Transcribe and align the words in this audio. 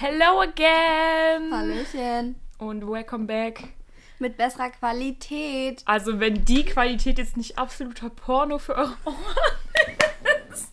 Hello 0.00 0.42
again! 0.42 1.52
Hallöchen. 1.52 2.36
Und 2.58 2.88
welcome 2.88 3.26
back. 3.26 3.64
Mit 4.20 4.36
besserer 4.36 4.70
Qualität. 4.70 5.82
Also, 5.86 6.20
wenn 6.20 6.44
die 6.44 6.64
Qualität 6.64 7.18
jetzt 7.18 7.36
nicht 7.36 7.58
absoluter 7.58 8.08
Porno 8.08 8.58
für 8.58 8.76
eure 8.76 8.94
Ohren 9.04 9.16
ist. 10.52 10.72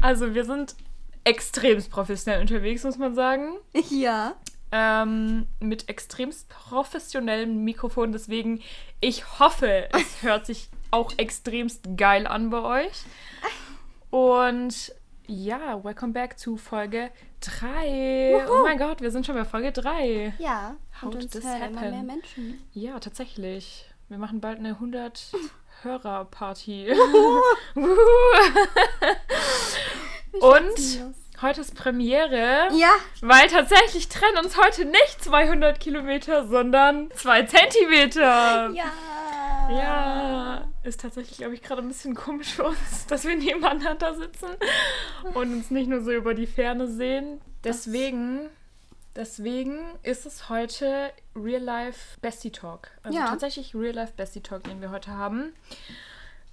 also, 0.00 0.32
wir 0.32 0.46
sind 0.46 0.76
extremst 1.24 1.90
professionell 1.90 2.40
unterwegs, 2.40 2.84
muss 2.84 2.96
man 2.96 3.14
sagen. 3.14 3.58
Ja. 3.90 4.34
Ähm, 4.72 5.46
mit 5.60 5.90
extremst 5.90 6.48
professionellem 6.48 7.64
Mikrofon. 7.64 8.12
Deswegen, 8.12 8.62
ich 9.02 9.38
hoffe, 9.38 9.90
es 9.92 10.22
hört 10.22 10.46
sich 10.46 10.70
auch 10.90 11.12
extremst 11.18 11.98
geil 11.98 12.26
an 12.26 12.48
bei 12.48 12.86
euch. 12.86 13.02
Und 14.08 14.94
ja, 15.26 15.82
welcome 15.82 16.12
back 16.12 16.38
zu 16.38 16.56
Folge 16.56 17.10
3. 17.40 18.46
Oh 18.48 18.62
mein 18.62 18.78
Gott, 18.78 19.00
wir 19.00 19.10
sind 19.10 19.24
schon 19.26 19.34
bei 19.34 19.44
Folge 19.44 19.72
3. 19.72 20.34
Ja. 20.38 20.76
How 21.00 21.14
Und 21.14 21.22
uns 21.24 21.34
hören 21.34 21.44
immer 21.70 21.80
happen? 21.80 21.90
mehr 21.90 22.02
Menschen. 22.02 22.62
Ja, 22.72 22.98
tatsächlich. 23.00 23.88
Wir 24.08 24.18
machen 24.18 24.40
bald 24.40 24.58
eine 24.58 24.70
100 24.70 25.32
Hörer-Party. 25.82 26.92
Und 30.40 30.78
schätzen 30.78 31.14
heute 31.42 31.60
ist 31.62 31.74
Premiere, 31.74 32.68
Ja. 32.72 32.90
weil 33.20 33.48
tatsächlich 33.48 34.08
trennen 34.08 34.38
uns 34.44 34.56
heute 34.56 34.84
nicht 34.84 35.22
200 35.22 35.78
Kilometer, 35.80 36.46
sondern 36.46 37.10
2 37.14 37.42
Zentimeter. 37.44 38.70
Ja. 38.74 38.84
Ja, 39.70 40.68
ist 40.82 41.00
tatsächlich, 41.00 41.38
glaube 41.38 41.54
ich, 41.54 41.62
gerade 41.62 41.82
ein 41.82 41.88
bisschen 41.88 42.14
komisch 42.14 42.54
für 42.54 42.64
uns, 42.64 43.06
dass 43.08 43.24
wir 43.24 43.36
nebeneinander 43.36 44.14
sitzen 44.14 44.48
und 45.34 45.52
uns 45.52 45.70
nicht 45.70 45.88
nur 45.88 46.02
so 46.02 46.12
über 46.12 46.34
die 46.34 46.46
Ferne 46.46 46.86
sehen. 46.88 47.40
Deswegen, 47.64 48.48
deswegen 49.16 49.78
ist 50.02 50.26
es 50.26 50.48
heute 50.48 51.10
Real 51.34 51.62
Life 51.62 52.18
Bestie 52.20 52.50
Talk. 52.52 52.90
Also 53.02 53.18
Ja. 53.18 53.28
tatsächlich 53.28 53.74
Real 53.74 53.94
Life 53.94 54.12
Bestie 54.16 54.40
Talk, 54.42 54.64
den 54.64 54.80
wir 54.80 54.90
heute 54.90 55.12
haben. 55.12 55.54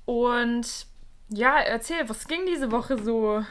Und 0.06 0.86
ja, 1.30 1.58
erzähl, 1.60 2.08
was 2.10 2.28
ging 2.28 2.46
diese 2.46 2.72
Woche 2.72 2.98
so? 3.02 3.44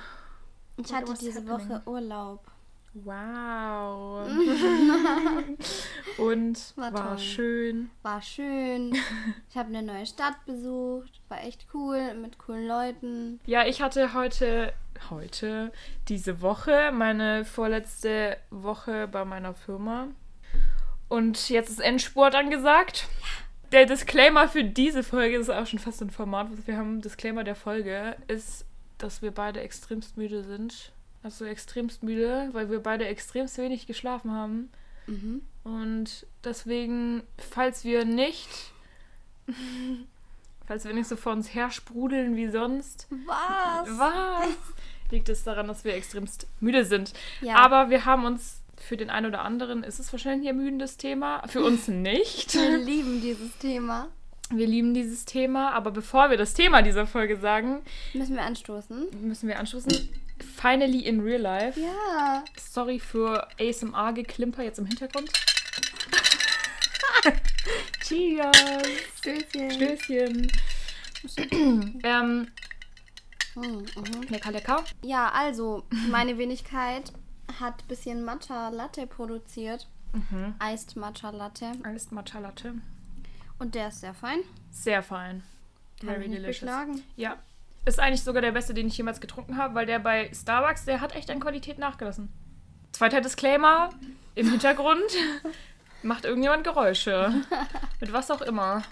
Ich 0.77 0.93
hatte 0.93 1.13
diese 1.15 1.41
happening? 1.47 1.69
Woche 1.71 1.83
Urlaub. 1.87 2.50
Wow. 2.93 4.27
und 6.19 6.73
War 6.77 6.93
war, 6.93 7.19
schön. 7.19 7.91
War 8.03 8.21
schön. 8.21 8.97
Ich 9.49 9.57
habe 9.57 9.69
eine 9.69 9.83
neue 9.83 10.07
Stadt 10.07 10.45
besucht. 10.45 11.21
War 11.29 11.45
echt 11.45 11.67
cool. 11.73 12.15
Mit 12.15 12.39
coolen 12.39 12.67
Leuten. 12.67 13.41
Ja, 13.47 13.65
ich 13.65 13.81
hatte 13.81 14.13
heute, 14.13 14.73
heute, 15.09 15.73
diese 16.09 16.41
Woche, 16.41 16.91
meine 16.93 17.45
vorletzte 17.45 18.37
Woche 18.51 19.07
bei 19.07 19.25
meiner 19.25 19.55
Firma. 19.55 20.09
Und 21.09 21.49
jetzt 21.49 21.71
ist 21.71 21.81
Endspurt 21.81 22.35
angesagt. 22.35 23.07
Der 23.71 23.87
Disclaimer 23.87 24.49
für 24.49 24.65
diese 24.65 25.05
Folge 25.05 25.37
ist 25.37 25.49
auch 25.49 25.67
schon 25.67 25.79
fast 25.79 26.03
ein 26.03 26.11
Format, 26.11 26.49
was 26.51 26.67
wir 26.67 26.77
haben. 26.77 27.01
Disclaimer 27.01 27.45
der 27.45 27.55
Folge 27.55 28.17
ist, 28.27 28.65
dass 28.99 29.23
wir 29.23 29.31
beide 29.31 29.61
extremst 29.61 30.17
müde 30.17 30.43
sind. 30.43 30.93
Also 31.23 31.45
extremst 31.45 32.03
müde, 32.03 32.49
weil 32.53 32.71
wir 32.71 32.81
beide 32.81 33.07
extremst 33.07 33.59
wenig 33.59 33.87
geschlafen 33.87 34.33
haben. 34.33 34.71
Mhm. 35.07 35.43
Und 35.65 36.27
deswegen, 36.45 37.23
falls 37.37 37.85
wir 37.85 38.05
nicht, 38.05 38.49
falls 40.67 40.85
wir 40.85 40.95
nicht 40.95 41.09
so 41.09 41.17
vor 41.17 41.33
uns 41.33 41.55
her 41.55 41.71
sprudeln 41.71 42.37
wie 42.37 42.49
sonst, 42.49 43.07
Was? 43.27 43.99
was? 43.99 44.49
Liegt 45.11 45.29
es 45.29 45.43
daran, 45.43 45.67
dass 45.67 45.85
wir 45.85 45.95
extremst 45.95 46.47
müde 46.61 46.85
sind. 46.85 47.13
Ja. 47.41 47.57
Aber 47.57 47.91
wir 47.91 48.05
haben 48.05 48.25
uns 48.25 48.61
für 48.79 48.97
den 48.97 49.11
einen 49.11 49.27
oder 49.27 49.43
anderen 49.43 49.83
ist 49.85 49.99
es 50.01 50.11
wahrscheinlich 50.13 50.49
ein 50.49 50.57
ermüdendes 50.57 50.97
Thema. 50.97 51.47
Für 51.49 51.63
uns 51.63 51.89
nicht. 51.89 52.55
Wir 52.55 52.79
lieben 52.79 53.21
dieses 53.21 53.59
Thema. 53.59 54.09
Wir 54.51 54.67
lieben 54.67 54.95
dieses 54.95 55.25
Thema. 55.27 55.73
Aber 55.73 55.91
bevor 55.91 56.31
wir 56.31 56.39
das 56.39 56.55
Thema 56.55 56.81
dieser 56.81 57.07
Folge 57.07 57.37
sagen, 57.37 57.83
Müssen 58.15 58.37
wir 58.37 58.43
anstoßen? 58.43 59.09
müssen 59.21 59.49
wir 59.49 59.59
anstoßen. 59.59 60.09
Finally 60.43 61.01
in 61.01 61.21
real 61.21 61.41
life. 61.41 61.79
Ja. 61.81 62.45
Sorry 62.59 62.99
für 62.99 63.47
ASMR-Geklimper 63.59 64.63
jetzt 64.63 64.79
im 64.79 64.87
Hintergrund. 64.87 65.31
Cheers! 68.03 68.57
Stößchen. 69.19 69.71
Stößchen! 69.71 70.53
ähm, 72.05 72.49
Mhm, 73.55 73.85
lecker, 74.29 74.53
lecker. 74.53 74.85
Ja, 75.03 75.31
also, 75.33 75.85
meine 76.09 76.39
Wenigkeit 76.39 77.13
hat 77.59 77.83
ein 77.83 77.89
bisschen 77.89 78.25
Matcha 78.25 78.69
Latte 78.69 79.07
produziert. 79.07 79.89
Mhm. 80.13 80.55
Iced 80.63 80.97
Matcha 80.97 81.31
Latte. 81.31 81.73
Alles 81.83 82.11
Matcha 82.11 82.39
Latte. 82.39 82.75
Und 83.59 83.75
der 83.75 83.89
ist 83.89 84.01
sehr 84.01 84.15
fein. 84.15 84.39
Sehr 84.71 85.03
fein. 85.03 85.43
Kann 86.01 86.09
Very 86.11 86.29
delicious. 86.29 86.61
beklagen. 86.61 87.03
Ja. 87.17 87.39
Ist 87.87 87.99
eigentlich 87.99 88.23
sogar 88.23 88.43
der 88.43 88.53
beste, 88.53 88.75
den 88.75 88.89
ich 88.89 88.97
jemals 88.97 89.21
getrunken 89.21 89.57
habe, 89.57 89.75
weil 89.75 89.87
der 89.87 89.99
bei 89.99 90.31
Starbucks, 90.35 90.85
der 90.85 91.01
hat 91.01 91.15
echt 91.15 91.31
an 91.31 91.41
Qualität 91.41 91.79
nachgelassen. 91.79 92.31
Zweiter 92.93 93.21
Disclaimer: 93.21 93.91
im 94.35 94.51
Hintergrund 94.51 95.03
macht 96.03 96.25
irgendjemand 96.25 96.65
Geräusche. 96.65 97.33
Mit 98.01 98.13
was 98.13 98.31
auch 98.31 98.43
immer. 98.43 98.83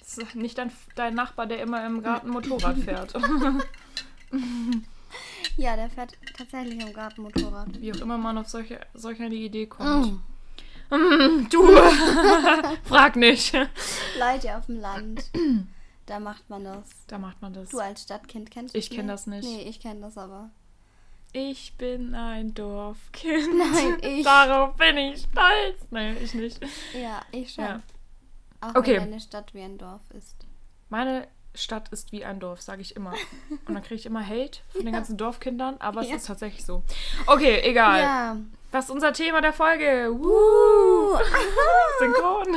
Das 0.00 0.18
ist 0.18 0.34
nicht 0.34 0.56
dein, 0.58 0.72
dein 0.94 1.14
Nachbar, 1.14 1.46
der 1.46 1.60
immer 1.60 1.84
im 1.86 2.02
Garten 2.02 2.30
Motorrad 2.30 2.78
fährt. 2.84 3.14
Ja, 5.56 5.74
der 5.74 5.88
fährt 5.88 6.12
tatsächlich 6.36 6.80
im 6.80 6.92
Garten 6.92 7.22
Motorrad. 7.22 7.80
Wie 7.80 7.92
auch 7.92 8.00
immer 8.00 8.18
man 8.18 8.38
auf 8.38 8.48
solche, 8.48 8.78
solch 8.94 9.20
eine 9.20 9.34
Idee 9.34 9.66
kommt. 9.66 10.20
Mm. 10.90 10.94
Mm, 10.94 11.48
du! 11.50 11.66
Frag 12.84 13.16
nicht. 13.16 13.54
Leute 14.18 14.56
auf 14.56 14.66
dem 14.66 14.80
Land. 14.80 15.24
Da 16.08 16.18
macht 16.20 16.48
man 16.48 16.64
das. 16.64 16.88
Da 17.06 17.18
macht 17.18 17.42
man 17.42 17.52
das. 17.52 17.68
Du 17.68 17.78
als 17.78 18.02
Stadtkind 18.02 18.50
kennst 18.50 18.74
Ich 18.74 18.88
das 18.88 18.96
kenn 18.96 19.06
nicht? 19.06 19.12
das 19.14 19.26
nicht. 19.26 19.44
Nee, 19.44 19.62
ich 19.68 19.78
kenne 19.78 20.00
das 20.00 20.16
aber. 20.16 20.48
Ich 21.32 21.74
bin 21.76 22.14
ein 22.14 22.54
Dorfkind. 22.54 23.58
Nein, 23.58 23.98
ich. 24.00 24.24
Darauf 24.24 24.74
bin 24.76 24.96
ich 24.96 25.20
stolz. 25.20 25.76
Nein, 25.90 26.16
ich 26.22 26.32
nicht. 26.32 26.60
Ja, 26.94 27.20
ich 27.30 27.52
schon. 27.52 27.64
Ja. 27.64 27.82
Auch 28.62 28.74
Okay. 28.74 28.96
wenn 28.96 29.02
eine 29.12 29.20
Stadt 29.20 29.52
wie 29.52 29.60
ein 29.60 29.76
Dorf 29.76 30.00
ist. 30.16 30.34
Meine 30.88 31.28
Stadt 31.54 31.90
ist 31.90 32.10
wie 32.12 32.24
ein 32.24 32.40
Dorf, 32.40 32.62
sage 32.62 32.80
ich 32.80 32.96
immer. 32.96 33.12
Und 33.66 33.74
dann 33.74 33.82
kriege 33.82 33.96
ich 33.96 34.06
immer 34.06 34.26
Hate 34.26 34.60
von 34.72 34.84
den 34.86 34.94
ganzen 34.94 35.18
Dorfkindern, 35.18 35.76
aber 35.80 36.00
es 36.00 36.08
Ja. 36.08 36.16
ist 36.16 36.26
tatsächlich 36.26 36.64
so. 36.64 36.82
Okay, 37.26 37.60
egal. 37.64 38.00
Ja. 38.00 38.36
Was 38.70 38.86
ist 38.86 38.90
unser 38.92 39.12
Thema 39.12 39.42
der 39.42 39.52
Folge? 39.52 40.10
Woo! 40.18 41.18
Synchron. 41.98 42.56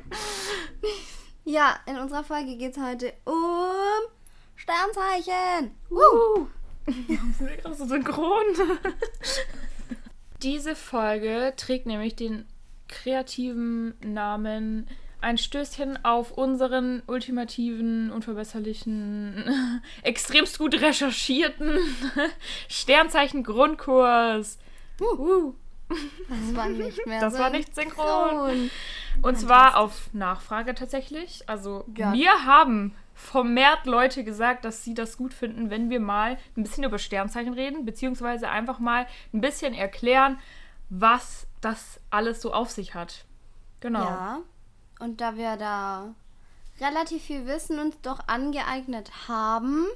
Ja, 1.48 1.80
in 1.86 1.96
unserer 1.96 2.24
Folge 2.24 2.58
geht 2.58 2.76
es 2.76 2.82
heute 2.82 3.14
um 3.24 3.32
Sternzeichen. 4.54 5.70
Woo! 5.88 6.46
Sind 6.84 7.40
wir 7.40 7.56
gerade 7.56 7.74
so 7.74 7.86
synchron? 7.86 8.44
Diese 10.42 10.76
Folge 10.76 11.54
trägt 11.56 11.86
nämlich 11.86 12.16
den 12.16 12.44
kreativen 12.86 13.94
Namen 14.04 14.88
ein 15.22 15.38
Stößchen 15.38 16.04
auf 16.04 16.32
unseren 16.32 17.02
ultimativen, 17.06 18.10
unverbesserlichen, 18.12 19.80
extremst 20.02 20.58
gut 20.58 20.78
recherchierten 20.78 21.78
Sternzeichen-Grundkurs. 22.68 24.58
Uh. 25.00 25.54
Das 25.88 26.54
war 26.56 26.68
nicht 26.68 27.06
mehr 27.06 27.20
Das 27.20 27.38
war 27.38 27.50
nicht 27.50 27.74
synchron. 27.74 28.30
synchron. 28.50 28.70
Und 29.22 29.38
zwar 29.38 29.78
auf 29.78 30.10
Nachfrage 30.12 30.74
tatsächlich. 30.74 31.48
Also 31.48 31.84
Ja. 31.96 32.12
wir 32.12 32.44
haben 32.44 32.94
vermehrt 33.14 33.86
Leute 33.86 34.22
gesagt, 34.22 34.64
dass 34.64 34.84
sie 34.84 34.94
das 34.94 35.16
gut 35.16 35.34
finden, 35.34 35.70
wenn 35.70 35.90
wir 35.90 35.98
mal 36.00 36.38
ein 36.56 36.62
bisschen 36.62 36.84
über 36.84 36.98
Sternzeichen 36.98 37.52
reden, 37.54 37.84
beziehungsweise 37.84 38.48
einfach 38.48 38.78
mal 38.78 39.06
ein 39.32 39.40
bisschen 39.40 39.74
erklären, 39.74 40.38
was 40.90 41.46
das 41.60 42.00
alles 42.10 42.40
so 42.40 42.52
auf 42.52 42.70
sich 42.70 42.94
hat. 42.94 43.24
Genau. 43.80 44.04
Ja. 44.04 44.38
Und 45.00 45.20
da 45.20 45.36
wir 45.36 45.56
da 45.56 46.14
relativ 46.80 47.22
viel 47.24 47.46
Wissen 47.46 47.78
uns 47.80 48.00
doch 48.02 48.20
angeeignet 48.28 49.10
haben 49.26 49.86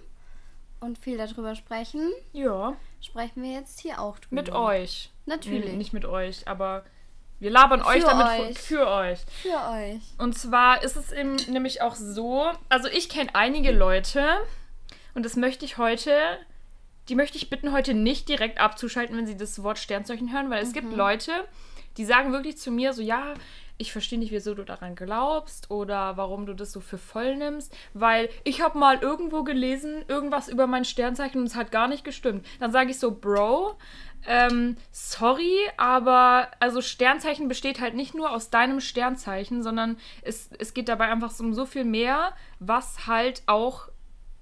und 0.81 0.99
viel 0.99 1.17
darüber 1.17 1.55
sprechen, 1.55 2.11
Ja, 2.33 2.75
sprechen 3.03 3.43
wir 3.43 3.53
jetzt 3.53 3.81
hier 3.81 4.01
auch 4.01 4.19
drüber. 4.19 4.35
mit 4.35 4.51
euch. 4.51 5.11
Natürlich. 5.27 5.71
Nee, 5.71 5.77
nicht 5.77 5.93
mit 5.93 6.05
euch, 6.05 6.49
aber 6.49 6.85
wir 7.39 7.51
labern 7.51 7.83
euch 7.83 8.03
Für 8.03 8.09
damit 8.09 8.41
euch. 8.51 8.59
für 8.59 8.87
euch. 8.87 9.19
Für 9.43 9.71
euch. 9.71 10.01
Und 10.19 10.39
zwar 10.39 10.83
ist 10.83 10.97
es 10.97 11.11
eben 11.11 11.37
nämlich 11.49 11.83
auch 11.83 11.97
so, 11.97 12.51
also 12.69 12.89
ich 12.89 13.09
kenne 13.09 13.35
einige 13.35 13.73
Leute 13.73 14.25
und 15.15 15.25
das 15.25 15.37
möchte 15.37 15.65
ich 15.65 15.77
heute, 15.77 16.39
die 17.09 17.17
möchte 17.17 17.37
ich 17.37 17.51
bitten, 17.51 17.73
heute 17.73 17.95
nicht 17.95 18.29
direkt 18.29 18.61
abzuschalten, 18.61 19.17
wenn 19.17 19.27
sie 19.27 19.37
das 19.37 19.63
Wort 19.63 19.79
Sternzeichen 19.79 20.33
hören, 20.33 20.51
weil 20.51 20.63
es 20.63 20.73
gibt 20.73 20.93
Leute, 20.95 21.33
die 21.97 22.05
sagen 22.05 22.33
wirklich 22.33 22.59
zu 22.59 22.71
mir 22.71 22.93
so, 22.93 23.03
ja, 23.03 23.35
ich 23.83 23.93
verstehe 23.93 24.19
nicht, 24.19 24.33
wieso 24.33 24.55
du 24.55 24.65
daran 24.65 24.95
glaubst 24.95 25.71
oder 25.71 26.17
warum 26.17 26.47
du 26.47 26.55
das 26.55 26.73
so 26.73 26.81
für 26.81 26.99
voll 26.99 27.37
nimmst, 27.37 27.77
weil 27.93 28.31
ich 28.45 28.63
habe 28.63 28.79
mal 28.79 28.99
irgendwo 29.01 29.43
gelesen, 29.43 30.05
irgendwas 30.09 30.49
über 30.49 30.67
mein 30.67 30.85
Sternzeichen 30.85 31.41
und 31.41 31.47
es 31.47 31.57
hat 31.57 31.71
gar 31.71 31.89
nicht 31.89 32.05
gestimmt. 32.05 32.47
Dann 32.61 32.73
sage 32.73 32.91
ich 32.91 32.99
so, 32.99 33.11
Bro, 33.11 33.77
ähm, 34.27 34.77
sorry, 34.93 35.57
aber 35.77 36.49
also 36.61 36.81
Sternzeichen 36.81 37.49
besteht 37.49 37.81
halt 37.81 37.95
nicht 37.95 38.15
nur 38.15 38.31
aus 38.31 38.51
deinem 38.51 38.81
Sternzeichen, 38.81 39.63
sondern 39.63 39.99
es, 40.23 40.49
es 40.59 40.75
geht 40.75 40.89
dabei 40.89 41.09
einfach 41.09 41.39
um 41.41 41.53
so 41.53 41.67
viel 41.67 41.85
mehr, 41.85 42.33
was 42.61 43.07
halt 43.07 43.43
auch 43.47 43.89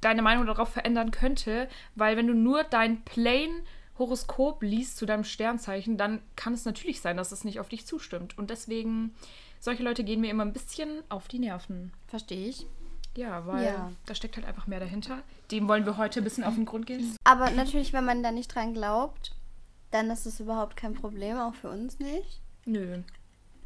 deine 0.02 0.22
Meinung 0.22 0.46
darauf 0.46 0.68
verändern 0.68 1.10
könnte, 1.10 1.68
weil 1.94 2.16
wenn 2.16 2.26
du 2.26 2.34
nur 2.34 2.64
dein 2.64 3.02
plain 3.04 3.50
Horoskop 4.00 4.62
liest 4.62 4.96
zu 4.96 5.06
deinem 5.06 5.22
Sternzeichen, 5.24 5.96
dann 5.96 6.20
kann 6.34 6.52
es 6.54 6.64
natürlich 6.64 7.00
sein, 7.00 7.16
dass 7.16 7.30
es 7.30 7.44
nicht 7.44 7.60
auf 7.60 7.68
dich 7.68 7.86
zustimmt. 7.86 8.36
Und 8.36 8.50
deswegen, 8.50 9.14
solche 9.60 9.82
Leute 9.84 10.02
gehen 10.02 10.20
mir 10.20 10.30
immer 10.30 10.44
ein 10.44 10.52
bisschen 10.52 11.04
auf 11.08 11.28
die 11.28 11.38
Nerven. 11.38 11.92
Verstehe 12.08 12.48
ich. 12.48 12.66
Ja, 13.16 13.46
weil 13.46 13.64
Ja. 13.64 13.92
da 14.06 14.14
steckt 14.14 14.36
halt 14.36 14.46
einfach 14.46 14.66
mehr 14.66 14.80
dahinter. 14.80 15.22
Dem 15.50 15.68
wollen 15.68 15.84
wir 15.84 15.96
heute 15.96 16.20
ein 16.20 16.24
bisschen 16.24 16.44
auf 16.44 16.54
den 16.54 16.64
Grund 16.64 16.86
gehen. 16.86 17.16
Aber 17.24 17.50
natürlich, 17.50 17.92
wenn 17.92 18.04
man 18.04 18.22
da 18.22 18.30
nicht 18.32 18.54
dran 18.54 18.72
glaubt, 18.74 19.36
dann 19.90 20.10
ist 20.10 20.26
es 20.26 20.40
überhaupt 20.40 20.76
kein 20.76 20.94
Problem, 20.94 21.36
auch 21.36 21.54
für 21.54 21.70
uns 21.70 21.98
nicht. 21.98 22.40
Nö. 22.66 23.02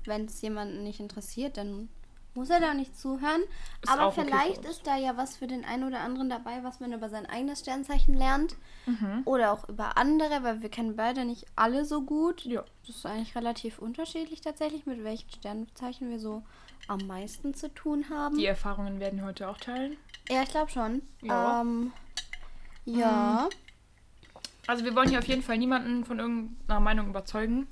Wenn 0.06 0.24
es 0.26 0.40
jemanden 0.42 0.82
nicht 0.82 1.00
interessiert, 1.00 1.56
dann 1.58 1.88
muss 2.34 2.50
er 2.50 2.60
da 2.60 2.74
nicht 2.74 2.98
zuhören. 2.98 3.42
Ist 3.82 3.90
Aber 3.90 4.08
okay 4.08 4.24
vielleicht 4.24 4.64
ist 4.64 4.86
da 4.86 4.96
ja 4.96 5.16
was 5.16 5.36
für 5.36 5.46
den 5.46 5.64
einen 5.64 5.84
oder 5.84 6.00
anderen 6.00 6.28
dabei, 6.28 6.62
was 6.62 6.80
man 6.80 6.92
über 6.92 7.08
sein 7.08 7.26
eigenes 7.26 7.60
Sternzeichen 7.60 8.14
lernt. 8.14 8.56
Mhm. 8.86 9.22
Oder 9.24 9.52
auch 9.52 9.68
über 9.68 9.96
andere, 9.96 10.42
weil 10.42 10.62
wir 10.62 10.68
kennen 10.68 10.96
beide 10.96 11.24
nicht 11.24 11.46
alle 11.56 11.84
so 11.84 12.02
gut. 12.02 12.44
Ja. 12.44 12.64
Das 12.86 12.96
ist 12.96 13.06
eigentlich 13.06 13.36
relativ 13.36 13.78
unterschiedlich 13.78 14.40
tatsächlich, 14.40 14.86
mit 14.86 15.04
welchen 15.04 15.30
Sternzeichen 15.30 16.10
wir 16.10 16.18
so 16.18 16.42
am 16.88 17.06
meisten 17.06 17.54
zu 17.54 17.72
tun 17.72 18.06
haben. 18.10 18.36
Die 18.36 18.46
Erfahrungen 18.46 19.00
werden 19.00 19.20
wir 19.20 19.26
heute 19.26 19.48
auch 19.48 19.58
teilen. 19.58 19.96
Ja, 20.28 20.42
ich 20.42 20.50
glaube 20.50 20.70
schon. 20.70 21.02
Ja. 21.22 21.60
Ähm, 21.60 21.92
ja. 22.84 23.48
Also 24.66 24.84
wir 24.84 24.94
wollen 24.94 25.08
hier 25.08 25.18
auf 25.18 25.28
jeden 25.28 25.42
Fall 25.42 25.58
niemanden 25.58 26.04
von 26.04 26.18
irgendeiner 26.18 26.80
Meinung 26.80 27.08
überzeugen 27.08 27.66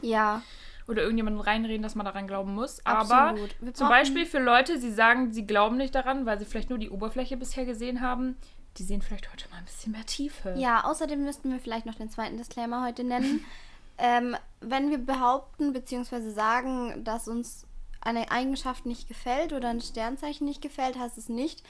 Ja. 0.00 0.42
Oder 0.88 1.02
irgendjemanden 1.02 1.40
reinreden, 1.40 1.82
dass 1.82 1.94
man 1.94 2.06
daran 2.06 2.26
glauben 2.26 2.54
muss. 2.54 2.84
Aber. 2.84 3.36
Wir 3.60 3.74
zum 3.74 3.88
Beispiel 3.88 4.26
für 4.26 4.38
Leute, 4.38 4.80
die 4.80 4.90
sagen, 4.90 5.32
sie 5.32 5.46
glauben 5.46 5.76
nicht 5.76 5.94
daran, 5.94 6.26
weil 6.26 6.38
sie 6.38 6.46
vielleicht 6.46 6.70
nur 6.70 6.78
die 6.78 6.90
Oberfläche 6.90 7.36
bisher 7.36 7.66
gesehen 7.66 8.00
haben, 8.00 8.36
die 8.78 8.82
sehen 8.82 9.02
vielleicht 9.02 9.30
heute 9.30 9.48
mal 9.50 9.58
ein 9.58 9.64
bisschen 9.64 9.92
mehr 9.92 10.06
Tiefe. 10.06 10.54
Ja, 10.56 10.84
außerdem 10.84 11.22
müssten 11.22 11.50
wir 11.50 11.60
vielleicht 11.60 11.86
noch 11.86 11.94
den 11.94 12.10
zweiten 12.10 12.38
Disclaimer 12.38 12.84
heute 12.84 13.04
nennen. 13.04 13.44
ähm, 13.98 14.36
wenn 14.60 14.90
wir 14.90 14.98
behaupten 14.98 15.72
bzw. 15.72 16.30
sagen, 16.30 17.04
dass 17.04 17.28
uns 17.28 17.66
eine 18.00 18.30
Eigenschaft 18.30 18.86
nicht 18.86 19.08
gefällt 19.08 19.52
oder 19.52 19.68
ein 19.68 19.80
Sternzeichen 19.80 20.46
nicht 20.46 20.62
gefällt, 20.62 20.98
heißt 20.98 21.18
es 21.18 21.28
nicht, 21.28 21.62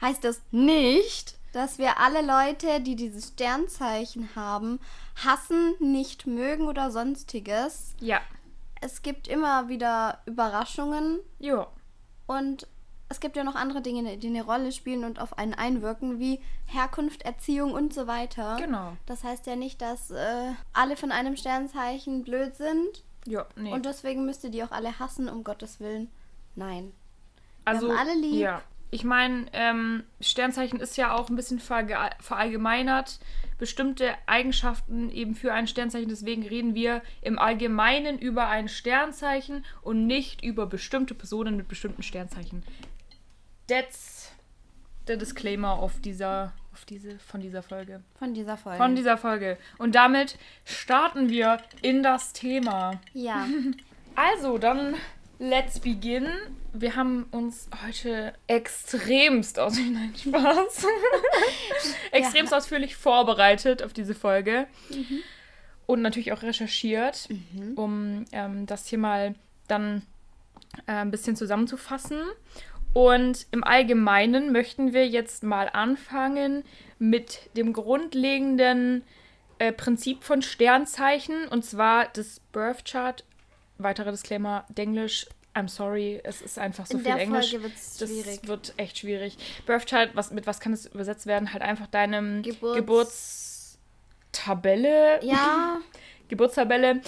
heißt 0.00 0.24
das 0.24 0.40
nicht, 0.50 1.36
dass 1.52 1.78
wir 1.78 1.98
alle 1.98 2.22
Leute, 2.22 2.80
die 2.80 2.96
dieses 2.96 3.28
Sternzeichen 3.28 4.30
haben, 4.34 4.80
hassen, 5.24 5.74
nicht 5.78 6.26
mögen 6.26 6.66
oder 6.66 6.90
sonstiges. 6.90 7.94
Ja. 8.00 8.20
Es 8.80 9.02
gibt 9.02 9.28
immer 9.28 9.68
wieder 9.68 10.20
Überraschungen 10.26 11.20
Ja. 11.38 11.66
und 12.26 12.66
es 13.10 13.20
gibt 13.20 13.36
ja 13.36 13.44
noch 13.44 13.54
andere 13.54 13.80
Dinge, 13.80 14.18
die 14.18 14.26
eine 14.26 14.42
Rolle 14.44 14.70
spielen 14.70 15.04
und 15.04 15.18
auf 15.18 15.38
einen 15.38 15.54
einwirken, 15.54 16.18
wie 16.18 16.40
Herkunft, 16.66 17.22
Erziehung 17.22 17.72
und 17.72 17.94
so 17.94 18.06
weiter. 18.06 18.56
Genau. 18.60 18.96
Das 19.06 19.24
heißt 19.24 19.46
ja 19.46 19.56
nicht, 19.56 19.80
dass 19.80 20.10
äh, 20.10 20.52
alle 20.74 20.96
von 20.96 21.10
einem 21.10 21.36
Sternzeichen 21.36 22.22
blöd 22.22 22.54
sind 22.56 23.02
Ja, 23.26 23.46
nee. 23.56 23.72
und 23.72 23.86
deswegen 23.86 24.26
müsst 24.26 24.44
ihr 24.44 24.50
die 24.50 24.62
auch 24.62 24.72
alle 24.72 24.98
hassen, 24.98 25.28
um 25.30 25.42
Gottes 25.42 25.80
Willen. 25.80 26.10
Nein. 26.54 26.92
also, 27.64 27.88
haben 27.90 27.98
alle 27.98 28.14
lieb. 28.14 28.40
Ja. 28.40 28.60
Ich 28.90 29.04
meine, 29.04 29.46
ähm, 29.52 30.04
Sternzeichen 30.20 30.80
ist 30.80 30.96
ja 30.96 31.14
auch 31.14 31.28
ein 31.28 31.36
bisschen 31.36 31.60
verallgemeinert. 31.60 33.20
Bestimmte 33.58 34.14
Eigenschaften 34.26 35.10
eben 35.10 35.34
für 35.34 35.52
ein 35.52 35.66
Sternzeichen. 35.66 36.08
Deswegen 36.08 36.46
reden 36.46 36.74
wir 36.74 37.02
im 37.22 37.38
Allgemeinen 37.38 38.18
über 38.18 38.48
ein 38.48 38.68
Sternzeichen 38.68 39.64
und 39.82 40.06
nicht 40.06 40.44
über 40.44 40.66
bestimmte 40.66 41.14
Personen 41.14 41.56
mit 41.56 41.68
bestimmten 41.68 42.02
Sternzeichen. 42.02 42.62
That's 43.66 44.32
the 45.06 45.18
disclaimer 45.18 45.72
auf 45.72 46.00
dieser, 46.00 46.52
auf 46.72 46.84
diese, 46.84 47.18
von 47.18 47.40
dieser 47.40 47.62
Folge. 47.62 48.02
Von 48.18 48.34
dieser 48.34 48.56
Folge. 48.56 48.78
Von 48.78 48.94
dieser 48.94 49.18
Folge. 49.18 49.58
Und 49.78 49.94
damit 49.94 50.38
starten 50.64 51.28
wir 51.28 51.58
in 51.82 52.02
das 52.02 52.32
Thema. 52.32 53.00
ja. 53.12 53.46
Also, 54.20 54.58
dann 54.58 54.96
let's 55.38 55.80
begin. 55.80 56.28
Wir 56.72 56.96
haben 56.96 57.26
uns 57.30 57.68
heute 57.86 58.34
extremst 58.46 59.58
aus 59.58 59.76
Nein, 59.78 60.14
Spaß. 60.16 60.86
extremst 62.12 62.54
ausführlich 62.54 62.96
vorbereitet 62.96 63.82
auf 63.82 63.92
diese 63.92 64.14
Folge. 64.14 64.66
Und 65.86 66.02
natürlich 66.02 66.32
auch 66.32 66.42
recherchiert, 66.42 67.28
um 67.76 68.26
ähm, 68.32 68.66
das 68.66 68.86
hier 68.88 68.98
mal 68.98 69.34
dann 69.68 70.02
äh, 70.86 70.92
ein 70.92 71.10
bisschen 71.10 71.36
zusammenzufassen. 71.36 72.20
Und 72.92 73.46
im 73.52 73.64
Allgemeinen 73.64 74.52
möchten 74.52 74.92
wir 74.92 75.06
jetzt 75.06 75.42
mal 75.42 75.68
anfangen 75.68 76.64
mit 76.98 77.50
dem 77.56 77.72
grundlegenden 77.72 79.04
äh, 79.58 79.72
Prinzip 79.72 80.24
von 80.24 80.42
Sternzeichen 80.42 81.48
und 81.48 81.64
zwar 81.64 82.06
das 82.08 82.40
Birth 82.52 82.84
Chart. 82.84 83.24
Weiterer 83.78 84.10
Disclaimer: 84.10 84.64
Denglisch. 84.68 85.26
I'm 85.54 85.68
sorry, 85.68 86.20
es 86.22 86.40
ist 86.40 86.58
einfach 86.58 86.86
so 86.86 86.98
In 86.98 87.00
viel 87.04 87.12
der 87.12 87.20
Englisch. 87.22 87.50
Folge 87.50 87.64
wird's 87.64 87.96
das 87.96 88.08
schwierig. 88.10 88.46
wird 88.46 88.74
echt 88.76 88.98
schwierig. 88.98 89.36
Birth 89.66 89.86
Chart, 89.88 90.10
was, 90.14 90.30
mit 90.30 90.46
was 90.46 90.60
kann 90.60 90.72
es 90.72 90.86
übersetzt 90.86 91.26
werden? 91.26 91.52
Halt 91.52 91.62
einfach 91.62 91.88
deinem 91.88 92.42
Geburts- 92.42 93.78
Geburtstabelle. 94.32 95.24
Ja. 95.24 95.78
Geburtstabelle. 96.28 97.00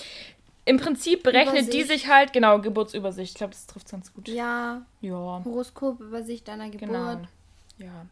Im 0.64 0.76
Prinzip 0.78 1.22
berechnet 1.22 1.72
die 1.72 1.80
Übersicht. 1.80 1.88
sich 1.88 2.08
halt, 2.08 2.32
genau, 2.32 2.60
Geburtsübersicht. 2.60 3.32
Ich 3.32 3.36
glaube, 3.38 3.52
das 3.52 3.66
trifft 3.66 3.90
ganz 3.90 4.12
gut. 4.12 4.28
Ja. 4.28 4.82
Ja. 5.00 5.42
Horoskopübersicht 5.44 6.48
deiner 6.48 6.70
Geburt. 6.70 6.88
Genau. 6.88 7.20
Ja. 7.78 8.06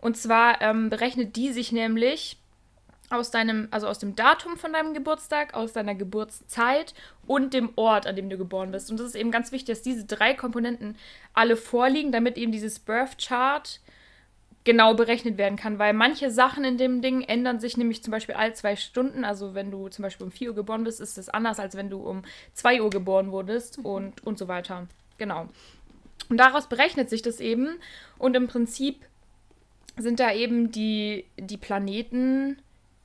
Und 0.00 0.16
zwar 0.16 0.60
ähm, 0.62 0.90
berechnet 0.90 1.36
die 1.36 1.52
sich 1.52 1.70
nämlich 1.72 2.38
aus 3.12 3.30
deinem, 3.30 3.68
also 3.70 3.86
aus 3.86 3.98
dem 3.98 4.16
Datum 4.16 4.56
von 4.56 4.72
deinem 4.72 4.94
Geburtstag, 4.94 5.54
aus 5.54 5.72
deiner 5.72 5.94
Geburtszeit 5.94 6.94
und 7.26 7.54
dem 7.54 7.70
Ort, 7.76 8.06
an 8.06 8.16
dem 8.16 8.30
du 8.30 8.38
geboren 8.38 8.72
bist. 8.72 8.90
Und 8.90 8.98
das 8.98 9.08
ist 9.08 9.14
eben 9.14 9.30
ganz 9.30 9.52
wichtig, 9.52 9.74
dass 9.74 9.82
diese 9.82 10.04
drei 10.04 10.34
Komponenten 10.34 10.96
alle 11.34 11.56
vorliegen, 11.56 12.12
damit 12.12 12.38
eben 12.38 12.52
dieses 12.52 12.78
Birth 12.78 13.18
Chart 13.18 13.80
genau 14.64 14.94
berechnet 14.94 15.38
werden 15.38 15.56
kann, 15.56 15.78
weil 15.78 15.92
manche 15.92 16.30
Sachen 16.30 16.64
in 16.64 16.78
dem 16.78 17.02
Ding 17.02 17.22
ändern 17.22 17.58
sich 17.58 17.76
nämlich 17.76 18.02
zum 18.02 18.12
Beispiel 18.12 18.36
alle 18.36 18.52
zwei 18.52 18.76
Stunden. 18.76 19.24
Also 19.24 19.54
wenn 19.54 19.70
du 19.70 19.88
zum 19.88 20.04
Beispiel 20.04 20.26
um 20.26 20.32
4 20.32 20.50
Uhr 20.50 20.54
geboren 20.54 20.84
bist, 20.84 21.00
ist 21.00 21.18
das 21.18 21.28
anders, 21.28 21.58
als 21.58 21.76
wenn 21.76 21.90
du 21.90 21.98
um 21.98 22.22
2 22.54 22.82
Uhr 22.82 22.90
geboren 22.90 23.32
wurdest 23.32 23.78
und, 23.82 24.24
und 24.24 24.38
so 24.38 24.48
weiter. 24.48 24.86
Genau. 25.18 25.48
Und 26.28 26.38
daraus 26.38 26.68
berechnet 26.68 27.10
sich 27.10 27.22
das 27.22 27.40
eben. 27.40 27.76
Und 28.18 28.36
im 28.36 28.46
Prinzip 28.46 29.04
sind 29.96 30.20
da 30.20 30.32
eben 30.32 30.70
die, 30.70 31.24
die 31.36 31.56
Planeten 31.56 32.56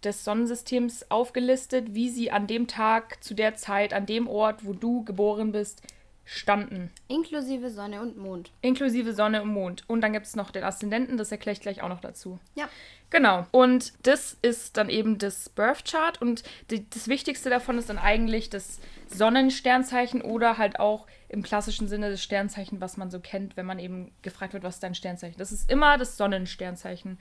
des 0.07 0.23
Sonnensystems 0.23 1.11
aufgelistet, 1.11 1.93
wie 1.93 2.09
sie 2.09 2.31
an 2.31 2.47
dem 2.47 2.67
Tag, 2.67 3.23
zu 3.23 3.33
der 3.33 3.55
Zeit, 3.55 3.93
an 3.93 4.05
dem 4.05 4.27
Ort, 4.27 4.65
wo 4.65 4.73
du 4.73 5.03
geboren 5.03 5.51
bist, 5.51 5.81
standen. 6.23 6.91
Inklusive 7.07 7.69
Sonne 7.69 8.01
und 8.01 8.17
Mond. 8.17 8.51
Inklusive 8.61 9.13
Sonne 9.13 9.41
und 9.41 9.53
Mond. 9.53 9.83
Und 9.87 10.01
dann 10.01 10.13
gibt 10.13 10.25
es 10.25 10.35
noch 10.35 10.51
den 10.51 10.63
Aszendenten, 10.63 11.17
das 11.17 11.31
erkläre 11.31 11.53
ich 11.53 11.61
gleich 11.61 11.81
auch 11.81 11.89
noch 11.89 12.01
dazu. 12.01 12.39
Ja. 12.55 12.67
Genau. 13.09 13.45
Und 13.51 13.93
das 14.05 14.37
ist 14.41 14.75
dann 14.75 14.89
eben 14.89 15.17
das 15.17 15.47
Birth 15.47 15.85
Chart. 15.85 16.21
Und 16.21 16.43
die, 16.69 16.89
das 16.89 17.07
Wichtigste 17.07 17.49
davon 17.49 17.77
ist 17.77 17.89
dann 17.89 17.97
eigentlich 17.97 18.49
das 18.49 18.79
Sonnensternzeichen 19.07 20.21
oder 20.21 20.57
halt 20.57 20.81
auch 20.81 21.07
im 21.29 21.43
klassischen 21.43 21.87
Sinne 21.87 22.11
das 22.11 22.21
Sternzeichen, 22.21 22.81
was 22.81 22.97
man 22.97 23.09
so 23.09 23.21
kennt, 23.21 23.55
wenn 23.55 23.65
man 23.65 23.79
eben 23.79 24.11
gefragt 24.21 24.51
wird, 24.51 24.63
was 24.63 24.75
ist 24.75 24.83
dein 24.83 24.95
Sternzeichen. 24.95 25.37
Das 25.37 25.53
ist 25.53 25.71
immer 25.71 25.97
das 25.97 26.17
Sonnensternzeichen. 26.17 27.17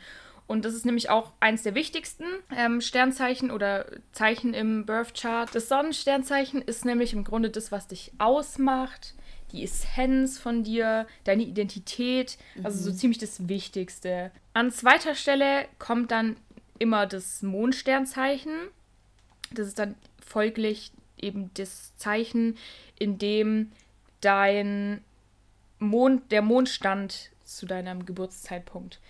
Und 0.46 0.64
das 0.64 0.74
ist 0.74 0.86
nämlich 0.86 1.10
auch 1.10 1.32
eins 1.40 1.62
der 1.64 1.74
wichtigsten 1.74 2.24
ähm, 2.56 2.80
Sternzeichen 2.80 3.50
oder 3.50 3.86
Zeichen 4.12 4.54
im 4.54 4.86
Birth 4.86 5.14
Chart. 5.14 5.52
Das 5.52 5.68
Sonnensternzeichen 5.68 6.62
ist 6.62 6.84
nämlich 6.84 7.12
im 7.12 7.24
Grunde 7.24 7.50
das, 7.50 7.72
was 7.72 7.88
dich 7.88 8.12
ausmacht, 8.18 9.14
die 9.52 9.64
Essenz 9.64 10.38
von 10.38 10.62
dir, 10.62 11.06
deine 11.24 11.42
Identität, 11.42 12.38
also 12.62 12.90
so 12.90 12.96
ziemlich 12.96 13.18
das 13.18 13.48
Wichtigste. 13.48 14.30
An 14.54 14.70
zweiter 14.70 15.14
Stelle 15.14 15.66
kommt 15.78 16.10
dann 16.10 16.36
immer 16.78 17.06
das 17.06 17.42
Mondsternzeichen. 17.42 18.52
Das 19.52 19.66
ist 19.66 19.78
dann 19.78 19.94
folglich 20.24 20.92
eben 21.18 21.50
das 21.54 21.96
Zeichen, 21.96 22.56
in 22.98 23.18
dem 23.18 23.72
dein 24.20 25.02
Mond, 25.78 26.30
der 26.32 26.42
Mondstand 26.42 27.30
zu 27.44 27.66
deinem 27.66 28.06
Geburtszeitpunkt. 28.06 29.00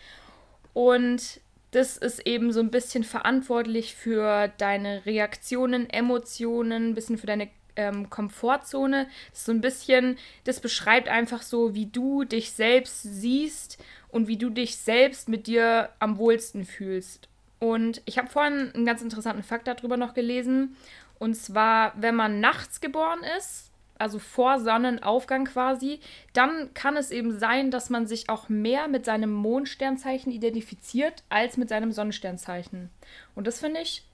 Und 0.77 1.41
das 1.71 1.97
ist 1.97 2.27
eben 2.27 2.53
so 2.53 2.61
ein 2.61 2.71
bisschen 2.71 3.03
verantwortlich 3.03 3.95
für 3.95 4.49
deine 4.59 5.07
Reaktionen, 5.07 5.89
Emotionen, 5.89 6.91
ein 6.91 6.95
bisschen 6.95 7.17
für 7.17 7.27
deine 7.27 7.49
ähm, 7.77 8.11
Komfortzone. 8.11 9.07
Das 9.31 9.39
ist 9.39 9.47
so 9.47 9.53
ein 9.53 9.63
bisschen, 9.63 10.19
das 10.45 10.61
beschreibt 10.61 11.09
einfach 11.09 11.41
so, 11.41 11.75
wie 11.75 11.87
du 11.87 12.25
dich 12.25 12.53
selbst 12.53 13.05
siehst 13.05 13.83
und 14.11 14.29
wie 14.29 14.37
du 14.37 14.51
dich 14.51 14.77
selbst 14.77 15.31
mit 15.31 15.47
dir 15.47 15.89
am 15.99 16.19
wohlsten 16.19 16.67
fühlst. 16.67 17.31
Und 17.59 18.03
ich 18.05 18.19
habe 18.19 18.29
vorhin 18.29 18.71
einen 18.75 18.85
ganz 18.85 19.01
interessanten 19.01 19.45
Fakt 19.45 19.69
darüber 19.69 19.97
noch 19.97 20.13
gelesen. 20.13 20.77
Und 21.19 21.37
zwar, 21.37 21.95
wenn 21.97 22.15
man 22.15 22.41
nachts 22.41 22.83
geboren 22.83 23.21
ist, 23.39 23.71
also 23.99 24.19
vor 24.19 24.61
Sonnenaufgang 24.61 25.47
quasi, 25.47 26.01
dann 26.33 26.73
kann 26.75 26.97
es 26.97 27.11
eben 27.11 27.39
sein, 27.39 27.71
dass 27.71 27.91
man 27.91 28.07
sich 28.07 28.29
auch 28.29 28.49
mehr 28.49 28.89
mit 28.89 29.05
seinem 29.05 29.33
Mondsternzeichen 29.33 30.33
identifiziert 30.33 31.25
als 31.29 31.57
mit 31.57 31.69
seinem 31.69 31.93
Sonnensternzeichen. 31.93 32.91
Und 33.35 33.47
das 33.47 33.61
finde 33.61 33.81
ich 33.81 34.05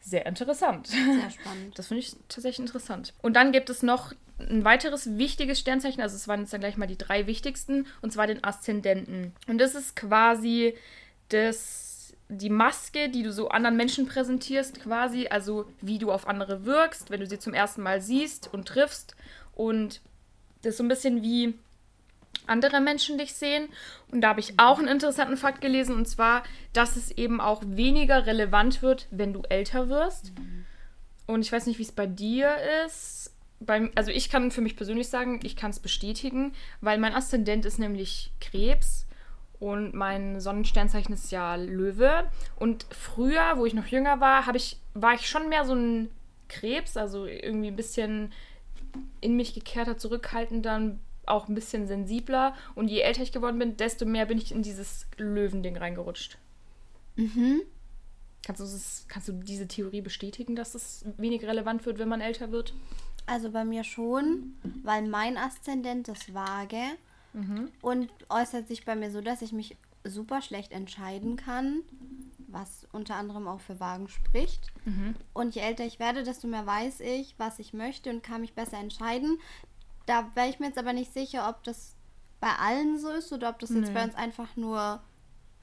sehr 0.00 0.26
interessant. 0.26 0.88
Sehr 0.88 1.30
spannend. 1.30 1.74
Das 1.76 1.88
finde 1.88 2.00
ich 2.00 2.16
tatsächlich 2.28 2.60
interessant. 2.60 3.14
Und 3.22 3.34
dann 3.34 3.52
gibt 3.52 3.70
es 3.70 3.82
noch 3.82 4.12
ein 4.38 4.64
weiteres 4.64 5.18
wichtiges 5.18 5.58
Sternzeichen, 5.58 6.00
also 6.00 6.14
es 6.14 6.28
waren 6.28 6.40
jetzt 6.40 6.52
dann 6.52 6.60
gleich 6.60 6.76
mal 6.76 6.86
die 6.86 6.98
drei 6.98 7.26
wichtigsten, 7.26 7.86
und 8.02 8.12
zwar 8.12 8.26
den 8.26 8.44
Aszendenten. 8.44 9.32
Und 9.48 9.58
das 9.58 9.74
ist 9.74 9.96
quasi 9.96 10.74
das, 11.28 11.87
die 12.28 12.50
Maske, 12.50 13.08
die 13.08 13.22
du 13.22 13.32
so 13.32 13.48
anderen 13.48 13.76
Menschen 13.76 14.06
präsentierst, 14.06 14.80
quasi, 14.80 15.28
also 15.28 15.66
wie 15.80 15.98
du 15.98 16.12
auf 16.12 16.28
andere 16.28 16.64
wirkst, 16.64 17.10
wenn 17.10 17.20
du 17.20 17.26
sie 17.26 17.38
zum 17.38 17.54
ersten 17.54 17.82
Mal 17.82 18.00
siehst 18.00 18.52
und 18.52 18.68
triffst. 18.68 19.16
Und 19.54 20.00
das 20.62 20.72
ist 20.72 20.78
so 20.78 20.84
ein 20.84 20.88
bisschen 20.88 21.22
wie 21.22 21.54
andere 22.46 22.80
Menschen 22.80 23.18
dich 23.18 23.34
sehen. 23.34 23.68
Und 24.10 24.20
da 24.20 24.28
habe 24.28 24.40
ich 24.40 24.58
auch 24.58 24.78
einen 24.78 24.88
interessanten 24.88 25.36
Fakt 25.36 25.60
gelesen, 25.60 25.94
und 25.94 26.06
zwar, 26.06 26.42
dass 26.72 26.96
es 26.96 27.10
eben 27.12 27.40
auch 27.40 27.62
weniger 27.64 28.26
relevant 28.26 28.82
wird, 28.82 29.06
wenn 29.10 29.32
du 29.32 29.42
älter 29.48 29.88
wirst. 29.88 30.32
Und 31.26 31.40
ich 31.40 31.52
weiß 31.52 31.66
nicht, 31.66 31.78
wie 31.78 31.84
es 31.84 31.92
bei 31.92 32.06
dir 32.06 32.56
ist. 32.86 33.32
Beim, 33.60 33.90
also 33.94 34.10
ich 34.10 34.30
kann 34.30 34.50
für 34.50 34.60
mich 34.60 34.76
persönlich 34.76 35.08
sagen, 35.08 35.40
ich 35.42 35.56
kann 35.56 35.70
es 35.70 35.80
bestätigen, 35.80 36.52
weil 36.80 36.98
mein 36.98 37.14
Aszendent 37.14 37.64
ist 37.64 37.78
nämlich 37.78 38.30
Krebs 38.40 39.07
und 39.60 39.94
mein 39.94 40.40
Sonnensternzeichen 40.40 41.14
ist 41.14 41.30
ja 41.32 41.56
Löwe. 41.56 42.28
Und 42.56 42.86
früher, 42.90 43.56
wo 43.56 43.66
ich 43.66 43.74
noch 43.74 43.86
jünger 43.86 44.20
war, 44.20 44.46
habe 44.46 44.56
ich, 44.56 44.78
war 44.94 45.14
ich 45.14 45.28
schon 45.28 45.48
mehr 45.48 45.64
so 45.64 45.74
ein 45.74 46.10
Krebs, 46.48 46.96
also 46.96 47.26
irgendwie 47.26 47.68
ein 47.68 47.76
bisschen 47.76 48.32
in 49.20 49.36
mich 49.36 49.54
gekehrter, 49.54 49.98
zurückhaltender, 49.98 50.96
auch 51.26 51.48
ein 51.48 51.54
bisschen 51.54 51.86
sensibler. 51.86 52.54
Und 52.74 52.88
je 52.88 53.00
älter 53.00 53.22
ich 53.22 53.32
geworden 53.32 53.58
bin, 53.58 53.76
desto 53.76 54.06
mehr 54.06 54.26
bin 54.26 54.38
ich 54.38 54.52
in 54.52 54.62
dieses 54.62 55.06
Löwending 55.16 55.76
reingerutscht. 55.76 56.38
Mhm. 57.16 57.62
Kannst 58.44 58.60
du, 58.60 58.64
das, 58.64 59.04
kannst 59.08 59.28
du 59.28 59.32
diese 59.32 59.66
Theorie 59.66 60.00
bestätigen, 60.00 60.54
dass 60.54 60.74
es 60.74 61.04
weniger 61.16 61.48
relevant 61.48 61.84
wird, 61.84 61.98
wenn 61.98 62.08
man 62.08 62.20
älter 62.20 62.52
wird? 62.52 62.72
Also 63.26 63.50
bei 63.50 63.64
mir 63.64 63.84
schon, 63.84 64.54
weil 64.84 65.06
mein 65.06 65.36
Aszendent 65.36 66.08
ist 66.08 66.32
vage 67.46 67.68
und 67.82 68.10
äußert 68.28 68.68
sich 68.68 68.84
bei 68.84 68.94
mir 68.96 69.10
so, 69.10 69.20
dass 69.20 69.42
ich 69.42 69.52
mich 69.52 69.76
super 70.04 70.40
schlecht 70.42 70.72
entscheiden 70.72 71.36
kann, 71.36 71.82
was 72.46 72.86
unter 72.92 73.16
anderem 73.16 73.46
auch 73.46 73.60
für 73.60 73.78
Wagen 73.80 74.08
spricht. 74.08 74.72
Und 75.34 75.54
je 75.54 75.60
älter 75.60 75.84
ich 75.84 75.98
werde, 75.98 76.22
desto 76.22 76.46
mehr 76.46 76.64
weiß 76.66 77.00
ich, 77.00 77.34
was 77.38 77.58
ich 77.58 77.72
möchte 77.74 78.08
und 78.10 78.22
kann 78.22 78.40
mich 78.40 78.54
besser 78.54 78.78
entscheiden. 78.78 79.38
Da 80.06 80.30
wäre 80.34 80.48
ich 80.48 80.58
mir 80.60 80.66
jetzt 80.66 80.78
aber 80.78 80.94
nicht 80.94 81.12
sicher, 81.12 81.48
ob 81.50 81.62
das 81.64 81.94
bei 82.40 82.48
allen 82.54 82.98
so 82.98 83.10
ist 83.10 83.32
oder 83.32 83.50
ob 83.50 83.58
das 83.58 83.70
jetzt 83.70 83.88
Nee. 83.88 83.94
bei 83.94 84.04
uns 84.04 84.14
einfach 84.14 84.56
nur, 84.56 85.02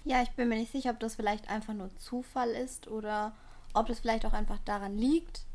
ja, 0.03 0.21
ich 0.21 0.29
bin 0.31 0.49
mir 0.49 0.57
nicht 0.57 0.71
sicher, 0.71 0.91
ob 0.91 0.99
das 0.99 1.15
vielleicht 1.15 1.49
einfach 1.49 1.73
nur 1.73 1.89
Zufall 1.95 2.49
ist 2.49 2.87
oder 2.87 3.33
ob 3.73 3.87
das 3.87 3.99
vielleicht 4.01 4.25
auch 4.25 4.33
einfach 4.33 4.59
daran 4.65 4.97
liegt. 4.97 5.45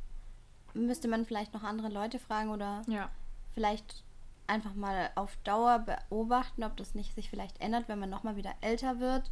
Müsste 0.74 1.06
man 1.08 1.24
vielleicht 1.26 1.52
noch 1.54 1.62
andere 1.62 1.88
Leute 1.90 2.18
fragen 2.18 2.48
oder 2.50 2.82
Ja. 2.88 3.08
vielleicht 3.52 4.02
einfach 4.50 4.74
mal 4.74 5.10
auf 5.14 5.36
Dauer 5.44 5.78
beobachten, 5.78 6.64
ob 6.64 6.76
das 6.76 6.94
nicht 6.94 7.14
sich 7.14 7.30
vielleicht 7.30 7.60
ändert, 7.60 7.88
wenn 7.88 7.98
man 7.98 8.10
nochmal 8.10 8.36
wieder 8.36 8.52
älter 8.60 9.00
wird. 9.00 9.30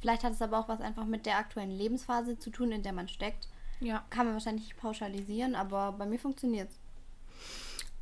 Vielleicht 0.00 0.24
hat 0.24 0.32
es 0.32 0.42
aber 0.42 0.58
auch 0.58 0.68
was 0.68 0.80
einfach 0.80 1.04
mit 1.04 1.26
der 1.26 1.38
aktuellen 1.38 1.70
Lebensphase 1.70 2.38
zu 2.38 2.50
tun, 2.50 2.72
in 2.72 2.82
der 2.82 2.92
man 2.92 3.08
steckt. 3.08 3.48
Ja. 3.80 4.04
Kann 4.10 4.26
man 4.26 4.34
wahrscheinlich 4.34 4.64
nicht 4.64 4.76
pauschalisieren, 4.76 5.54
aber 5.54 5.92
bei 5.92 6.06
mir 6.06 6.18
funktioniert 6.18 6.70
es. 6.70 6.78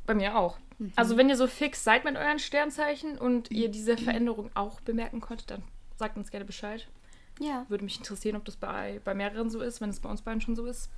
Bei 0.05 0.13
mir 0.13 0.37
auch. 0.37 0.57
Also 0.95 1.17
wenn 1.17 1.29
ihr 1.29 1.37
so 1.37 1.47
fix 1.47 1.83
seid 1.83 2.03
mit 2.03 2.15
euren 2.15 2.39
Sternzeichen 2.39 3.17
und 3.17 3.49
ihr 3.51 3.69
diese 3.69 3.97
Veränderung 3.97 4.51
auch 4.55 4.81
bemerken 4.81 5.21
konntet, 5.21 5.51
dann 5.51 5.63
sagt 5.97 6.17
uns 6.17 6.31
gerne 6.31 6.45
Bescheid. 6.45 6.87
Ja. 7.39 7.65
Würde 7.69 7.83
mich 7.83 7.97
interessieren, 7.97 8.35
ob 8.35 8.45
das 8.45 8.55
bei, 8.55 9.01
bei 9.03 9.13
mehreren 9.13 9.49
so 9.49 9.61
ist, 9.61 9.81
wenn 9.81 9.89
es 9.89 9.99
bei 9.99 10.09
uns 10.09 10.21
beiden 10.21 10.41
schon 10.41 10.55
so 10.55 10.65
ist. 10.65 10.89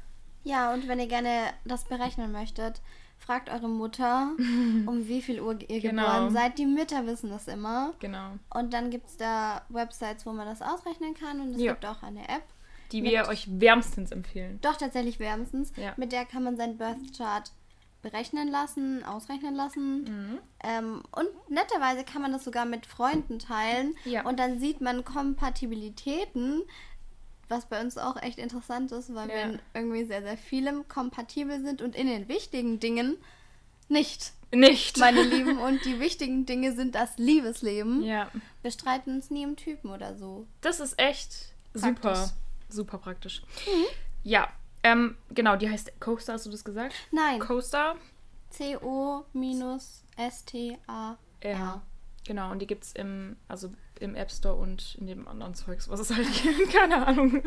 Ja, 0.43 0.73
und 0.73 0.87
wenn 0.87 0.99
ihr 0.99 1.07
gerne 1.07 1.53
das 1.65 1.85
berechnen 1.85 2.31
möchtet, 2.31 2.81
fragt 3.19 3.49
eure 3.49 3.67
Mutter, 3.69 4.31
um 4.85 5.07
wie 5.07 5.21
viel 5.21 5.41
Uhr 5.41 5.57
ihr 5.69 5.81
Genau. 5.81 6.03
geboren 6.05 6.31
seid. 6.31 6.57
Die 6.57 6.65
Mütter 6.65 7.05
wissen 7.05 7.29
das 7.29 7.47
immer. 7.47 7.93
Genau. 7.99 8.31
Und 8.53 8.73
dann 8.73 8.89
gibt 8.89 9.07
es 9.07 9.17
da 9.17 9.61
Websites, 9.69 10.25
wo 10.25 10.31
man 10.33 10.45
das 10.47 10.61
ausrechnen 10.61 11.13
kann. 11.13 11.41
Und 11.41 11.55
es 11.55 11.61
Ja. 11.61 11.73
gibt 11.73 11.85
auch 11.85 12.03
eine 12.03 12.27
App. 12.29 12.43
Die 12.91 13.01
Mit- 13.01 13.11
wir 13.11 13.27
euch 13.27 13.47
wärmstens 13.49 14.11
empfehlen. 14.11 14.59
Doch, 14.61 14.77
tatsächlich 14.77 15.19
wärmstens. 15.19 15.73
Ja. 15.75 15.93
Mit 15.97 16.11
der 16.13 16.23
kann 16.25 16.43
man 16.43 16.55
seinen 16.55 16.77
Birth 16.77 17.17
Chart 17.17 17.51
berechnen 18.01 18.47
lassen, 18.47 19.03
ausrechnen 19.03 19.55
lassen. 19.55 20.03
Mhm. 20.03 20.37
Ähm, 20.63 21.03
und 21.11 21.27
netterweise 21.49 22.05
kann 22.05 22.21
man 22.21 22.31
das 22.31 22.45
sogar 22.45 22.65
mit 22.65 22.85
Freunden 22.85 23.39
teilen. 23.39 23.95
Ja. 24.05 24.23
Und 24.25 24.39
dann 24.39 24.59
sieht 24.59 24.79
man 24.79 25.03
Kompatibilitäten, 25.03 26.61
was 27.49 27.65
bei 27.67 27.79
uns 27.81 27.97
auch 27.97 28.21
echt 28.21 28.37
interessant 28.39 28.91
ist, 28.91 29.13
weil 29.15 29.29
Ja. 29.29 29.35
wir 29.35 29.43
in 29.43 29.59
irgendwie 29.73 30.05
sehr, 30.05 30.21
sehr 30.21 30.37
vielem 30.37 30.87
kompatibel 30.87 31.61
sind 31.63 31.81
und 31.81 31.95
in 31.95 32.07
den 32.07 32.27
wichtigen 32.27 32.79
Dingen 32.79 33.17
nicht, 33.89 34.33
Nicht. 34.51 34.97
meine 34.97 35.21
Lieben. 35.23 35.57
Und 35.59 35.85
die 35.85 35.99
wichtigen 35.99 36.45
Dinge 36.45 36.73
sind 36.75 36.93
das 36.95 37.17
Liebesleben. 37.17 38.03
ja. 38.03 38.29
Wir 38.61 38.71
streiten 38.71 39.15
uns 39.15 39.29
nie 39.31 39.43
im 39.43 39.55
Typen 39.55 39.91
oder 39.91 40.15
so. 40.17 40.45
Das 40.61 40.79
ist 40.81 40.99
echt 40.99 41.53
super. 41.73 41.93
Praktisch. 41.93 42.33
Super 42.69 42.97
praktisch. 42.97 43.41
Ja. 44.23 44.49
Ähm, 44.83 45.15
genau, 45.29 45.55
die 45.55 45.69
heißt 45.69 45.99
Coaster, 46.01 46.33
hast 46.33 46.45
du 46.45 46.49
das 46.49 46.63
gesagt? 46.65 46.93
Nein, 47.11 47.39
Coaster. 47.39 47.95
C-O-S-T-A-R. 50.19 51.17
Ja. 51.43 51.81
Genau, 52.25 52.51
und 52.51 52.59
die 52.59 52.67
gibt 52.67 52.83
es 52.83 52.91
im, 52.93 53.37
also 53.47 53.71
im 53.99 54.15
App 54.15 54.31
Store 54.31 54.55
und 54.55 54.95
in 54.95 55.07
dem 55.07 55.27
anderen 55.27 55.53
Zeugs, 55.53 55.89
was 55.89 55.99
es 55.99 56.15
halt 56.15 56.27
gibt. 56.41 56.73
Keine 56.73 57.05
Ahnung. 57.05 57.41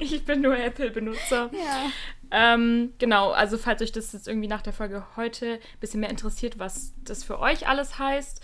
Ich 0.00 0.24
bin 0.24 0.40
nur 0.40 0.56
Apple-Benutzer. 0.56 1.50
Ja. 1.52 1.90
Ähm, 2.30 2.92
genau, 2.98 3.30
also 3.30 3.58
falls 3.58 3.82
euch 3.82 3.92
das 3.92 4.12
jetzt 4.12 4.28
irgendwie 4.28 4.48
nach 4.48 4.62
der 4.62 4.72
Folge 4.72 5.04
heute 5.16 5.54
ein 5.54 5.80
bisschen 5.80 6.00
mehr 6.00 6.10
interessiert, 6.10 6.58
was 6.58 6.94
das 7.04 7.24
für 7.24 7.40
euch 7.40 7.66
alles 7.66 7.98
heißt, 7.98 8.42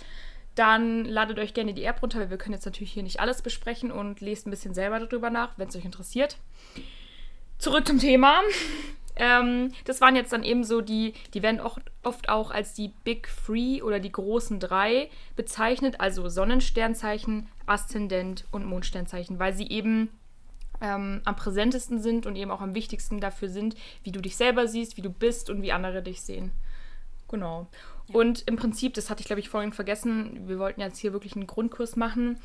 dann 0.54 1.04
ladet 1.04 1.38
euch 1.38 1.54
gerne 1.54 1.74
die 1.74 1.84
App 1.84 2.02
runter, 2.02 2.18
weil 2.18 2.30
wir 2.30 2.38
können 2.38 2.54
jetzt 2.54 2.64
natürlich 2.64 2.92
hier 2.92 3.02
nicht 3.02 3.20
alles 3.20 3.42
besprechen 3.42 3.92
und 3.92 4.20
lest 4.20 4.46
ein 4.46 4.50
bisschen 4.50 4.74
selber 4.74 4.98
darüber 4.98 5.30
nach, 5.30 5.58
wenn 5.58 5.68
es 5.68 5.76
euch 5.76 5.84
interessiert. 5.84 6.38
Zurück 7.58 7.86
zum 7.86 7.98
Thema. 7.98 8.40
Ähm, 9.16 9.72
das 9.84 10.00
waren 10.00 10.14
jetzt 10.14 10.32
dann 10.32 10.44
eben 10.44 10.62
so 10.62 10.82
die, 10.82 11.14
die 11.32 11.42
werden 11.42 11.60
auch, 11.60 11.78
oft 12.02 12.28
auch 12.28 12.50
als 12.50 12.74
die 12.74 12.92
Big 13.04 13.28
Three 13.28 13.82
oder 13.82 13.98
die 13.98 14.12
großen 14.12 14.60
drei 14.60 15.08
bezeichnet, 15.36 16.00
also 16.00 16.28
Sonnensternzeichen, 16.28 17.48
Aszendent 17.64 18.44
und 18.52 18.66
Mondsternzeichen, 18.66 19.38
weil 19.38 19.54
sie 19.54 19.68
eben 19.68 20.10
ähm, 20.82 21.22
am 21.24 21.36
präsentesten 21.36 22.00
sind 22.00 22.26
und 22.26 22.36
eben 22.36 22.50
auch 22.50 22.60
am 22.60 22.74
wichtigsten 22.74 23.20
dafür 23.20 23.48
sind, 23.48 23.74
wie 24.04 24.12
du 24.12 24.20
dich 24.20 24.36
selber 24.36 24.68
siehst, 24.68 24.98
wie 24.98 25.02
du 25.02 25.10
bist 25.10 25.48
und 25.48 25.62
wie 25.62 25.72
andere 25.72 26.02
dich 26.02 26.20
sehen. 26.20 26.52
Genau. 27.28 27.66
Und 28.12 28.46
im 28.46 28.56
Prinzip, 28.56 28.94
das 28.94 29.10
hatte 29.10 29.20
ich 29.20 29.26
glaube 29.26 29.40
ich 29.40 29.48
vorhin 29.48 29.72
vergessen, 29.72 30.46
wir 30.46 30.58
wollten 30.58 30.80
jetzt 30.80 30.98
hier 30.98 31.12
wirklich 31.12 31.34
einen 31.34 31.46
Grundkurs 31.46 31.96
machen. 31.96 32.38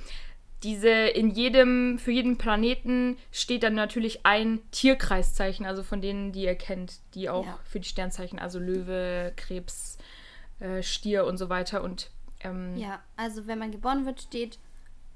Diese 0.63 0.89
in 0.89 1.31
jedem, 1.31 1.97
für 1.97 2.11
jeden 2.11 2.37
Planeten 2.37 3.17
steht 3.31 3.63
dann 3.63 3.73
natürlich 3.73 4.25
ein 4.25 4.59
Tierkreiszeichen, 4.71 5.65
also 5.65 5.81
von 5.81 6.01
denen, 6.01 6.31
die 6.31 6.43
ihr 6.43 6.55
kennt, 6.55 6.99
die 7.15 7.29
auch 7.29 7.45
Ja. 7.45 7.59
für 7.63 7.79
die 7.79 7.87
Sternzeichen, 7.89 8.37
also 8.37 8.59
Löwe, 8.59 9.33
Krebs, 9.35 9.97
äh, 10.59 10.83
Stier 10.83 11.25
und 11.25 11.37
so 11.37 11.49
weiter. 11.49 11.83
Und 11.83 12.11
ähm, 12.41 12.77
Ja, 12.77 13.01
also 13.17 13.47
wenn 13.47 13.57
man 13.59 13.71
geboren 13.71 14.05
wird, 14.05 14.21
steht 14.21 14.59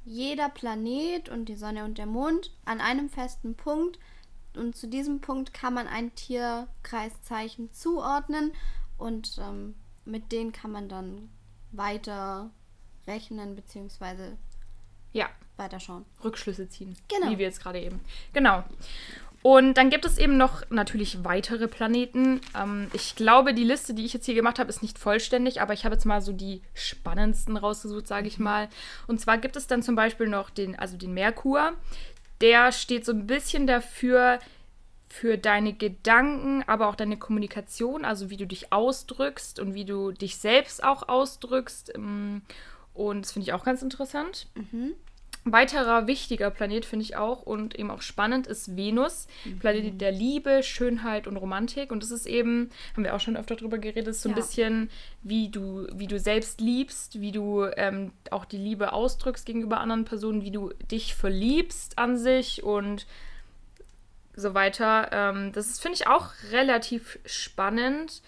jeder 0.04 0.50
Planet 0.50 1.30
und 1.30 1.46
die 1.46 1.56
Sonne 1.56 1.84
und 1.86 1.98
der 1.98 2.06
Mond 2.08 2.52
an 2.66 2.82
einem 2.82 3.10
festen 3.10 3.56
Punkt. 3.56 4.00
Und 4.56 4.76
zu 4.76 4.88
diesem 4.88 5.20
Punkt 5.22 5.54
kann 5.54 5.74
man 5.74 5.88
ein 5.88 6.14
Tierkreiszeichen 6.16 7.72
zuordnen 7.74 8.54
und 8.98 9.38
ähm, 9.40 9.76
mit 10.06 10.32
denen 10.32 10.52
kann 10.54 10.72
man 10.72 10.88
dann 10.90 11.30
weiter 11.72 12.52
rechnen 13.08 13.56
bzw. 13.56 14.34
ja, 15.16 15.30
weiterschauen. 15.58 16.06
Rückschlüsse 16.24 16.68
ziehen. 16.70 16.96
Genau. 17.08 17.32
Wie 17.32 17.38
wir 17.38 17.46
jetzt 17.46 17.62
gerade 17.62 17.80
eben. 17.80 18.02
Genau. 18.34 18.64
Und 19.42 19.76
dann 19.76 19.90
gibt 19.90 20.06
es 20.06 20.18
eben 20.18 20.38
noch 20.38 20.64
natürlich 20.72 21.24
weitere 21.24 21.68
Planeten. 21.68 22.42
Ähm, 22.60 22.90
ich 22.94 23.16
glaube, 23.16 23.54
die 23.54 23.64
Liste, 23.64 23.94
die 23.94 24.04
ich 24.04 24.14
jetzt 24.14 24.26
hier 24.26 24.34
gemacht 24.34 24.60
habe, 24.60 24.70
ist 24.70 24.82
nicht 24.82 24.98
vollständig, 24.98 25.62
aber 25.62 25.74
ich 25.74 25.86
habe 25.86 25.96
jetzt 25.96 26.06
mal 26.06 26.22
so 26.22 26.34
die 26.34 26.62
spannendsten 26.74 27.56
rausgesucht, 27.56 28.08
sage 28.08 28.28
ich 28.28 28.40
mal. 28.40 28.70
Und 29.08 29.22
zwar 29.22 29.38
gibt 29.38 29.56
es 29.56 29.68
dann 29.68 29.84
zum 29.84 29.96
Beispiel 29.96 30.28
noch 30.28 30.50
den, 30.50 30.78
also 30.78 30.98
den 30.98 31.14
Merkur. 31.14 31.74
Der 32.42 32.72
steht 32.72 33.06
so 33.06 33.12
ein 33.12 33.28
bisschen 33.28 33.68
dafür, 33.68 34.40
für 35.08 35.38
deine 35.38 35.72
Gedanken, 35.72 36.64
aber 36.68 36.90
auch 36.90 36.96
deine 36.96 37.18
Kommunikation, 37.18 38.04
also 38.04 38.30
wie 38.30 38.36
du 38.36 38.46
dich 38.46 38.74
ausdrückst 38.74 39.60
und 39.62 39.74
wie 39.74 39.86
du 39.86 40.12
dich 40.12 40.38
selbst 40.38 40.84
auch 40.84 41.08
ausdrückst. 41.08 41.94
Ähm, 41.96 42.42
und 42.94 43.26
das 43.26 43.32
finde 43.32 43.48
ich 43.48 43.54
auch 43.54 43.64
ganz 43.64 43.82
interessant. 43.82 44.48
Mhm. 44.56 44.94
Weiterer 45.48 46.08
wichtiger 46.08 46.50
Planet 46.50 46.86
finde 46.86 47.04
ich 47.04 47.16
auch 47.18 47.44
und 47.44 47.76
eben 47.78 47.92
auch 47.92 48.02
spannend 48.02 48.48
ist 48.48 48.76
Venus, 48.76 49.28
Planet 49.60 50.02
der 50.02 50.12
Liebe, 50.12 50.64
Schönheit 50.64 51.28
und 51.28 51.38
Romantik. 51.38 51.92
Und 51.92 52.02
das 52.02 52.10
ist 52.10 52.26
eben, 52.26 52.72
haben 52.94 53.04
wir 53.04 53.16
auch 53.16 53.20
schon 53.20 53.38
öfter 53.38 53.56
drüber 53.56 53.78
geredet, 53.78 54.16
so 54.16 54.28
ein 54.28 54.32
Ja. 54.32 54.38
bisschen, 54.38 54.90
wie 55.22 55.50
du, 55.50 55.86
wie 55.94 56.08
du 56.08 56.20
selbst 56.20 56.62
liebst, 56.62 57.22
wie 57.22 57.32
du 57.32 57.64
ähm, 57.78 58.12
auch 58.32 58.46
die 58.46 58.58
Liebe 58.58 58.92
ausdrückst 58.92 59.46
gegenüber 59.46 59.80
anderen 59.80 60.04
Personen, 60.04 60.42
wie 60.42 60.50
du 60.50 60.74
dich 60.90 61.14
verliebst 61.14 62.00
an 62.00 62.18
sich 62.18 62.64
und 62.64 63.06
so 64.36 64.56
weiter. 64.56 65.10
Ähm, 65.12 65.52
das 65.52 65.68
ist, 65.68 65.80
finde 65.80 65.98
ich, 65.98 66.08
auch 66.08 66.30
relativ 66.54 67.20
spannend, 67.24 68.24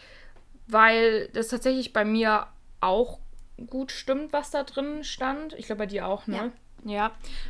weil 0.68 1.30
das 1.34 1.48
tatsächlich 1.48 1.94
bei 1.94 2.06
mir 2.06 2.46
auch 2.80 3.18
gut 3.66 3.92
stimmt, 3.92 4.34
was 4.34 4.52
da 4.52 4.62
drin 4.64 5.04
stand. 5.04 5.54
Ich 5.54 5.66
glaube, 5.66 5.80
bei 5.80 5.86
dir 5.88 6.08
auch, 6.08 6.28
ne? 6.28 6.36
Ja. 6.38 6.52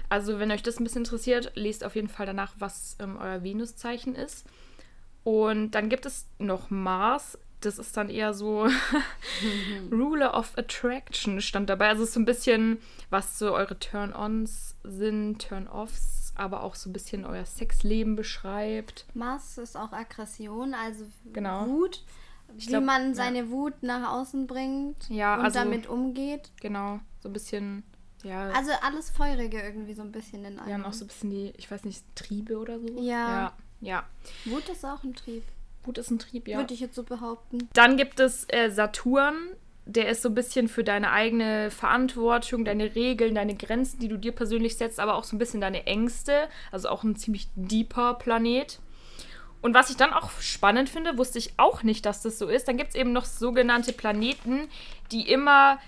Also, 0.09 0.39
wenn 0.39 0.51
euch 0.51 0.63
das 0.63 0.79
ein 0.79 0.83
bisschen 0.83 1.03
interessiert, 1.03 1.51
lest 1.55 1.83
auf 1.83 1.95
jeden 1.95 2.07
Fall 2.09 2.25
danach, 2.25 2.53
was 2.59 2.95
ähm, 2.99 3.17
euer 3.21 3.43
Venuszeichen 3.43 4.15
ist. 4.15 4.45
Und 5.23 5.71
dann 5.71 5.89
gibt 5.89 6.05
es 6.05 6.25
noch 6.39 6.69
Mars. 6.69 7.37
Das 7.61 7.79
ist 7.79 7.97
dann 7.97 8.09
eher 8.09 8.33
so 8.33 8.67
Ruler 9.91 10.33
of 10.37 10.57
Attraction 10.57 11.41
stand 11.41 11.69
dabei. 11.69 11.89
Also 11.89 12.03
es 12.03 12.09
ist 12.09 12.13
so 12.13 12.19
ein 12.19 12.25
bisschen, 12.25 12.77
was 13.09 13.39
so 13.39 13.53
eure 13.53 13.77
Turn-ons 13.79 14.75
sind, 14.83 15.39
Turn-offs, 15.47 16.33
aber 16.35 16.61
auch 16.63 16.75
so 16.75 16.89
ein 16.89 16.93
bisschen 16.93 17.25
euer 17.25 17.45
Sexleben 17.45 18.15
beschreibt. 18.15 19.05
Mars 19.13 19.57
ist 19.57 19.75
auch 19.75 19.91
Aggression, 19.91 20.73
also 20.73 21.05
Genau. 21.33 21.65
Wut. 21.67 22.03
Wie 22.53 22.65
glaub, 22.67 22.83
man 22.85 23.09
ja. 23.09 23.15
seine 23.15 23.49
Wut 23.49 23.73
nach 23.81 24.13
außen 24.13 24.47
bringt 24.47 25.09
Ja, 25.09 25.35
und 25.35 25.45
also- 25.45 25.59
damit 25.59 25.87
umgeht. 25.87 26.51
Genau, 26.61 26.99
so 27.19 27.27
ein 27.29 27.33
bisschen, 27.33 27.83
ja. 28.23 28.49
Also 28.49 28.71
alles 28.81 29.09
Feurige 29.09 29.61
irgendwie 29.61 29.93
so 29.93 30.01
ein 30.01 30.11
bisschen 30.11 30.45
in 30.45 30.59
einem. 30.59 30.67
wir 30.67 30.73
haben 30.73 30.85
auch 30.85 30.93
so 30.93 31.05
ein 31.05 31.07
bisschen 31.07 31.29
die, 31.29 31.53
ich 31.57 31.69
weiß 31.69 31.83
nicht, 31.83 32.03
Triebe 32.15 32.57
oder 32.57 32.79
so. 32.79 32.87
Ja. 32.97 33.01
Ja. 33.01 33.53
ja. 33.81 34.03
Wut 34.45 34.67
ist 34.69 34.85
auch 34.85 35.03
ein 35.03 35.13
Trieb, 35.13 35.43
Wut 35.83 35.97
ist 35.97 36.11
ein 36.11 36.19
Trieb, 36.19 36.47
ja. 36.47 36.57
würde 36.57 36.73
ich 36.73 36.79
jetzt 36.79 36.95
so 36.95 37.03
behaupten. 37.03 37.69
Dann 37.73 37.97
gibt 37.97 38.19
es 38.19 38.45
äh, 38.49 38.69
Saturn. 38.69 39.35
Der 39.89 40.09
ist 40.09 40.21
so 40.21 40.27
ein 40.27 40.35
bisschen 40.35 40.67
für 40.67 40.83
deine 40.83 41.11
eigene 41.11 41.71
Verantwortung, 41.71 42.65
deine 42.65 42.93
Regeln, 42.93 43.35
deine 43.35 43.55
Grenzen, 43.55 43.99
die 43.99 44.09
du 44.09 44.17
dir 44.17 44.33
persönlich 44.33 44.75
setzt, 44.75 44.99
aber 44.99 45.15
auch 45.15 45.23
so 45.23 45.33
ein 45.33 45.39
bisschen 45.39 45.61
deine 45.61 45.85
Ängste. 45.85 46.49
Also 46.73 46.89
auch 46.89 47.05
ein 47.05 47.15
ziemlich 47.15 47.47
deeper 47.55 48.15
Planet. 48.15 48.79
Und 49.61 49.73
was 49.73 49.89
ich 49.89 49.95
dann 49.95 50.11
auch 50.11 50.29
spannend 50.41 50.89
finde, 50.89 51.17
wusste 51.17 51.39
ich 51.39 51.53
auch 51.57 51.83
nicht, 51.83 52.05
dass 52.05 52.21
das 52.21 52.37
so 52.37 52.47
ist. 52.47 52.67
Dann 52.67 52.77
gibt 52.77 52.89
es 52.89 52.95
eben 52.95 53.13
noch 53.13 53.25
sogenannte 53.25 53.93
Planeten, 53.93 54.67
die 55.13 55.29
immer, 55.31 55.79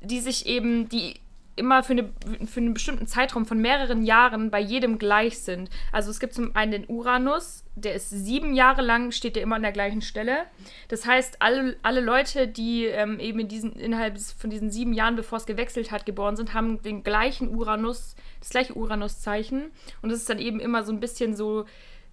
die 0.00 0.20
sich 0.20 0.46
eben, 0.46 0.88
die 0.88 1.20
immer 1.56 1.82
für, 1.82 1.92
eine, 1.92 2.12
für 2.46 2.60
einen 2.60 2.74
bestimmten 2.74 3.06
Zeitraum 3.06 3.46
von 3.46 3.58
mehreren 3.58 4.02
Jahren 4.02 4.50
bei 4.50 4.60
jedem 4.60 4.98
gleich 4.98 5.38
sind. 5.38 5.70
Also 5.92 6.10
es 6.10 6.20
gibt 6.20 6.34
zum 6.34 6.54
einen 6.56 6.72
den 6.72 6.86
Uranus, 6.88 7.64
der 7.76 7.94
ist 7.94 8.10
sieben 8.10 8.54
Jahre 8.54 8.82
lang, 8.82 9.12
steht 9.12 9.36
der 9.36 9.42
immer 9.42 9.56
an 9.56 9.62
der 9.62 9.72
gleichen 9.72 10.02
Stelle. 10.02 10.46
Das 10.88 11.06
heißt, 11.06 11.40
alle, 11.40 11.76
alle 11.82 12.00
Leute, 12.00 12.48
die 12.48 12.86
ähm, 12.86 13.18
eben 13.20 13.40
in 13.40 13.48
diesen, 13.48 13.72
innerhalb 13.72 14.18
von 14.20 14.50
diesen 14.50 14.70
sieben 14.70 14.92
Jahren, 14.92 15.16
bevor 15.16 15.38
es 15.38 15.46
gewechselt 15.46 15.90
hat, 15.90 16.06
geboren 16.06 16.36
sind, 16.36 16.54
haben 16.54 16.82
den 16.82 17.02
gleichen 17.02 17.48
Uranus, 17.54 18.16
das 18.40 18.50
gleiche 18.50 18.74
Uranus-Zeichen. 18.74 19.70
Und 20.02 20.10
das 20.10 20.20
ist 20.20 20.30
dann 20.30 20.38
eben 20.38 20.60
immer 20.60 20.84
so 20.84 20.92
ein 20.92 21.00
bisschen 21.00 21.34
so, 21.34 21.64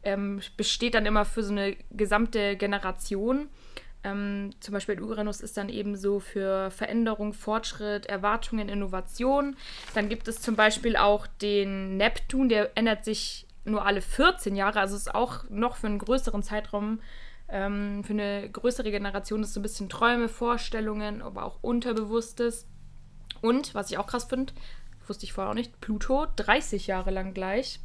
ähm, 0.04 0.42
besteht 0.58 0.96
dann 0.96 1.06
immer 1.06 1.26
für 1.26 1.44
so 1.44 1.52
eine 1.52 1.76
gesamte 1.92 2.56
Generation. 2.58 3.50
Ähm, 4.04 4.52
zum 4.60 4.74
Beispiel 4.74 5.02
Uranus 5.02 5.42
ist 5.42 5.58
dann 5.58 5.70
eben 5.70 5.96
so 5.96 6.20
für 6.20 6.72
Veränderung, 6.72 7.34
Fortschritt, 7.34 8.08
Erwartungen, 8.08 8.68
Innovation. 8.70 9.56
Dann 9.94 10.10
gibt 10.10 10.28
es 10.28 10.42
zum 10.42 10.56
Beispiel 10.56 10.96
auch 10.96 11.28
den 11.28 11.98
Neptun, 11.98 12.50
der 12.50 12.76
ändert 12.76 13.06
sich 13.06 13.46
nur 13.64 13.86
alle 13.86 14.02
14 14.02 14.56
Jahre, 14.56 14.80
also 14.80 14.96
ist 14.96 15.14
auch 15.14 15.44
noch 15.50 15.76
für 15.76 15.88
einen 15.88 16.00
größeren 16.00 16.42
Zeitraum, 16.42 17.00
ähm, 17.48 18.04
für 18.04 18.14
eine 18.14 18.50
größere 18.50 18.90
Generation, 18.90 19.44
ist 19.44 19.54
so 19.54 19.60
ein 19.60 19.64
bisschen 19.64 19.90
Träume, 19.90 20.30
Vorstellungen, 20.30 21.22
aber 21.22 21.44
auch 21.44 21.60
Unterbewusstes. 21.62 22.66
Und, 23.42 23.76
was 23.76 23.92
ich 23.92 23.98
auch 23.98 24.08
krass 24.08 24.26
finde, 24.26 24.54
wusste 25.08 25.26
ich 25.26 25.34
vorher 25.34 25.52
auch 25.52 25.56
nicht, 25.56 25.80
Pluto, 25.80 26.26
30 26.36 26.88
Jahre 26.88 27.12
lang 27.12 27.34
gleich. 27.34 27.80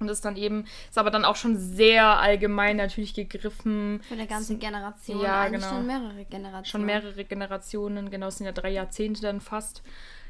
Und 0.00 0.06
das 0.06 0.18
ist 0.18 0.24
dann 0.24 0.36
eben, 0.36 0.64
ist 0.88 0.98
aber 0.98 1.10
dann 1.10 1.24
auch 1.24 1.36
schon 1.36 1.56
sehr 1.56 2.18
allgemein 2.18 2.76
natürlich 2.76 3.14
gegriffen. 3.14 4.00
Für 4.06 4.14
eine 4.14 4.26
ganze 4.26 4.56
Generation. 4.56 5.20
Ja, 5.20 5.42
eigentlich 5.42 5.62
genau. 5.62 5.74
schon 5.74 5.86
mehrere 5.86 6.24
Generationen. 6.24 6.64
Schon 6.64 6.84
mehrere 6.84 7.24
Generationen, 7.24 8.10
genau, 8.10 8.28
es 8.28 8.38
sind 8.38 8.46
ja 8.46 8.52
drei 8.52 8.70
Jahrzehnte 8.70 9.22
dann 9.22 9.40
fast. 9.40 9.82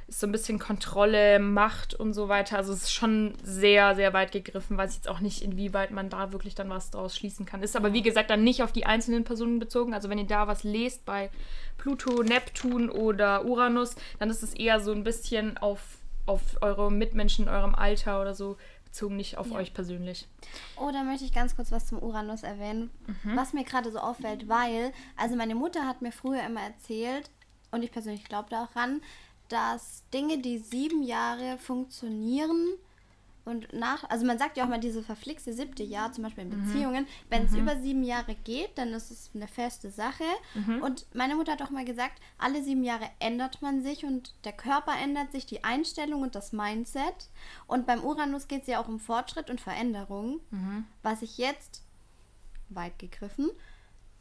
Ist 0.08 0.20
so 0.20 0.28
ein 0.28 0.32
bisschen 0.32 0.60
Kontrolle, 0.60 1.40
Macht 1.40 1.94
und 1.94 2.14
so 2.14 2.28
weiter. 2.28 2.56
Also 2.56 2.72
es 2.72 2.84
ist 2.84 2.92
schon 2.92 3.34
sehr, 3.42 3.96
sehr 3.96 4.12
weit 4.12 4.30
gegriffen. 4.30 4.78
Weiß 4.78 4.94
jetzt 4.94 5.08
auch 5.08 5.18
nicht, 5.18 5.42
inwieweit 5.42 5.90
man 5.90 6.10
da 6.10 6.30
wirklich 6.30 6.54
dann 6.54 6.70
was 6.70 6.92
draus 6.92 7.16
schließen 7.16 7.44
kann. 7.44 7.60
Ist 7.60 7.74
aber 7.74 7.92
wie 7.92 8.02
gesagt 8.02 8.30
dann 8.30 8.44
nicht 8.44 8.62
auf 8.62 8.70
die 8.70 8.86
einzelnen 8.86 9.24
Personen 9.24 9.58
bezogen. 9.58 9.94
Also 9.94 10.08
wenn 10.08 10.18
ihr 10.18 10.26
da 10.26 10.46
was 10.46 10.62
lest 10.62 11.04
bei 11.04 11.28
Pluto, 11.76 12.22
Neptun 12.22 12.88
oder 12.88 13.44
Uranus, 13.46 13.96
dann 14.20 14.30
ist 14.30 14.44
es 14.44 14.54
eher 14.54 14.78
so 14.78 14.92
ein 14.92 15.02
bisschen 15.02 15.58
auf, 15.58 15.80
auf 16.26 16.42
eure 16.60 16.92
Mitmenschen 16.92 17.46
in 17.46 17.50
eurem 17.50 17.74
Alter 17.74 18.20
oder 18.20 18.34
so 18.34 18.56
bezogen, 18.96 19.16
nicht 19.16 19.36
auf 19.36 19.50
Ja. 19.50 19.56
euch 19.56 19.74
persönlich. 19.74 20.26
Oh, 20.76 20.90
da 20.90 21.02
möchte 21.02 21.24
ich 21.26 21.32
ganz 21.34 21.54
kurz 21.54 21.70
was 21.70 21.86
zum 21.86 21.98
Uranus 22.02 22.42
erwähnen, 22.42 22.90
Mhm. 23.06 23.36
was 23.36 23.52
mir 23.52 23.64
gerade 23.64 23.90
so 23.92 23.98
auffällt, 23.98 24.48
weil, 24.48 24.92
also 25.16 25.36
meine 25.36 25.54
Mutter 25.54 25.86
hat 25.86 26.00
mir 26.02 26.12
früher 26.12 26.42
immer 26.44 26.62
erzählt, 26.62 27.30
und 27.72 27.82
ich 27.82 27.92
persönlich 27.92 28.24
glaube 28.24 28.48
da 28.50 28.64
auch 28.64 28.74
ran, 28.76 29.02
dass 29.48 30.02
Dinge, 30.14 30.38
die 30.38 30.58
sieben 30.58 31.02
Jahre 31.02 31.58
funktionieren 31.58 32.68
und 33.46 33.72
nach, 33.72 34.04
also 34.10 34.26
man 34.26 34.38
sagt 34.38 34.56
ja 34.58 34.64
auch 34.64 34.68
mal 34.68 34.78
diese 34.80 35.02
verflixte 35.02 35.52
siebte 35.54 35.82
Jahr, 35.82 36.12
zum 36.12 36.24
Beispiel 36.24 36.44
in 36.44 36.50
Mhm. 36.50 36.66
Beziehungen, 36.66 37.06
wenn 37.30 37.46
es 37.46 37.54
über 37.54 37.80
sieben 37.80 38.02
Jahre 38.02 38.34
geht, 38.44 38.76
dann 38.76 38.92
ist 38.92 39.10
es 39.10 39.30
eine 39.34 39.48
feste 39.48 39.90
Sache. 39.90 40.24
Mhm. 40.54 40.82
Und 40.82 41.06
meine 41.14 41.34
Mutter 41.36 41.52
hat 41.52 41.62
auch 41.62 41.70
mal 41.70 41.84
gesagt, 41.84 42.20
alle 42.38 42.62
sieben 42.62 42.84
Jahre 42.84 43.08
ändert 43.20 43.62
man 43.62 43.82
sich 43.82 44.04
und 44.04 44.34
der 44.44 44.52
Körper 44.52 44.92
ändert 45.02 45.32
sich, 45.32 45.46
die 45.46 45.64
Einstellung 45.64 46.22
und 46.22 46.34
das 46.34 46.52
Mindset. 46.52 47.30
Und 47.66 47.86
beim 47.86 48.04
Uranus 48.04 48.48
geht 48.48 48.62
es 48.62 48.68
ja 48.68 48.80
auch 48.82 48.88
um 48.88 49.00
Fortschritt 49.00 49.48
und 49.48 49.60
Veränderung, 49.60 50.40
Mhm. 50.50 50.84
was 51.02 51.22
ich 51.22 51.38
jetzt, 51.38 51.82
weit 52.68 52.98
gegriffen, 52.98 53.48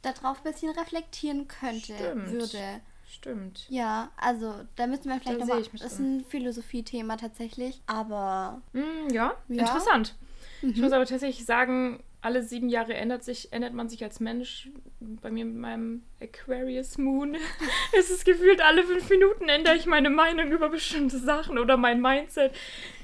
darauf 0.03 0.37
ein 0.45 0.51
bisschen 0.51 0.69
reflektieren 0.77 1.47
könnte, 1.47 1.93
Stimmt. 1.95 2.31
würde. 2.31 2.81
Stimmt. 3.07 3.65
Ja, 3.69 4.09
also 4.17 4.53
da 4.75 4.87
müssen 4.87 5.05
wir 5.09 5.19
vielleicht 5.19 5.39
nochmal. 5.39 5.61
ich 5.61 5.69
Das 5.71 5.93
ist 5.93 5.99
ein 5.99 6.25
Philosophiethema 6.27 7.17
tatsächlich, 7.17 7.81
aber 7.87 8.61
Mm, 8.73 9.09
ja, 9.11 9.35
Ja. 9.47 9.61
interessant. 9.61 10.15
Ich 10.61 10.75
Mhm. 10.77 10.81
muss 10.83 10.91
aber 10.91 11.05
tatsächlich 11.05 11.45
sagen, 11.45 12.03
alle 12.21 12.41
sieben 12.41 12.69
Jahre 12.69 12.95
ändert 12.95 13.23
sich, 13.23 13.53
ändert 13.53 13.73
man 13.73 13.87
sich 13.87 14.03
als 14.03 14.19
Mensch. 14.19 14.69
Bei 14.99 15.29
mir 15.29 15.45
mit 15.45 15.57
meinem 15.57 16.01
Aquarius 16.19 16.97
Moon 16.97 17.35
ist 17.97 18.09
es 18.09 18.25
gefühlt, 18.25 18.61
alle 18.61 18.83
fünf 18.83 19.07
Minuten 19.09 19.47
ändere 19.47 19.75
ich 19.75 19.85
meine 19.85 20.09
Meinung 20.09 20.51
über 20.51 20.69
bestimmte 20.69 21.19
Sachen 21.19 21.59
oder 21.59 21.77
mein 21.77 22.01
Mindset. 22.01 22.53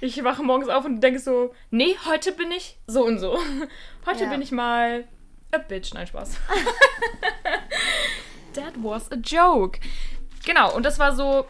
Ich 0.02 0.24
wache 0.24 0.42
morgens 0.42 0.70
auf 0.70 0.86
und 0.86 1.02
denke 1.02 1.20
so, 1.20 1.54
nee, 1.70 1.96
heute 2.06 2.32
bin 2.32 2.50
ich 2.52 2.80
so 2.88 3.06
und 3.06 3.20
so. 3.20 3.38
Heute 4.08 4.24
Ja. 4.24 4.30
bin 4.32 4.42
ich 4.42 4.52
mal 4.52 5.04
a 5.52 5.60
bitch. 5.60 5.94
Nein, 5.94 6.08
Spaß. 6.08 6.38
That 8.54 8.74
was 8.78 9.12
a 9.12 9.16
joke. 9.16 9.80
Genau, 10.46 10.76
und 10.76 10.86
das 10.86 11.00
war 11.00 11.16
so 11.16 11.46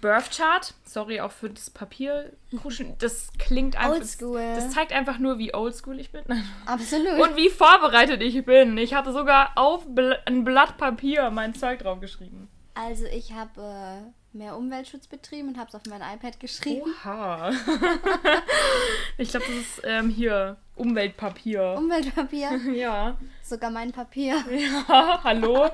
Birth 0.00 0.30
Chart. 0.36 0.74
Sorry 0.84 1.20
auch 1.20 1.32
für 1.32 1.50
das 1.50 1.70
Papierkuschen. 1.70 2.96
Das 2.98 3.30
klingt 3.38 3.76
einfach. 3.76 4.00
Oldschool. 4.00 4.40
Das 4.54 4.70
zeigt 4.70 4.92
einfach 4.92 5.18
nur, 5.18 5.38
wie 5.38 5.54
oldschool 5.54 6.00
ich 6.00 6.10
bin. 6.10 6.22
Absolut. 6.66 7.20
Und 7.20 7.36
wie 7.36 7.50
vorbereitet 7.50 8.22
ich 8.22 8.44
bin. 8.44 8.78
Ich 8.78 8.94
hatte 8.94 9.12
sogar 9.12 9.52
auf 9.56 9.86
ein 10.26 10.44
Blatt 10.44 10.76
Papier 10.76 11.30
mein 11.30 11.54
Zeug 11.54 11.80
draufgeschrieben. 11.80 12.48
also 12.74 13.04
ich 13.06 13.32
habe 13.32 13.60
äh, 13.60 14.36
mehr 14.36 14.56
Umweltschutz 14.56 15.06
betrieben 15.06 15.48
und 15.48 15.58
habe 15.58 15.68
es 15.68 15.74
auf 15.74 15.82
mein 15.88 16.02
iPad 16.02 16.38
geschrieben. 16.40 16.82
Oha. 17.04 17.50
ich 19.18 19.30
glaube, 19.30 19.46
das 19.46 19.56
ist 19.56 19.80
ähm, 19.84 20.08
hier 20.10 20.56
Umweltpapier. 20.76 21.74
Umweltpapier, 21.76 22.50
ja. 22.74 23.16
sogar 23.42 23.70
mein 23.70 23.92
Papier. 23.92 24.36
Ja, 24.88 25.20
hallo. 25.24 25.68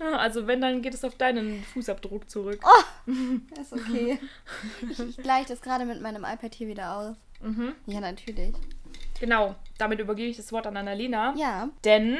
Also 0.00 0.46
wenn, 0.46 0.60
dann 0.60 0.80
geht 0.80 0.94
es 0.94 1.04
auf 1.04 1.16
deinen 1.16 1.62
Fußabdruck 1.64 2.30
zurück. 2.30 2.60
Ist 3.60 3.72
okay. 3.72 4.18
ich 4.88 4.98
ich 5.00 5.16
gleiche 5.16 5.48
das 5.48 5.60
gerade 5.60 5.84
mit 5.84 6.00
meinem 6.00 6.24
iPad 6.24 6.54
hier 6.54 6.68
wieder 6.68 6.96
aus. 6.96 7.16
Mhm. 7.40 7.72
Ja, 7.86 8.00
natürlich. 8.00 8.54
Genau, 9.20 9.56
damit 9.76 9.98
übergebe 9.98 10.28
ich 10.28 10.36
das 10.36 10.52
Wort 10.52 10.66
an 10.68 10.76
Annalena. 10.76 11.34
Ja, 11.36 11.68
Denn, 11.84 12.16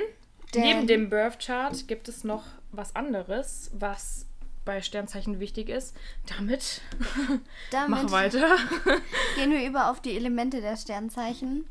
Denn- 0.55 0.63
neben 0.63 0.87
dem 0.89 1.09
Birth 1.11 1.39
Chart 1.39 1.87
gibt 1.87 2.09
es 2.09 2.25
noch 2.25 2.45
was 2.73 2.97
anderes, 2.97 3.71
was 3.75 4.27
bei 4.65 4.83
Sternzeichen 4.83 5.39
wichtig 5.41 5.69
ist. 5.69 5.97
Damit, 6.37 6.83
damit 7.71 7.89
mach 7.91 8.11
weiter. 8.11 8.57
gehen 9.37 9.53
wir 9.53 9.65
über 9.67 9.91
auf 9.91 10.03
die 10.03 10.17
Elemente 10.17 10.61
der 10.61 10.77
Sternzeichen. 10.77 11.67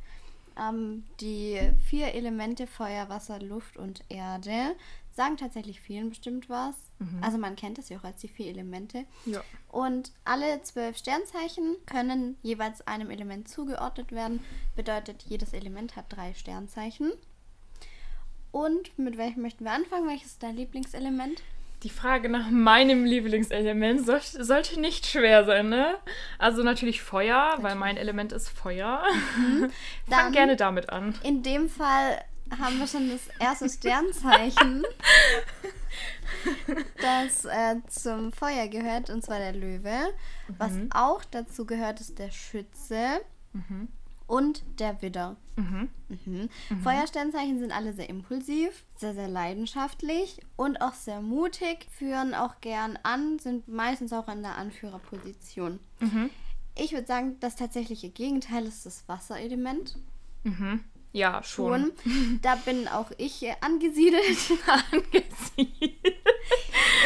Ähm, 0.59 1.03
die 1.19 1.59
vier 1.85 2.13
Elemente 2.13 2.67
Feuer, 2.67 3.09
Wasser, 3.09 3.39
Luft 3.39 3.77
und 3.77 4.03
Erde 4.09 4.75
sagen 5.15 5.37
tatsächlich 5.37 5.81
vielen 5.81 6.09
bestimmt 6.09 6.47
was. 6.49 6.75
Also 7.21 7.37
man 7.37 7.55
kennt 7.55 7.79
es 7.79 7.89
ja 7.89 7.97
auch 7.97 8.03
als 8.03 8.21
die 8.21 8.27
vier 8.27 8.47
Elemente. 8.47 9.05
Ja. 9.25 9.43
Und 9.69 10.11
alle 10.25 10.61
zwölf 10.61 10.97
Sternzeichen 10.97 11.75
können 11.85 12.37
jeweils 12.43 12.85
einem 12.87 13.09
Element 13.09 13.47
zugeordnet 13.49 14.11
werden. 14.11 14.39
Bedeutet, 14.75 15.23
jedes 15.23 15.53
Element 15.53 15.95
hat 15.95 16.05
drei 16.09 16.33
Sternzeichen. 16.33 17.11
Und 18.51 18.97
mit 18.97 19.17
welchem 19.17 19.41
möchten 19.41 19.63
wir 19.63 19.71
anfangen? 19.71 20.07
Welches 20.07 20.31
ist 20.31 20.43
dein 20.43 20.55
Lieblingselement? 20.55 21.43
Die 21.83 21.89
Frage 21.89 22.27
nach 22.27 22.49
meinem 22.49 23.05
Lieblingselement 23.05 24.05
soll, 24.05 24.19
sollte 24.21 24.79
nicht 24.79 25.05
schwer 25.05 25.45
sein, 25.45 25.69
ne? 25.69 25.95
Also 26.39 26.63
natürlich 26.63 27.01
Feuer, 27.03 27.55
weil 27.61 27.75
mein 27.75 27.97
Element 27.97 28.31
ist 28.33 28.49
Feuer. 28.49 29.03
Fang 29.35 29.71
Dann- 30.09 30.31
gerne 30.31 30.55
damit 30.55 30.89
an. 30.89 31.13
In 31.23 31.43
dem 31.43 31.69
Fall 31.69 32.23
haben 32.59 32.79
wir 32.79 32.87
schon 32.87 33.09
das 33.09 33.27
erste 33.39 33.69
Sternzeichen, 33.69 34.85
das 37.01 37.45
äh, 37.45 37.75
zum 37.89 38.31
Feuer 38.31 38.67
gehört, 38.67 39.09
und 39.09 39.23
zwar 39.23 39.39
der 39.39 39.53
Löwe. 39.53 40.13
Was 40.57 40.71
auch 40.91 41.23
dazu 41.25 41.65
gehört, 41.65 41.99
ist 42.01 42.17
der 42.19 42.31
Schütze 42.31 43.21
und 44.27 44.63
der 44.79 45.01
Widder. 45.01 45.37
Mhm. 45.55 45.89
Mhm. 46.25 46.49
Feuersternzeichen 46.83 47.59
sind 47.59 47.71
alle 47.71 47.93
sehr 47.93 48.09
impulsiv, 48.09 48.83
sehr, 48.95 49.13
sehr 49.15 49.27
leidenschaftlich 49.27 50.39
und 50.55 50.81
auch 50.81 50.93
sehr 50.93 51.21
mutig, 51.21 51.87
führen 51.97 52.35
auch 52.35 52.61
gern 52.61 52.99
an, 53.03 53.39
sind 53.39 53.67
meistens 53.67 54.13
auch 54.13 54.27
in 54.27 54.43
der 54.43 54.55
Anführerposition. 54.57 55.79
Mhm. 55.99 56.29
Ich 56.75 56.91
würde 56.91 57.07
sagen, 57.07 57.37
das 57.39 57.55
tatsächliche 57.55 58.09
Gegenteil 58.09 58.65
ist 58.65 58.85
das 58.85 59.07
Wasserelement. 59.07 59.97
Mhm. 60.43 60.83
Ja, 61.13 61.41
schon. 61.41 61.93
Schon. 62.03 62.39
Da 62.43 62.55
bin 62.55 62.87
auch 62.87 63.09
ich 63.17 63.43
angesiedelt. 63.61 64.23
Angesiedelt. 64.91 65.95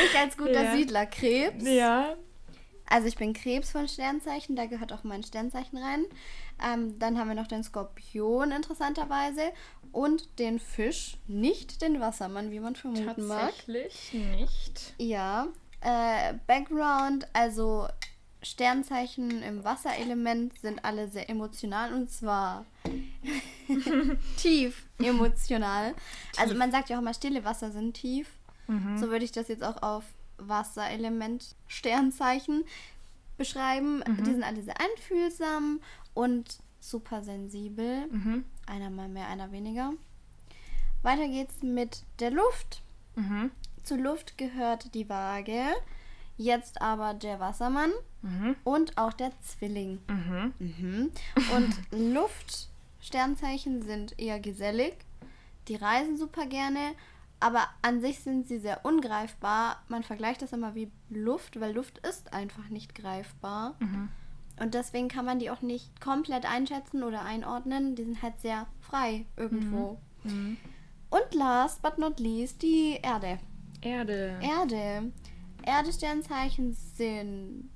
Ich 0.06 0.18
als 0.20 0.36
guter 0.36 0.64
Ja. 0.64 0.76
Siedler 0.76 1.06
Krebs. 1.06 1.64
ja. 1.66 2.16
Also 2.92 3.08
ich 3.08 3.16
bin 3.16 3.32
Krebs 3.32 3.72
von 3.72 3.88
Sternzeichen, 3.88 4.58
da 4.58 4.66
gehört 4.66 4.92
auch 4.92 5.06
mein 5.06 5.24
Sternzeichen 5.24 5.78
rein. 5.78 6.04
Ähm, 6.62 7.00
dann 7.00 7.18
haben 7.18 7.30
wir 7.30 7.36
noch 7.36 7.48
den 7.48 7.64
Skorpion 7.64 8.52
interessanterweise 8.52 9.54
und 9.94 10.40
den 10.40 10.60
Fisch, 10.60 11.18
nicht 11.26 11.82
den 11.82 12.02
Wassermann, 12.02 12.52
wie 12.52 12.60
man 12.60 12.76
vermuten 12.76 13.28
mag. 13.28 13.54
Tatsächlich 13.56 14.14
nicht. 14.14 14.94
Ja. 14.98 15.48
Äh, 15.80 16.34
Background, 16.48 17.28
also 17.32 17.88
Sternzeichen 18.44 19.42
im 19.42 19.64
Wasserelement 19.64 20.60
sind 20.60 20.84
alle 20.84 21.08
sehr 21.08 21.30
emotional 21.30 21.94
und 21.94 22.12
zwar 22.12 22.66
tief 24.36 24.86
emotional. 25.00 25.96
Also 26.38 26.56
man 26.56 26.72
sagt 26.72 26.90
ja 26.90 26.98
auch 26.98 27.02
immer, 27.02 27.14
stille 27.14 27.46
Wasser 27.46 27.72
sind 27.72 27.94
tief. 27.94 28.28
So 28.98 29.10
würde 29.10 29.26
ich 29.26 29.34
das 29.34 29.50
jetzt 29.50 29.64
auch 29.64 29.82
auf 29.82 30.06
Wasserelement 30.48 31.56
Sternzeichen 31.68 32.64
beschreiben. 33.38 34.04
Die 34.20 34.32
sind 34.32 34.44
alle 34.44 34.62
sehr 34.62 34.80
einfühlsam 34.80 35.80
und 36.14 36.60
super 36.80 37.24
sensibel. 37.24 38.08
Mhm. 38.08 38.46
Einer 38.68 38.90
mal 38.90 39.08
mehr, 39.10 39.28
einer 39.28 39.52
weniger. 39.52 39.94
Weiter 41.02 41.28
geht's 41.28 41.62
mit 41.64 42.04
der 42.20 42.32
Luft. 42.32 42.82
Mhm. 43.16 43.52
Zur 43.84 43.98
Luft 43.98 44.38
gehört 44.38 44.94
die 44.94 45.10
Waage, 45.10 45.64
jetzt 46.38 46.82
aber 46.82 47.14
der 47.14 47.40
Wassermann 47.40 47.92
Mhm. 48.24 48.56
und 48.64 48.98
auch 49.00 49.14
der 49.14 49.32
Zwilling. 49.42 49.98
Mhm. 50.08 50.54
Mhm. 50.60 51.12
Und 51.56 51.76
Luftsternzeichen 53.00 53.82
sind 53.82 54.20
eher 54.20 54.40
gesellig, 54.40 54.94
die 55.68 55.76
reisen 55.76 56.18
super 56.18 56.46
gerne, 56.46 56.94
aber 57.42 57.68
an 57.82 58.02
sich 58.02 58.20
sind 58.20 58.48
sie 58.48 58.60
sehr 58.60 58.86
ungreifbar. 58.86 59.84
Man 59.88 60.04
vergleicht 60.04 60.42
das 60.42 60.54
immer 60.54 60.76
wie 60.76 60.92
Luft, 61.10 61.60
weil 61.60 61.74
Luft 61.74 61.98
ist 62.08 62.34
einfach 62.34 62.70
nicht 62.70 62.96
greifbar. 62.96 63.76
Mhm. 63.80 64.10
Und 64.60 64.74
deswegen 64.74 65.08
kann 65.08 65.26
man 65.26 65.40
die 65.40 65.50
auch 65.50 65.62
nicht 65.62 66.00
komplett 66.02 66.46
einschätzen 66.46 67.04
oder 67.04 67.24
einordnen. 67.24 67.96
Die 67.96 68.04
sind 68.04 68.22
halt 68.22 68.40
sehr 68.40 68.68
frei 68.80 69.26
irgendwo. 69.36 69.98
Mhm. 70.24 70.58
Und 71.10 71.34
last 71.34 71.82
but 71.82 71.98
not 71.98 72.20
least 72.20 72.62
die 72.62 73.00
Erde. 73.02 73.40
Erde. 73.82 74.40
Erde. 74.42 75.12
Erde-Sternzeichen 75.66 76.74
sind 76.74 77.70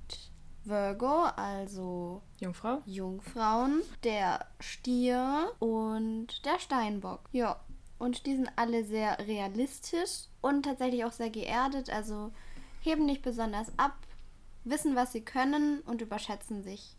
Virgo, 0.64 1.26
also 1.36 2.22
Jungfrau. 2.40 2.82
Jungfrauen, 2.86 3.82
der 4.04 4.46
Stier 4.60 5.52
und 5.60 6.46
der 6.46 6.60
Steinbock. 6.60 7.22
Ja. 7.32 7.60
Und 8.06 8.28
die 8.28 8.36
sind 8.36 8.52
alle 8.56 8.86
sehr 8.86 9.18
realistisch 9.18 10.26
und 10.40 10.62
tatsächlich 10.62 11.04
auch 11.06 11.12
sehr 11.12 11.32
geerdet, 11.32 11.90
also 11.90 12.32
heben 12.82 13.08
nicht 13.08 13.24
besonders 13.24 13.72
ab, 13.80 13.98
wissen, 14.64 14.96
was 14.96 15.12
sie 15.12 15.22
können 15.22 15.80
und 15.80 16.04
überschätzen 16.04 16.62
sich 16.62 16.96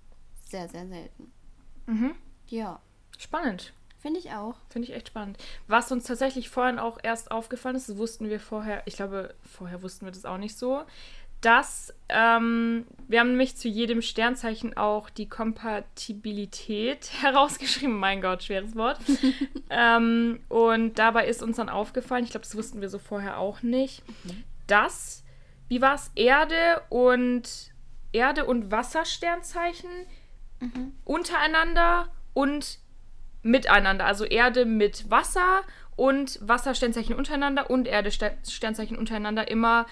sehr, 0.49 0.69
sehr 0.69 0.89
selten. 0.89 1.31
Mhm. 1.87 2.17
Ja, 2.49 2.81
Spannend. 3.19 3.73
finde 4.01 4.19
ich 4.19 4.33
auch. 4.33 4.57
Finde 4.69 4.89
ich 4.89 4.95
echt 4.97 5.07
spannend. 5.07 5.39
Was 5.69 5.93
uns 5.93 6.03
tatsächlich 6.07 6.51
vorhin 6.51 6.81
auch 6.81 6.99
erst 7.01 7.31
aufgefallen 7.31 7.77
ist, 7.77 7.89
das 7.89 7.99
wussten 7.99 8.29
wir 8.29 8.41
vorher, 8.41 8.83
ich 8.87 8.97
glaube, 8.97 9.37
vorher 9.45 9.85
wussten 9.85 10.07
wir 10.07 10.13
das 10.13 10.25
auch 10.25 10.39
nicht 10.39 10.59
so, 10.59 10.83
dass 11.41 11.95
ähm, 12.09 12.87
wir 13.09 13.21
haben 13.21 13.31
nämlich 13.31 13.57
zu 13.57 13.69
jedem 13.69 14.03
Sternzeichen 14.03 14.77
auch 14.77 15.11
die 15.11 15.29
Kompatibilität 15.29 17.11
herausgeschrieben. 17.21 17.99
Mein 17.99 18.21
Gott, 18.21 18.43
schweres 18.43 18.75
Wort. 18.75 18.99
ähm, 19.71 20.41
und 20.49 20.99
dabei 20.99 21.27
ist 21.27 21.43
uns 21.43 21.57
dann 21.57 21.69
aufgefallen, 21.69 22.25
ich 22.25 22.31
glaube, 22.31 22.45
das 22.45 22.57
wussten 22.57 22.81
wir 22.81 22.89
so 22.89 22.99
vorher 22.99 23.39
auch 23.39 23.63
nicht, 23.63 24.03
dass, 24.67 25.25
wie 25.69 25.81
war 25.81 25.95
es, 25.95 26.11
Erde 26.15 26.83
und 26.89 27.73
Erde 28.13 28.45
und 28.47 28.71
Wassersternzeichen 28.71 29.91
untereinander 31.05 32.09
und 32.33 32.79
miteinander. 33.43 34.07
Also 34.07 34.25
Erde 34.25 34.65
mit 34.65 35.11
Wasser 35.11 35.63
und 35.97 36.39
Wassersternzeichen 36.43 37.15
untereinander 37.15 37.71
und 37.71 37.87
Erde-Sternzeichen 37.87 38.97
untereinander 38.97 39.49
immer 39.49 39.87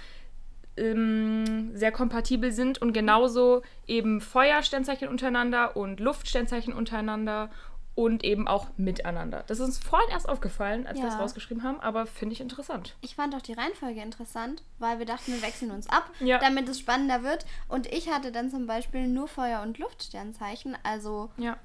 ähm, 0.76 1.76
sehr 1.76 1.92
kompatibel 1.92 2.52
sind 2.52 2.80
und 2.82 2.92
genauso 2.92 3.62
eben 3.86 4.20
Feuersternzeichen 4.20 5.08
untereinander 5.08 5.76
und 5.76 6.00
Luftsternzeichen 6.00 6.72
untereinander 6.72 7.50
und 7.96 8.24
eben 8.24 8.48
auch 8.48 8.66
miteinander. 8.76 9.44
Das 9.46 9.60
ist 9.60 9.66
uns 9.66 9.78
vorhin 9.78 10.10
erst 10.10 10.28
aufgefallen, 10.28 10.84
als 10.86 10.98
wir 10.98 11.04
das 11.04 11.14
Ja. 11.14 11.20
rausgeschrieben 11.20 11.62
haben, 11.62 11.78
aber 11.78 12.06
finde 12.06 12.32
ich 12.32 12.40
interessant. 12.40 12.96
Ich 13.02 13.14
fand 13.14 13.36
auch 13.36 13.40
die 13.42 13.52
Reihenfolge 13.52 14.00
interessant, 14.02 14.64
weil 14.80 14.98
wir 14.98 15.06
dachten, 15.06 15.32
wir 15.32 15.42
wechseln 15.42 15.70
uns 15.70 15.88
ab, 15.88 16.10
Ja. 16.18 16.38
damit 16.38 16.68
es 16.68 16.80
spannender 16.80 17.22
wird. 17.22 17.46
Und 17.68 17.86
ich 17.86 18.10
hatte 18.10 18.32
dann 18.32 18.50
zum 18.50 18.66
Beispiel 18.66 19.06
nur 19.06 19.28
Feuer- 19.28 19.62
und 19.62 19.78
Luftsternzeichen, 19.78 20.76
also, 20.82 21.30
Ja, 21.36 21.56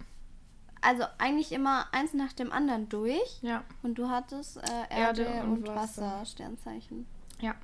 also 0.81 1.03
eigentlich 1.17 1.51
immer 1.51 1.87
eins 1.93 2.13
nach 2.13 2.33
dem 2.33 2.51
anderen 2.51 2.89
durch. 2.89 3.39
ja, 3.41 3.63
Und 3.81 3.95
du 3.95 4.07
hattest 4.09 4.57
äh, 4.57 4.61
Erde, 4.95 5.23
Erde 5.23 5.43
und 5.45 5.67
und, 5.67 5.67
Wasser. 5.75 6.03
Wasser 6.03 6.25
Sternzeichen. 6.27 7.07
ja. 7.41 7.55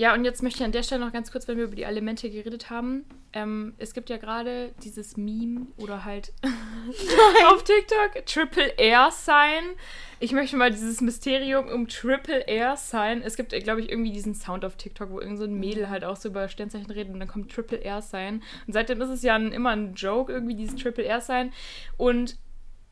Ja, 0.00 0.14
und 0.14 0.24
jetzt 0.24 0.42
möchte 0.42 0.60
ich 0.60 0.64
an 0.64 0.72
der 0.72 0.82
Stelle 0.82 1.04
noch 1.04 1.12
ganz 1.12 1.30
kurz, 1.30 1.46
wenn 1.46 1.58
wir 1.58 1.64
über 1.64 1.76
die 1.76 1.82
Elemente 1.82 2.30
geredet 2.30 2.70
haben, 2.70 3.04
ähm, 3.34 3.74
es 3.76 3.92
gibt 3.92 4.08
ja 4.08 4.16
gerade 4.16 4.72
dieses 4.82 5.18
Meme 5.18 5.66
oder 5.76 6.06
halt 6.06 6.32
auf 7.48 7.64
TikTok 7.64 8.24
Triple 8.24 8.72
Air 8.78 9.10
Sign. 9.10 9.62
Ich 10.18 10.32
möchte 10.32 10.56
mal 10.56 10.70
dieses 10.70 11.02
Mysterium 11.02 11.68
um 11.68 11.86
Triple 11.86 12.46
Air 12.46 12.78
Sign. 12.78 13.20
Es 13.20 13.36
gibt, 13.36 13.50
glaube 13.62 13.82
ich, 13.82 13.90
irgendwie 13.90 14.10
diesen 14.10 14.34
Sound 14.34 14.64
auf 14.64 14.76
TikTok, 14.76 15.10
wo 15.10 15.20
irgend 15.20 15.36
so 15.36 15.44
ein 15.44 15.60
Mädel 15.60 15.90
halt 15.90 16.04
auch 16.04 16.16
so 16.16 16.30
über 16.30 16.48
Sternzeichen 16.48 16.90
redet 16.90 17.12
und 17.12 17.20
dann 17.20 17.28
kommt 17.28 17.52
Triple 17.52 17.76
Air 17.76 18.00
Sign. 18.00 18.42
Und 18.66 18.72
seitdem 18.72 19.02
ist 19.02 19.10
es 19.10 19.22
ja 19.22 19.34
ein, 19.34 19.52
immer 19.52 19.68
ein 19.68 19.92
Joke, 19.92 20.32
irgendwie 20.32 20.54
dieses 20.54 20.76
Triple 20.76 21.04
Air 21.04 21.20
Sign. 21.20 21.52
Und 21.98 22.38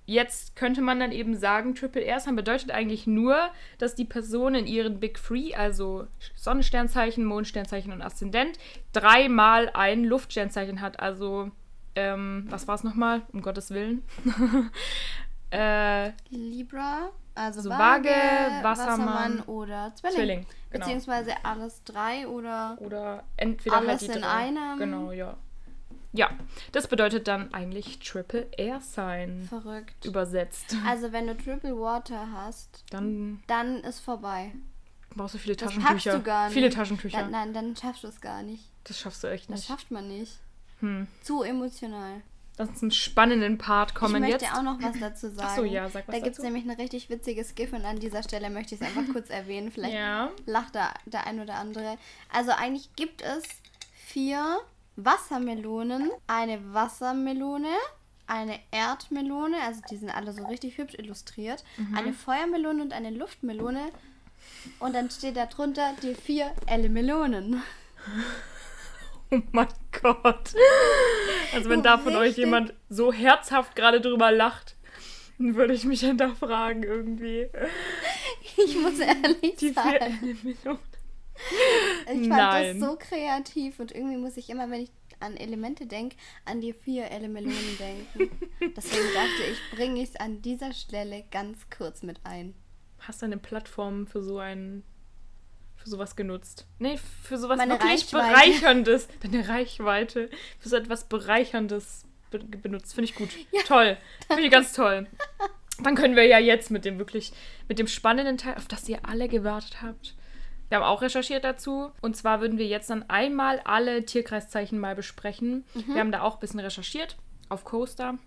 Jetzt 0.09 0.57
könnte 0.57 0.81
man 0.81 0.99
dann 1.01 1.13
eben 1.13 1.37
sagen, 1.37 1.75
Triple 1.75 2.01
Air 2.01 2.19
Sign 2.21 2.35
bedeutet 2.35 2.71
eigentlich 2.71 3.07
nur, 3.07 3.51
dass 3.77 3.95
die 3.95 4.07
Person 4.07 4.55
in 4.55 4.67
ihren 4.67 5.01
Big 5.01 5.23
Three, 5.23 5.55
also 5.55 6.07
Sonnensternzeichen, 6.35 7.27
Mondsternzeichen 7.27 7.93
und 7.93 8.01
Aszendent, 8.01 8.59
dreimal 8.95 9.71
ein 9.75 10.05
Luftsternzeichen 10.05 10.81
hat. 10.81 10.99
Also, 10.99 11.51
ähm, 11.95 12.47
was 12.49 12.67
war 12.67 12.77
es 12.77 12.85
nochmal? 12.85 13.21
Um 13.35 13.43
Gottes 13.43 13.71
Willen. 13.71 14.03
äh, 15.51 16.13
Libra, 16.31 17.11
also 17.35 17.59
Also 17.59 17.69
Waage, 17.69 18.09
Waage, 18.09 18.65
Wassermann, 18.65 18.65
Wassermann, 18.65 19.43
oder 19.43 19.93
Zwilling. 19.95 20.17
Zwilling. 20.17 20.47
Genau. 20.71 20.85
Beziehungsweise 20.87 21.33
alles 21.43 21.85
drei 21.85 22.27
oder 22.27 22.79
Oder 22.81 23.25
entweder 23.37 23.77
Alles 23.77 23.89
halt 23.89 24.01
die 24.01 24.07
in 24.07 24.23
drei. 24.23 24.31
einem. 24.31 24.79
Genau, 24.79 25.13
ja. 25.13 25.37
Ja, 26.13 26.31
das 26.73 26.89
bedeutet 26.89 27.29
dann 27.29 27.53
eigentlich 27.53 27.99
Triple 27.99 28.47
Air 28.57 28.81
Sign 28.81 29.47
verrückt. 29.49 30.05
übersetzt. 30.07 30.75
Also 30.87 31.13
wenn 31.13 31.27
du 31.27 31.37
Triple 31.37 31.79
Water 31.79 32.29
hast, 32.33 32.85
Dann 32.91 33.43
dann 33.47 33.81
ist 33.85 34.01
vorbei. 34.01 34.53
brauchst 35.15 35.35
du 35.35 35.39
viele 35.39 35.55
Das 35.57 35.69
Taschentücher. 35.75 36.13
du 36.19 36.23
gar 36.23 36.45
nicht. 36.47 36.55
Viele 36.55 36.71
Taschentücher. 36.71 37.19
Dann, 37.21 37.31
nein, 37.31 37.53
dann 37.53 37.77
schaffst 37.77 38.05
du 38.05 38.09
es 38.09 38.21
gar 38.23 38.43
nicht. 38.43 38.65
Das 38.85 38.99
schaffst 38.99 39.23
du 39.23 39.27
echt 39.29 39.51
Das 39.51 39.57
nicht. 39.61 39.69
schafft 39.69 39.91
man 39.91 40.09
nicht. 40.09 40.39
Hm. 40.81 41.09
Zu 41.23 41.43
emotional. 41.43 42.23
dann 42.57 42.75
zum 42.75 42.91
spannenden 42.91 43.59
Part 43.59 43.95
kommen 43.95 44.15
ich 44.25 44.31
möchte 44.31 44.47
jetzt. 44.47 44.55
auch 44.57 44.63
noch 44.63 44.81
was 44.83 44.99
dazu 44.99 45.29
sagen. 45.29 45.41
Ach 45.51 45.57
so, 45.57 45.65
ja, 45.65 45.89
sag 45.91 46.09
was 46.09 46.15
Da 46.17 46.21
gibt 46.23 46.39
es 46.39 46.43
nämlich 46.43 46.65
ein 46.65 46.71
richtig 46.71 47.11
witziges 47.11 47.55
GIF 47.55 47.73
und 47.73 47.85
an 47.85 47.99
dieser 48.01 48.23
Stelle 48.23 48.49
möchte 48.49 48.75
ich 48.75 48.81
es 48.81 48.87
einfach 48.87 49.05
kurz 49.13 49.29
erwähnen. 49.29 49.71
Vielleicht 49.71 49.95
Ja. 49.95 50.31
lacht 50.47 50.75
da 50.75 50.95
der 51.05 51.27
ein 51.27 51.39
oder 51.41 51.55
andere. 51.57 51.99
Also 52.33 52.51
eigentlich 52.53 52.95
gibt 52.97 53.21
es 53.23 53.43
vier 54.07 54.59
Wassermelonen, 55.05 56.11
eine 56.27 56.59
Wassermelone, 56.75 57.69
eine 58.27 58.59
Erdmelone, 58.73 59.57
also 59.65 59.81
die 59.91 59.97
sind 59.97 60.11
alle 60.11 60.33
so 60.33 60.45
richtig 60.47 60.77
hübsch 60.79 60.95
illustriert, 60.99 61.65
Mhm. 61.77 61.97
eine 61.97 62.13
Feuermelone 62.13 62.83
und 62.83 62.93
eine 62.93 63.11
Luftmelone. 63.11 63.91
Und 64.81 64.95
dann 64.95 65.11
steht 65.11 65.37
da 65.37 65.47
drunter 65.47 65.95
die 66.03 66.15
vier 66.15 66.51
Elle 66.67 66.89
Melonen. 66.89 67.63
Oh 69.31 69.43
mein 69.53 69.69
Gott. 70.01 70.55
Also 71.53 71.69
wenn 71.69 71.83
da 71.83 71.99
von 71.99 72.15
euch 72.17 72.29
richtig? 72.31 72.45
jemand 72.47 72.73
so 72.89 73.13
herzhaft 73.13 73.77
gerade 73.77 74.01
drüber 74.01 74.33
lacht, 74.33 74.75
dann 75.39 75.55
würde 75.55 75.75
ich 75.75 75.85
mich 75.85 76.01
hinterfragen 76.01 76.83
irgendwie. 76.83 77.47
Ich 78.57 78.75
muss 78.81 78.99
ehrlich 78.99 79.57
Die 79.57 79.67
vier 79.69 79.75
sagen, 79.75 80.19
Elemente. 80.23 80.79
Ich 82.13 82.29
fand 82.29 82.29
Nein. 82.29 82.81
das 82.81 82.89
so 82.89 82.97
kreativ 82.97 83.79
und 83.81 83.93
irgendwie 83.93 84.17
muss 84.17 84.37
ich 84.37 84.51
immer, 84.51 84.71
wenn 84.71 84.83
ich 84.83 84.91
an 85.21 85.37
Elemente 85.37 85.87
denke, 85.87 86.17
an 86.45 86.61
die 86.61 86.73
vier 86.73 87.11
Elle 87.11 87.29
Melonen 87.29 87.79
denken. 87.79 88.49
Deswegen 88.77 89.15
dachte 89.15 89.51
ich, 89.51 89.77
bringe 89.77 90.03
ich 90.03 90.11
es 90.11 90.17
an 90.17 90.43
dieser 90.43 90.73
Stelle 90.73 91.25
ganz 91.31 91.59
kurz 91.77 92.03
mit 92.03 92.21
ein. 92.25 92.55
Hast 93.01 93.23
du 93.23 93.27
eine 93.27 93.39
Plattform 93.39 94.07
für 94.07 94.23
so 94.23 94.39
ein 94.39 94.85
für 95.77 95.89
sowas 95.89 96.17
genutzt? 96.17 96.67
Nee, 96.79 96.99
für 96.99 97.39
sowas 97.39 97.57
Meine 97.57 97.75
wirklich 97.75 98.13
Reichweite. 98.13 98.33
bereicherndes. 98.33 99.09
Deine 99.21 99.49
Reichweite. 99.49 100.31
Für 100.59 100.69
so 100.69 100.77
etwas 100.77 101.05
bereicherndes 101.05 102.05
be 102.31 102.39
benutzt. 102.39 102.95
Finde 102.95 103.11
ich 103.11 103.15
gut. 103.15 103.31
Toll. 103.67 103.97
Finde 104.27 104.43
ich 104.43 104.51
ganz 104.51 104.73
toll. 104.73 105.07
Dann 105.83 105.95
können 105.95 106.17
wir 106.17 106.25
ja 106.25 106.39
jetzt 106.39 106.71
mit 106.71 106.85
dem 106.85 106.99
wirklich, 106.99 107.33
mit 107.69 107.79
dem 107.79 107.87
spannenden 107.87 108.37
Teil, 108.37 108.57
auf 108.57 108.67
das 108.67 108.89
ihr 108.89 109.05
alle 109.05 109.29
gewartet 109.29 109.81
habt. 109.81 110.17
Wir 110.69 110.79
haben 110.79 110.85
auch 110.85 111.01
recherchiert 111.03 111.45
dazu. 111.45 111.91
Und 112.03 112.17
zwar 112.17 112.41
würden 112.41 112.59
wir 112.59 112.67
jetzt 112.67 112.91
dann 112.91 113.09
einmal 113.09 113.61
alle 113.65 114.05
Tierkreiszeichen 114.05 114.79
mal 114.79 114.95
besprechen. 114.95 115.65
Mhm. 115.75 115.95
Wir 115.95 116.01
haben 116.01 116.13
da 116.13 116.23
auch 116.23 116.35
ein 116.35 116.41
bisschen 116.41 116.61
recherchiert 116.61 117.17
auf 117.49 117.65
Coaster, 117.65 118.19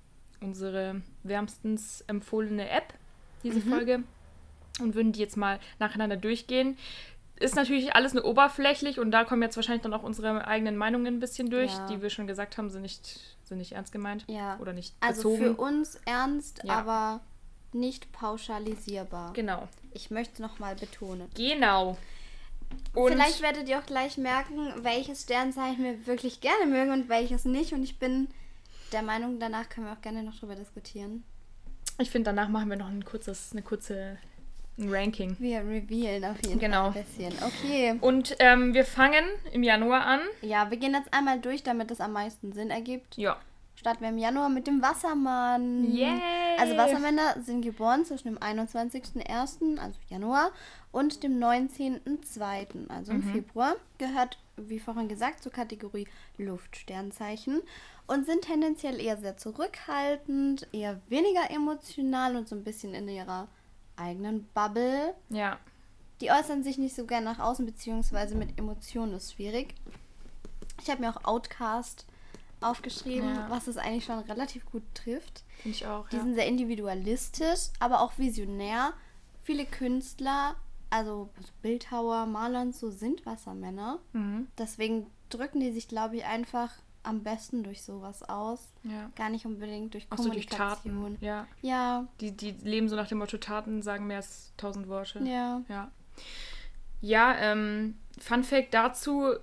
unsere 0.41 1.01
wärmstens 1.23 2.03
empfohlene 2.07 2.67
App, 2.69 2.93
diese 3.43 3.59
Mhm. 3.59 3.69
Folge. 3.69 4.03
Und 4.79 4.95
würden 4.95 5.11
die 5.11 5.19
jetzt 5.19 5.37
mal 5.37 5.59
nacheinander 5.79 6.17
durchgehen. 6.17 6.77
Ist 7.35 7.55
natürlich 7.55 7.95
alles 7.95 8.13
nur 8.13 8.25
oberflächlich 8.25 8.99
und 8.99 9.11
da 9.11 9.23
kommen 9.23 9.41
jetzt 9.41 9.55
wahrscheinlich 9.55 9.81
dann 9.83 9.93
auch 9.93 10.03
unsere 10.03 10.47
eigenen 10.47 10.77
Meinungen 10.77 11.07
ein 11.15 11.19
bisschen 11.19 11.49
durch, 11.49 11.71
Ja. 11.71 11.87
die 11.87 12.01
wir 12.01 12.09
schon 12.09 12.25
gesagt 12.27 12.57
haben, 12.57 12.69
sind 12.69 12.83
nicht, 12.83 13.19
sind 13.43 13.57
nicht 13.57 13.73
ernst 13.73 13.91
gemeint 13.91 14.23
Ja. 14.27 14.57
oder 14.59 14.73
nicht 14.73 14.95
Also 15.01 15.29
bezogen. 15.31 15.55
für 15.55 15.61
uns 15.61 15.99
ernst, 16.05 16.61
Ja. 16.63 16.73
aber 16.77 17.19
nicht 17.73 18.11
pauschalisierbar. 18.11 19.33
Genau. 19.33 19.67
Ich 19.93 20.11
möchte 20.11 20.33
es 20.35 20.39
nochmal 20.39 20.75
betonen. 20.75 21.29
Genau. 21.35 21.97
Und 22.93 23.11
Vielleicht 23.13 23.41
werdet 23.41 23.69
ihr 23.69 23.79
auch 23.79 23.85
gleich 23.85 24.17
merken, 24.17 24.71
welches 24.83 25.21
Sternzeichen 25.23 25.83
wir 25.83 26.05
wirklich 26.07 26.41
gerne 26.41 26.65
mögen 26.65 26.91
und 26.91 27.09
welches 27.09 27.45
nicht. 27.45 27.73
Und 27.73 27.83
ich 27.83 27.99
bin 27.99 28.27
der 28.91 29.01
Meinung, 29.01 29.39
danach 29.39 29.69
können 29.69 29.87
wir 29.87 29.93
auch 29.93 30.01
gerne 30.01 30.23
noch 30.23 30.37
drüber 30.37 30.55
diskutieren. 30.55 31.23
ich 31.99 32.09
finde, 32.09 32.31
danach 32.31 32.49
machen 32.49 32.69
wir 32.69 32.75
noch 32.77 32.89
ein 32.89 33.05
kurzes, 33.05 33.51
eine 33.53 33.61
kurze 33.61 34.17
ein 34.77 34.89
Ranking. 34.89 35.35
Wir 35.39 35.59
revealen 35.59 36.25
auf 36.25 36.37
jeden 36.45 36.59
Genau. 36.59 36.91
Fall 36.91 37.01
ein 37.01 37.05
bisschen. 37.05 37.33
Okay. 37.45 37.97
Und 38.01 38.35
ähm, 38.39 38.73
wir 38.73 38.85
fangen 38.85 39.23
im 39.51 39.63
Januar 39.63 40.05
an. 40.05 40.21
Ja, 40.41 40.69
wir 40.71 40.77
gehen 40.77 40.93
jetzt 40.93 41.13
einmal 41.13 41.39
durch, 41.39 41.61
damit 41.63 41.91
es 41.91 42.01
am 42.01 42.13
meisten 42.13 42.51
Sinn 42.53 42.69
ergibt. 42.71 43.17
Ja. 43.17 43.37
Starten 43.81 44.01
wir 44.01 44.09
im 44.09 44.19
Januar 44.19 44.49
mit 44.49 44.67
dem 44.67 44.79
Wassermann. 44.83 45.91
Yay! 45.91 46.21
Also 46.59 46.77
Wassermänner 46.77 47.41
sind 47.41 47.63
geboren 47.63 48.05
zwischen 48.05 48.27
dem 48.27 48.37
21.01., 48.37 49.79
also 49.79 49.97
Januar, 50.07 50.51
und 50.91 51.23
dem 51.23 51.39
19.02., 51.39 52.89
also 52.89 53.11
im 53.11 53.23
Februar. 53.23 53.75
Gehört, 53.97 54.37
wie 54.55 54.77
vorhin 54.77 55.07
gesagt, 55.07 55.41
zur 55.41 55.51
Kategorie 55.51 56.07
Luftsternzeichen 56.37 57.63
und 58.05 58.27
sind 58.27 58.43
tendenziell 58.43 59.01
eher 59.01 59.17
sehr 59.17 59.37
zurückhaltend, 59.37 60.67
eher 60.71 61.01
weniger 61.09 61.49
emotional 61.49 62.35
und 62.35 62.47
so 62.47 62.55
ein 62.55 62.63
bisschen 62.63 62.93
in 62.93 63.09
ihrer 63.09 63.47
eigenen 63.95 64.47
Bubble. 64.53 65.15
Ja. 65.29 65.57
Die 66.21 66.29
äußern 66.29 66.61
sich 66.61 66.77
nicht 66.77 66.95
so 66.95 67.07
gern 67.07 67.23
nach 67.23 67.39
außen, 67.39 67.65
beziehungsweise 67.65 68.35
mit 68.35 68.59
Emotionen 68.59 69.15
ist 69.15 69.33
schwierig. 69.33 69.73
Ich 70.83 70.91
habe 70.91 71.01
mir 71.01 71.09
auch 71.09 71.23
Outcast 71.23 72.05
aufgeschrieben, 72.61 73.35
Ja. 73.35 73.49
was 73.49 73.67
es 73.67 73.77
eigentlich 73.77 74.05
schon 74.05 74.19
relativ 74.19 74.65
gut 74.65 74.83
trifft. 74.93 75.43
Finde 75.61 75.75
ich 75.77 75.85
auch. 75.87 76.07
Die 76.09 76.15
Ja. 76.17 76.21
sind 76.23 76.35
sehr 76.35 76.47
individualistisch, 76.47 77.69
aber 77.79 78.01
auch 78.01 78.17
visionär. 78.17 78.93
Viele 79.43 79.65
Künstler, 79.65 80.55
also 80.89 81.29
Bildhauer, 81.61 82.25
Maler 82.25 82.61
und 82.61 82.75
so, 82.75 82.89
sind 82.91 83.25
Wassermänner. 83.25 83.99
Mhm. 84.13 84.47
Deswegen 84.57 85.07
drücken 85.29 85.59
die 85.59 85.71
sich, 85.71 85.87
glaube 85.87 86.17
ich, 86.17 86.25
einfach 86.25 86.71
am 87.03 87.23
besten 87.23 87.63
durch 87.63 87.81
sowas 87.81 88.21
aus. 88.23 88.59
ja. 88.83 89.09
Gar 89.15 89.29
nicht 89.29 89.45
unbedingt 89.47 89.93
durch 89.95 90.05
Auch 90.11 90.17
so 90.17 90.29
durch 90.29 90.47
Kommunikation. 90.47 91.13
Taten. 91.15 91.25
Ja. 91.25 91.47
ja, 91.61 92.07
Die, 92.19 92.31
die 92.35 92.51
leben 92.51 92.89
so 92.89 92.95
nach 92.95 93.07
dem 93.07 93.17
Motto, 93.17 93.37
Taten 93.37 93.81
sagen 93.81 94.05
mehr 94.05 94.17
als 94.17 94.53
tausend 94.57 94.87
Worte. 94.87 95.19
ja. 95.23 95.61
Ja. 95.67 95.89
Ja, 97.01 97.35
ähm, 97.39 97.95
Fun 98.19 98.43
Fact 98.43 98.73
dazu, 98.73 99.33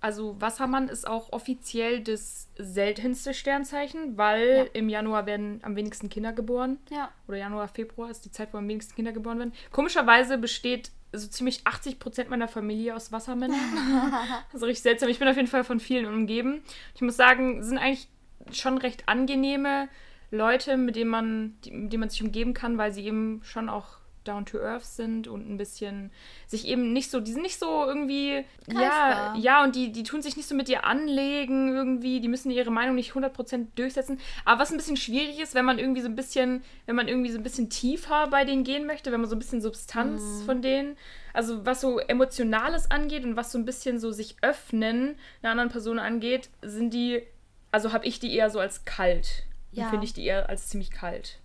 also 0.00 0.38
Wassermann 0.40 0.88
ist 0.88 1.06
auch 1.06 1.32
offiziell 1.32 2.00
das 2.02 2.50
seltenste 2.58 3.32
Sternzeichen, 3.32 4.18
weil 4.18 4.56
Ja. 4.56 4.64
im 4.74 4.88
Januar 4.88 5.26
werden 5.26 5.60
am 5.62 5.76
wenigsten 5.76 6.10
Kinder 6.10 6.32
geboren. 6.32 6.78
Ja. 6.90 7.10
Oder 7.28 7.38
Januar, 7.38 7.68
Februar 7.68 8.10
ist 8.10 8.24
die 8.24 8.30
Zeit, 8.30 8.52
wo 8.52 8.58
am 8.58 8.68
wenigsten 8.68 8.94
Kinder 8.94 9.12
geboren 9.12 9.38
werden. 9.38 9.52
Komischerweise 9.70 10.36
besteht 10.38 10.90
so 11.12 11.28
ziemlich 11.28 11.64
80% 11.64 12.28
meiner 12.28 12.48
Familie 12.48 12.94
aus 12.94 13.12
Wassermännern. 13.12 13.58
also 14.52 14.66
richtig 14.66 14.82
seltsam. 14.82 15.08
Ich 15.08 15.20
bin 15.20 15.28
auf 15.28 15.36
jeden 15.36 15.48
Fall 15.48 15.64
von 15.64 15.80
vielen 15.80 16.06
umgeben. 16.06 16.62
Ich 16.94 17.00
muss 17.00 17.16
sagen, 17.16 17.62
sind 17.62 17.78
eigentlich 17.78 18.08
schon 18.50 18.76
recht 18.78 19.08
angenehme 19.08 19.88
Leute, 20.30 20.76
mit 20.76 20.96
denen 20.96 21.10
man, 21.10 21.56
die, 21.64 21.70
mit 21.70 21.92
denen 21.92 22.00
man 22.00 22.10
sich 22.10 22.22
umgeben 22.22 22.52
kann, 22.52 22.76
weil 22.76 22.92
sie 22.92 23.06
eben 23.06 23.40
schon 23.44 23.68
auch 23.68 23.98
down 24.26 24.46
to 24.46 24.58
earth 24.58 24.84
sind 24.84 25.28
und 25.28 25.48
ein 25.48 25.56
bisschen 25.56 26.10
sich 26.46 26.66
eben 26.66 26.92
nicht 26.92 27.10
so, 27.10 27.20
die 27.20 27.32
sind 27.32 27.42
nicht 27.42 27.58
so 27.58 27.84
irgendwie, 27.86 28.36
ja, 28.36 28.44
Greifbar. 28.66 29.36
ja, 29.38 29.62
und 29.64 29.76
die, 29.76 29.92
die 29.92 30.02
tun 30.02 30.22
sich 30.22 30.36
nicht 30.36 30.48
so 30.48 30.54
mit 30.54 30.68
dir 30.68 30.84
anlegen 30.84 31.74
irgendwie, 31.74 32.20
die 32.20 32.28
müssen 32.28 32.50
ihre 32.50 32.70
Meinung 32.70 32.94
nicht 32.94 33.12
100% 33.12 33.66
durchsetzen. 33.76 34.18
Aber 34.44 34.60
was 34.60 34.70
ein 34.70 34.76
bisschen 34.76 34.96
schwierig 34.96 35.38
ist, 35.40 35.54
wenn 35.54 35.64
man 35.64 35.78
irgendwie 35.78 36.00
so 36.00 36.08
ein 36.08 36.16
bisschen, 36.16 36.62
wenn 36.86 36.96
man 36.96 37.08
irgendwie 37.08 37.30
so 37.30 37.38
ein 37.38 37.42
bisschen 37.44 37.70
tiefer 37.70 38.28
bei 38.28 38.44
denen 38.44 38.64
gehen 38.64 38.86
möchte, 38.86 39.12
wenn 39.12 39.20
man 39.20 39.28
so 39.30 39.36
ein 39.36 39.40
bisschen 39.40 39.60
Substanz 39.60 40.22
Mhm. 40.22 40.44
von 40.46 40.62
denen, 40.62 40.96
also 41.32 41.64
was 41.66 41.80
so 41.80 41.98
Emotionales 41.98 42.90
angeht 42.90 43.24
und 43.24 43.36
was 43.36 43.52
so 43.52 43.58
ein 43.58 43.64
bisschen 43.64 43.98
so 43.98 44.10
sich 44.12 44.36
öffnen 44.42 45.16
einer 45.42 45.50
anderen 45.52 45.70
Person 45.70 45.98
angeht, 45.98 46.48
sind 46.62 46.94
die, 46.94 47.22
also 47.70 47.92
habe 47.92 48.06
ich 48.06 48.20
die 48.20 48.34
eher 48.34 48.50
so 48.50 48.58
als 48.60 48.84
kalt. 48.84 49.44
Ja. 49.72 49.88
Finde 49.90 50.04
ich 50.04 50.12
die 50.12 50.24
eher 50.24 50.48
als 50.48 50.68
ziemlich 50.68 50.90
kalt. 50.92 51.40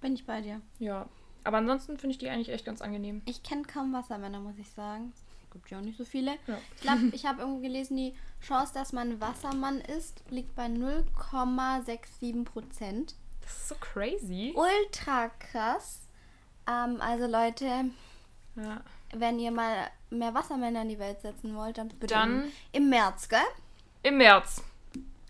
Bin 0.00 0.14
ich 0.14 0.24
bei 0.26 0.40
dir. 0.40 0.60
Ja. 0.78 1.08
Aber 1.44 1.58
ansonsten 1.58 1.98
finde 1.98 2.12
ich 2.12 2.18
die 2.18 2.28
eigentlich 2.28 2.50
echt 2.50 2.64
ganz 2.64 2.80
angenehm. 2.82 3.22
Ich 3.26 3.42
kenne 3.42 3.62
kaum 3.62 3.92
Wassermänner, 3.92 4.40
muss 4.40 4.58
ich 4.58 4.70
sagen. 4.70 5.12
Es 5.14 5.50
gibt 5.52 5.70
ja 5.70 5.78
auch 5.78 5.82
nicht 5.82 5.98
so 5.98 6.04
viele. 6.04 6.32
Ja. 6.46 6.58
Ich 6.76 6.80
glaube, 6.82 7.00
ich 7.12 7.26
habe 7.26 7.40
irgendwo 7.40 7.60
gelesen, 7.60 7.96
die 7.96 8.14
Chance, 8.40 8.72
dass 8.74 8.92
man 8.92 9.20
Wassermann 9.20 9.80
ist, 9.80 10.22
liegt 10.30 10.54
bei 10.54 10.66
0,67 10.66 12.44
Prozent. 12.44 13.14
Das 13.42 13.52
ist 13.56 13.68
so 13.68 13.74
crazy. 13.80 14.54
Ultra 14.54 15.28
krass. 15.38 16.00
Ähm, 16.68 17.00
also 17.00 17.26
Leute, 17.26 17.86
Ja. 18.56 18.80
wenn 19.14 19.38
ihr 19.38 19.50
mal 19.50 19.88
mehr 20.10 20.32
Wassermänner 20.34 20.82
in 20.82 20.88
die 20.90 20.98
Welt 20.98 21.20
setzen 21.22 21.54
wollt, 21.56 21.78
dann 21.78 21.88
bitte 21.88 22.14
Dann- 22.14 22.44
im, 22.72 22.84
im 22.84 22.88
März, 22.90 23.28
gell? 23.28 23.40
Im 24.02 24.18
März. 24.18 24.62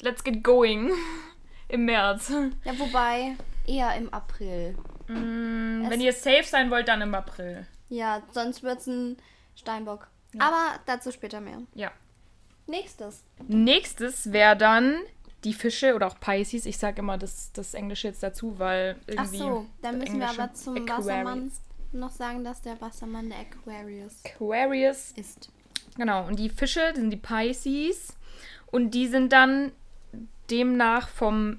Let's 0.00 0.22
get 0.24 0.42
going. 0.42 0.90
Im 1.68 1.84
März. 1.86 2.30
Ja, 2.64 2.78
wobei 2.78 3.34
eher 3.66 3.94
im 3.96 4.12
April. 4.12 4.76
Mm, 5.08 5.88
wenn 5.88 6.00
ihr 6.00 6.12
safe 6.12 6.44
sein 6.44 6.70
wollt, 6.70 6.88
dann 6.88 7.02
im 7.02 7.14
April. 7.14 7.66
Ja, 7.88 8.22
sonst 8.32 8.62
wird 8.62 8.80
es 8.80 8.86
ein 8.86 9.16
Steinbock. 9.56 10.08
Ja. 10.34 10.42
Aber 10.46 10.80
dazu 10.86 11.12
später 11.12 11.40
mehr. 11.40 11.58
Ja. 11.74 11.90
Nächstes. 12.66 13.24
Nächstes 13.48 14.32
wäre 14.32 14.56
dann 14.56 14.96
die 15.44 15.52
Fische 15.52 15.94
oder 15.94 16.06
auch 16.06 16.18
Pisces. 16.20 16.66
Ich 16.66 16.78
sage 16.78 17.00
immer 17.00 17.18
das, 17.18 17.52
das 17.52 17.74
Englische 17.74 18.08
jetzt 18.08 18.22
dazu, 18.22 18.58
weil 18.58 18.96
Ach 19.02 19.24
irgendwie. 19.24 19.38
so, 19.38 19.66
dann 19.82 19.98
müssen 19.98 20.20
wir 20.20 20.30
aber 20.30 20.52
zum 20.54 20.76
Aquarius. 20.76 21.06
Wassermann 21.06 21.52
noch 21.92 22.10
sagen, 22.10 22.44
dass 22.44 22.62
der 22.62 22.80
Wassermann 22.80 23.28
der 23.28 23.40
Aquarius 23.40 24.22
Aquarius. 24.24 25.12
ist. 25.16 25.50
Genau. 25.96 26.26
Und 26.26 26.38
die 26.38 26.48
Fische, 26.48 26.92
sind 26.94 27.10
die 27.10 27.16
Pisces. 27.16 28.16
Und 28.70 28.92
die 28.92 29.06
sind 29.08 29.32
dann 29.32 29.72
demnach 30.50 31.08
vom 31.08 31.58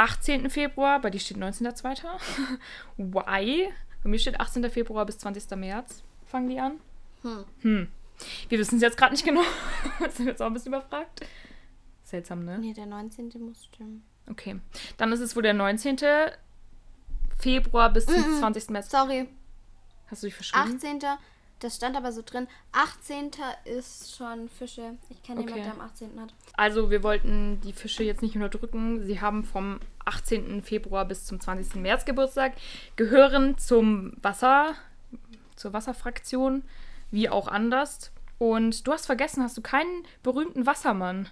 18. 0.00 0.48
Februar, 0.48 0.98
bei 1.00 1.10
dir 1.10 1.20
steht 1.20 1.36
19.02. 1.36 2.04
Why? 2.96 3.68
Bei 4.02 4.08
mir 4.08 4.18
steht 4.18 4.40
18. 4.40 4.70
Februar 4.70 5.04
bis 5.04 5.18
20. 5.18 5.50
März. 5.56 6.02
Fangen 6.24 6.48
die 6.48 6.58
an? 6.58 6.80
Hm. 7.22 7.44
Hm. 7.60 7.88
Wir 8.48 8.58
wissen 8.58 8.76
es 8.76 8.82
jetzt 8.82 8.96
gerade 8.96 9.12
nicht 9.12 9.24
genau. 9.24 9.42
sind 10.10 10.26
jetzt 10.26 10.40
auch 10.40 10.46
ein 10.46 10.54
bisschen 10.54 10.72
überfragt. 10.72 11.26
Seltsam, 12.02 12.44
ne? 12.44 12.58
Nee, 12.58 12.72
der 12.72 12.86
19. 12.86 13.30
muss 13.40 13.64
stimmen. 13.66 14.02
Okay. 14.30 14.58
Dann 14.96 15.12
ist 15.12 15.20
es 15.20 15.36
wohl 15.36 15.42
der 15.42 15.54
19. 15.54 15.98
Februar 17.38 17.92
bis 17.92 18.06
zum 18.06 18.14
Mm, 18.16 18.36
mm. 18.36 18.38
20. 18.38 18.70
März. 18.70 18.90
Sorry, 18.90 19.28
Hast 20.10 20.22
du 20.22 20.26
dich 20.26 20.34
verschrieben? 20.34 20.76
18. 20.76 20.98
Das 21.60 21.76
stand 21.76 21.94
aber 21.96 22.10
so 22.10 22.22
drin. 22.24 22.48
18. 22.72 23.30
ist 23.64 24.16
schon 24.16 24.48
Fische. 24.48 24.96
Ich 25.10 25.22
kenne 25.22 25.40
Okay. 25.42 25.50
jemanden, 25.58 25.64
der 25.76 25.84
am 25.84 25.88
18. 25.88 26.20
hat. 26.20 26.34
Also 26.56 26.90
wir 26.90 27.02
wollten 27.02 27.60
die 27.60 27.72
Fische 27.72 28.02
jetzt 28.02 28.22
nicht 28.22 28.34
unterdrücken. 28.34 29.04
Sie 29.04 29.20
haben 29.20 29.44
vom 29.44 29.78
18. 30.06 30.62
Februar 30.62 31.04
bis 31.04 31.26
zum 31.26 31.38
20. 31.38 31.76
März 31.82 32.04
Geburtstag, 32.06 32.54
gehören 32.96 33.58
zum 33.58 34.12
Wasser, 34.22 34.74
zur 35.54 35.72
Wasserfraktion, 35.74 36.64
wie 37.10 37.28
auch 37.28 37.46
anders. 37.46 38.10
Und 38.38 38.86
du 38.86 38.92
hast 38.92 39.04
vergessen, 39.06 39.42
hast 39.42 39.56
du 39.58 39.60
keinen 39.60 40.04
berühmten 40.22 40.64
Wassermann? 40.66 41.28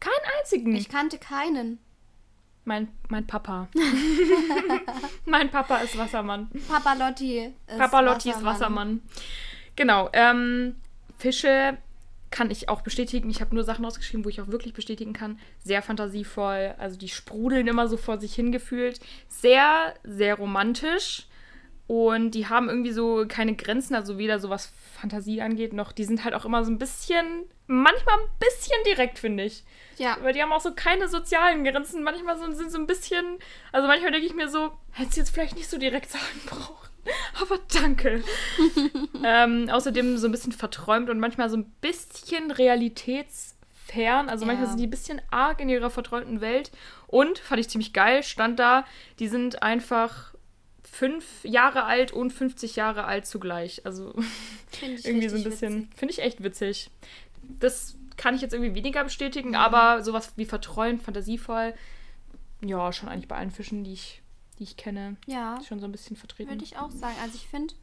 Keinen 0.00 0.14
einzigen. 0.40 0.74
Ich 0.74 0.88
kannte 0.88 1.18
keinen. 1.18 1.78
mein, 2.64 2.88
mein 3.10 3.26
Papa. 3.26 3.68
mein 5.26 5.50
Papa 5.50 5.78
ist 5.78 5.98
Wassermann. 5.98 6.50
Papa 6.68 6.94
Lotti 6.94 7.52
ist 7.66 7.78
Papa 7.78 8.00
Lotti 8.00 8.30
ist 8.30 8.42
Wassermann. 8.42 9.02
Genau. 9.80 10.10
Ähm, 10.12 10.76
Fische 11.16 11.78
kann 12.30 12.50
ich 12.50 12.68
auch 12.68 12.82
bestätigen. 12.82 13.30
Ich 13.30 13.40
habe 13.40 13.54
nur 13.54 13.64
Sachen 13.64 13.86
ausgeschrieben, 13.86 14.26
wo 14.26 14.28
ich 14.28 14.38
auch 14.42 14.48
wirklich 14.48 14.74
bestätigen 14.74 15.14
kann. 15.14 15.38
Sehr 15.64 15.80
fantasievoll. 15.80 16.74
Also 16.76 16.98
die 16.98 17.08
sprudeln 17.08 17.66
immer 17.66 17.88
so 17.88 17.96
vor 17.96 18.20
sich 18.20 18.34
hingefühlt. 18.34 19.00
Sehr, 19.28 19.94
sehr 20.04 20.34
romantisch. 20.34 21.28
Und 21.86 22.32
die 22.32 22.46
haben 22.46 22.68
irgendwie 22.68 22.92
so 22.92 23.24
keine 23.26 23.56
Grenzen, 23.56 23.94
also 23.94 24.18
weder 24.18 24.38
so 24.38 24.50
was 24.50 24.70
Fantasie 25.00 25.40
angeht, 25.40 25.72
noch 25.72 25.92
die 25.92 26.04
sind 26.04 26.24
halt 26.24 26.34
auch 26.34 26.44
immer 26.44 26.62
so 26.62 26.70
ein 26.70 26.78
bisschen, 26.78 27.46
manchmal 27.66 28.16
ein 28.16 28.28
bisschen 28.38 28.76
direkt, 28.84 29.18
finde 29.18 29.44
ich. 29.44 29.64
Ja. 29.96 30.18
Weil 30.20 30.34
die 30.34 30.42
haben 30.42 30.52
auch 30.52 30.60
so 30.60 30.74
keine 30.74 31.08
sozialen 31.08 31.64
Grenzen. 31.64 32.02
Manchmal 32.02 32.38
sind 32.38 32.70
so 32.70 32.76
ein 32.76 32.86
bisschen. 32.86 33.38
Also 33.72 33.88
manchmal 33.88 34.12
denke 34.12 34.26
ich 34.26 34.34
mir 34.34 34.50
so, 34.50 34.72
hättest 34.90 35.16
du 35.16 35.20
jetzt 35.22 35.30
vielleicht 35.30 35.56
nicht 35.56 35.70
so 35.70 35.78
direkt 35.78 36.10
sagen 36.10 36.26
brauchen. 36.46 36.89
Aber 37.40 37.58
danke. 37.72 38.22
ähm, 39.24 39.68
außerdem 39.70 40.18
so 40.18 40.26
ein 40.28 40.32
bisschen 40.32 40.52
verträumt 40.52 41.10
und 41.10 41.18
manchmal 41.20 41.48
so 41.50 41.56
ein 41.56 41.64
bisschen 41.80 42.50
realitätsfern. 42.50 44.28
Also 44.28 44.46
manchmal 44.46 44.66
Ja. 44.66 44.70
sind 44.70 44.80
die 44.80 44.86
ein 44.86 44.90
bisschen 44.90 45.20
arg 45.30 45.60
in 45.60 45.68
ihrer 45.68 45.90
verträumten 45.90 46.40
Welt. 46.40 46.70
Und, 47.06 47.38
fand 47.38 47.60
ich 47.60 47.68
ziemlich 47.68 47.92
geil, 47.92 48.22
stand 48.22 48.58
da, 48.58 48.84
die 49.18 49.28
sind 49.28 49.62
einfach 49.62 50.34
fünf 50.88 51.24
Jahre 51.44 51.84
alt 51.84 52.12
und 52.12 52.32
50 52.32 52.76
Jahre 52.76 53.04
alt 53.04 53.26
zugleich. 53.26 53.84
Also 53.86 54.14
irgendwie 55.04 55.28
so 55.28 55.36
ein 55.36 55.44
bisschen, 55.44 55.88
finde 55.96 56.12
ich 56.12 56.20
echt 56.20 56.42
witzig. 56.42 56.90
Das 57.42 57.96
kann 58.16 58.34
ich 58.34 58.42
jetzt 58.42 58.52
irgendwie 58.52 58.74
weniger 58.74 59.02
bestätigen, 59.02 59.50
Mhm. 59.50 59.54
aber 59.56 60.02
sowas 60.02 60.32
wie 60.36 60.44
verträumt, 60.44 61.02
fantasievoll, 61.02 61.74
ja, 62.62 62.92
schon 62.92 63.08
eigentlich 63.08 63.28
bei 63.28 63.36
allen 63.36 63.50
Fischen, 63.50 63.82
die 63.84 63.94
ich, 63.94 64.19
die 64.60 64.64
ich 64.64 64.76
kenne, 64.76 65.16
Ja, 65.26 65.58
schon 65.66 65.80
so 65.80 65.86
ein 65.86 65.92
bisschen 65.92 66.16
vertreten. 66.16 66.50
würde 66.50 66.62
ich 66.64 66.76
auch 66.76 66.90
sagen. 66.92 67.16
Also 67.22 67.34
ich 67.34 67.48
finde, 67.48 67.74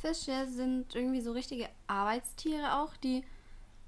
Fische 0.00 0.46
sind 0.48 0.94
irgendwie 0.94 1.20
so 1.20 1.32
richtige 1.32 1.68
Arbeitstiere 1.88 2.78
auch, 2.78 2.96
die, 2.96 3.22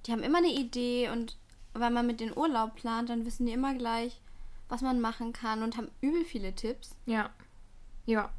die 0.05 0.12
haben 0.12 0.23
immer 0.23 0.38
eine 0.38 0.53
Idee 0.53 1.09
und 1.11 1.37
wenn 1.73 1.92
man 1.92 2.07
mit 2.07 2.20
den 2.20 2.37
Urlaub 2.37 2.75
plant, 2.77 3.09
dann 3.09 3.25
wissen 3.25 3.47
die 3.47 3.53
immer 3.53 3.75
gleich, 3.75 4.20
was 4.68 4.81
man 4.83 5.01
machen 5.01 5.33
kann 5.33 5.62
und 5.62 5.77
haben 5.77 5.90
übel 6.01 6.25
viele 6.25 6.55
Tipps. 6.55 6.94
Ja. 7.07 7.31
Ja. 8.07 8.31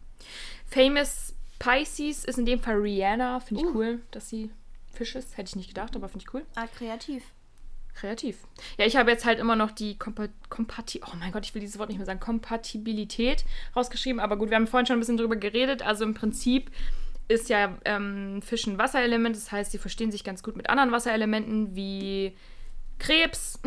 Famous 0.65 1.34
Pisces 1.60 2.25
ist 2.25 2.38
in 2.38 2.45
dem 2.45 2.60
Fall 2.60 2.75
Rihanna. 2.77 3.39
Finde 3.39 3.62
ich 3.63 3.67
Uh. 3.67 3.73
cool, 3.75 4.01
dass 4.12 4.29
sie 4.29 4.51
Fisch 4.93 5.15
ist. 5.15 5.38
Hätte 5.38 5.49
ich 5.49 5.55
nicht 5.55 5.67
gedacht, 5.69 5.95
aber 5.95 6.08
finde 6.10 6.25
ich 6.27 6.34
cool. 6.34 6.45
Ah, 6.55 6.67
kreativ. 6.67 7.23
Kreativ. 7.95 8.38
Ja, 8.77 8.86
ich 8.86 8.97
habe 8.97 9.10
jetzt 9.10 9.25
halt 9.25 9.39
immer 9.39 9.55
noch 9.55 9.71
die 9.71 9.97
Kompa 9.97 10.27
Kompati 10.49 11.01
oh 11.05 11.15
mein 11.17 11.31
Gott, 11.31 11.45
ich 11.45 11.55
will 11.55 11.62
dieses 11.62 11.79
Wort 11.79 11.89
nicht 11.89 11.97
mehr 11.97 12.05
sagen, 12.05 12.19
Kompatibilität 12.19 13.45
rausgeschrieben. 13.75 14.19
Aber 14.19 14.38
gut, 14.38 14.49
wir 14.49 14.58
haben 14.58 14.67
vorhin 14.67 14.86
schon 14.86 14.97
ein 14.97 14.99
bisschen 14.99 15.17
drüber 15.17 15.38
geredet. 15.38 15.81
Also 15.81 16.03
im 16.03 16.13
Prinzip 16.13 16.71
ist 17.27 17.49
ja 17.49 17.77
ähm, 17.86 18.41
Fisch 18.41 18.67
ein 18.67 18.77
Wasserelement. 18.77 19.36
Das 19.36 19.51
heißt, 19.51 19.71
sie 19.71 19.77
verstehen 19.77 20.12
sich 20.12 20.23
ganz 20.23 20.43
gut 20.43 20.58
mit 20.58 20.69
anderen 20.69 20.91
Wasserelementen 20.91 21.75
wie 21.75 22.36
Krebs 22.99 23.60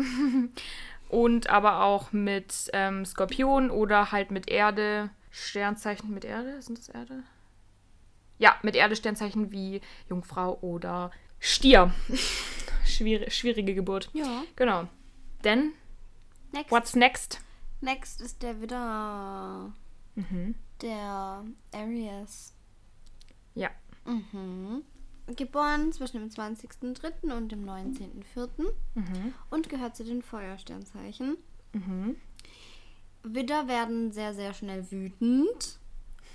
und 1.09 1.49
aber 1.49 1.83
auch 1.83 2.11
mit 2.11 2.69
ähm, 2.73 3.05
Skorpion 3.05 3.71
oder 3.71 4.11
halt 4.11 4.29
mit 4.31 4.49
Erde, 4.49 5.09
Sternzeichen 5.31 6.13
mit 6.13 6.23
Erde. 6.23 6.61
Sind 6.61 6.77
das 6.77 6.89
Erde? 6.89 7.23
Ja, 8.37 8.55
mit 8.61 8.75
Erde 8.75 8.95
Sternzeichen 8.95 9.51
wie 9.51 9.81
Jungfrau 10.07 10.59
oder 10.61 11.11
Stier. 11.39 11.93
Schwierig, 12.89 13.33
schwierige 13.33 13.73
Geburt. 13.73 14.09
Ja. 14.13 14.43
Genau. 14.55 14.87
Denn, 15.43 15.71
Next. 16.51 16.71
what's 16.71 16.95
next? 16.95 17.39
Next 17.81 18.21
ist 18.21 18.41
der 18.41 18.59
Widder. 18.61 19.71
Mhm. 20.15 20.55
Der 20.81 21.45
Aries. 21.73 22.53
Ja. 23.55 23.69
Mhm. 24.05 24.83
Geboren 25.35 25.91
zwischen 25.93 26.19
dem 26.19 26.29
20.03. 26.29 27.31
und 27.35 27.51
dem 27.51 27.63
19.04. 27.65 28.49
Mhm. 28.95 29.33
und 29.49 29.69
gehört 29.69 29.95
zu 29.95 30.03
den 30.03 30.21
Feuersternzeichen. 30.21 31.37
Mhm. 31.73 32.15
Widder 33.23 33.67
werden 33.67 34.11
sehr, 34.11 34.33
sehr 34.33 34.53
schnell 34.53 34.89
wütend 34.91 35.79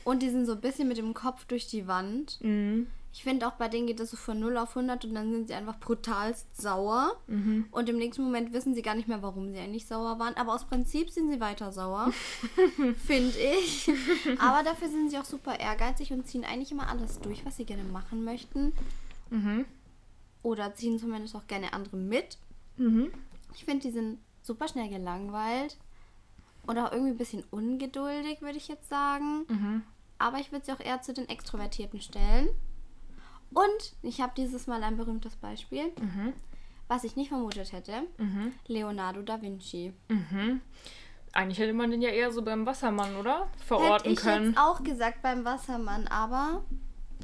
und 0.04 0.22
die 0.22 0.30
sind 0.30 0.46
so 0.46 0.52
ein 0.52 0.60
bisschen 0.60 0.86
mit 0.86 0.98
dem 0.98 1.14
Kopf 1.14 1.44
durch 1.46 1.66
die 1.66 1.86
Wand. 1.86 2.38
Mhm. 2.42 2.86
Ich 3.14 3.22
finde 3.22 3.46
auch 3.46 3.52
bei 3.52 3.68
denen 3.68 3.86
geht 3.86 4.00
das 4.00 4.10
so 4.10 4.16
von 4.16 4.40
0 4.40 4.56
auf 4.56 4.70
100 4.70 5.04
und 5.04 5.14
dann 5.14 5.30
sind 5.30 5.46
sie 5.46 5.54
einfach 5.54 5.78
brutalst 5.78 6.60
sauer. 6.60 7.14
Mhm. 7.28 7.66
Und 7.70 7.88
im 7.88 7.96
nächsten 7.96 8.24
Moment 8.24 8.52
wissen 8.52 8.74
sie 8.74 8.82
gar 8.82 8.96
nicht 8.96 9.06
mehr, 9.06 9.22
warum 9.22 9.52
sie 9.52 9.58
eigentlich 9.60 9.86
sauer 9.86 10.18
waren. 10.18 10.36
Aber 10.36 10.52
aus 10.52 10.64
Prinzip 10.64 11.10
sind 11.10 11.30
sie 11.30 11.38
weiter 11.38 11.70
sauer, 11.70 12.10
finde 13.06 13.38
ich. 13.38 13.88
Aber 14.40 14.64
dafür 14.64 14.88
sind 14.88 15.10
sie 15.10 15.18
auch 15.18 15.24
super 15.24 15.60
ehrgeizig 15.60 16.12
und 16.12 16.26
ziehen 16.26 16.44
eigentlich 16.44 16.72
immer 16.72 16.88
alles 16.88 17.20
durch, 17.20 17.46
was 17.46 17.56
sie 17.56 17.64
gerne 17.64 17.84
machen 17.84 18.24
möchten. 18.24 18.72
Mhm. 19.30 19.64
Oder 20.42 20.74
ziehen 20.74 20.98
zumindest 20.98 21.36
auch 21.36 21.46
gerne 21.46 21.72
andere 21.72 21.96
mit. 21.96 22.36
Mhm. 22.78 23.12
Ich 23.54 23.64
finde, 23.64 23.86
die 23.86 23.92
sind 23.92 24.18
super 24.42 24.66
schnell 24.66 24.88
gelangweilt. 24.88 25.76
Und 26.66 26.78
auch 26.78 26.90
irgendwie 26.90 27.12
ein 27.12 27.18
bisschen 27.18 27.44
ungeduldig, 27.52 28.42
würde 28.42 28.58
ich 28.58 28.66
jetzt 28.66 28.88
sagen. 28.88 29.44
Mhm. 29.46 29.82
Aber 30.18 30.38
ich 30.38 30.50
würde 30.50 30.64
sie 30.64 30.72
auch 30.72 30.80
eher 30.80 31.00
zu 31.00 31.14
den 31.14 31.28
Extrovertierten 31.28 32.00
stellen. 32.00 32.48
Und 33.54 33.94
ich 34.02 34.20
habe 34.20 34.32
dieses 34.36 34.66
Mal 34.66 34.82
ein 34.82 34.96
berühmtes 34.96 35.36
Beispiel, 35.36 35.84
Mhm. 36.00 36.32
was 36.88 37.04
ich 37.04 37.16
nicht 37.16 37.28
vermutet 37.28 37.72
hätte. 37.72 38.02
Mhm. 38.18 38.52
Leonardo 38.66 39.22
da 39.22 39.40
Vinci. 39.40 39.92
Mhm. 40.08 40.60
Eigentlich 41.32 41.58
hätte 41.58 41.72
man 41.72 41.90
den 41.90 42.02
ja 42.02 42.10
eher 42.10 42.30
so 42.30 42.42
beim 42.42 42.66
Wassermann, 42.66 43.16
oder? 43.16 43.48
Verorten 43.66 43.92
Hätte 43.92 44.08
ich 44.10 44.18
können. 44.20 44.46
jetzt 44.50 44.58
auch 44.58 44.82
gesagt 44.84 45.22
beim 45.22 45.44
Wassermann, 45.44 46.06
aber 46.08 46.64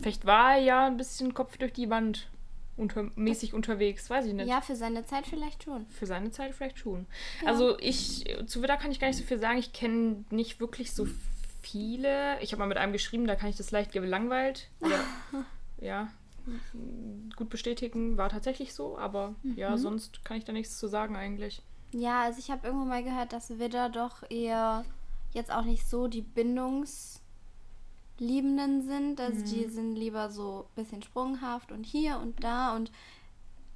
Vielleicht 0.01 0.25
war 0.25 0.55
er 0.57 0.63
ja 0.63 0.87
ein 0.87 0.97
bisschen 0.97 1.35
Kopf 1.35 1.59
durch 1.59 1.73
die 1.75 1.91
Wand 1.91 2.29
unter, 2.77 3.03
mäßig 3.15 3.53
unterwegs, 3.53 4.09
weiß 4.09 4.25
ich 4.27 4.33
nicht. 4.33 4.49
ja, 4.49 4.63
für 4.63 4.75
seine 4.75 5.05
Zeit 5.05 5.27
vielleicht 5.27 5.65
schon. 5.65 5.85
Für 5.91 6.07
seine 6.07 6.31
Zeit 6.31 6.55
vielleicht 6.55 6.79
schon. 6.79 7.07
Ja. 7.43 7.49
Also 7.49 7.79
ich, 7.79 8.25
zu 8.47 8.63
Widder 8.63 8.79
kann 8.79 8.91
ich 8.91 8.99
gar 8.99 9.09
nicht 9.09 9.19
so 9.19 9.25
viel 9.25 9.39
sagen. 9.39 9.59
Ich 9.59 9.73
kenne 9.75 10.25
nicht 10.31 10.59
wirklich 10.61 10.93
so 10.93 11.07
viele. 11.61 12.41
Ich 12.41 12.53
habe 12.53 12.61
mal 12.61 12.67
mit 12.69 12.79
einem 12.79 12.93
geschrieben, 12.93 13.27
da 13.27 13.37
kann 13.37 13.51
ich 13.51 13.57
das 13.57 13.71
leicht 13.71 13.93
gelangweilt. 13.93 14.69
Oder, 14.81 15.01
ja, 15.81 16.09
gut 17.37 17.51
bestätigen. 17.51 18.17
War 18.17 18.29
tatsächlich 18.29 18.75
so, 18.75 18.99
aber 18.99 19.35
ja, 19.57 19.77
sonst 19.77 20.25
kann 20.25 20.37
ich 20.37 20.45
da 20.45 20.53
nichts 20.53 20.79
zu 20.79 20.89
sagen 20.89 21.17
eigentlich. 21.17 21.63
Ja, 21.93 22.23
also 22.23 22.39
ich 22.39 22.51
habe 22.51 22.67
irgendwo 22.67 22.87
mal 22.87 23.03
gehört, 23.03 23.33
dass 23.33 23.59
Widder 23.59 23.89
doch 23.89 24.23
eher 24.31 24.85
jetzt 25.33 25.53
auch 25.53 25.65
nicht 25.65 25.89
so 25.89 26.09
die 26.09 26.23
Bindungsliebenden 26.23 28.83
sind. 28.83 29.21
Also 29.21 29.45
die 29.45 29.69
sind 29.69 29.97
lieber 29.97 30.31
so 30.31 30.67
ein 30.69 30.83
bisschen 30.83 31.03
sprunghaft 31.03 31.73
und 31.73 31.85
hier 31.85 32.19
und 32.19 32.45
da. 32.45 32.77
Und 32.77 32.93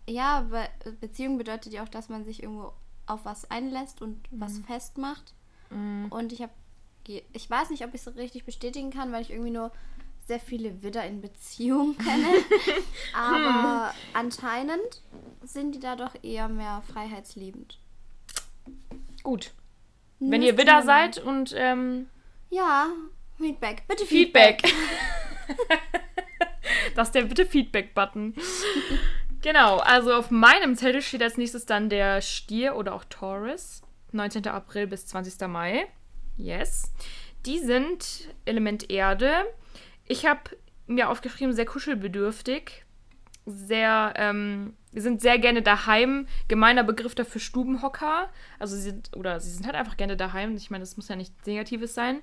ja, 0.09 0.43
Be 0.43 0.69
Beziehung 1.01 1.39
bedeutet 1.39 1.73
ja 1.73 1.83
auch, 1.83 1.89
dass 1.89 2.09
man 2.09 2.25
sich 2.25 2.43
irgendwo 2.43 2.73
auf 3.07 3.25
was 3.25 3.51
einlässt 3.51 4.03
und 4.03 4.29
was 4.31 4.59
festmacht. 4.61 5.35
Mhm. 5.71 6.07
Und 6.11 6.33
ich 6.33 6.43
habe, 6.43 6.53
ich 7.07 7.51
weiß 7.51 7.71
nicht, 7.71 7.85
ob 7.85 7.95
ich 7.95 8.07
es 8.07 8.17
richtig 8.17 8.45
bestätigen 8.45 8.91
kann, 8.91 9.13
weil 9.13 9.23
ich 9.23 9.31
irgendwie 9.31 9.51
nur 9.51 9.73
sehr 10.27 10.41
viele 10.41 10.83
Widder 10.83 11.05
in 11.05 11.21
Beziehung 11.21 11.97
kenne. 11.99 12.45
Aber 13.15 13.95
anscheinend 14.13 15.03
sind 15.43 15.75
die 15.75 15.81
da 15.81 15.97
doch 15.97 16.15
eher 16.23 16.49
mehr 16.49 16.83
freiheitsliebend. 16.93 17.79
Gut. 19.23 19.53
Wenn 20.21 20.41
Müsste 20.41 20.47
ihr 20.47 20.59
Widder 20.59 20.83
seid 20.83 21.19
und 21.19 21.55
ähm, 21.57 22.09
Ja, 22.51 22.89
Feedback. 23.39 23.83
Bitte 23.87 24.07
Feedback. 24.07 24.63
das 26.95 27.09
ist 27.09 27.15
der 27.15 27.23
bitte 27.23 27.45
Feedback-Button. 27.45 28.35
genau, 29.43 29.79
also 29.79 30.15
auf 30.15 30.31
meinem 30.31 30.77
Zettel 30.77 31.03
steht 31.03 31.23
als 31.23 31.37
nächstes 31.37 31.67
dann 31.67 31.91
der 31.91 32.23
Stier 32.23 32.77
oder 32.77 32.95
auch 32.95 33.05
Taurus. 33.05 33.83
19. 34.13 34.47
April 34.47 34.87
bis 34.87 35.07
20. 35.07 35.49
Mai. 35.49 35.87
Yes. 36.37 36.93
Die 37.45 37.59
sind 37.59 38.29
Element 38.45 38.91
Erde. 38.91 39.45
Ich 40.07 40.27
habe 40.27 40.41
mir 40.87 41.09
aufgeschrieben, 41.09 41.55
sehr 41.55 41.67
kuschelbedürftig. 41.67 42.85
Sehr, 43.47 44.15
ähm, 44.17 44.75
sind 44.93 45.21
sehr 45.21 45.39
gerne 45.39 45.63
daheim. 45.63 46.27
Gemeiner 46.49 46.85
Begriff 46.85 47.15
dafür 47.15 47.41
Stubenhocker. 47.41 48.31
Also 48.59 48.77
sie 48.77 48.83
sind, 48.83 49.11
oder 49.17 49.41
sie 49.41 49.51
sind 49.51 49.67
halt 49.67 49.77
einfach 49.77 49.97
gerne 49.97 50.17
daheim. 50.17 50.57
Ich 50.57 50.71
meine, 50.71 50.83
das 50.83 50.97
muss 50.97 51.09
ja 51.09 51.17
nichts 51.17 51.47
Negatives 51.47 51.95
sein. 51.95 52.23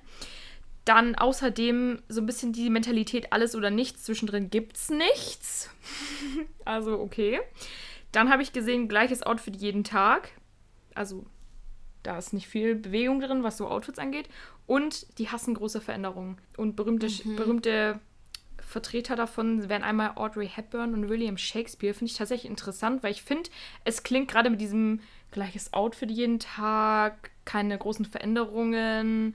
Dann 0.84 1.14
außerdem 1.14 2.02
so 2.08 2.20
ein 2.20 2.26
bisschen 2.26 2.52
die 2.52 2.70
Mentalität 2.70 3.32
alles 3.32 3.54
oder 3.54 3.70
nichts. 3.70 4.04
Zwischendrin 4.04 4.50
gibt's 4.50 4.90
nichts. 4.90 5.70
also 6.64 6.98
okay. 7.00 7.40
Dann 8.10 8.30
habe 8.30 8.42
ich 8.42 8.52
gesehen, 8.52 8.88
gleiches 8.88 9.22
Outfit 9.22 9.56
jeden 9.56 9.84
Tag. 9.84 10.30
Also 10.94 11.24
da 12.02 12.18
ist 12.18 12.32
nicht 12.32 12.48
viel 12.48 12.74
Bewegung 12.74 13.20
drin, 13.20 13.42
was 13.42 13.56
so 13.56 13.68
Outfits 13.68 13.98
angeht. 13.98 14.28
Und 14.66 15.18
die 15.18 15.28
hassen 15.28 15.54
große 15.54 15.80
Veränderungen. 15.80 16.38
Und 16.56 16.76
berühmte, 16.76 17.08
Mhm. 17.08 17.36
berühmte 17.36 18.00
Vertreter 18.58 19.16
davon 19.16 19.68
wären 19.68 19.82
einmal 19.82 20.12
Audrey 20.16 20.48
Hepburn 20.48 20.94
und 20.94 21.08
William 21.08 21.36
Shakespeare. 21.36 21.92
Finde 21.94 22.10
ich 22.10 22.16
tatsächlich 22.16 22.50
interessant, 22.50 23.02
weil 23.02 23.10
ich 23.12 23.22
finde, 23.22 23.50
es 23.84 24.02
klingt 24.02 24.28
gerade 24.30 24.50
mit 24.50 24.60
diesem 24.60 25.00
gleiches 25.30 25.72
Outfit 25.74 26.10
jeden 26.10 26.38
Tag, 26.38 27.30
keine 27.44 27.76
großen 27.76 28.04
Veränderungen, 28.04 29.34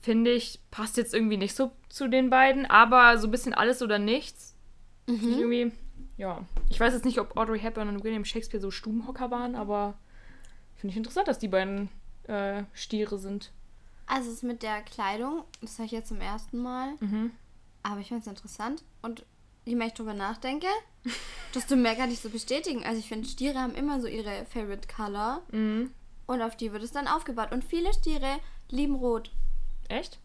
finde 0.00 0.32
ich, 0.32 0.60
passt 0.70 0.96
jetzt 0.96 1.14
irgendwie 1.14 1.36
nicht 1.36 1.54
so 1.56 1.72
zu 1.88 2.08
den 2.08 2.30
beiden. 2.30 2.66
Aber 2.66 3.18
so 3.18 3.28
ein 3.28 3.30
bisschen 3.30 3.54
alles 3.54 3.82
oder 3.82 3.98
nichts. 3.98 4.54
Ich 5.06 5.22
irgendwie, 5.22 5.70
ja. 6.16 6.44
Ich 6.68 6.80
weiß 6.80 6.92
jetzt 6.94 7.04
nicht, 7.04 7.20
ob 7.20 7.36
Audrey 7.36 7.60
Hepburn 7.60 7.88
und 7.88 8.02
William 8.02 8.24
Shakespeare 8.24 8.60
so 8.60 8.70
Stubenhocker 8.72 9.30
waren, 9.30 9.54
aber 9.54 9.94
finde 10.76 10.92
ich 10.92 10.96
interessant, 10.96 11.28
dass 11.28 11.38
die 11.38 11.48
beiden 11.48 11.88
äh, 12.24 12.64
Stiere 12.72 13.18
sind. 13.18 13.52
Also 14.06 14.30
es 14.30 14.42
mit 14.42 14.62
der 14.62 14.82
Kleidung, 14.82 15.44
das 15.60 15.74
habe 15.74 15.86
ich 15.86 15.92
jetzt 15.92 16.08
zum 16.08 16.20
ersten 16.20 16.58
Mal. 16.58 16.94
Mhm. 17.00 17.32
Aber 17.82 18.00
ich 18.00 18.08
finde 18.08 18.22
es 18.22 18.28
interessant. 18.28 18.84
Und 19.02 19.24
je 19.64 19.74
mehr 19.74 19.88
ich 19.88 19.94
drüber 19.94 20.14
nachdenke, 20.14 20.68
desto 21.54 21.76
mehr 21.76 21.96
kann 21.96 22.10
ich 22.10 22.20
so 22.20 22.30
bestätigen. 22.30 22.84
Also 22.84 22.98
ich 22.98 23.08
finde, 23.08 23.28
Stiere 23.28 23.60
haben 23.60 23.74
immer 23.74 24.00
so 24.00 24.06
ihre 24.06 24.44
Favorite 24.46 24.88
Color. 24.88 25.42
Mhm. 25.50 25.90
Und 26.26 26.42
auf 26.42 26.56
die 26.56 26.72
wird 26.72 26.82
es 26.82 26.92
dann 26.92 27.08
aufgebaut. 27.08 27.52
Und 27.52 27.64
viele 27.64 27.92
Stiere 27.92 28.38
lieben 28.70 28.96
Rot. 28.96 29.30
Echt? 29.88 30.18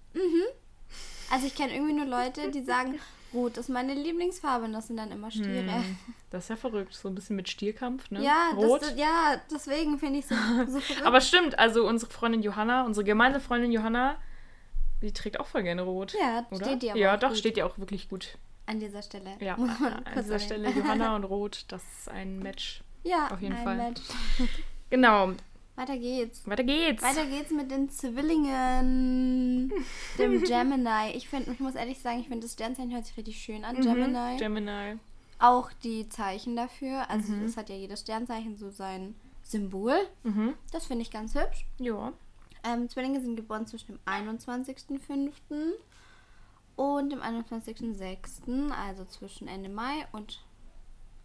Also 1.31 1.47
ich 1.47 1.55
kenne 1.55 1.73
irgendwie 1.73 1.93
nur 1.93 2.05
Leute, 2.05 2.51
die 2.51 2.63
sagen, 2.63 2.99
Rot 3.33 3.57
ist 3.57 3.69
meine 3.69 3.93
Lieblingsfarbe. 3.93 4.65
Und 4.65 4.73
das 4.73 4.87
sind 4.87 4.97
dann 4.97 5.11
immer 5.11 5.31
Stiere. 5.31 5.71
Hm, 5.73 5.97
Das 6.29 6.43
ist 6.45 6.49
ja 6.49 6.55
verrückt. 6.55 6.93
So 6.93 7.07
ein 7.07 7.15
bisschen 7.15 7.35
mit 7.35 7.49
Stierkampf, 7.49 8.09
ne? 8.11 8.21
Ja, 8.23 8.51
Rot. 8.55 8.81
Das, 8.81 8.95
ja, 8.97 9.39
deswegen 9.51 9.99
finde 9.99 10.19
ich 10.19 10.25
so, 10.25 10.35
so 10.67 10.79
verrückt. 10.79 11.05
Aber 11.05 11.21
stimmt, 11.21 11.57
also 11.59 11.87
unsere 11.87 12.11
Freundin 12.11 12.41
Johanna, 12.43 12.85
unsere 12.85 13.03
gemeine 13.05 13.39
Freundin 13.39 13.71
Johanna, 13.71 14.15
die 15.01 15.11
trägt 15.13 15.39
auch 15.39 15.47
voll 15.47 15.63
gerne 15.63 15.81
rot. 15.81 16.13
Ja, 16.19 16.45
oder? 16.51 16.65
steht 16.65 16.89
aber 16.89 16.99
Ja, 16.99 17.15
auch 17.15 17.19
doch, 17.19 17.29
gut. 17.29 17.37
steht 17.37 17.57
dir 17.57 17.65
auch 17.65 17.77
wirklich 17.79 18.07
gut. 18.09 18.37
an 18.67 18.79
dieser 18.79 19.01
Stelle. 19.01 19.31
Ja, 19.39 19.55
an 19.55 20.03
kurz 20.13 20.25
dieser. 20.25 20.39
Stelle 20.39 20.69
Johanna 20.69 21.15
und 21.15 21.23
Rot, 21.23 21.65
das 21.69 21.81
ist 21.97 22.09
ein 22.09 22.39
Match. 22.39 22.83
Ja, 23.03 23.29
auf 23.31 23.41
jeden 23.41 23.55
ein 23.55 23.63
Fall. 23.63 23.77
Match. 23.77 24.01
Genau, 24.91 25.31
Weiter 25.81 25.97
geht's. 25.97 26.47
weiter 26.47 26.63
geht's. 26.63 27.01
Weiter 27.01 27.25
geht's 27.25 27.49
mit 27.49 27.71
den 27.71 27.89
Zwillingen, 27.89 29.73
dem 30.19 30.43
Gemini. 30.43 31.11
Ich 31.15 31.27
finde, 31.27 31.51
ich 31.51 31.59
muss 31.59 31.73
ehrlich 31.73 31.97
sagen, 31.99 32.19
ich 32.19 32.27
finde 32.27 32.43
das 32.45 32.53
Sternzeichen 32.53 32.91
hört 32.93 33.05
sich 33.07 33.17
richtig 33.17 33.41
schön 33.41 33.65
an, 33.65 33.75
Gemini. 33.81 34.33
Mhm, 34.33 34.37
Gemini. 34.37 34.99
Auch 35.39 35.71
die 35.83 36.07
Zeichen 36.07 36.55
dafür. 36.55 37.09
Also 37.09 37.31
Mhm. 37.31 37.45
es 37.45 37.57
hat 37.57 37.69
ja 37.69 37.75
jedes 37.75 38.01
Sternzeichen 38.01 38.57
so 38.57 38.69
sein 38.69 39.15
Symbol. 39.41 39.95
Mhm. 40.23 40.53
Das 40.71 40.85
finde 40.85 41.01
ich 41.01 41.09
ganz 41.09 41.33
hübsch. 41.33 41.65
Ja. 41.79 42.13
Ähm, 42.63 42.87
Zwillinge 42.87 43.19
sind 43.19 43.35
geboren 43.35 43.65
zwischen 43.65 43.87
dem 43.93 43.99
21.05. 44.05 45.31
und 46.75 47.09
dem 47.11 47.21
21.06., 47.23 48.69
also 48.71 49.03
zwischen 49.05 49.47
Ende 49.47 49.69
Mai 49.69 50.05
und 50.11 50.43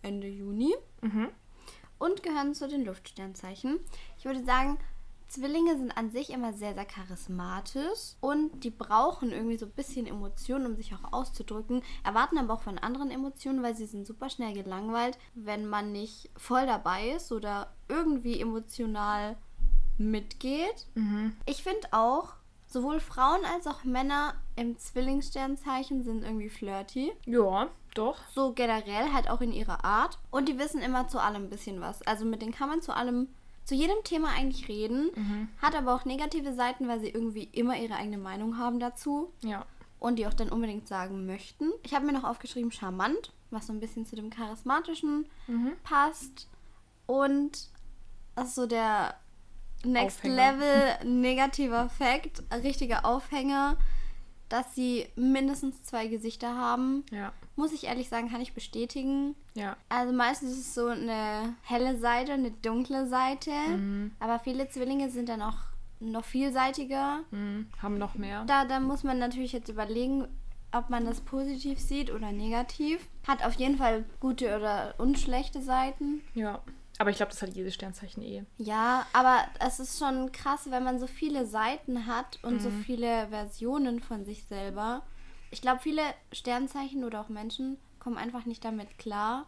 Ende 0.00 0.28
Juni. 0.28 0.74
Mhm. 1.02 1.28
Und 1.98 2.22
gehören 2.22 2.54
zu 2.54 2.68
den 2.68 2.84
Luftsternzeichen. 2.84 3.80
Ich 4.18 4.24
würde 4.24 4.44
sagen, 4.44 4.78
Zwillinge 5.28 5.76
sind 5.76 5.96
an 5.96 6.10
sich 6.10 6.30
immer 6.30 6.52
sehr, 6.52 6.74
sehr 6.74 6.84
charismatisch 6.84 8.14
und 8.20 8.62
die 8.62 8.70
brauchen 8.70 9.32
irgendwie 9.32 9.56
so 9.56 9.66
ein 9.66 9.72
bisschen 9.72 10.06
Emotionen, 10.06 10.66
um 10.66 10.76
sich 10.76 10.94
auch 10.94 11.12
auszudrücken, 11.12 11.82
erwarten 12.04 12.38
aber 12.38 12.54
auch 12.54 12.62
von 12.62 12.78
anderen 12.78 13.10
Emotionen, 13.10 13.62
weil 13.62 13.74
sie 13.74 13.86
sind 13.86 14.06
super 14.06 14.30
schnell 14.30 14.52
gelangweilt, 14.52 15.18
wenn 15.34 15.66
man 15.66 15.90
nicht 15.90 16.30
voll 16.36 16.66
dabei 16.66 17.10
ist 17.10 17.32
oder 17.32 17.72
irgendwie 17.88 18.40
emotional 18.40 19.36
mitgeht. 19.98 20.86
Mhm. 20.94 21.36
Ich 21.44 21.62
finde 21.62 21.88
auch, 21.90 22.34
sowohl 22.66 23.00
Frauen 23.00 23.44
als 23.44 23.66
auch 23.66 23.84
Männer 23.84 24.34
im 24.54 24.78
Zwillingssternzeichen 24.78 26.04
sind 26.04 26.22
irgendwie 26.22 26.50
flirty. 26.50 27.12
Ja, 27.24 27.68
doch. 27.98 28.18
So 28.34 28.52
generell 28.52 29.12
halt 29.12 29.28
auch 29.30 29.40
in 29.40 29.52
ihrer 29.52 29.84
Art. 29.84 30.18
Und 30.30 30.48
die 30.48 30.58
wissen 30.58 30.80
immer 30.82 31.08
zu 31.08 31.18
allem 31.18 31.44
ein 31.44 31.50
bisschen 31.50 31.80
was. 31.80 32.02
Also 32.02 32.24
mit 32.24 32.42
denen 32.42 32.52
kann 32.52 32.68
man 32.68 32.82
zu 32.82 32.94
allem, 32.94 33.28
zu 33.64 33.74
jedem 33.74 34.02
Thema 34.04 34.28
eigentlich 34.30 34.68
reden. 34.68 35.10
Mhm. 35.14 35.48
Hat 35.60 35.74
aber 35.74 35.94
auch 35.94 36.04
negative 36.04 36.54
Seiten, 36.54 36.88
weil 36.88 37.00
sie 37.00 37.08
irgendwie 37.10 37.44
immer 37.52 37.76
ihre 37.76 37.94
eigene 37.96 38.18
Meinung 38.18 38.58
haben 38.58 38.78
dazu. 38.78 39.32
Ja. 39.42 39.64
Und 39.98 40.16
die 40.16 40.26
auch 40.26 40.34
dann 40.34 40.50
unbedingt 40.50 40.86
sagen 40.86 41.26
möchten. 41.26 41.72
Ich 41.82 41.94
habe 41.94 42.04
mir 42.06 42.12
noch 42.12 42.24
aufgeschrieben 42.24 42.70
charmant, 42.70 43.32
was 43.50 43.66
so 43.66 43.72
ein 43.72 43.80
bisschen 43.80 44.04
zu 44.06 44.14
dem 44.16 44.30
charismatischen 44.30 45.26
Mhm. 45.46 45.72
passt. 45.82 46.48
Und 47.06 47.70
das 48.34 48.48
ist 48.48 48.54
so 48.56 48.66
der 48.66 49.14
Next 49.84 50.18
Aufhänger. 50.18 50.36
Level 50.52 51.04
negativer 51.20 51.88
Fact, 51.88 52.42
richtiger 52.62 53.04
Aufhänger, 53.06 53.76
dass 54.48 54.74
sie 54.74 55.06
mindestens 55.16 55.82
zwei 55.84 56.06
Gesichter 56.08 56.54
haben. 56.56 57.04
Ja. 57.10 57.32
Muss 57.56 57.72
ich 57.72 57.84
ehrlich 57.84 58.08
sagen, 58.08 58.30
kann 58.30 58.40
ich 58.40 58.52
bestätigen. 58.52 59.34
Ja. 59.54 59.76
Also 59.88 60.12
meistens 60.12 60.52
ist 60.52 60.58
es 60.58 60.74
so 60.74 60.86
eine 60.86 61.54
helle 61.62 61.98
Seite, 61.98 62.32
eine 62.32 62.50
dunkle 62.50 63.06
Seite. 63.06 63.50
Mhm. 63.50 64.12
Aber 64.20 64.38
viele 64.38 64.68
Zwillinge 64.68 65.10
sind 65.10 65.28
dann 65.28 65.42
auch 65.42 65.56
noch 65.98 66.24
vielseitiger. 66.24 67.20
Mhm. 67.30 67.66
Haben 67.80 67.98
noch 67.98 68.14
mehr. 68.14 68.44
Da, 68.44 68.66
da 68.66 68.78
muss 68.78 69.02
man 69.02 69.18
natürlich 69.18 69.52
jetzt 69.52 69.70
überlegen, 69.70 70.28
ob 70.72 70.90
man 70.90 71.06
das 71.06 71.20
positiv 71.20 71.80
sieht 71.80 72.10
oder 72.10 72.32
negativ. 72.32 73.08
Hat 73.26 73.44
auf 73.44 73.54
jeden 73.54 73.78
Fall 73.78 74.04
gute 74.20 74.54
oder 74.56 74.94
unschlechte 74.98 75.62
Seiten. 75.62 76.20
Ja. 76.34 76.60
Aber 76.98 77.10
ich 77.10 77.16
glaube, 77.16 77.32
das 77.32 77.42
hat 77.42 77.50
jedes 77.50 77.74
Sternzeichen 77.74 78.22
eh. 78.22 78.44
Ja, 78.56 79.06
aber 79.12 79.44
es 79.60 79.80
ist 79.80 79.98
schon 79.98 80.32
krass, 80.32 80.70
wenn 80.70 80.82
man 80.82 80.98
so 80.98 81.06
viele 81.06 81.46
Seiten 81.46 82.06
hat 82.06 82.38
und 82.42 82.62
so 82.62 82.70
viele 82.70 83.28
Versionen 83.28 84.00
von 84.00 84.24
sich 84.24 84.44
selber. 84.44 85.02
Ich 85.50 85.60
glaube, 85.62 85.80
viele 85.82 86.02
Sternzeichen 86.32 87.04
oder 87.04 87.20
auch 87.20 87.28
Menschen 87.28 87.76
kommen 87.98 88.18
einfach 88.18 88.44
nicht 88.46 88.64
damit 88.64 88.98
klar, 88.98 89.46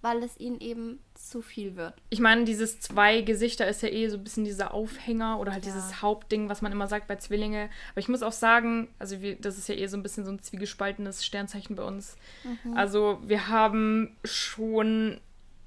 weil 0.00 0.22
es 0.22 0.38
ihnen 0.38 0.60
eben 0.60 1.00
zu 1.14 1.42
viel 1.42 1.74
wird. 1.76 1.94
Ich 2.10 2.20
meine, 2.20 2.44
dieses 2.44 2.78
zwei 2.80 3.20
Gesichter 3.22 3.66
ist 3.66 3.82
ja 3.82 3.88
eh 3.88 4.08
so 4.08 4.16
ein 4.16 4.22
bisschen 4.24 4.44
dieser 4.44 4.72
Aufhänger 4.72 5.40
oder 5.40 5.52
halt 5.52 5.66
Ja. 5.66 5.72
dieses 5.72 6.02
Hauptding, 6.02 6.48
was 6.48 6.62
man 6.62 6.70
immer 6.70 6.86
sagt 6.86 7.08
bei 7.08 7.16
Zwillinge. 7.16 7.68
Aber 7.92 7.98
ich 8.00 8.08
muss 8.08 8.22
auch 8.22 8.32
sagen, 8.32 8.88
also 9.00 9.20
wir, 9.20 9.36
das 9.36 9.58
ist 9.58 9.68
ja 9.68 9.74
eh 9.74 9.86
so 9.88 9.96
ein 9.96 10.02
bisschen 10.04 10.24
so 10.24 10.30
ein 10.30 10.40
zwiegespaltenes 10.40 11.24
Sternzeichen 11.26 11.74
bei 11.76 11.82
uns. 11.82 12.16
Mhm. 12.64 12.76
Also 12.76 13.18
wir 13.24 13.48
haben 13.48 14.16
schon 14.24 15.20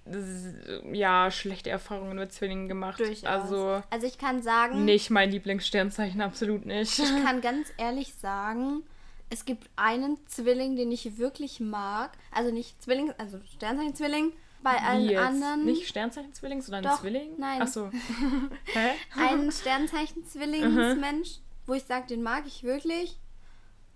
s- 0.05 0.53
ja 0.93 1.29
schlechte 1.29 1.69
Erfahrungen 1.69 2.15
mit 2.17 2.31
Zwillingen 2.31 2.69
gemacht. 2.69 2.99
Durchaus. 3.01 3.23
Also 3.25 3.83
Also 3.89 4.07
ich 4.07 4.17
kann 4.17 4.41
sagen, 4.41 4.85
nicht 4.85 5.09
mein 5.09 5.29
Lieblingssternzeichen, 5.31 6.21
absolut 6.21 6.65
nicht. 6.65 6.99
ich 6.99 7.23
kann 7.25 7.41
ganz 7.41 7.67
ehrlich 7.77 8.13
sagen, 8.15 8.83
es 9.31 9.45
gibt 9.45 9.69
einen 9.77 10.17
Zwilling, 10.27 10.75
den 10.75 10.91
ich 10.91 11.17
wirklich 11.17 11.59
mag. 11.59 12.17
Also 12.31 12.51
nicht 12.51 12.81
Zwilling, 12.83 13.13
also 13.17 13.39
Sternzeichen-Zwilling. 13.55 14.33
Bei 14.61 14.77
allen 14.77 15.07
Wie 15.07 15.13
jetzt? 15.13 15.23
anderen. 15.23 15.65
Nicht 15.65 15.87
Sternzeichen-Zwilling, 15.87 16.61
sondern 16.61 16.83
Doch, 16.83 16.99
Zwilling? 16.99 17.31
nein. 17.37 17.61
Achso. 17.61 17.89
Hä? 18.65 18.91
einen 19.17 19.51
Sternzeichen-Zwillingsmensch, 19.51 21.39
wo 21.65 21.73
ich 21.73 21.83
sage, 21.83 22.07
den 22.07 22.21
mag 22.21 22.43
ich 22.45 22.63
wirklich. 22.63 23.17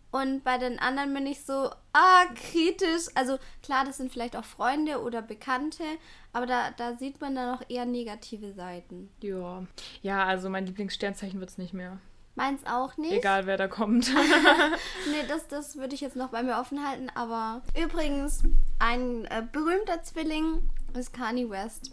Und 0.09 0.45
bei 0.45 0.57
den 0.57 0.79
anderen 0.79 1.13
bin 1.13 1.27
ich 1.27 1.43
so, 1.43 1.69
ah, 1.91 2.25
kritisch. 2.33 3.07
Also 3.15 3.37
klar, 3.61 3.83
das 3.83 3.97
sind 3.97 4.13
vielleicht 4.13 4.37
auch 4.37 4.45
Freunde 4.45 5.01
oder 5.01 5.21
Bekannte, 5.21 5.83
aber 6.31 6.45
da, 6.45 6.71
da 6.71 6.95
sieht 6.95 7.19
man 7.19 7.35
dann 7.35 7.55
auch 7.57 7.61
eher 7.67 7.85
negative 7.85 8.53
Seiten. 8.53 9.09
Ja. 9.21 9.65
Ja, 10.01 10.23
also 10.23 10.49
mein 10.49 10.65
Lieblingssternzeichen 10.65 11.41
wird 11.41 11.49
es 11.49 11.57
nicht 11.57 11.73
mehr. 11.73 11.99
Meins 12.35 12.61
auch 12.65 12.97
nicht. 12.97 13.13
Egal 13.13 13.45
wer 13.45 13.57
da 13.57 13.67
kommt. 13.67 14.11
Nee, 15.09 15.23
das, 15.27 15.47
das 15.47 15.77
würde 15.77 15.93
ich 15.93 16.01
jetzt 16.01 16.15
noch 16.15 16.29
bei 16.29 16.43
mir 16.43 16.57
offen 16.57 16.85
halten. 16.85 17.09
Aber 17.13 17.61
übrigens, 17.81 18.43
ein 18.79 19.25
äh, 19.25 19.43
berühmter 19.51 20.01
Zwilling 20.03 20.63
ist 20.93 21.13
Kanye 21.13 21.49
West. 21.49 21.91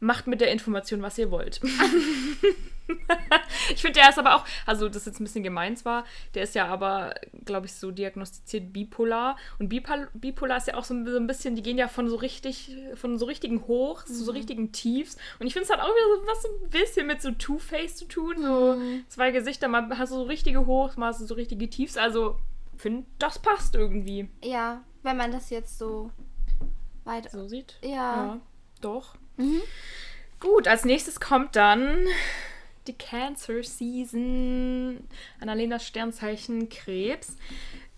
Macht 0.00 0.26
mit 0.26 0.40
der 0.40 0.50
Information, 0.50 1.02
was 1.02 1.16
ihr 1.18 1.30
wollt. 1.30 1.60
ich 3.70 3.80
finde, 3.80 4.00
der 4.00 4.10
ist 4.10 4.18
aber 4.18 4.36
auch, 4.36 4.44
also 4.66 4.88
das 4.88 4.98
ist 4.98 5.06
jetzt 5.06 5.20
ein 5.20 5.24
bisschen 5.24 5.42
gemein 5.42 5.76
zwar, 5.76 6.04
der 6.34 6.42
ist 6.42 6.54
ja 6.54 6.66
aber, 6.66 7.14
glaube 7.44 7.66
ich, 7.66 7.74
so 7.74 7.90
diagnostiziert 7.90 8.72
bipolar. 8.72 9.36
Und 9.58 9.68
Bipol 9.68 10.08
bipolar 10.14 10.58
ist 10.58 10.66
ja 10.66 10.74
auch 10.74 10.84
so 10.84 10.94
ein, 10.94 11.26
bisschen, 11.26 11.54
die 11.54 11.62
gehen 11.62 11.78
ja 11.78 11.88
von 11.88 12.08
so 12.08 12.16
richtig, 12.16 12.76
von 12.94 13.18
so 13.18 13.26
richtigen 13.26 13.66
Hochs 13.66 14.06
zu 14.06 14.24
so 14.24 14.32
richtigen 14.32 14.72
Tiefs. 14.72 15.16
Und 15.38 15.46
ich 15.46 15.52
finde 15.52 15.64
es 15.64 15.70
halt 15.70 15.80
auch 15.80 15.88
wieder 15.88 16.16
so 16.16 16.26
was 16.26 16.42
so 16.42 16.48
ein 16.48 16.70
bisschen 16.70 17.06
mit 17.06 17.22
so 17.22 17.30
Two-Face 17.30 17.96
zu 17.96 18.06
tun. 18.06 18.36
So 18.42 18.80
zwei 19.08 19.30
Gesichter, 19.30 19.68
mal 19.68 19.88
hast 19.98 20.12
du 20.12 20.16
so 20.16 20.22
richtige 20.22 20.66
Hochs, 20.66 20.96
mal 20.96 21.08
hast 21.08 21.20
du 21.20 21.26
so 21.26 21.34
richtige 21.34 21.68
Tiefs. 21.68 21.96
Also, 21.96 22.36
finde, 22.76 23.06
das 23.18 23.38
passt 23.38 23.74
irgendwie. 23.74 24.28
Ja, 24.42 24.82
wenn 25.02 25.16
man 25.16 25.32
das 25.32 25.50
jetzt 25.50 25.78
so 25.78 26.10
weit. 27.04 27.30
so 27.30 27.46
sieht. 27.48 27.78
Ja. 27.82 28.40
doch. 28.80 29.14
Mhm. 29.36 29.62
Gut, 30.40 30.68
als 30.68 30.84
nächstes 30.84 31.20
kommt 31.20 31.54
dann 31.56 32.06
die 32.86 32.94
Cancer 32.94 33.62
Season. 33.62 34.98
Annalenas 35.40 35.86
Sternzeichen 35.86 36.68
Krebs. 36.68 37.36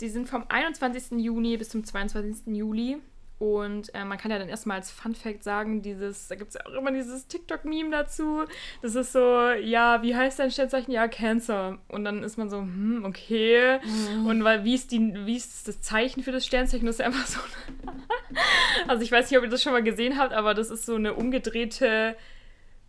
Die 0.01 0.09
sind 0.09 0.28
vom 0.28 0.45
21. 0.49 1.18
Juni 1.18 1.57
bis 1.57 1.70
zum 1.70 1.85
22. 1.85 2.55
Juli. 2.55 2.99
Und 3.43 3.93
äh, 3.93 4.05
man 4.05 4.18
kann 4.18 4.30
ja 4.30 4.39
dann 4.39 4.49
erstmal 4.49 4.76
als 4.76 4.93
Fun 4.93 5.16
Fact 5.16 5.43
sagen, 5.43 5.83
dieses, 5.83 6.28
da 6.28 6.37
gibt 6.37 6.51
es 6.51 6.55
ja 6.55 6.61
auch 6.64 6.78
immer 6.78 6.93
dieses 6.93 7.26
TikTok-Meme 7.26 7.91
dazu. 7.91 8.45
Das 8.83 8.95
ist 8.95 9.11
so, 9.11 9.51
ja, 9.51 10.01
wie 10.03 10.14
heißt 10.14 10.39
dein 10.39 10.53
Sternzeichen? 10.53 10.93
Ja, 10.93 11.09
Cancer. 11.09 11.78
Und 11.89 12.05
dann 12.05 12.22
ist 12.22 12.39
man 12.39 12.51
so, 12.51 12.59
hm, 12.59 13.05
okay. 13.05 13.80
Und 14.28 14.45
weil, 14.45 14.62
wie 14.62 14.74
ist, 14.74 14.93
die, 14.93 15.26
wie 15.26 15.37
ist 15.37 15.66
das 15.66 15.80
Zeichen 15.80 16.22
für 16.22 16.30
das 16.30 16.47
Sternzeichen? 16.47 16.87
Das 16.87 16.95
ist 16.95 17.01
ja 17.01 17.07
einfach 17.07 17.26
so. 17.26 17.41
also 18.87 19.03
ich 19.03 19.11
weiß 19.11 19.28
nicht, 19.28 19.37
ob 19.37 19.43
ihr 19.43 19.51
das 19.51 19.61
schon 19.61 19.72
mal 19.72 19.83
gesehen 19.83 20.18
habt, 20.18 20.33
aber 20.33 20.55
das 20.55 20.70
ist 20.70 20.87
so 20.87 20.95
eine 20.95 21.14
umgedrehte 21.14 22.16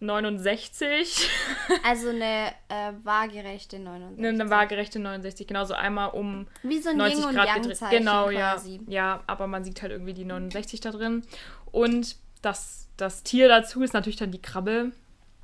69. 0.03 1.29
Also 1.83 2.09
eine 2.09 2.53
äh, 2.69 2.93
waagerechte 3.03 3.79
69. 3.79 4.25
Eine 4.25 4.49
waagerechte 4.49 4.99
69, 4.99 5.47
genauso 5.47 5.73
einmal 5.73 6.09
um 6.09 6.47
Wie 6.61 6.79
so 6.79 6.89
ein 6.89 6.97
90 6.97 7.25
Yin 7.25 7.33
Grad 7.33 7.55
gedreht. 7.55 7.79
Genau, 7.89 8.29
quasi. 8.29 8.81
ja. 8.87 9.15
Ja, 9.15 9.23
aber 9.27 9.47
man 9.47 9.63
sieht 9.63 9.81
halt 9.81 9.91
irgendwie 9.91 10.13
die 10.13 10.25
69 10.25 10.81
da 10.81 10.91
drin. 10.91 11.23
Und 11.71 12.17
das, 12.41 12.89
das 12.97 13.23
Tier 13.23 13.47
dazu 13.47 13.81
ist 13.81 13.93
natürlich 13.93 14.17
dann 14.17 14.31
die 14.31 14.41
Krabbe. 14.41 14.91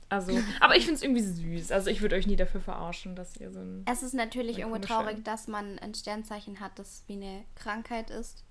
Also, 0.10 0.38
aber 0.60 0.76
ich 0.76 0.86
finde 0.86 0.96
es 0.96 1.04
irgendwie 1.04 1.22
süß. 1.22 1.72
Also 1.72 1.90
ich 1.90 2.02
würde 2.02 2.16
euch 2.16 2.28
nie 2.28 2.36
dafür 2.36 2.62
verarschen, 2.62 3.16
dass 3.16 3.38
ihr 3.38 3.52
so 3.52 3.60
ein. 3.60 3.86
Es 3.90 4.04
ist 4.04 4.14
natürlich 4.14 4.58
irgendwo 4.58 4.80
traurig, 4.80 5.24
dass 5.24 5.48
man 5.48 5.78
ein 5.80 5.94
Sternzeichen 5.94 6.60
hat, 6.60 6.78
das 6.80 7.04
wie 7.08 7.14
eine 7.14 7.46
Krankheit 7.56 8.10
ist. 8.10 8.44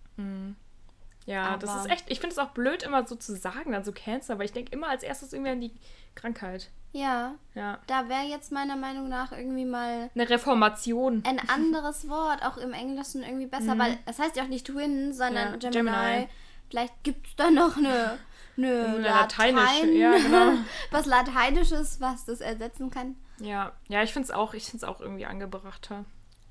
Ja, 1.28 1.56
das 1.56 1.70
aber- 1.70 1.80
ist 1.80 1.90
echt. 1.90 2.04
Ich 2.10 2.20
finde 2.20 2.32
es 2.32 2.38
auch 2.38 2.50
blöd, 2.50 2.82
immer 2.82 3.06
so 3.06 3.14
zu 3.14 3.36
sagen, 3.36 3.72
dann 3.72 3.84
so 3.84 3.92
Cancer, 3.92 4.38
weil 4.38 4.46
ich 4.46 4.52
denke 4.52 4.72
immer 4.72 4.88
als 4.88 5.02
erstes 5.02 5.32
irgendwie 5.32 5.50
an 5.52 5.60
die 5.60 5.72
Krankheit. 6.14 6.70
Ja, 6.92 7.34
Ja. 7.54 7.78
da 7.86 8.08
wäre 8.08 8.22
jetzt 8.24 8.50
meiner 8.50 8.74
Meinung 8.76 9.08
nach 9.10 9.30
irgendwie 9.32 9.66
mal 9.66 10.08
Eine 10.14 10.30
Reformation. 10.30 11.22
ein 11.26 11.38
anderes 11.48 12.08
Wort, 12.08 12.42
auch 12.42 12.56
im 12.56 12.72
Englischen 12.72 13.22
irgendwie 13.22 13.46
besser, 13.46 13.78
weil 13.78 13.98
es 14.06 14.18
heißt 14.18 14.36
ja 14.36 14.44
auch 14.44 14.48
nicht 14.48 14.66
Twin, 14.66 15.12
sondern 15.12 15.52
Mhm. 15.54 15.60
Ja, 15.60 15.70
Gemini. 15.70 15.96
Gemini. 15.96 16.28
Vielleicht 16.70 17.04
gibt 17.04 17.26
es 17.26 17.36
da 17.36 17.50
noch 17.50 17.76
eine, 17.76 18.18
eine, 18.56 18.84
Eine 18.86 18.98
Latein, 19.00 19.54
lateinische, 19.54 19.92
ja, 19.98 20.16
genau. 20.16 20.52
was 20.90 21.04
Lateinisches, 21.06 22.00
was 22.00 22.24
das 22.24 22.40
ersetzen 22.40 22.90
kann. 22.90 23.16
Ja, 23.38 23.72
ja, 23.88 24.02
ich 24.02 24.12
finde 24.12 24.24
es 24.26 24.30
auch, 24.32 24.54
ich 24.54 24.64
find's 24.64 24.82
auch 24.84 25.00
irgendwie 25.00 25.26
angebrachter. 25.26 26.04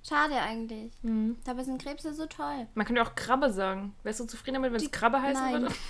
Schade 0.08 0.36
eigentlich. 0.36 0.94
Mhm. 1.02 1.36
Dabei 1.44 1.64
sind 1.64 1.82
Krebse 1.82 2.14
so 2.14 2.26
toll. 2.28 2.68
Man 2.76 2.86
könnte 2.86 3.02
auch 3.02 3.16
Krabbe 3.16 3.52
sagen. 3.52 3.94
Wärst 4.04 4.20
du 4.22 4.26
zufrieden 4.26 4.56
damit, 4.56 4.72
wenn 4.72 4.82
es 4.82 4.92
Krabbe 4.92 5.22
heißen 5.22 5.44
nein. 5.44 5.62
würde? 5.64 5.76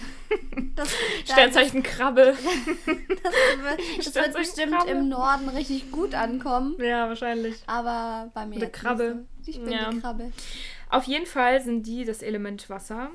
Das, 0.76 0.90
Sternzeichen 1.26 1.82
Krabbe. 1.82 2.36
Das, 2.38 4.06
das 4.14 4.16
wird 4.16 4.34
bestimmt 4.36 4.74
Krabbe. 4.74 4.92
im 4.92 5.10
Norden 5.10 5.50
richtig 5.50 5.92
gut 5.92 6.14
ankommen. 6.14 6.76
Ja, 6.80 7.08
wahrscheinlich. 7.08 7.56
Aber 7.66 8.30
bei 8.36 8.46
mir. 8.46 8.58
Eine 8.58 8.70
Krabbe. 8.70 9.26
Nicht 9.38 9.46
so. 9.46 9.52
Ich 9.52 9.64
bin 9.64 9.74
Ja. 9.74 9.90
die 9.90 10.00
Krabbe. 10.00 10.32
Auf 10.90 11.06
jeden 11.06 11.26
Fall 11.26 11.62
sind 11.62 11.88
die 11.88 12.06
das 12.06 12.22
Element 12.22 12.70
Wasser. 12.70 13.10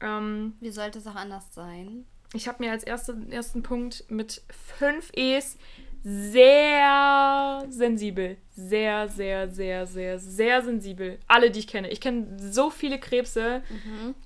Ähm, 0.00 0.54
Wie 0.60 0.70
sollte 0.70 0.98
es 0.98 1.06
auch 1.06 1.14
anders 1.14 1.52
sein? 1.54 2.06
ich 2.36 2.48
habe 2.48 2.64
mir 2.64 2.72
als 2.72 2.82
erste, 2.82 3.16
ersten 3.30 3.62
Punkt 3.62 4.04
mit 4.08 4.42
fünf 4.50 5.10
E's 5.14 5.56
sehr 6.04 7.64
sensibel. 7.70 8.36
Sehr, 8.54 9.08
sehr, 9.08 9.48
sehr, 9.48 9.86
sehr, 9.86 10.18
sehr 10.18 10.62
sensibel. 10.62 11.18
Alle, 11.26 11.50
die 11.50 11.60
ich 11.60 11.66
kenne. 11.66 11.90
Ich 11.90 12.00
kenne 12.00 12.36
so 12.38 12.70
viele 12.70 12.98
Krebse, 13.00 13.62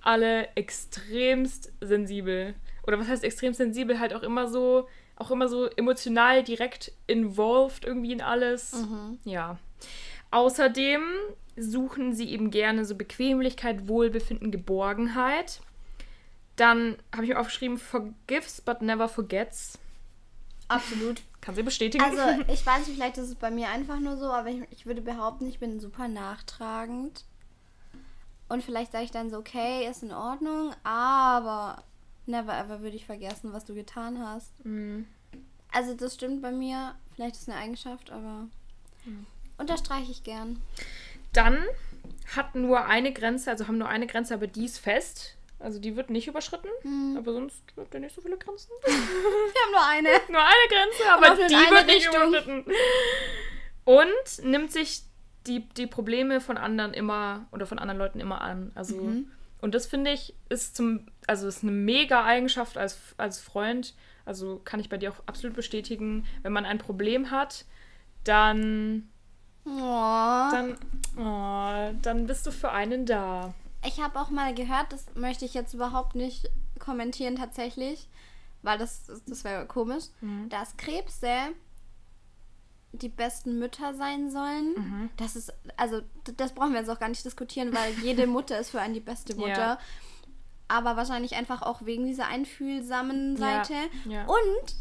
alle 0.02 0.48
extremst 0.56 1.72
sensibel. 1.80 2.54
Oder 2.86 2.98
was 2.98 3.08
heißt 3.08 3.22
extrem 3.24 3.54
sensibel? 3.54 4.00
Halt 4.00 4.12
auch 4.12 4.22
immer 4.22 4.48
so, 4.48 4.88
auch 5.16 5.30
immer 5.30 5.48
so 5.48 5.66
emotional 5.66 6.42
direkt 6.42 6.92
involved 7.06 7.84
irgendwie 7.84 8.12
in 8.12 8.22
alles. 8.22 8.84
Ja. 9.24 9.58
Außerdem 10.30 11.02
suchen 11.56 12.12
sie 12.12 12.30
eben 12.30 12.50
gerne 12.50 12.84
so 12.84 12.96
Bequemlichkeit, 12.96 13.88
Wohlbefinden, 13.88 14.50
Geborgenheit. 14.50 15.60
Dann 16.56 16.96
habe 17.14 17.24
ich 17.24 17.30
mir 17.30 17.38
aufgeschrieben, 17.38 17.78
forgives 17.78 18.60
but 18.60 18.82
never 18.82 19.08
forgets. 19.08 19.78
Absolut. 20.68 21.22
Kann 21.40 21.54
sie 21.54 21.62
bestätigen? 21.62 22.04
Also, 22.04 22.42
ich 22.52 22.64
weiß 22.64 22.86
nicht, 22.86 22.96
vielleicht 22.96 23.18
ist 23.18 23.28
es 23.28 23.34
bei 23.34 23.50
mir 23.50 23.68
einfach 23.68 23.98
nur 24.00 24.16
so, 24.16 24.26
aber 24.26 24.48
ich, 24.48 24.62
ich 24.70 24.86
würde 24.86 25.00
behaupten, 25.00 25.46
ich 25.46 25.58
bin 25.58 25.80
super 25.80 26.08
nachtragend. 26.08 27.24
Und 28.48 28.62
vielleicht 28.62 28.92
sage 28.92 29.04
ich 29.04 29.10
dann 29.10 29.30
so, 29.30 29.38
okay, 29.38 29.86
ist 29.88 30.02
in 30.02 30.12
Ordnung, 30.12 30.74
aber 30.82 31.82
never 32.26 32.56
ever 32.56 32.80
würde 32.80 32.96
ich 32.96 33.04
vergessen, 33.04 33.52
was 33.52 33.64
du 33.64 33.74
getan 33.74 34.18
hast. 34.18 34.64
Mhm. 34.64 35.06
Also, 35.72 35.94
das 35.94 36.14
stimmt 36.14 36.42
bei 36.42 36.52
mir. 36.52 36.94
Vielleicht 37.14 37.36
ist 37.36 37.42
es 37.42 37.48
eine 37.48 37.58
Eigenschaft, 37.58 38.10
aber 38.10 38.46
unterstreiche 39.58 40.12
ich 40.12 40.22
gern. 40.22 40.62
Dann 41.32 41.58
hat 42.34 42.54
nur 42.54 42.86
eine 42.86 43.12
Grenze, 43.12 43.50
also 43.50 43.68
haben 43.68 43.78
nur 43.78 43.88
eine 43.88 44.06
Grenze, 44.06 44.34
aber 44.34 44.46
die 44.46 44.64
ist 44.64 44.78
fest. 44.78 45.36
Also 45.60 45.78
die 45.80 45.96
wird 45.96 46.08
nicht 46.10 46.28
überschritten. 46.28 46.68
Aber 47.16 47.32
sonst 47.32 47.62
gibt 47.74 47.92
es 47.94 48.00
nicht 48.00 48.14
so 48.14 48.20
viele 48.20 48.36
Grenzen. 48.38 48.70
Wir 48.84 48.92
haben 48.92 49.72
nur 49.72 49.86
eine. 49.86 50.08
nur 50.30 50.40
eine 50.40 50.68
Grenze, 50.68 51.10
aber 51.10 51.34
die 51.48 51.54
wird 51.54 51.86
nicht 51.86 52.06
Richtung. 52.08 52.28
überschritten. 52.28 52.64
Und 53.84 54.44
nimmt 54.44 54.70
sich 54.72 55.02
die, 55.46 55.68
die 55.70 55.86
Probleme 55.86 56.40
von 56.40 56.58
anderen 56.58 56.92
immer 56.94 57.46
oder 57.52 57.66
von 57.66 57.78
anderen 57.78 57.98
Leuten 57.98 58.20
immer 58.20 58.40
an. 58.42 58.70
Also 58.74 58.96
Mhm. 58.96 59.30
und 59.60 59.74
das 59.74 59.86
finde 59.86 60.12
ich 60.12 60.34
ist 60.48 60.76
zum 60.76 61.06
also 61.26 61.48
ist 61.48 61.62
eine 61.62 61.72
mega 61.72 62.24
Eigenschaft 62.24 62.76
als 62.76 62.98
als 63.16 63.40
Freund. 63.40 63.94
Also 64.26 64.60
kann 64.64 64.78
ich 64.80 64.88
bei 64.90 64.98
dir 64.98 65.10
auch 65.10 65.22
absolut 65.26 65.56
bestätigen, 65.56 66.26
wenn 66.42 66.52
man 66.52 66.66
ein 66.66 66.78
Problem 66.78 67.30
hat, 67.30 67.64
dann 68.24 69.08
Oh. 69.64 69.70
dann 70.50 70.78
oh, 71.18 71.94
dann 72.02 72.26
bist 72.26 72.46
du 72.46 72.52
für 72.52 72.70
einen 72.70 73.04
da. 73.06 73.54
Ich 73.86 74.00
habe 74.00 74.18
auch 74.20 74.30
mal 74.30 74.54
gehört, 74.54 74.92
das 74.92 75.06
möchte 75.14 75.44
ich 75.44 75.54
jetzt 75.54 75.74
überhaupt 75.74 76.14
nicht 76.14 76.50
kommentieren 76.78 77.36
tatsächlich, 77.36 78.08
weil 78.62 78.78
das, 78.78 79.06
das 79.26 79.44
wäre 79.44 79.66
komisch, 79.66 80.04
dass 80.48 80.76
Krebse 80.76 81.30
die 82.92 83.08
besten 83.08 83.58
Mütter 83.58 83.94
sein 83.94 84.30
sollen. 84.30 85.10
Das 85.16 85.36
ist, 85.36 85.52
also 85.76 86.00
das 86.36 86.54
brauchen 86.54 86.72
wir 86.72 86.80
jetzt 86.80 86.88
auch 86.90 86.98
gar 86.98 87.08
nicht 87.08 87.24
diskutieren, 87.24 87.72
weil 87.74 87.92
jede 88.02 88.26
Mutter 88.26 88.58
ist 88.58 88.70
für 88.70 88.80
einen 88.80 88.94
die 88.94 89.00
beste 89.00 89.36
Mutter. 89.36 89.52
Ja. 89.56 89.78
Aber 90.68 90.96
wahrscheinlich 90.96 91.34
einfach 91.36 91.62
auch 91.62 91.82
wegen 91.86 92.04
dieser 92.06 92.26
einfühlsamen 92.26 93.36
Ja, 93.36 93.64
Seite. 93.64 93.74
ja. 94.06 94.24
Und, 94.26 94.74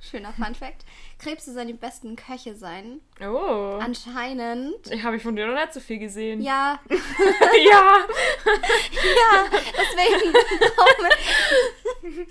schöner 0.00 0.32
Fun 0.32 0.54
Fact, 0.54 0.84
Krebse 1.18 1.52
sollen 1.52 1.68
die 1.68 1.72
besten 1.72 2.16
Köche 2.16 2.54
sein. 2.54 3.00
Oh. 3.20 3.78
Anscheinend. 3.80 4.90
Ich 4.90 5.02
habe 5.02 5.16
ich 5.16 5.22
von 5.22 5.34
dir 5.36 5.46
noch 5.46 5.54
nicht 5.54 5.72
so 5.72 5.80
viel 5.80 5.98
gesehen. 5.98 6.40
Ja, 6.42 6.78
ja. 6.88 6.96
ja, 8.92 9.44
deswegen. 9.52 10.32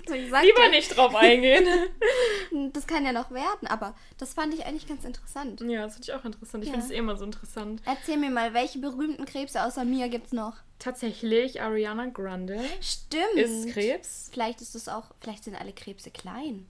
so, 0.06 0.14
ich 0.14 0.30
Lieber 0.42 0.68
nicht 0.70 0.96
drauf 0.96 1.14
eingehen. 1.14 1.66
Das 2.72 2.86
kann 2.86 3.04
ja 3.04 3.12
noch 3.12 3.30
werden, 3.32 3.66
aber 3.68 3.94
das 4.18 4.32
fand 4.32 4.54
ich 4.54 4.64
eigentlich 4.64 4.86
ganz 4.86 5.04
interessant. 5.04 5.60
ja, 5.62 5.82
das 5.82 5.94
finde 5.94 6.04
ich 6.08 6.14
auch 6.14 6.24
interessant. 6.24 6.62
Ich 6.64 6.68
Ja. 6.70 6.74
finde 6.74 6.86
es 6.86 6.92
eh 6.92 6.96
immer 6.98 7.16
so 7.16 7.24
interessant. 7.24 7.82
Erzähl 7.84 8.16
mir 8.16 8.30
mal, 8.30 8.54
welche 8.54 8.78
berühmten 8.78 9.24
Krebse 9.26 9.62
außer 9.64 9.84
mir 9.84 10.08
gibt's 10.08 10.32
noch? 10.32 10.54
Tatsächlich, 10.78 11.60
Ariana 11.60 12.06
Grande 12.06 12.60
Stimmt. 12.80 13.34
ist 13.34 13.68
Krebs. 13.70 14.30
Vielleicht 14.32 14.60
ist 14.62 14.74
es 14.74 14.88
auch, 14.88 15.06
vielleicht 15.20 15.44
sind 15.44 15.56
alle 15.56 15.72
Krebse 15.72 16.10
klein. 16.10 16.66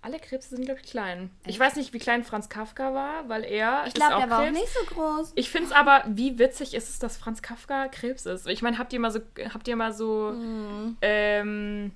Alle 0.00 0.18
Krebse 0.20 0.50
sind, 0.50 0.64
glaube 0.64 0.80
ich, 0.82 0.88
klein. 0.88 1.30
Ich 1.44 1.58
weiß 1.58 1.74
nicht, 1.76 1.92
wie 1.92 1.98
klein 1.98 2.22
Franz 2.22 2.48
Kafka 2.48 2.94
war, 2.94 3.28
weil 3.28 3.42
er 3.44 3.84
Ich 3.86 3.94
glaube, 3.94 4.16
der 4.18 4.30
war 4.30 4.44
auch 4.44 4.50
nicht 4.50 4.68
so 4.68 4.94
groß. 4.94 5.32
Ich 5.34 5.50
finde 5.50 5.66
es 5.68 5.72
aber, 5.72 6.04
wie 6.06 6.38
witzig 6.38 6.74
ist 6.74 6.88
es, 6.88 6.98
dass 7.00 7.16
Franz 7.16 7.42
Kafka 7.42 7.88
Krebs 7.88 8.24
ist. 8.24 8.46
Ich 8.46 8.62
meine, 8.62 8.78
habt 8.78 8.92
ihr 8.92 9.00
mal 9.00 9.10
so, 9.10 9.18
habt 9.52 9.66
ihr 9.66 9.74
mal 9.76 9.92
so 9.92 10.30
Hm. 10.30 10.96
ähm, 11.02 11.92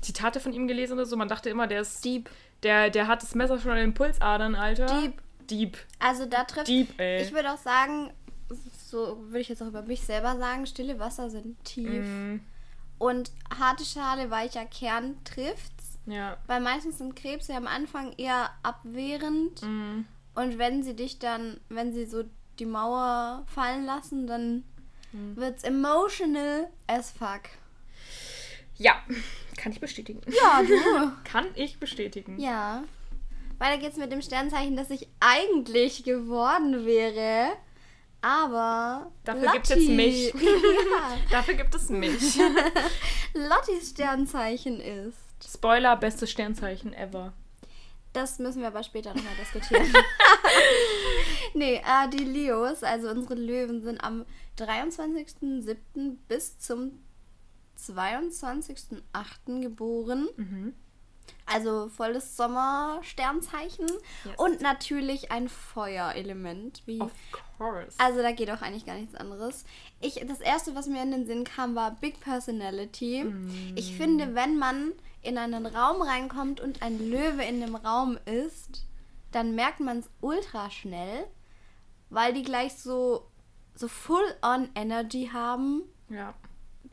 Zitate 0.00 0.40
von 0.40 0.52
ihm 0.52 0.66
gelesen 0.66 0.94
oder 0.94 1.06
so? 1.06 1.16
Man 1.16 1.28
dachte 1.28 1.48
immer, 1.48 1.68
der 1.68 1.82
ist, 1.82 2.04
Dieb. 2.04 2.28
der, 2.64 2.90
der 2.90 3.06
hat 3.06 3.22
das 3.22 3.36
Messer 3.36 3.60
schon 3.60 3.72
in 3.72 3.78
den 3.78 3.94
Pulsadern, 3.94 4.56
Alter. 4.56 4.86
Dieb. 4.86 5.22
Dieb. 5.48 5.78
Also 6.00 6.26
da 6.26 6.42
trifft. 6.44 6.66
Dieb, 6.66 6.98
ey. 7.00 7.22
Ich 7.22 7.32
würde 7.32 7.52
auch 7.52 7.58
sagen, 7.58 8.10
so 8.88 9.18
würde 9.28 9.40
ich 9.40 9.48
jetzt 9.48 9.62
auch 9.62 9.68
über 9.68 9.82
mich 9.82 10.02
selber 10.02 10.36
sagen, 10.38 10.66
stille 10.66 10.98
Wasser 10.98 11.30
sind 11.30 11.62
tief. 11.64 11.86
Mhm. 12.04 12.40
Und 12.98 13.30
harte 13.58 13.84
Schale, 13.84 14.30
weicher 14.30 14.64
Kern 14.64 15.16
trifft's. 15.24 15.71
Ja. 16.06 16.36
Weil 16.46 16.60
meistens 16.60 16.98
sind 16.98 17.14
Krebse 17.16 17.54
am 17.54 17.66
Anfang 17.66 18.12
eher 18.16 18.50
abwehrend. 18.62 19.62
Mhm. 19.62 20.06
Und 20.34 20.58
wenn 20.58 20.82
sie 20.82 20.94
dich 20.96 21.18
dann, 21.18 21.60
wenn 21.68 21.92
sie 21.92 22.06
so 22.06 22.24
die 22.58 22.66
Mauer 22.66 23.44
fallen 23.46 23.84
lassen, 23.86 24.26
dann 24.26 24.64
Mhm. 25.12 25.36
wird's 25.36 25.62
emotional 25.62 26.68
as 26.86 27.10
fuck. 27.10 27.42
Ja, 28.76 28.94
kann 29.56 29.70
ich 29.72 29.80
bestätigen. 29.80 30.20
Ja, 30.26 30.62
du. 30.62 31.12
Kann 31.24 31.46
ich 31.54 31.78
bestätigen. 31.78 32.38
ja. 32.40 32.82
Weiter 33.58 33.78
geht's 33.78 33.96
mit 33.96 34.10
dem 34.10 34.22
Sternzeichen, 34.22 34.74
das 34.76 34.90
ich 34.90 35.06
eigentlich 35.20 36.02
geworden 36.02 36.84
wäre. 36.84 37.52
Aber 38.20 39.12
Dafür 39.24 39.54
jetzt 39.54 39.70
Lotti- 39.70 39.94
mich. 39.94 40.32
ja, 40.34 41.16
Dafür 41.30 41.54
gibt 41.54 41.72
es 41.74 41.88
mich. 41.90 42.38
Lottis 43.34 43.90
Sternzeichen 43.90 44.80
ist. 44.80 45.18
Spoiler, 45.44 45.96
bestes 45.96 46.30
Sternzeichen 46.30 46.92
ever. 46.92 47.32
Das 48.12 48.38
müssen 48.38 48.60
wir 48.60 48.68
aber 48.68 48.82
später 48.82 49.14
nochmal 49.14 49.34
diskutieren. 49.40 49.86
nee, 51.54 51.76
äh, 51.76 52.08
die 52.12 52.24
Leos, 52.24 52.82
also 52.82 53.08
unsere 53.08 53.34
Löwen, 53.34 53.82
sind 53.82 54.02
am 54.02 54.26
23.07. 54.58 56.16
bis 56.28 56.58
zum 56.58 57.02
22.08. 57.78 59.60
geboren. 59.62 60.28
Mhm. 60.36 60.74
Also 61.46 61.88
volles 61.88 62.36
Sommersternzeichen. 62.36 63.86
Yes. 64.24 64.34
Und 64.36 64.60
natürlich 64.60 65.30
ein 65.32 65.48
Feuerelement. 65.48 66.82
Wie 66.86 67.00
Of 67.00 67.12
course. 67.58 67.94
also 67.98 68.22
da 68.22 68.32
geht 68.32 68.50
auch 68.50 68.62
eigentlich 68.62 68.86
gar 68.86 68.96
nichts 68.96 69.14
anderes. 69.14 69.64
Ich, 70.00 70.14
das 70.26 70.40
erste, 70.40 70.74
was 70.74 70.86
mir 70.86 71.02
in 71.02 71.10
den 71.10 71.26
Sinn 71.26 71.44
kam, 71.44 71.74
war 71.74 71.92
Big 72.00 72.20
Personality. 72.20 73.26
Ich 73.74 73.96
finde, 73.96 74.34
wenn 74.34 74.58
man 74.58 74.92
in 75.22 75.38
einen 75.38 75.66
Raum 75.66 76.02
reinkommt 76.02 76.60
und 76.60 76.82
ein 76.82 76.98
Löwe 77.10 77.42
in 77.44 77.60
dem 77.60 77.76
Raum 77.76 78.18
ist, 78.26 78.84
dann 79.30 79.54
merkt 79.54 79.80
man 79.80 79.98
es 80.00 80.10
ultra 80.20 80.70
schnell, 80.70 81.26
weil 82.10 82.32
die 82.34 82.42
gleich 82.42 82.74
so, 82.74 83.26
so 83.74 83.88
full-on 83.88 84.68
Energy 84.74 85.30
haben. 85.32 85.82
ja. 86.08 86.34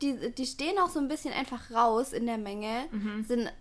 Die, 0.02 0.32
die 0.32 0.46
stehen 0.46 0.78
auch 0.78 0.88
so 0.88 0.98
ein 0.98 1.08
bisschen 1.08 1.34
einfach 1.34 1.70
raus 1.72 2.14
in 2.14 2.24
der 2.24 2.38
Menge, 2.38 2.88
sind 3.26 3.52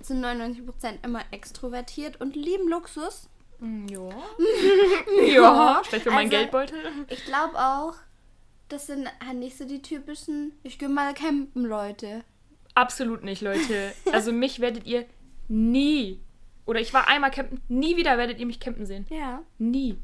zu 0.00 0.14
99% 0.14 1.04
immer 1.04 1.20
extrovertiert 1.32 2.18
und 2.18 2.34
lieben 2.34 2.66
Luxus. 2.70 3.28
Mm, 3.60 3.88
Ja. 3.88 4.08
ja. 5.26 5.82
Vielleicht 5.84 6.04
für 6.04 6.10
meinen 6.10 6.28
Also- 6.28 6.36
Geldbeutel. 6.38 6.78
Ich 7.08 7.24
glaube 7.26 7.58
auch, 7.58 7.94
das 8.70 8.86
sind 8.86 9.06
halt 9.22 9.36
nicht 9.36 9.58
so 9.58 9.66
die 9.66 9.82
typischen, 9.82 10.52
ich 10.62 10.78
gehe 10.78 10.88
mal 10.88 11.12
campen, 11.12 11.64
Leute. 11.64 12.24
Absolut 12.74 13.22
nicht, 13.24 13.42
Leute. 13.42 13.92
Also 14.12 14.32
mich 14.32 14.60
werdet 14.60 14.86
ihr 14.86 15.04
nie, 15.48 16.20
oder 16.66 16.80
ich 16.80 16.92
war 16.94 17.08
einmal 17.08 17.30
campen, 17.30 17.60
nie 17.68 17.96
wieder 17.96 18.16
werdet 18.18 18.38
ihr 18.38 18.46
mich 18.46 18.60
campen 18.60 18.86
sehen. 18.86 19.06
Ja. 19.10 19.42
Nie. 19.58 19.98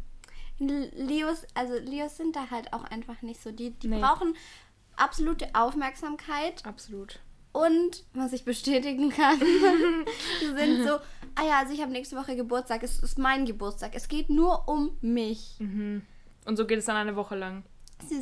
Leos, 0.59 1.47
also 1.55 1.75
Leos 1.79 2.17
sind 2.17 2.35
da 2.35 2.51
halt 2.51 2.73
auch 2.73 2.85
einfach 2.85 3.23
nicht 3.23 3.41
so. 3.41 3.53
Die, 3.53 3.71
die 3.71 3.89
Nee. 3.89 4.01
brauchen 4.01 4.35
absolute 4.97 5.47
Aufmerksamkeit 5.55 6.67
Absolut. 6.67 7.21
und, 7.53 8.05
was 8.13 8.33
ich 8.33 8.45
bestätigen 8.45 9.11
kann, 9.11 9.39
die 10.41 10.47
sind 10.47 10.85
so, 10.87 10.95
ah 11.37 11.47
ja, 11.47 11.59
also 11.61 11.73
ich 11.73 11.81
habe 11.81 11.93
nächste 11.93 12.17
Woche 12.17 12.35
Geburtstag, 12.35 12.83
es 12.83 12.99
ist 12.99 13.19
mein 13.19 13.47
Geburtstag, 13.47 13.93
es 13.95 14.09
geht 14.09 14.29
nur 14.31 14.69
um 14.69 14.97
mich. 15.01 15.55
Mhm. 15.61 16.03
Und 16.45 16.57
so 16.57 16.67
geht 16.67 16.81
es 16.81 16.87
dann 16.87 16.97
eine 16.97 17.15
Woche 17.15 17.37
lang. 17.37 17.63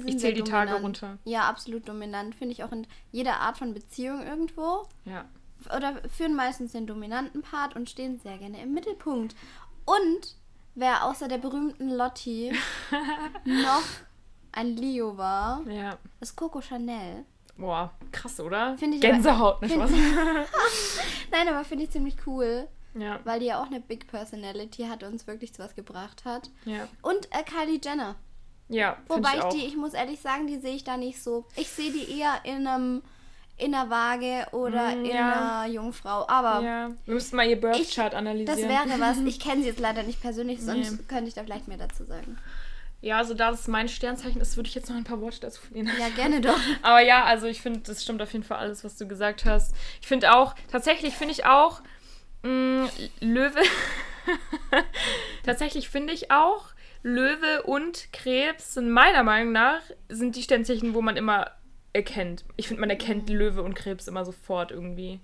Ich 0.07 0.19
zähle 0.19 0.35
die 0.35 0.43
Tage 0.43 0.71
dominant. 0.73 1.03
runter. 1.03 1.19
Ja, 1.25 1.43
absolut 1.49 1.89
dominant, 1.89 2.35
finde 2.35 2.53
ich 2.53 2.65
auch 2.65 2.73
in 2.73 2.87
jeder 3.13 3.41
Art 3.41 3.59
von 3.59 3.75
Beziehung 3.75 4.23
irgendwo. 4.23 4.87
Ja. 5.05 5.25
oder 5.75 6.01
führen 6.09 6.35
meistens 6.35 6.73
den 6.73 6.87
dominanten 6.87 7.43
Part 7.43 7.77
und 7.77 7.89
stehen 7.91 8.19
sehr 8.19 8.39
gerne 8.39 8.61
im 8.63 8.73
Mittelpunkt. 8.75 9.35
Und 9.85 10.37
wer 10.75 11.05
außer 11.05 11.29
der 11.29 11.39
berühmten 11.39 11.91
Lotti 11.91 12.53
noch 13.45 13.83
ein 14.53 14.77
Leo 14.77 15.17
war, 15.17 15.63
Ja. 15.69 15.99
ist 16.21 16.37
Coco 16.37 16.61
Chanel. 16.61 17.25
Boah, 17.59 17.91
krass, 18.13 18.39
oder? 18.41 18.75
Ich 18.79 18.83
aber- 18.85 18.99
Gänsehaut, 18.99 19.63
nicht 19.63 19.73
find- 19.73 19.83
was? 19.85 19.91
Nein, 21.31 21.49
aber 21.49 21.65
finde 21.65 21.85
ich 21.85 21.91
ziemlich 21.91 22.17
cool, 22.27 22.69
ja. 22.95 23.19
weil 23.25 23.41
die 23.41 23.47
ja 23.47 23.61
auch 23.63 23.67
eine 23.67 23.81
Big 23.81 24.07
Personality 24.09 24.85
hat 24.85 25.03
und 25.03 25.13
uns 25.13 25.27
wirklich 25.27 25.55
zu 25.55 25.63
was 25.63 25.75
gebracht 25.75 26.25
hat. 26.25 26.51
Ja. 26.67 26.87
Und 27.03 27.27
äh, 27.33 27.43
Kylie 27.45 27.81
Jenner. 27.83 28.17
Ja, 28.69 28.97
Wobei 29.09 29.37
ich 29.39 29.45
ich 29.45 29.55
die, 29.63 29.67
ich 29.69 29.77
muss 29.77 29.95
ehrlich 29.95 30.21
sagen, 30.21 30.47
die 30.47 30.59
sehe 30.59 30.75
ich 30.75 30.83
da 30.85 30.97
nicht 30.97 31.23
so. 31.23 31.45
Ich 31.57 31.69
sehe 31.69 31.93
die 31.93 32.19
eher 32.19 32.35
in 32.45 32.67
einem 32.67 33.03
in 33.59 33.75
einer 33.75 33.89
Waage 33.89 34.47
oder 34.53 34.95
Mm, 34.97 35.05
in 35.07 35.11
ja. 35.17 35.63
einer 35.63 35.73
Jungfrau. 35.73 36.29
Aber 36.29 36.61
ja. 36.63 36.91
Wir 37.07 37.15
müssten 37.15 37.37
mal 37.37 37.47
ihr 37.49 37.59
Birth 37.59 37.79
Ich- 37.81 37.95
Chart 37.95 38.15
analysieren. 38.15 38.69
das 38.69 38.69
wäre 38.91 39.01
was. 39.01 39.17
Ich 39.25 39.41
kenne 39.41 39.63
sie 39.63 39.69
jetzt 39.69 39.81
leider 39.81 40.03
nicht 40.03 40.21
persönlich, 40.21 40.61
sonst 40.61 40.91
Nee. 40.93 40.99
könnte 41.09 41.29
ich 41.29 41.35
da 41.35 41.43
vielleicht 41.43 41.67
mehr 41.69 41.79
dazu 41.79 42.05
sagen. 42.05 42.37
Ja, 43.01 43.19
also 43.19 43.35
da 43.35 43.51
das 43.51 43.67
mein 43.69 43.89
Sternzeichen 43.89 44.41
ist, 44.41 44.57
würde 44.57 44.69
ich 44.69 44.75
jetzt 44.75 44.91
noch 44.91 44.97
ein 44.97 45.05
paar 45.05 45.21
Worte 45.23 45.41
dazu 45.41 45.61
verlieren. 45.63 45.91
Ja, 45.99 46.09
gerne 46.11 46.41
doch. 46.43 46.59
Aber 46.83 47.01
ja, 47.01 47.25
also 47.25 47.47
ich 47.47 47.63
finde, 47.63 47.81
das 47.81 48.03
stimmt 48.03 48.21
auf 48.21 48.33
jeden 48.33 48.45
Fall 48.45 48.59
alles, 48.59 48.85
was 48.85 48.97
du 48.97 49.07
gesagt 49.09 49.45
hast. 49.47 49.75
Ich 50.03 50.07
finde 50.09 50.35
auch, 50.35 50.55
tatsächlich 50.71 51.15
finde 51.15 51.33
ich 51.33 51.47
auch, 51.47 51.81
mh, 52.43 52.89
Löwe, 53.21 53.61
tatsächlich 55.45 55.89
finde 55.89 56.13
ich 56.13 56.31
auch, 56.31 56.67
Löwe 57.03 57.63
und 57.65 58.13
Krebs 58.13 58.75
sind 58.75 58.91
meiner 58.91 59.23
Meinung 59.23 59.53
nach, 59.53 59.81
sind 60.09 60.37
die 60.37 60.43
Sternzeichen, 60.43 60.95
wo 60.95 61.03
man 61.03 61.17
immer 61.17 61.51
erkennt. 61.93 62.45
Ich 62.57 62.69
finde, 62.69 62.81
man 62.81 62.91
erkennt 62.91 63.29
Löwe 63.31 63.63
und 63.63 63.75
Krebs 63.75 64.07
immer 64.09 64.25
sofort 64.25 64.71
irgendwie. 64.71 65.21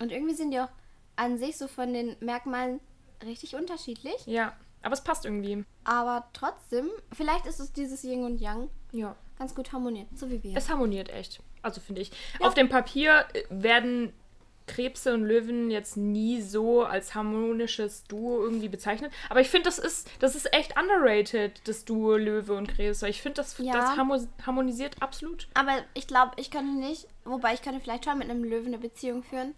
Und 0.00 0.10
irgendwie 0.12 0.34
sind 0.34 0.50
die 0.52 0.60
auch 0.60 0.70
an 1.16 1.38
sich 1.38 1.56
so 1.58 1.68
von 1.68 1.92
den 1.92 2.16
Merkmalen 2.20 2.80
richtig 3.24 3.54
unterschiedlich. 3.54 4.16
Ja, 4.26 4.54
aber 4.82 4.94
es 4.94 5.02
passt 5.04 5.24
irgendwie. 5.24 5.64
Aber 5.84 6.28
trotzdem, 6.32 6.88
vielleicht 7.12 7.46
ist 7.46 7.60
es 7.60 7.72
dieses 7.72 8.02
Yin 8.04 8.24
und 8.24 8.40
Yang 8.40 8.68
Ja. 8.92 9.16
ganz 9.38 9.54
gut 9.54 9.72
harmoniert. 9.72 10.08
So 10.14 10.30
wie 10.30 10.42
wir. 10.42 10.56
Es 10.56 10.68
harmoniert 10.70 11.10
echt. 11.10 11.40
Also 11.62 11.80
finde 11.80 12.00
ich. 12.02 12.10
Ja. 12.40 12.46
Auf 12.46 12.54
dem 12.54 12.68
Papier 12.68 13.26
äh, 13.32 13.42
werden 13.50 14.12
Krebse 14.66 15.12
und 15.14 15.24
Löwen 15.24 15.70
jetzt 15.70 15.96
nie 15.96 16.40
so 16.40 16.84
als 16.84 17.14
harmonisches 17.14 18.04
Duo 18.04 18.42
irgendwie 18.42 18.68
bezeichnet. 18.68 19.12
Aber 19.28 19.40
ich 19.40 19.48
finde, 19.50 19.64
das 19.64 19.78
ist, 19.78 20.08
das 20.20 20.34
ist 20.34 20.52
echt 20.54 20.74
underrated, 20.78 21.60
das 21.68 21.84
Duo 21.84 22.16
Löwe 22.16 22.54
und 22.54 22.68
Krebs. 22.68 23.02
Weil 23.02 23.10
ich 23.10 23.20
finde, 23.22 23.36
das, 23.36 23.56
Ja. 23.58 23.72
das 23.74 23.90
harmo- 23.96 24.26
harmonisiert 24.46 24.96
absolut. 25.00 25.48
Aber 25.54 25.72
ich 25.94 26.06
glaube, 26.06 26.32
ich 26.36 26.50
könnte 26.50 26.78
nicht, 26.78 27.06
wobei 27.24 27.54
ich 27.54 27.62
könnte 27.62 27.80
vielleicht 27.80 28.04
schon 28.06 28.18
mit 28.18 28.30
einem 28.30 28.44
Löwen 28.44 28.68
eine 28.68 28.78
Beziehung 28.78 29.22
führen. 29.22 29.54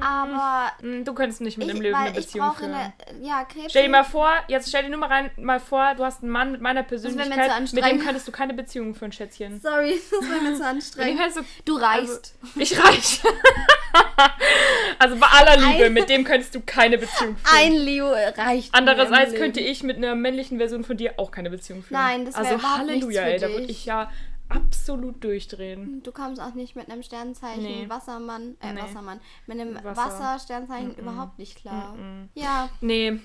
Aber 0.00 0.72
Hm, 0.80 1.04
Du 1.04 1.14
könntest 1.14 1.40
nicht 1.40 1.56
mit 1.58 1.66
ich, 1.66 1.72
einem 1.72 1.82
Löwen 1.82 1.94
eine 1.94 2.12
Beziehung 2.12 2.52
führen. 2.54 2.74
eine, 2.74 2.92
ja, 3.22 3.44
Krebs. 3.44 3.70
Stell 3.70 3.84
dir 3.84 3.88
mal 3.90 4.04
vor, 4.04 4.30
jetzt 4.48 4.68
stell 4.68 4.82
dir 4.82 4.90
nur 4.90 4.98
mal 4.98 5.08
rein, 5.08 5.30
mal 5.36 5.60
vor, 5.60 5.94
du 5.96 6.04
hast 6.04 6.22
einen 6.22 6.30
Mann 6.32 6.52
mit 6.52 6.60
meiner 6.60 6.80
wäre 6.80 6.88
Persönlichkeit, 6.88 7.72
mit 7.72 7.84
dem 7.84 8.00
könntest 8.00 8.28
du 8.28 8.32
keine 8.32 8.54
Beziehung 8.54 8.94
führen, 8.94 9.12
Schätzchen. 9.12 9.60
Sorry, 9.60 9.94
das 10.10 10.30
war 10.30 10.40
mir 10.42 10.54
zu 10.54 10.64
anstrengend. 10.66 11.18
könntest 11.18 11.38
du, 11.38 11.42
Du 11.64 11.76
reichst. 11.76 12.34
Also, 12.42 12.60
ich 12.60 12.78
reich. 12.84 13.20
also 14.98 15.16
bei 15.16 15.26
aller 15.26 15.56
Liebe, 15.56 15.90
mit 15.90 16.08
dem 16.08 16.24
könntest 16.24 16.54
du 16.54 16.60
keine 16.60 16.98
Beziehung 16.98 17.36
führen. 17.36 17.56
Ein 17.56 17.72
Leo 17.72 18.12
reicht. 18.12 18.74
Andererseits 18.74 19.34
könnte 19.34 19.60
ich 19.60 19.82
mit 19.82 19.96
einer 19.96 20.14
männlichen 20.14 20.58
Version 20.58 20.84
von 20.84 20.96
dir 20.96 21.14
auch 21.16 21.30
keine 21.30 21.50
Beziehung 21.50 21.82
führen. 21.82 21.98
Nein, 22.00 22.24
das 22.26 22.34
wär 22.34 22.44
Also 22.44 22.62
Halleluja, 22.62 23.22
ey, 23.22 23.38
da 23.38 23.48
würde 23.48 23.64
ich 23.66 23.86
ja 23.86 24.10
absolut 24.56 25.22
durchdrehen. 25.22 26.02
Du 26.02 26.12
kommst 26.12 26.40
auch 26.40 26.54
nicht 26.54 26.74
mit 26.76 26.90
einem 26.90 27.02
Sternzeichen 27.02 27.62
Nee. 27.62 27.86
Wassermann, 27.88 28.56
äh, 28.60 28.72
Nee. 28.72 28.80
Wassermann, 28.80 29.20
mit 29.46 29.60
einem 29.60 29.74
Wasser. 29.76 29.96
Wassersternzeichen 29.96 30.94
überhaupt 30.96 31.38
nicht 31.38 31.56
klar. 31.56 31.94
Ja, 32.34 32.68
Nee, 32.80 33.20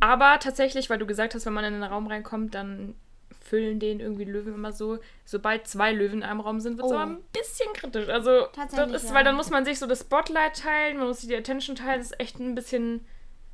aber 0.00 0.38
tatsächlich, 0.40 0.88
weil 0.90 0.98
du 0.98 1.06
gesagt 1.06 1.34
hast, 1.34 1.46
wenn 1.46 1.52
man 1.52 1.64
in 1.64 1.74
einen 1.74 1.82
Raum 1.84 2.06
reinkommt, 2.06 2.54
dann 2.54 2.94
füllen 3.40 3.80
den 3.80 4.00
irgendwie 4.00 4.24
Löwen 4.24 4.54
immer 4.54 4.72
so. 4.72 4.98
Sobald 5.24 5.66
zwei 5.66 5.92
Löwen 5.92 6.18
in 6.18 6.22
einem 6.22 6.40
Raum 6.40 6.60
sind, 6.60 6.76
wird 6.76 6.86
es 6.86 6.92
Oh. 6.92 6.96
aber 6.96 7.10
ein 7.12 7.22
bisschen 7.32 7.72
kritisch. 7.72 8.08
Also, 8.08 8.46
Tatsächlich, 8.52 8.92
das 8.92 9.02
ist, 9.04 9.08
ja. 9.10 9.14
weil 9.14 9.24
dann 9.24 9.36
muss 9.36 9.48
man 9.50 9.64
sich 9.64 9.78
so 9.78 9.86
das 9.86 10.00
Spotlight 10.00 10.58
teilen, 10.60 10.98
man 10.98 11.06
muss 11.08 11.20
sich 11.20 11.28
die 11.30 11.36
Attention 11.36 11.74
teilen, 11.74 11.98
das 12.00 12.10
ist 12.10 12.20
echt 12.20 12.38
ein 12.40 12.54
bisschen 12.54 13.06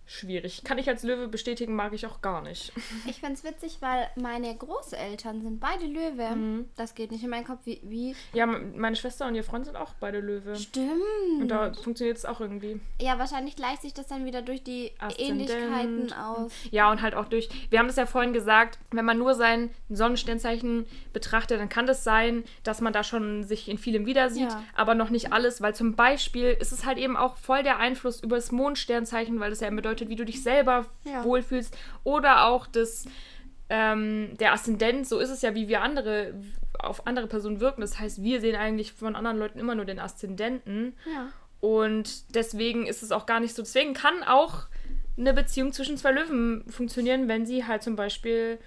schwierig. 0.06 0.62
Kann 0.64 0.78
ich 0.78 0.88
als 0.88 1.02
Löwe 1.02 1.28
bestätigen, 1.28 1.74
mag 1.74 1.92
ich 1.92 2.06
auch 2.06 2.20
gar 2.20 2.42
nicht. 2.42 2.72
ich 3.08 3.20
find's 3.20 3.44
witzig, 3.44 3.78
weil 3.80 4.08
meine 4.16 4.54
Großeltern 4.56 5.40
sind 5.42 5.60
beide 5.60 5.86
Löwe. 5.86 6.36
Mhm. 6.36 6.68
Das 6.76 6.94
geht 6.94 7.10
nicht 7.10 7.24
in 7.24 7.30
meinen 7.30 7.46
Kopf. 7.46 7.60
Wie? 7.64 7.80
wie? 7.84 8.14
Ja, 8.32 8.46
meine 8.46 8.96
Schwester 8.96 9.26
und 9.26 9.34
ihr 9.34 9.44
Freund 9.44 9.64
sind 9.66 9.76
auch 9.76 9.94
beide 10.00 10.20
Löwe. 10.20 10.56
Stimmt. 10.56 10.92
Und 11.40 11.48
da 11.48 11.72
funktioniert 11.72 12.16
es 12.18 12.24
auch 12.24 12.40
irgendwie. 12.40 12.80
Ja, 13.00 13.18
wahrscheinlich 13.18 13.56
gleicht 13.56 13.82
sich 13.82 13.94
das 13.94 14.06
dann 14.06 14.24
wieder 14.24 14.42
durch 14.42 14.62
die 14.62 14.92
Aszendent. 14.98 15.50
Ähnlichkeiten 15.50 16.12
aus. 16.12 16.52
Ja, 16.70 16.90
und 16.90 17.02
halt 17.02 17.14
auch 17.14 17.26
durch. 17.26 17.48
Wir 17.70 17.78
haben 17.78 17.86
das 17.86 17.96
ja 17.96 18.06
vorhin 18.06 18.32
gesagt, 18.32 18.78
wenn 18.90 19.04
man 19.04 19.18
nur 19.18 19.34
sein 19.34 19.70
Sonnensternzeichen 19.88 20.86
betrachtet, 21.12 21.60
dann 21.60 21.68
kann 21.68 21.86
das 21.86 22.04
sein, 22.04 22.44
dass 22.62 22.80
man 22.80 22.92
da 22.92 23.02
schon 23.04 23.44
sich 23.44 23.68
in 23.68 23.78
vielem 23.78 24.06
wieder 24.06 24.30
sieht, 24.30 24.50
Ja. 24.50 24.62
aber 24.74 24.94
noch 24.94 25.10
nicht 25.10 25.32
alles, 25.32 25.60
weil 25.62 25.74
zum 25.74 25.94
Beispiel 25.94 26.56
ist 26.60 26.72
es 26.72 26.84
halt 26.84 26.98
eben 26.98 27.16
auch 27.16 27.36
voll 27.36 27.62
der 27.62 27.78
Einfluss 27.78 28.22
über 28.22 28.36
das 28.36 28.52
Mondsternzeichen, 28.52 29.40
weil 29.40 29.50
das 29.50 29.60
ja 29.60 29.70
bedeutet, 29.70 29.93
wie 30.00 30.16
du 30.16 30.24
dich 30.24 30.42
selber 30.42 30.86
Ja. 31.04 31.24
wohlfühlst. 31.24 31.76
Oder 32.04 32.46
auch 32.46 32.66
das, 32.66 33.06
ähm, 33.68 34.36
der 34.38 34.52
Aszendent, 34.52 35.06
so 35.06 35.18
ist 35.18 35.30
es 35.30 35.42
ja, 35.42 35.54
wie 35.54 35.68
wir 35.68 35.82
andere 35.82 36.34
auf 36.78 37.06
andere 37.06 37.28
Personen 37.28 37.60
wirken. 37.60 37.80
Das 37.80 37.98
heißt, 37.98 38.22
wir 38.22 38.40
sehen 38.40 38.56
eigentlich 38.56 38.92
von 38.92 39.14
anderen 39.16 39.38
Leuten 39.38 39.58
immer 39.58 39.74
nur 39.74 39.84
den 39.84 40.00
Aszendenten. 40.00 40.94
Ja. 41.06 41.28
Und 41.60 42.34
deswegen 42.34 42.86
ist 42.86 43.02
es 43.02 43.12
auch 43.12 43.26
gar 43.26 43.40
nicht 43.40 43.54
so. 43.54 43.62
Deswegen 43.62 43.94
kann 43.94 44.22
auch 44.24 44.64
eine 45.16 45.32
Beziehung 45.32 45.72
zwischen 45.72 45.96
zwei 45.96 46.10
Löwen 46.12 46.64
funktionieren, 46.68 47.28
wenn 47.28 47.46
sie 47.46 47.64
halt 47.64 47.82
zum 47.82 47.96
Beispiel 47.96 48.58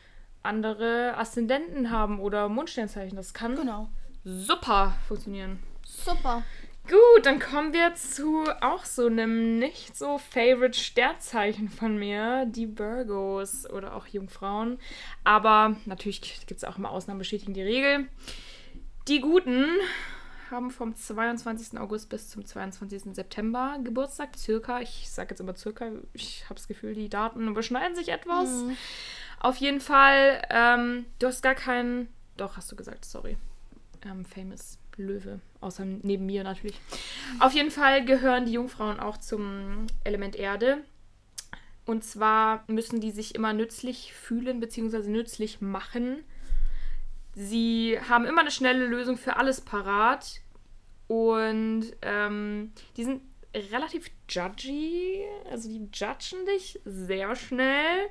andere 0.42 1.16
Aszendenten 1.18 1.92
haben 1.92 2.20
oder 2.20 2.48
Mondsternzeichen. 2.50 3.18
Das 3.18 3.34
kann 3.34 3.56
Genau. 3.56 3.90
super 4.24 4.96
funktionieren. 5.08 5.60
Super. 5.86 6.44
Gut, 6.88 7.26
dann 7.26 7.40
kommen 7.40 7.74
wir 7.74 7.96
zu 7.96 8.46
auch 8.62 8.86
so 8.86 9.08
einem 9.08 9.60
nicht 9.60 9.98
so 9.98 10.18
favorite 10.18 10.80
Sternzeichen 10.80 11.68
von 11.68 11.98
mir, 11.98 12.46
die 12.46 12.80
Virgos 12.80 13.70
oder 13.70 13.94
auch 13.94 14.08
Jungfrauen. 14.08 14.80
Aber 15.26 15.76
natürlich 15.86 16.22
gibt 16.46 16.52
es 16.52 16.64
auch 16.64 16.78
immer 16.78 16.92
Ausnahmen, 16.92 17.20
bestätigen 17.20 17.54
die 17.54 17.62
Regel. 17.62 18.08
Die 19.10 19.20
Guten 19.20 19.66
haben 20.50 20.72
vom 20.72 20.96
22. 20.96 21.78
August 21.78 22.08
bis 22.08 22.30
zum 22.30 22.46
22. 22.46 23.14
September 23.16 23.80
Geburtstag, 23.84 24.38
circa. 24.38 24.80
Ich 24.80 25.10
sage 25.10 25.32
jetzt 25.32 25.42
immer 25.42 25.56
circa, 25.56 25.92
ich 26.14 26.46
habe 26.46 26.56
das 26.56 26.70
Gefühl, 26.70 26.94
die 26.94 27.10
Daten 27.10 27.50
überschneiden 27.50 27.98
sich 27.98 28.10
etwas. 28.10 28.50
Mhm. 28.50 28.78
Auf 29.42 29.58
jeden 29.58 29.82
Fall, 29.82 30.42
ähm, 30.50 31.06
du 31.20 31.28
hast 31.28 31.44
gar 31.44 31.56
keinen, 31.56 32.08
doch 32.38 32.56
hast 32.56 32.72
du 32.72 32.78
gesagt, 32.78 33.04
sorry, 33.04 33.36
ähm, 34.06 34.24
famous 34.24 34.80
Löwe, 34.98 35.40
außer 35.62 35.86
neben 35.86 36.26
mir 36.26 36.44
natürlich. 36.44 36.80
Auf 37.40 37.54
jeden 37.54 37.72
Fall 37.72 38.04
gehören 38.06 38.46
die 38.46 38.54
Jungfrauen 38.54 39.00
auch 39.00 39.18
zum 39.18 39.88
Element 40.04 40.36
Erde. 40.36 40.84
Und 41.86 42.04
zwar 42.04 42.64
müssen 42.68 43.00
die 43.00 43.12
sich 43.12 43.34
immer 43.36 43.54
nützlich 43.54 44.14
fühlen 44.14 44.60
bzw. 44.60 45.08
nützlich 45.08 45.62
machen. 45.62 46.24
Sie 47.34 47.98
haben 48.10 48.26
immer 48.26 48.42
eine 48.42 48.52
schnelle 48.52 48.86
Lösung 48.88 49.18
für 49.18 49.38
alles 49.38 49.62
parat. 49.62 50.42
Und 51.08 51.86
ähm, 52.02 52.74
die 52.98 53.06
sind 53.06 53.22
relativ 53.72 54.12
judgy. 54.28 55.24
Also 55.50 55.70
die 55.70 55.88
judgen 55.94 56.46
dich 56.46 56.80
sehr 56.84 57.36
schnell 57.36 58.10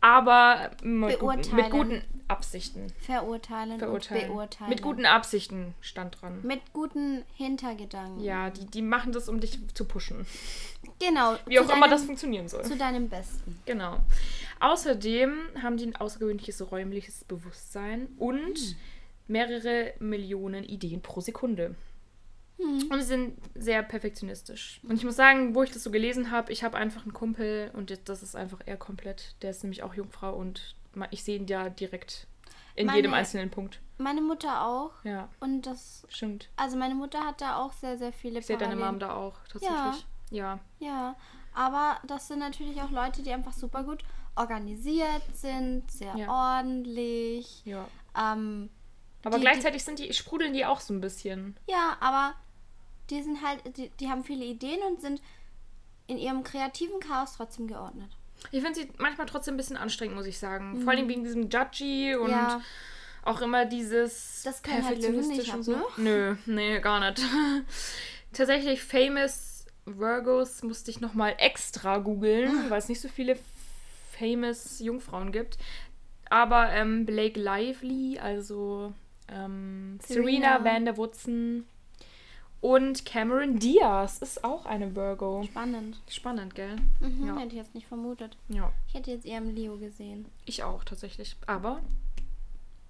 aber 0.00 0.70
mit 0.82 1.18
guten, 1.18 1.56
mit 1.56 1.70
guten, 1.70 2.02
Absichten. 2.30 2.92
Verurteilen, 3.00 3.78
Verurteilen. 3.78 4.28
beurteilen. 4.28 4.70
Mit 4.70 4.82
guten 4.82 5.04
Absichten 5.04 5.74
stand 5.80 6.22
dran. 6.22 6.40
Mit 6.42 6.72
guten 6.72 7.24
Hintergedanken. 7.34 8.22
Ja, 8.22 8.50
die, 8.50 8.66
die 8.66 8.82
machen 8.82 9.12
das, 9.12 9.28
um 9.28 9.40
dich 9.40 9.58
zu 9.74 9.84
pushen. 9.84 10.24
Genau. 11.00 11.36
Wie 11.46 11.58
auch 11.58 11.66
deinem, 11.66 11.78
immer 11.78 11.88
das 11.88 12.04
funktionieren 12.04 12.48
soll. 12.48 12.62
Zu 12.62 12.76
deinem 12.76 13.08
Besten. 13.08 13.58
Genau. 13.66 13.98
Außerdem 14.60 15.32
haben 15.60 15.76
die 15.76 15.86
ein 15.86 15.96
außergewöhnliches 15.96 16.70
räumliches 16.70 17.24
Bewusstsein 17.24 18.06
und 18.18 18.58
hm. 18.58 18.76
mehrere 19.26 19.94
Millionen 19.98 20.62
Ideen 20.62 21.02
pro 21.02 21.20
Sekunde. 21.20 21.74
Mhm. 22.60 22.90
Und 22.90 23.00
sie 23.00 23.06
sind 23.06 23.38
sehr 23.54 23.82
perfektionistisch. 23.82 24.80
Und 24.82 24.96
ich 24.96 25.04
muss 25.04 25.16
sagen, 25.16 25.54
wo 25.54 25.62
ich 25.62 25.70
das 25.70 25.82
so 25.82 25.90
gelesen 25.90 26.30
habe, 26.30 26.52
ich 26.52 26.62
habe 26.62 26.76
einfach 26.76 27.02
einen 27.02 27.12
Kumpel 27.12 27.70
und 27.74 27.96
das 28.08 28.22
ist 28.22 28.36
einfach 28.36 28.60
er 28.66 28.76
komplett. 28.76 29.34
Der 29.42 29.50
ist 29.50 29.62
nämlich 29.62 29.82
auch 29.82 29.94
Jungfrau 29.94 30.34
und 30.34 30.74
ich 31.10 31.22
sehe 31.22 31.36
ihn 31.36 31.46
ja 31.46 31.68
direkt 31.68 32.26
in 32.74 32.86
meine, 32.86 32.98
jedem 32.98 33.14
einzelnen 33.14 33.50
Punkt. 33.50 33.80
Meine 33.98 34.20
Mutter 34.20 34.66
auch. 34.66 34.92
Ja. 35.04 35.28
Und 35.40 35.62
das. 35.62 36.06
Stimmt. 36.08 36.50
Also 36.56 36.76
meine 36.76 36.94
Mutter 36.94 37.24
hat 37.24 37.40
da 37.40 37.56
auch 37.56 37.72
sehr, 37.72 37.98
sehr 37.98 38.12
viele 38.12 38.40
Ich 38.40 38.46
sehe 38.46 38.58
deine 38.58 38.76
Mom 38.76 38.98
da 38.98 39.14
auch, 39.14 39.36
tatsächlich. 39.48 40.06
Ja. 40.30 40.60
ja. 40.80 40.86
Ja. 40.86 41.16
Aber 41.54 41.98
das 42.06 42.28
sind 42.28 42.38
natürlich 42.38 42.80
auch 42.80 42.90
Leute, 42.90 43.22
die 43.22 43.32
einfach 43.32 43.52
super 43.52 43.82
gut 43.82 44.04
organisiert 44.36 45.22
sind, 45.32 45.90
sehr 45.90 46.14
ja. 46.16 46.58
ordentlich. 46.58 47.64
Ja. 47.64 47.86
Ähm, 48.16 48.70
aber 49.24 49.36
die, 49.36 49.42
gleichzeitig 49.42 49.84
sind 49.84 49.98
die, 49.98 50.12
sprudeln 50.12 50.52
die 50.54 50.64
auch 50.64 50.80
so 50.80 50.94
ein 50.94 51.00
bisschen. 51.00 51.58
Ja, 51.68 51.96
aber 52.00 52.34
die 53.10 53.22
sind 53.22 53.42
halt, 53.42 53.76
die, 53.76 53.90
die 54.00 54.08
haben 54.08 54.24
viele 54.24 54.44
Ideen 54.44 54.80
und 54.88 55.00
sind 55.00 55.20
in 56.06 56.18
ihrem 56.18 56.42
kreativen 56.42 57.00
Chaos 57.00 57.34
trotzdem 57.36 57.66
geordnet. 57.66 58.10
Ich 58.52 58.62
finde 58.62 58.80
sie 58.80 58.88
manchmal 58.98 59.26
trotzdem 59.26 59.54
ein 59.54 59.56
bisschen 59.56 59.76
anstrengend, 59.76 60.16
muss 60.16 60.26
ich 60.26 60.38
sagen. 60.38 60.78
Mhm. 60.78 60.82
Vor 60.82 60.92
allem 60.92 61.08
wegen 61.08 61.24
diesem 61.24 61.48
Judgy 61.48 62.14
und 62.16 62.30
ja. 62.30 62.60
auch 63.22 63.40
immer 63.42 63.66
dieses 63.66 64.42
das 64.44 64.60
perfektionistisch 64.60 65.48
halt 65.48 65.58
und 65.58 65.62
so. 65.62 65.72
Ne? 65.72 65.84
Nö, 65.96 66.36
nee, 66.46 66.80
gar 66.80 67.00
nicht. 67.00 67.22
Tatsächlich 68.32 68.82
famous 68.82 69.66
Virgos 69.84 70.62
musste 70.62 70.90
ich 70.90 71.00
nochmal 71.00 71.34
extra 71.38 71.98
googeln, 71.98 72.70
weil 72.70 72.78
es 72.78 72.88
nicht 72.88 73.00
so 73.00 73.08
viele 73.08 73.38
famous 74.18 74.80
Jungfrauen 74.80 75.32
gibt. 75.32 75.58
Aber 76.28 76.70
ähm, 76.70 77.06
Blake 77.06 77.38
Lively, 77.38 78.18
also 78.18 78.94
ähm, 79.28 79.98
Serena. 80.02 80.58
Serena 80.58 80.64
van 80.64 80.84
der 80.84 80.96
Woodsen 80.96 81.66
und 82.60 83.04
Cameron 83.06 83.58
Diaz 83.58 84.18
ist 84.18 84.44
auch 84.44 84.66
eine 84.66 84.94
Virgo. 84.94 85.42
Spannend. 85.44 86.00
Spannend, 86.08 86.54
gell? 86.54 86.76
Mhm, 87.00 87.26
ja. 87.26 87.36
Hätte 87.36 87.48
ich 87.48 87.62
jetzt 87.62 87.74
nicht 87.74 87.86
vermutet. 87.86 88.36
Ja. 88.48 88.72
Ich 88.88 88.94
hätte 88.94 89.10
jetzt 89.10 89.24
eher 89.24 89.38
im 89.38 89.54
Leo 89.54 89.78
gesehen. 89.78 90.26
Ich 90.44 90.62
auch, 90.62 90.84
tatsächlich. 90.84 91.36
Aber 91.46 91.80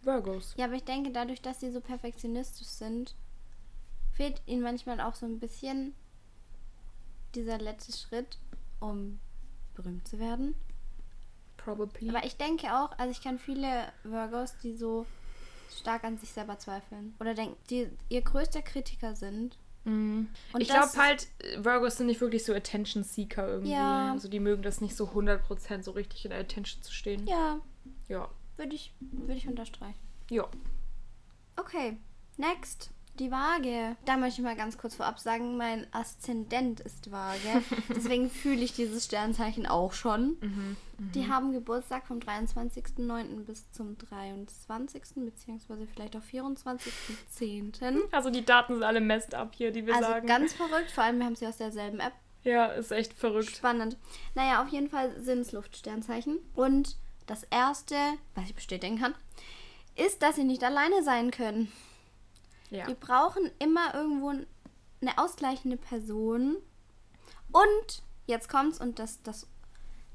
Virgos. 0.03 0.55
Ja, 0.57 0.65
aber 0.65 0.75
ich 0.75 0.85
denke, 0.85 1.11
dadurch, 1.11 1.41
dass 1.41 1.61
sie 1.61 1.71
so 1.71 1.81
perfektionistisch 1.81 2.67
sind, 2.67 3.15
fehlt 4.13 4.43
ihnen 4.47 4.63
manchmal 4.63 5.01
auch 5.01 5.15
so 5.15 5.27
ein 5.27 5.39
bisschen 5.39 5.95
dieser 7.35 7.59
letzte 7.59 7.97
Schritt, 7.97 8.39
um 8.81 9.21
berühmt 9.75 10.07
zu 10.09 10.19
werden. 10.19 10.55
Probably. 11.57 12.09
Aber 12.09 12.25
ich 12.25 12.37
denke 12.37 12.75
auch, 12.75 12.91
also 12.99 13.11
ich 13.11 13.23
kenne 13.23 13.39
viele 13.39 13.93
Virgos, 14.03 14.57
die 14.63 14.75
so 14.75 15.07
stark 15.79 16.05
an 16.05 16.19
sich 16.19 16.31
selber 16.31 16.59
zweifeln. 16.59 17.15
Oder 17.21 17.35
denken, 17.35 17.57
die 17.69 17.89
ihr 18.09 18.23
größter 18.23 18.63
Kritiker 18.63 19.15
sind. 19.15 19.57
Mhm. 19.85 20.29
ich 20.59 20.69
glaube 20.69 20.93
halt, 20.97 21.27
Virgos 21.57 21.97
sind 21.97 22.07
nicht 22.07 22.21
wirklich 22.21 22.45
so 22.45 22.53
Attention 22.55 23.03
Seeker 23.03 23.49
irgendwie. 23.49 23.73
Ja. 23.73 24.13
Also 24.13 24.29
die 24.29 24.41
mögen 24.41 24.63
das 24.63 24.81
nicht 24.81 24.95
so 24.95 25.07
100% 25.07 25.83
so 25.83 25.93
richtig 25.93 26.25
in 26.25 26.31
der 26.31 26.41
Attention 26.41 26.83
zu 26.83 26.93
stehen. 26.93 27.27
Ja. 27.27 27.61
Ja. 28.09 28.29
Würde 28.57 28.75
ich, 28.75 28.93
würd 29.01 29.39
ich 29.39 29.49
unterstreichen. 29.49 29.99
Ja. 30.31 30.47
Okay, 31.57 31.97
next. 32.37 32.91
Die 33.19 33.31
Waage. 33.31 33.97
Da 34.07 34.17
möchte 34.17 34.41
ich 34.41 34.45
mal 34.45 34.57
ganz 34.57 34.79
kurz 34.79 34.95
vorab 34.95 35.19
sagen, 35.19 35.57
mein 35.57 35.87
Aszendent 35.93 36.81
ist 36.81 37.11
Waage. 37.11 37.63
Deswegen 37.95 38.31
fühle 38.31 38.63
ich 38.63 38.73
dieses 38.73 39.05
Sternzeichen 39.05 39.67
auch 39.67 39.93
schon. 39.93 40.37
Mhm, 40.41 40.77
Die 41.15 41.29
haben 41.29 41.53
Geburtstag 41.53 42.07
vom 42.07 42.19
23.09. 42.19 43.45
bis 43.47 43.71
zum 43.73 43.97
23. 43.97 45.03
beziehungsweise 45.17 45.87
vielleicht 45.87 46.15
auch 46.15 46.23
24.10. 46.23 48.01
Also 48.13 48.29
die 48.29 48.45
Daten 48.45 48.75
sind 48.75 48.83
alle 48.83 49.01
messed 49.01 49.35
up 49.35 49.55
hier, 49.55 49.73
die 49.73 49.87
wir 49.87 49.95
also 49.95 50.09
sagen. 50.09 50.27
ganz 50.27 50.53
verrückt, 50.53 50.91
vor 50.91 51.05
allem 51.05 51.19
wir 51.19 51.25
haben 51.25 51.37
sie 51.37 51.47
aus 51.47 51.57
derselben 51.57 52.01
App. 52.01 52.13
Ja, 52.45 52.67
ist 52.67 52.93
echt 52.93 53.15
verrückt. 53.15 53.57
Spannend. 53.57 53.97
Naja, 54.35 54.63
auf 54.63 54.69
jeden 54.69 54.91
Fall 54.91 55.19
sind 55.21 55.41
es 55.41 55.53
Luftsternzeichen. 55.53 56.39
Und 56.55 56.97
das 57.27 57.45
erste, 57.45 57.97
was 58.35 58.45
ich 58.45 58.55
bestätigen 58.55 58.99
kann, 58.99 59.15
ist, 59.97 60.23
dass 60.23 60.37
sie 60.37 60.45
nicht 60.45 60.65
alleine 60.65 61.03
sein 61.03 61.31
können. 61.31 61.73
Ja. 62.69 62.87
Die 62.87 62.95
brauchen 62.95 63.51
immer 63.59 63.95
irgendwo 63.95 64.31
eine 64.31 65.19
ausgleichende 65.19 65.79
Person. 65.79 66.57
Und 67.53 68.03
jetzt 68.27 68.49
kommt's, 68.49 68.81
und 68.81 68.99
das, 68.99 69.23
das 69.23 69.47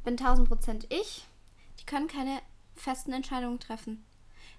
bin 0.06 0.14
1000 0.14 0.48
Prozent 0.48 0.88
ich, 0.90 1.26
die 1.80 1.86
können 1.86 2.08
keine 2.08 2.40
festen 2.76 3.12
Entscheidungen 3.12 3.60
treffen. 3.60 4.06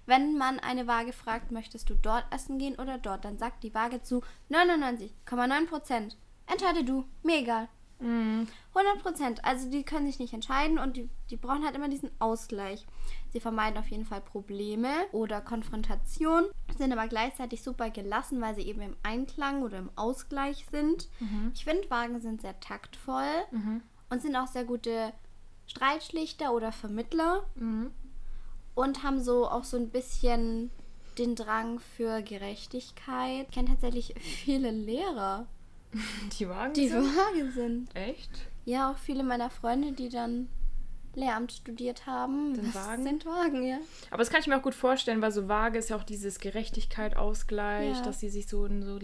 Wenn 0.05 0.37
man 0.37 0.59
eine 0.59 0.87
Waage 0.87 1.11
fragt, 1.11 1.51
möchtest 1.51 1.89
du 1.89 1.95
dort 1.95 2.25
essen 2.31 2.59
gehen 2.59 2.75
oder 2.75 2.97
dort, 2.97 3.25
dann 3.25 3.37
sagt 3.37 3.63
die 3.63 3.73
Waage 3.73 4.01
zu 4.01 4.21
99,9 4.49 5.67
Prozent. 5.67 6.17
Entscheide 6.45 6.83
du, 6.83 7.05
mir 7.23 7.39
egal. 7.39 7.67
Mhm. 7.99 8.47
100 8.73 9.01
Prozent. 9.01 9.43
Also 9.43 9.69
die 9.69 9.83
können 9.83 10.05
sich 10.05 10.19
nicht 10.19 10.33
entscheiden 10.33 10.77
und 10.77 10.97
die, 10.97 11.09
die 11.29 11.35
brauchen 11.35 11.65
halt 11.65 11.75
immer 11.75 11.89
diesen 11.89 12.11
Ausgleich. 12.19 12.85
Sie 13.29 13.39
vermeiden 13.39 13.77
auf 13.77 13.87
jeden 13.87 14.05
Fall 14.05 14.21
Probleme 14.21 14.89
oder 15.11 15.41
Konfrontation, 15.41 16.45
sind 16.77 16.93
aber 16.93 17.07
gleichzeitig 17.07 17.63
super 17.63 17.89
gelassen, 17.89 18.39
weil 18.39 18.55
sie 18.55 18.61
eben 18.61 18.81
im 18.81 18.95
Einklang 19.03 19.63
oder 19.63 19.79
im 19.79 19.89
Ausgleich 19.95 20.65
sind. 20.71 21.09
Mhm. 21.19 21.51
Ich 21.53 21.65
finde, 21.65 21.89
Wagen 21.89 22.19
sind 22.21 22.41
sehr 22.41 22.59
taktvoll 22.59 23.33
mhm. 23.51 23.81
und 24.09 24.21
sind 24.21 24.35
auch 24.35 24.47
sehr 24.47 24.63
gute 24.63 25.11
Streitschlichter 25.67 26.53
oder 26.53 26.71
Vermittler 26.71 27.45
mhm. 27.55 27.91
und 28.75 29.03
haben 29.03 29.21
so 29.21 29.47
auch 29.47 29.63
so 29.63 29.77
ein 29.77 29.89
bisschen 29.89 30.71
den 31.17 31.35
Drang 31.35 31.79
für 31.79 32.21
Gerechtigkeit. 32.21 33.47
Ich 33.49 33.55
kenne 33.55 33.69
tatsächlich 33.69 34.13
viele 34.19 34.71
Lehrer, 34.71 35.47
Die 36.39 36.49
Wagen 36.49 36.73
die 36.73 36.87
sind? 36.87 37.03
Wagen 37.03 37.51
sind. 37.51 37.95
Echt? 37.95 38.31
Ja, 38.65 38.91
auch 38.91 38.97
viele 38.97 39.23
meiner 39.23 39.49
Freunde, 39.49 39.93
die 39.93 40.09
dann 40.09 40.49
Lehramt 41.15 41.51
studiert 41.51 42.05
haben, 42.05 42.53
Den 42.53 42.73
Wagen? 42.75 43.03
sind 43.03 43.25
Wagen, 43.25 43.63
ja. 43.65 43.79
Aber 44.11 44.19
das 44.19 44.29
kann 44.29 44.41
ich 44.41 44.47
mir 44.47 44.57
auch 44.57 44.61
gut 44.61 44.75
vorstellen, 44.75 45.21
weil 45.21 45.31
so 45.31 45.47
Waage 45.47 45.79
ist 45.79 45.89
ja 45.89 45.95
auch 45.95 46.03
dieses 46.03 46.39
Gerechtigkeit, 46.39 47.17
Ausgleich, 47.17 47.95
ja. 47.97 48.03
dass 48.03 48.19
sie 48.19 48.29
sich 48.29 48.47
so 48.47 48.65
in 48.65 48.83
so 48.83 48.97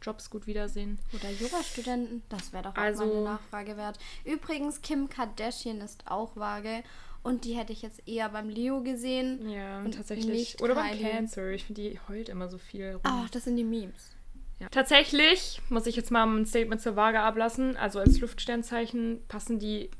Lehrerjobs 0.00 0.30
gut 0.30 0.46
wiedersehen. 0.46 0.98
Oder 1.12 1.30
Jurastudenten, 1.30 2.22
das 2.28 2.52
wäre 2.52 2.64
doch 2.64 2.72
auch 2.72 2.78
also, 2.78 3.04
mal 3.04 3.12
eine 3.12 3.24
Nachfrage 3.24 3.76
wert. 3.76 3.98
Übrigens, 4.24 4.82
Kim 4.82 5.08
Kardashian 5.08 5.80
ist 5.80 6.04
auch 6.06 6.36
Waage 6.36 6.82
und 7.22 7.44
die 7.44 7.54
hätte 7.54 7.72
ich 7.72 7.82
jetzt 7.82 8.06
eher 8.08 8.28
beim 8.30 8.48
Leo 8.48 8.82
gesehen. 8.82 9.48
Ja, 9.48 9.82
tatsächlich. 9.88 10.60
Oder 10.62 10.74
beim 10.74 10.98
Cancer. 10.98 11.50
Ich 11.50 11.64
finde, 11.64 11.82
die 11.82 12.00
heult 12.08 12.28
immer 12.28 12.48
so 12.48 12.58
viel 12.58 12.92
rum. 12.92 13.00
Ach, 13.04 13.28
das 13.30 13.44
sind 13.44 13.56
die 13.56 13.64
Memes. 13.64 14.16
Ja. 14.58 14.68
Tatsächlich 14.68 15.60
muss 15.70 15.86
ich 15.86 15.96
jetzt 15.96 16.10
mal 16.10 16.26
ein 16.26 16.46
Statement 16.46 16.80
zur 16.80 16.96
Waage 16.96 17.20
ablassen. 17.20 17.76
Also 17.76 17.98
als 17.98 18.20
Luftsternzeichen 18.20 19.22
passen 19.28 19.58
die 19.58 19.90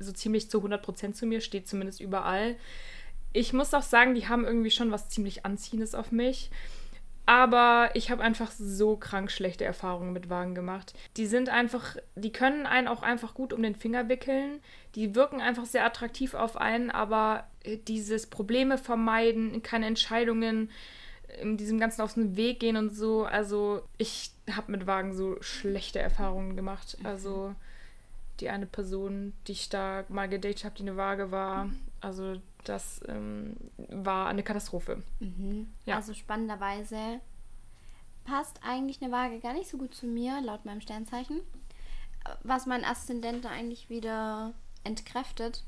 so 0.00 0.12
ziemlich 0.12 0.50
zu 0.50 0.58
100% 0.58 1.12
zu 1.12 1.26
mir, 1.26 1.40
steht 1.40 1.68
zumindest 1.68 2.00
überall. 2.00 2.56
Ich 3.32 3.52
muss 3.52 3.72
auch 3.74 3.82
sagen, 3.82 4.14
die 4.14 4.26
haben 4.26 4.44
irgendwie 4.44 4.70
schon 4.70 4.90
was 4.90 5.08
ziemlich 5.08 5.44
Anziehendes 5.44 5.94
auf 5.94 6.10
mich. 6.10 6.50
Aber 7.30 7.90
ich 7.94 8.10
habe 8.10 8.24
einfach 8.24 8.50
so 8.50 8.96
krank 8.96 9.30
schlechte 9.30 9.64
Erfahrungen 9.64 10.12
mit 10.12 10.30
Wagen 10.30 10.56
gemacht. 10.56 10.94
Die 11.16 11.26
sind 11.26 11.48
einfach, 11.48 11.94
die 12.16 12.32
können 12.32 12.66
einen 12.66 12.88
auch 12.88 13.04
einfach 13.04 13.34
gut 13.34 13.52
um 13.52 13.62
den 13.62 13.76
Finger 13.76 14.08
wickeln. 14.08 14.58
Die 14.96 15.14
wirken 15.14 15.40
einfach 15.40 15.64
sehr 15.64 15.84
attraktiv 15.84 16.34
auf 16.34 16.56
einen, 16.56 16.90
aber 16.90 17.46
äh, 17.62 17.76
dieses 17.76 18.26
Probleme 18.26 18.78
vermeiden, 18.78 19.62
keine 19.62 19.86
Entscheidungen 19.86 20.72
in 21.40 21.56
diesem 21.56 21.78
Ganzen 21.78 22.02
auf 22.02 22.14
den 22.14 22.34
Weg 22.34 22.58
gehen 22.58 22.76
und 22.76 22.96
so. 22.96 23.26
Also 23.26 23.82
ich 23.96 24.32
habe 24.50 24.72
mit 24.72 24.88
Wagen 24.88 25.14
so 25.14 25.40
schlechte 25.40 26.00
Erfahrungen 26.00 26.56
gemacht. 26.56 26.98
Also 27.04 27.54
die 28.40 28.50
eine 28.50 28.66
Person, 28.66 29.34
die 29.46 29.52
ich 29.52 29.68
da 29.68 30.02
mal 30.08 30.28
gedatet 30.28 30.64
habe, 30.64 30.74
die 30.74 30.82
eine 30.82 30.96
Waage 30.96 31.30
war, 31.30 31.70
also 32.00 32.40
das 32.64 33.00
ähm, 33.08 33.56
war 33.88 34.28
eine 34.28 34.42
Katastrophe. 34.42 35.02
Mhm. 35.20 35.72
Ja. 35.86 35.96
Also 35.96 36.14
spannenderweise 36.14 37.20
passt 38.24 38.60
eigentlich 38.62 39.02
eine 39.02 39.12
Waage 39.12 39.40
gar 39.40 39.52
nicht 39.54 39.68
so 39.70 39.78
gut 39.78 39.94
zu 39.94 40.06
mir, 40.06 40.40
laut 40.42 40.64
meinem 40.64 40.80
Sternzeichen. 40.80 41.40
Was 42.42 42.66
mein 42.66 42.84
Aszendent 42.84 43.46
eigentlich 43.46 43.88
wieder 43.88 44.52
entkräftet. 44.84 45.62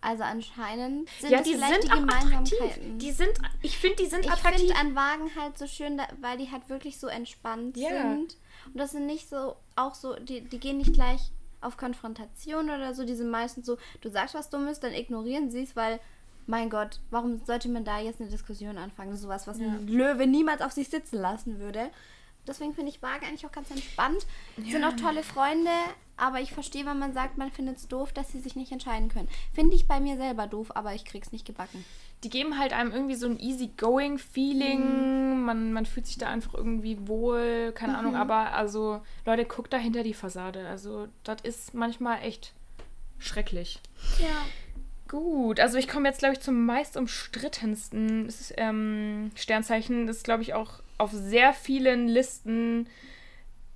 Also 0.00 0.22
anscheinend 0.22 1.08
sind 1.20 1.28
Mhm. 1.30 1.32
ja, 1.34 1.40
es 1.40 1.44
die 1.46 1.54
vielleicht 1.54 1.82
sind 1.82 1.84
die. 1.92 1.98
Gemeinsamkeiten. 1.98 2.98
Die 2.98 3.12
sind, 3.12 3.32
ich 3.62 3.76
finde, 3.78 3.96
die 3.96 4.06
sind 4.06 4.24
ich 4.24 4.30
attraktiv. 4.30 4.60
finde 4.60 4.76
an 4.76 4.94
Wagen 4.94 5.30
halt 5.38 5.58
so 5.58 5.66
schön, 5.66 5.98
da, 5.98 6.04
weil 6.22 6.38
die 6.38 6.50
halt 6.50 6.68
wirklich 6.70 6.98
so 6.98 7.06
entspannt 7.06 7.76
Ja. 7.76 7.88
sind. 7.90 8.36
Und 8.72 8.78
das 8.78 8.92
sind 8.92 9.04
nicht 9.06 9.28
so, 9.28 9.56
auch 9.74 9.94
so, 9.94 10.14
die, 10.16 10.40
die 10.42 10.58
gehen 10.58 10.78
nicht 10.78 10.94
gleich 10.94 11.30
auf 11.60 11.76
Konfrontation 11.76 12.70
oder 12.70 12.94
so. 12.94 13.04
Die 13.04 13.14
sind 13.14 13.30
meistens 13.30 13.66
so, 13.66 13.76
du 14.00 14.08
sagst 14.08 14.34
was 14.34 14.48
Dummes, 14.48 14.80
dann 14.80 14.92
ignorieren 14.94 15.50
sie 15.50 15.62
es, 15.62 15.76
weil, 15.76 16.00
mein 16.46 16.70
Gott, 16.70 17.00
warum 17.10 17.40
sollte 17.44 17.68
man 17.68 17.84
da 17.84 17.98
jetzt 17.98 18.20
eine 18.20 18.30
Diskussion 18.30 18.78
anfangen? 18.78 19.16
Sowas, 19.16 19.46
was 19.46 19.58
ein 19.58 19.86
Löwe 19.88 20.26
niemals 20.26 20.60
auf 20.62 20.72
sich 20.72 20.88
sitzen 20.88 21.20
lassen 21.20 21.58
würde. 21.58 21.90
Deswegen 22.46 22.74
finde 22.74 22.90
ich 22.90 23.02
Waage 23.02 23.26
eigentlich 23.26 23.44
auch 23.44 23.52
ganz 23.52 23.70
entspannt. 23.70 24.24
Sind 24.56 24.84
auch 24.84 24.94
tolle 24.94 25.24
Freunde, 25.24 25.70
aber 26.16 26.40
ich 26.40 26.52
verstehe, 26.52 26.86
wenn 26.86 26.98
man 26.98 27.12
sagt, 27.12 27.38
man 27.38 27.50
findet 27.50 27.78
es 27.78 27.88
doof, 27.88 28.12
dass 28.12 28.30
sie 28.30 28.38
sich 28.38 28.54
nicht 28.54 28.70
entscheiden 28.70 29.08
können. 29.08 29.28
Finde 29.52 29.74
ich 29.74 29.88
bei 29.88 29.98
mir 29.98 30.16
selber 30.16 30.46
doof, 30.46 30.70
aber 30.76 30.94
ich 30.94 31.04
krieg's 31.04 31.32
nicht 31.32 31.44
gebacken. 31.44 31.84
die 32.22 32.30
geben 32.30 32.58
halt 32.58 32.72
einem 32.72 32.92
irgendwie 32.92 33.16
so 33.16 33.26
ein 33.26 33.38
easy-going 33.38 34.18
Feeling. 34.18 35.44
Man, 35.44 35.72
man 35.72 35.86
fühlt 35.86 36.06
sich 36.06 36.18
da 36.18 36.28
einfach 36.28 36.54
irgendwie 36.54 37.08
wohl, 37.08 37.72
keine 37.74 37.98
Ahnung. 37.98 38.16
Aber 38.16 38.52
also, 38.52 39.02
Leute, 39.24 39.44
guckt 39.44 39.72
da 39.72 39.76
hinter 39.76 40.02
die 40.02 40.14
Fassade. 40.14 40.66
Also, 40.68 41.08
das 41.24 41.42
ist 41.42 41.74
manchmal 41.74 42.22
echt 42.22 42.54
schrecklich. 43.18 43.80
Ja. 44.20 44.46
Gut, 45.08 45.60
also 45.60 45.78
ich 45.78 45.86
komme 45.86 46.08
jetzt, 46.08 46.18
glaube 46.18 46.34
ich, 46.34 46.40
zum 46.40 46.66
meist 46.66 46.96
umstrittensten 46.96 48.32
ähm, 48.56 49.30
Sternzeichen. 49.36 50.06
Das 50.06 50.18
ist, 50.18 50.24
glaube 50.24 50.42
ich, 50.42 50.54
auch 50.54 50.80
auf 50.98 51.12
sehr 51.12 51.52
vielen 51.52 52.08
Listen, 52.08 52.88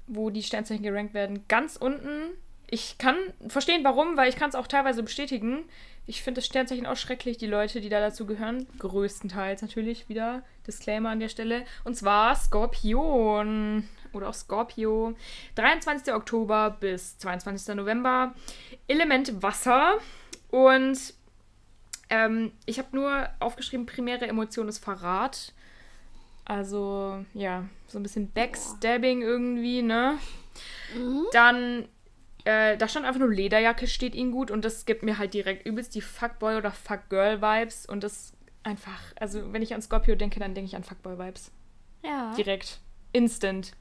wo 0.06 0.30
die 0.30 0.42
Sternzeichen 0.42 0.82
gerankt 0.82 1.14
werden, 1.14 1.44
ganz 1.46 1.76
unten. 1.76 2.32
Ich 2.66 2.98
kann 2.98 3.16
verstehen, 3.48 3.84
warum, 3.84 4.16
weil 4.16 4.28
ich 4.28 4.36
kann 4.36 4.48
es 4.48 4.54
auch 4.54 4.66
teilweise 4.66 5.02
bestätigen. 5.02 5.64
Ich 6.06 6.22
finde 6.22 6.40
das 6.40 6.46
Sternzeichen 6.46 6.86
auch 6.86 6.96
schrecklich, 6.96 7.36
die 7.36 7.46
Leute, 7.46 7.80
die 7.80 7.88
da 7.88 8.00
dazu 8.00 8.26
gehören. 8.26 8.66
Größtenteils 8.78 9.62
natürlich 9.62 10.08
wieder. 10.08 10.42
Disclaimer 10.66 11.10
an 11.10 11.20
der 11.20 11.28
Stelle. 11.28 11.64
Und 11.84 11.96
zwar 11.96 12.34
Skorpion. 12.34 13.88
Oder 14.12 14.28
auch 14.28 14.34
Scorpio. 14.34 15.14
23. 15.54 16.12
Oktober 16.12 16.76
bis 16.80 17.18
22. 17.18 17.76
November. 17.76 18.34
Element 18.88 19.42
Wasser. 19.42 19.98
Und 20.50 21.14
ähm, 22.10 22.52
ich 22.66 22.78
habe 22.78 22.88
nur 22.92 23.28
aufgeschrieben, 23.38 23.86
primäre 23.86 24.26
Emotion 24.26 24.68
ist 24.68 24.78
Verrat. 24.78 25.52
Also, 26.44 27.24
ja, 27.32 27.64
so 27.86 27.98
ein 27.98 28.02
bisschen 28.02 28.30
Backstabbing 28.32 29.22
irgendwie, 29.22 29.82
ne? 29.82 30.18
Dann, 31.32 31.86
äh, 32.44 32.76
da 32.76 32.88
stand 32.88 33.06
einfach 33.06 33.20
nur 33.20 33.30
Lederjacke, 33.30 33.86
steht 33.86 34.14
ihnen 34.16 34.32
gut. 34.32 34.50
Und 34.50 34.64
das 34.64 34.84
gibt 34.84 35.02
mir 35.04 35.18
halt 35.18 35.32
direkt 35.34 35.64
übelst 35.66 35.94
die 35.94 36.02
Fuckboy- 36.02 36.56
oder 36.56 36.72
Fuckgirl-Vibes. 36.72 37.86
Und 37.86 38.02
das 38.02 38.32
einfach, 38.64 39.00
also 39.20 39.52
wenn 39.52 39.62
ich 39.62 39.74
an 39.74 39.82
Scorpio 39.82 40.16
denke, 40.16 40.40
dann 40.40 40.54
denke 40.54 40.68
ich 40.68 40.76
an 40.76 40.82
Fuckboy-Vibes. 40.84 41.52
Ja. 42.04 42.34
Direkt. 42.36 42.80
Instant. 43.12 43.72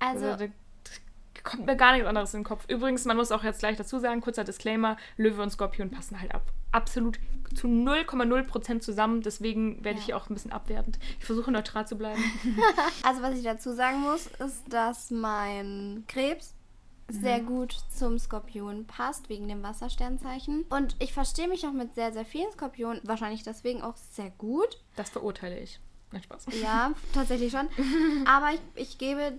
Also, 0.00 0.26
Also, 0.26 0.46
da 0.46 1.40
kommt 1.42 1.66
mir 1.66 1.76
gar 1.76 1.92
nichts 1.92 2.06
anderes 2.06 2.34
in 2.34 2.40
den 2.40 2.44
Kopf. 2.46 2.64
Übrigens, 2.68 3.04
man 3.06 3.16
muss 3.16 3.32
auch 3.32 3.42
jetzt 3.44 3.60
gleich 3.60 3.76
dazu 3.76 3.98
sagen, 3.98 4.20
kurzer 4.20 4.44
Disclaimer, 4.44 4.96
Löwe 5.16 5.42
und 5.42 5.50
Skorpion 5.50 5.90
passen 5.90 6.20
halt 6.20 6.34
ab, 6.34 6.42
absolut 6.74 7.18
zu 7.54 7.68
0,0% 7.68 8.80
zusammen. 8.80 9.22
Deswegen 9.22 9.84
werde 9.84 9.98
ich 9.98 10.06
hier 10.06 10.16
auch 10.16 10.28
ein 10.28 10.34
bisschen 10.34 10.52
abwertend. 10.52 10.98
Ich 11.18 11.24
versuche 11.24 11.50
neutral 11.50 11.86
zu 11.86 11.96
bleiben. 11.96 12.22
also, 13.02 13.22
was 13.22 13.36
ich 13.36 13.44
dazu 13.44 13.72
sagen 13.72 14.00
muss, 14.00 14.26
ist, 14.26 14.62
dass 14.72 15.10
mein 15.10 16.04
Krebs 16.08 16.54
sehr 17.08 17.40
gut 17.40 17.76
zum 17.94 18.18
Skorpion 18.18 18.86
passt, 18.86 19.28
wegen 19.28 19.46
dem 19.46 19.62
Wassersternzeichen. 19.62 20.64
Und 20.70 20.96
ich 20.98 21.12
verstehe 21.12 21.48
mich 21.48 21.66
auch 21.66 21.72
mit 21.72 21.94
sehr, 21.94 22.12
sehr 22.12 22.24
vielen 22.24 22.50
Skorpionen, 22.52 23.00
wahrscheinlich 23.04 23.42
deswegen 23.42 23.82
auch 23.82 23.96
sehr 23.96 24.30
gut. 24.30 24.80
Das 24.96 25.10
verurteile 25.10 25.58
ich. 25.58 25.80
Nein, 26.12 26.22
Spaß. 26.22 26.46
Ja, 26.62 26.92
tatsächlich 27.12 27.52
schon. 27.52 27.68
Aber 28.26 28.52
ich, 28.52 28.60
ich 28.74 28.98
gebe 28.98 29.38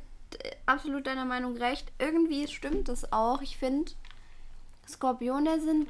absolut 0.66 1.08
deiner 1.08 1.26
Meinung 1.26 1.58
recht. 1.58 1.92
Irgendwie 1.98 2.48
stimmt 2.48 2.90
es 2.90 3.12
auch. 3.12 3.42
Ich 3.42 3.58
finde, 3.58 3.92
Skorpione 4.88 5.60
sind 5.62 5.88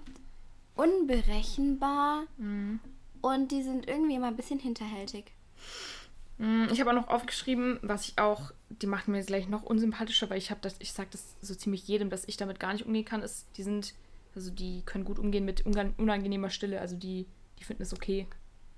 unberechenbar 0.75 2.23
und 3.21 3.51
die 3.51 3.63
sind 3.63 3.87
irgendwie 3.87 4.15
immer 4.15 4.27
ein 4.27 4.35
bisschen 4.35 4.59
hinterhältig. 4.59 5.31
Mm, 6.37 6.65
Ich 6.71 6.79
habe 6.79 6.91
auch 6.91 6.95
noch 6.95 7.07
aufgeschrieben, 7.07 7.79
was 7.81 8.07
ich 8.09 8.17
auch, 8.17 8.51
die 8.69 8.87
macht 8.87 9.07
mir 9.07 9.23
gleich 9.23 9.47
noch 9.47 9.63
unsympathischer, 9.63 10.29
weil 10.29 10.37
ich 10.37 10.51
habe 10.51 10.59
das, 10.61 10.75
ich 10.79 10.91
sage 10.93 11.09
das 11.11 11.35
so 11.41 11.55
ziemlich 11.55 11.87
jedem, 11.87 12.09
dass 12.09 12.27
ich 12.27 12.37
damit 12.37 12.59
gar 12.59 12.73
nicht 12.73 12.85
umgehen 12.85 13.05
kann, 13.05 13.23
ist, 13.23 13.47
die 13.57 13.63
sind, 13.63 13.93
also 14.35 14.51
die 14.51 14.81
können 14.85 15.05
gut 15.05 15.19
umgehen 15.19 15.45
mit 15.45 15.65
unangenehmer 15.65 16.49
Stille, 16.49 16.81
also 16.81 16.95
die, 16.95 17.25
die 17.59 17.63
finden 17.63 17.83
es 17.83 17.93
okay. 17.93 18.27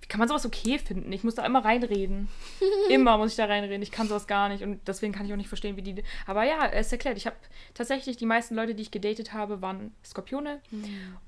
Wie 0.01 0.07
kann 0.07 0.19
man 0.19 0.27
sowas 0.27 0.45
okay 0.45 0.79
finden? 0.79 1.11
Ich 1.11 1.23
muss 1.23 1.35
da 1.35 1.45
immer 1.45 1.65
reinreden. 1.65 2.27
immer 2.89 3.17
muss 3.17 3.31
ich 3.31 3.37
da 3.37 3.45
reinreden. 3.45 3.81
Ich 3.81 3.91
kann 3.91 4.07
sowas 4.07 4.27
gar 4.27 4.49
nicht 4.49 4.63
und 4.63 4.79
deswegen 4.87 5.13
kann 5.13 5.25
ich 5.25 5.33
auch 5.33 5.37
nicht 5.37 5.49
verstehen, 5.49 5.75
wie 5.75 5.81
die. 5.81 6.03
Aber 6.25 6.43
ja, 6.43 6.65
es 6.67 6.91
erklärt. 6.91 7.17
Ich 7.17 7.25
habe 7.25 7.35
tatsächlich 7.73 8.17
die 8.17 8.25
meisten 8.25 8.55
Leute, 8.55 8.75
die 8.75 8.83
ich 8.83 8.91
gedatet 8.91 9.33
habe, 9.33 9.61
waren 9.61 9.93
Skorpione. 10.05 10.61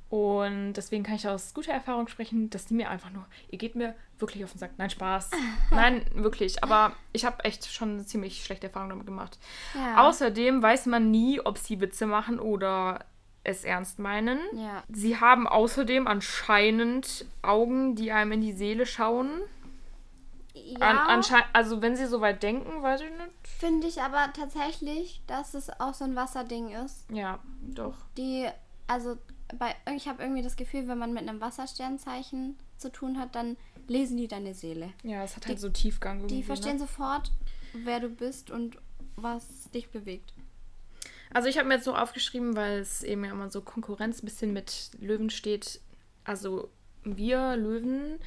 Und 0.09 0.73
deswegen 0.73 1.03
kann 1.03 1.15
ich 1.15 1.27
aus 1.27 1.53
guter 1.53 1.71
Erfahrung 1.71 2.07
sprechen, 2.07 2.49
dass 2.49 2.65
die 2.65 2.73
mir 2.73 2.89
einfach 2.89 3.11
nur, 3.11 3.25
ihr 3.51 3.59
geht 3.59 3.75
mir 3.75 3.95
wirklich 4.17 4.43
auf 4.43 4.51
den 4.51 4.59
Sack. 4.59 4.71
Nein, 4.77 4.89
Spaß. 4.89 5.31
Nein, 5.71 6.03
wirklich. 6.13 6.63
Aber 6.63 6.93
ich 7.13 7.25
habe 7.25 7.43
echt 7.43 7.71
schon 7.71 7.93
eine 7.93 8.05
ziemlich 8.05 8.43
schlechte 8.43 8.67
Erfahrung 8.67 8.89
damit 8.89 9.05
gemacht. 9.05 9.37
Ja. 9.75 10.07
Außerdem 10.07 10.61
weiß 10.61 10.87
man 10.87 11.11
nie, 11.11 11.39
ob 11.39 11.57
sie 11.57 11.79
Witze 11.79 12.07
machen 12.07 12.39
oder 12.39 13.05
es 13.43 13.63
ernst 13.63 13.99
meinen. 13.99 14.39
Ja. 14.53 14.83
Sie 14.89 15.17
haben 15.19 15.47
außerdem 15.47 16.07
anscheinend 16.07 17.25
Augen, 17.41 17.95
die 17.95 18.11
einem 18.11 18.33
in 18.33 18.41
die 18.41 18.53
Seele 18.53 18.85
schauen. 18.85 19.29
An, 20.55 20.95
Ja, 20.95 21.07
anschei- 21.07 21.45
also 21.53 21.81
wenn 21.81 21.95
sie 21.95 22.05
so 22.05 22.21
weit 22.21 22.43
denken, 22.43 22.81
weiß 22.83 23.01
ich 23.01 23.09
nicht. 23.11 23.47
finde 23.59 23.87
ich 23.87 24.01
aber 24.01 24.31
tatsächlich, 24.33 25.21
dass 25.27 25.53
es 25.53 25.69
auch 25.79 25.93
so 25.93 26.03
ein 26.03 26.15
Wasserding 26.15 26.69
ist. 26.71 27.05
Ja, 27.11 27.39
doch. 27.61 27.95
Die, 28.17 28.47
also 28.87 29.17
bei, 29.57 29.75
ich 29.95 30.07
habe 30.07 30.21
irgendwie 30.21 30.41
das 30.41 30.57
Gefühl, 30.57 30.87
wenn 30.87 30.97
man 30.97 31.13
mit 31.13 31.27
einem 31.27 31.39
Wassersternzeichen 31.39 32.57
zu 32.77 32.91
tun 32.91 33.19
hat, 33.19 33.35
dann 33.35 33.57
lesen 33.87 34.17
die 34.17 34.27
deine 34.27 34.53
Seele. 34.53 34.91
Ja, 35.03 35.23
es 35.23 35.35
hat 35.35 35.47
halt 35.47 35.57
Die- 35.57 35.61
so 35.61 35.69
Tiefgang. 35.69 36.27
Die 36.27 36.43
verstehen 36.43 36.73
ne? 36.73 36.79
sofort, 36.79 37.31
wer 37.73 37.99
du 37.99 38.09
bist 38.09 38.51
und 38.51 38.77
was 39.15 39.69
dich 39.71 39.89
bewegt. 39.89 40.33
Also 41.33 41.47
ich 41.47 41.57
habe 41.57 41.67
mir 41.67 41.75
jetzt 41.75 41.85
so 41.85 41.95
aufgeschrieben, 41.95 42.55
weil 42.55 42.79
es 42.79 43.03
eben 43.03 43.23
ja 43.23 43.31
immer 43.31 43.49
so 43.49 43.61
Konkurrenz 43.61 44.21
ein 44.21 44.25
bisschen 44.25 44.53
mit 44.53 44.91
Löwen 44.99 45.29
steht. 45.29 45.79
Also 46.23 46.69
wir 47.03 47.55
Löwen 47.55 48.19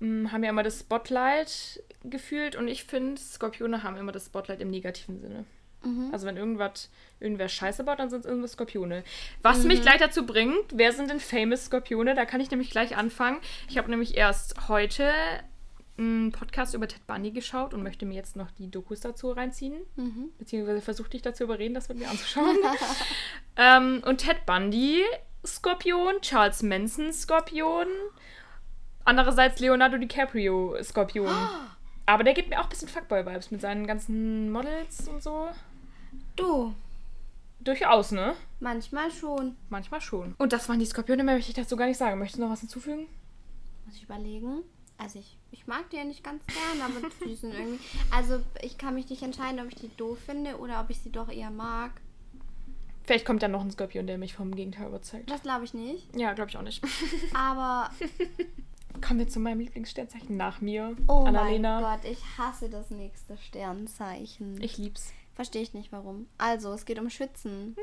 mh, 0.00 0.32
haben 0.32 0.42
ja 0.44 0.50
immer 0.50 0.62
das 0.62 0.80
Spotlight 0.80 1.82
gefühlt 2.04 2.56
und 2.56 2.68
ich 2.68 2.84
finde, 2.84 3.20
Skorpione 3.20 3.82
haben 3.82 3.96
immer 3.96 4.12
das 4.12 4.26
Spotlight 4.26 4.60
im 4.60 4.70
negativen 4.70 5.20
Sinne. 5.20 5.44
Also 6.12 6.26
wenn 6.28 6.36
irgendwas, 6.36 6.90
irgendwer 7.18 7.48
Scheiße 7.48 7.82
baut, 7.82 7.98
dann 7.98 8.08
sind 8.08 8.20
es 8.20 8.26
irgendwas 8.26 8.52
Skorpione. 8.52 9.02
Was 9.42 9.64
mich 9.64 9.82
gleich 9.82 9.98
dazu 9.98 10.24
bringt, 10.24 10.64
wer 10.72 10.92
sind 10.92 11.10
denn 11.10 11.18
famous 11.18 11.64
Skorpione? 11.64 12.14
Da 12.14 12.24
kann 12.24 12.40
ich 12.40 12.50
nämlich 12.52 12.70
gleich 12.70 12.96
anfangen. 12.96 13.40
Ich 13.68 13.78
habe 13.78 13.90
nämlich 13.90 14.16
erst 14.16 14.68
heute 14.68 15.10
einen 16.02 16.32
Podcast 16.32 16.74
über 16.74 16.88
Ted 16.88 17.06
Bundy 17.06 17.30
geschaut 17.30 17.74
und 17.74 17.82
möchte 17.82 18.06
mir 18.06 18.14
jetzt 18.14 18.36
noch 18.36 18.50
die 18.52 18.70
Dokus 18.70 19.00
dazu 19.00 19.30
reinziehen. 19.30 19.82
Beziehungsweise 20.38 20.80
versuche 20.80 21.10
dich 21.10 21.22
dazu 21.22 21.44
überreden, 21.44 21.74
das 21.74 21.88
mit 21.88 21.98
mir 21.98 22.10
anzuschauen. 22.10 22.56
ähm, 23.56 24.02
und 24.06 24.18
Ted 24.18 24.44
Bundy, 24.46 25.02
Skorpion, 25.46 26.20
Charles 26.20 26.62
Manson, 26.62 27.12
Skorpion. 27.12 27.86
Andererseits 29.04 29.60
Leonardo 29.60 29.98
DiCaprio, 29.98 30.76
Skorpion. 30.82 31.34
Aber 32.06 32.24
der 32.24 32.34
gibt 32.34 32.50
mir 32.50 32.60
auch 32.60 32.64
ein 32.64 32.70
bisschen 32.70 32.88
Fuckboy-Vibes 32.88 33.50
mit 33.50 33.60
seinen 33.60 33.86
ganzen 33.86 34.50
Models 34.50 35.08
und 35.08 35.22
so. 35.22 35.48
Du, 36.36 36.74
Durchaus, 37.64 38.10
ne? 38.10 38.34
manchmal 38.58 39.10
schon. 39.10 39.56
Manchmal 39.68 40.00
schon. 40.00 40.34
Und 40.38 40.52
das 40.52 40.68
waren 40.68 40.80
die 40.80 40.86
Skorpione, 40.86 41.22
mehr 41.22 41.36
möchte 41.36 41.50
ich 41.50 41.56
dazu 41.56 41.76
gar 41.76 41.86
nicht 41.86 41.98
sagen. 41.98 42.18
Möchtest 42.18 42.38
du 42.38 42.44
noch 42.44 42.52
was 42.52 42.60
hinzufügen? 42.60 43.06
Muss 43.86 43.96
ich 43.96 44.02
überlegen. 44.02 44.62
Also 44.98 45.20
ich, 45.20 45.38
ich 45.52 45.66
mag 45.66 45.88
die 45.90 45.96
ja 45.96 46.04
nicht 46.04 46.24
ganz 46.24 46.42
gern, 46.46 46.80
aber 46.82 47.08
die 47.24 47.34
sind 47.36 47.52
irgendwie. 47.58 47.78
Also 48.10 48.40
ich 48.62 48.78
kann 48.78 48.94
mich 48.94 49.08
nicht 49.08 49.22
entscheiden, 49.22 49.60
ob 49.60 49.68
ich 49.68 49.76
die 49.76 49.94
doof 49.96 50.18
finde 50.26 50.58
oder 50.58 50.80
ob 50.80 50.90
ich 50.90 50.98
sie 50.98 51.10
doch 51.12 51.28
eher 51.30 51.50
mag. 51.50 51.92
Vielleicht 53.04 53.24
kommt 53.24 53.42
dann 53.42 53.50
noch 53.50 53.62
ein 53.62 53.70
Skorpion, 53.70 54.06
der 54.06 54.16
mich 54.18 54.34
vom 54.34 54.54
Gegenteil 54.54 54.86
überzeugt. 54.88 55.30
Das 55.30 55.42
glaube 55.42 55.64
ich 55.64 55.74
nicht. 55.74 56.14
Ja, 56.16 56.32
glaube 56.34 56.50
ich 56.50 56.56
auch 56.56 56.62
nicht. 56.62 56.82
Aber 57.34 57.90
Kommen 59.00 59.18
wir 59.20 59.28
zu 59.28 59.40
meinem 59.40 59.60
Lieblingssternzeichen 59.60 60.36
nach 60.36 60.60
mir. 60.60 60.96
oh 61.08 61.24
Annalena. 61.24 61.80
mein 61.80 62.00
Gott, 62.00 62.10
ich 62.10 62.20
hasse 62.38 62.68
das 62.68 62.90
nächste 62.90 63.36
Sternzeichen. 63.38 64.60
Ich 64.62 64.78
lieb's. 64.78 65.12
Verstehe 65.34 65.62
ich 65.62 65.72
nicht 65.72 65.90
warum. 65.92 66.28
Also, 66.38 66.72
es 66.72 66.84
geht 66.84 66.98
um 66.98 67.08
Schützen. 67.08 67.74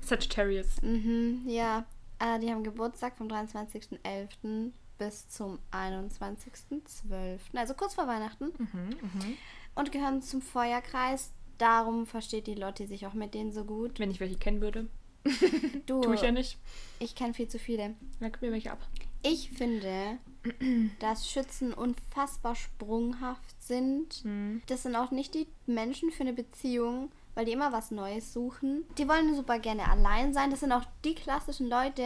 Sagittarius. 0.00 0.80
Mhm, 0.82 1.42
ja. 1.46 1.86
Äh, 2.18 2.38
die 2.38 2.50
haben 2.50 2.62
Geburtstag 2.64 3.16
vom 3.16 3.28
23.11. 3.28 4.72
bis 4.98 5.28
zum 5.28 5.58
21.12. 5.72 7.38
Also 7.54 7.74
kurz 7.74 7.94
vor 7.94 8.06
Weihnachten. 8.06 8.52
Mhm, 8.58 8.96
mhm. 9.00 9.36
Und 9.74 9.92
gehören 9.92 10.22
zum 10.22 10.40
Feuerkreis. 10.42 11.30
Darum 11.58 12.06
versteht 12.06 12.46
die 12.46 12.54
Lotti 12.54 12.86
sich 12.86 13.06
auch 13.06 13.14
mit 13.14 13.34
denen 13.34 13.52
so 13.52 13.64
gut. 13.64 13.98
Wenn 13.98 14.10
ich 14.10 14.20
welche 14.20 14.36
kennen 14.36 14.60
würde. 14.60 14.88
Du, 15.86 16.00
Tue 16.00 16.14
ich 16.14 16.22
ja 16.22 16.32
nicht. 16.32 16.58
ich 16.98 17.14
kenne 17.14 17.34
viel 17.34 17.48
zu 17.48 17.58
viele. 17.58 17.94
Dann 18.20 18.32
gib 18.32 18.42
mir 18.42 18.52
welche 18.52 18.72
ab. 18.72 18.78
Ich 19.22 19.50
finde, 19.50 20.18
dass 21.00 21.28
Schützen 21.30 21.72
unfassbar 21.72 22.54
sprunghaft 22.54 23.62
sind. 23.62 24.24
Mhm. 24.24 24.62
Das 24.66 24.82
sind 24.84 24.94
auch 24.96 25.10
nicht 25.10 25.34
die 25.34 25.46
Menschen 25.66 26.10
für 26.10 26.22
eine 26.22 26.32
Beziehung, 26.32 27.10
weil 27.34 27.44
die 27.44 27.52
immer 27.52 27.72
was 27.72 27.90
Neues 27.90 28.32
suchen. 28.32 28.84
Die 28.98 29.08
wollen 29.08 29.34
super 29.34 29.58
gerne 29.58 29.88
allein 29.90 30.32
sein. 30.32 30.50
Das 30.50 30.60
sind 30.60 30.72
auch 30.72 30.84
die 31.04 31.14
klassischen 31.14 31.68
Leute, 31.68 32.04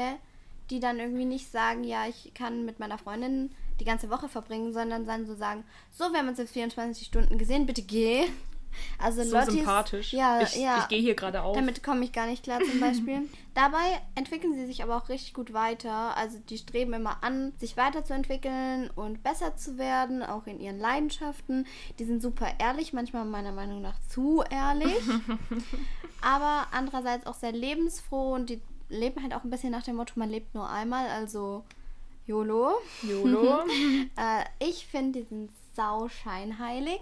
die 0.70 0.80
dann 0.80 0.98
irgendwie 0.98 1.24
nicht 1.24 1.50
sagen, 1.50 1.84
ja, 1.84 2.06
ich 2.06 2.32
kann 2.34 2.64
mit 2.64 2.78
meiner 2.78 2.98
Freundin 2.98 3.50
die 3.80 3.84
ganze 3.84 4.10
Woche 4.10 4.28
verbringen, 4.28 4.72
sondern 4.72 5.06
dann 5.06 5.26
so 5.26 5.34
sagen, 5.34 5.64
so, 5.90 6.12
wir 6.12 6.18
haben 6.18 6.28
uns 6.28 6.38
jetzt 6.38 6.52
24 6.52 7.06
Stunden 7.06 7.38
gesehen, 7.38 7.66
bitte 7.66 7.82
geh. 7.82 8.24
Also 8.98 9.24
So 9.24 9.36
Lottis, 9.36 9.54
sympathisch. 9.54 10.12
Ja, 10.12 10.42
ich 10.42 10.54
ja. 10.54 10.78
ich 10.78 10.86
gehe 10.88 11.00
hier 11.00 11.16
gerade 11.16 11.42
auf. 11.42 11.56
Damit 11.56 11.82
komme 11.82 12.04
ich 12.04 12.12
gar 12.12 12.26
nicht 12.26 12.44
klar 12.44 12.60
zum 12.60 12.78
Beispiel. 12.78 13.22
Dabei 13.54 14.00
entwickeln 14.14 14.54
sie 14.54 14.64
sich 14.64 14.84
aber 14.84 14.96
auch 14.96 15.08
richtig 15.08 15.34
gut 15.34 15.52
weiter. 15.52 16.16
Also 16.16 16.38
die 16.38 16.56
streben 16.56 16.92
immer 16.92 17.22
an, 17.24 17.52
sich 17.58 17.76
weiterzuentwickeln 17.76 18.88
und 18.94 19.24
besser 19.24 19.56
zu 19.56 19.76
werden, 19.76 20.22
auch 20.22 20.46
in 20.46 20.60
ihren 20.60 20.78
Leidenschaften. 20.78 21.66
Die 21.98 22.04
sind 22.04 22.22
super 22.22 22.46
ehrlich, 22.60 22.92
manchmal 22.92 23.24
meiner 23.24 23.50
Meinung 23.50 23.82
nach 23.82 23.98
zu 24.08 24.44
ehrlich. 24.48 25.02
aber 26.20 26.68
andererseits 26.70 27.26
auch 27.26 27.34
sehr 27.34 27.52
lebensfroh 27.52 28.34
und 28.34 28.50
die 28.50 28.62
leben 28.90 29.22
halt 29.22 29.34
auch 29.34 29.44
ein 29.44 29.50
bisschen 29.50 29.72
nach 29.72 29.82
dem 29.82 29.96
Motto, 29.96 30.14
man 30.16 30.30
lebt 30.30 30.54
nur 30.54 30.68
einmal, 30.68 31.08
also 31.08 31.64
YOLO. 32.26 32.74
YOLO. 33.02 33.64
Äh, 34.16 34.44
ich 34.58 34.86
finde, 34.86 35.20
die 35.20 35.26
sind 35.26 35.50
sau 35.74 36.08
scheinheilig 36.08 37.00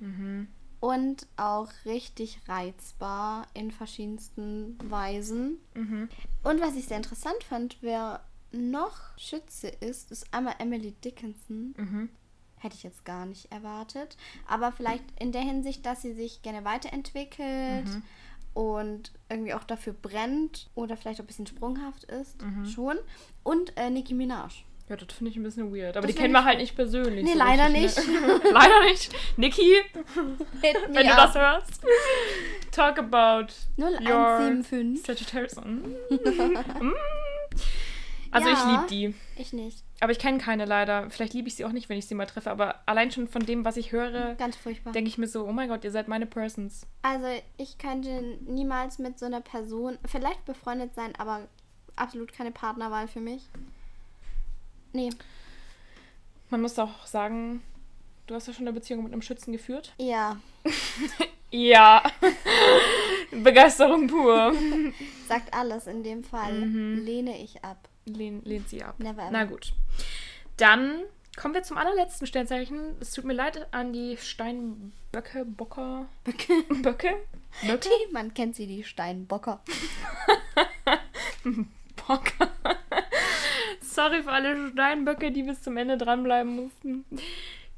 mhm. 0.00 0.48
und 0.80 1.26
auch 1.36 1.68
richtig 1.84 2.40
reizbar 2.48 3.46
in 3.54 3.70
verschiedensten 3.70 4.76
Weisen. 4.90 5.58
Mhm. 5.74 6.08
Und 6.42 6.60
was 6.60 6.74
ich 6.76 6.86
sehr 6.86 6.96
interessant 6.96 7.44
fand, 7.44 7.78
wer 7.82 8.24
noch 8.52 9.16
Schütze 9.18 9.68
ist, 9.68 10.10
ist 10.10 10.32
einmal 10.32 10.56
Emily 10.58 10.92
Dickinson. 10.92 11.74
Mhm. 11.76 12.08
Hätte 12.56 12.76
ich 12.76 12.82
jetzt 12.82 13.04
gar 13.04 13.26
nicht 13.26 13.52
erwartet. 13.52 14.16
Aber 14.46 14.72
vielleicht 14.72 15.04
in 15.20 15.32
der 15.32 15.42
Hinsicht, 15.42 15.84
dass 15.84 16.02
sie 16.02 16.14
sich 16.14 16.42
gerne 16.42 16.64
weiterentwickelt 16.64 17.86
Mhm. 17.86 18.02
Und 18.54 19.12
irgendwie 19.28 19.52
auch 19.54 19.64
dafür 19.64 19.92
brennt 19.92 20.70
oder 20.74 20.96
vielleicht 20.96 21.20
auch 21.20 21.24
ein 21.24 21.26
bisschen 21.26 21.46
sprunghaft 21.46 22.04
ist. 22.04 22.40
Mhm. 22.42 22.64
Schon. 22.66 22.96
Und 23.42 23.76
äh, 23.76 23.90
Nicki 23.90 24.14
Minaj. 24.14 24.64
Ja, 24.88 24.96
das 24.96 25.14
finde 25.16 25.30
ich 25.30 25.36
ein 25.38 25.42
bisschen 25.42 25.74
weird. 25.74 25.96
Aber 25.96 26.06
Das 26.06 26.14
die 26.14 26.20
kennen 26.20 26.34
wir 26.34 26.44
halt 26.44 26.58
nicht 26.58 26.76
persönlich. 26.76 27.24
Nee, 27.24 27.32
so 27.32 27.38
leider 27.38 27.72
richtig, 27.72 28.06
Ne? 28.06 28.40
leider 28.52 28.84
nicht. 28.84 29.14
Niki, 29.38 29.72
wenn 30.60 31.06
du 31.06 31.10
up. 31.10 31.16
das 31.16 31.34
hörst. 31.34 31.82
Talk 32.70 32.98
about 32.98 33.46
your 33.78 33.88
0175. 33.98 35.02
Sagittarius. 35.02 35.54
Mm. 35.64 36.92
Also 38.30 38.48
ich 38.48 38.58
Ja. 38.58 38.70
liebe 38.72 38.86
die. 38.90 39.14
Ich 39.40 39.52
nicht. 39.52 39.83
Aber 40.00 40.10
ich 40.12 40.18
kenne 40.18 40.38
keine 40.38 40.64
leider. 40.64 41.08
Vielleicht 41.10 41.34
liebe 41.34 41.48
ich 41.48 41.54
sie 41.54 41.64
auch 41.64 41.72
nicht, 41.72 41.88
wenn 41.88 41.96
ich 41.98 42.06
sie 42.06 42.14
mal 42.14 42.26
treffe. 42.26 42.50
Aber 42.50 42.80
allein 42.86 43.10
schon 43.12 43.28
von 43.28 43.46
dem, 43.46 43.64
was 43.64 43.76
ich 43.76 43.92
höre, 43.92 44.34
Ganz 44.34 44.56
furchtbar. 44.56 44.92
denke 44.92 45.08
ich 45.08 45.18
mir 45.18 45.28
so, 45.28 45.46
oh 45.46 45.52
mein 45.52 45.68
Gott, 45.68 45.84
ihr 45.84 45.90
seid 45.92 46.08
meine 46.08 46.26
Persons. 46.26 46.86
Also 47.02 47.26
ich 47.56 47.78
könnte 47.78 48.38
niemals 48.46 48.98
mit 48.98 49.18
so 49.18 49.26
einer 49.26 49.40
Person 49.40 49.98
vielleicht 50.06 50.44
befreundet 50.44 50.94
sein, 50.94 51.12
aber 51.18 51.46
absolut 51.96 52.32
keine 52.32 52.50
Partnerwahl 52.50 53.06
für 53.08 53.20
mich. 53.20 53.42
Nee, 54.92 55.10
Man 56.50 56.60
muss 56.60 56.78
auch 56.78 57.06
sagen, 57.06 57.62
du 58.26 58.34
hast 58.34 58.46
ja 58.48 58.52
schon 58.52 58.64
eine 58.66 58.72
Beziehung 58.74 59.04
mit 59.04 59.12
einem 59.12 59.22
Schützen 59.22 59.52
geführt. 59.52 59.92
ja, 59.98 60.36
Ja. 61.50 62.02
Begeisterung 63.30 64.08
pur. 64.08 64.52
sagt 65.28 65.54
alles 65.54 65.86
in 65.86 66.02
dem 66.02 66.24
Fall. 66.24 66.52
Mhm. 66.52 67.04
Lehne 67.04 67.38
ich 67.42 67.62
ab. 67.64 67.88
Lehn, 68.06 68.42
lehnt 68.44 68.68
sie 68.68 68.82
ab. 68.82 68.98
Never 68.98 69.22
ever. 69.22 69.30
Na 69.30 69.44
gut. 69.44 69.72
Dann 70.56 71.02
kommen 71.36 71.54
wir 71.54 71.62
zum 71.62 71.78
allerletzten 71.78 72.26
Sternzeichen. 72.26 72.96
Es 73.00 73.12
tut 73.12 73.24
mir 73.24 73.32
leid 73.32 73.66
an 73.72 73.92
die 73.92 74.16
Steinböcke, 74.16 75.44
Bocker. 75.44 76.06
Böcke? 76.24 76.62
Böcke? 76.82 77.16
Böcke? 77.62 77.90
Man 78.12 78.34
kennt 78.34 78.56
sie, 78.56 78.66
die 78.66 78.84
Steinbocker. 78.84 79.62
Bocker. 82.06 82.50
Sorry 83.80 84.22
für 84.22 84.32
alle 84.32 84.70
Steinböcke, 84.72 85.30
die 85.30 85.42
bis 85.44 85.62
zum 85.62 85.76
Ende 85.76 85.96
dranbleiben 85.96 86.54
mussten. 86.56 87.04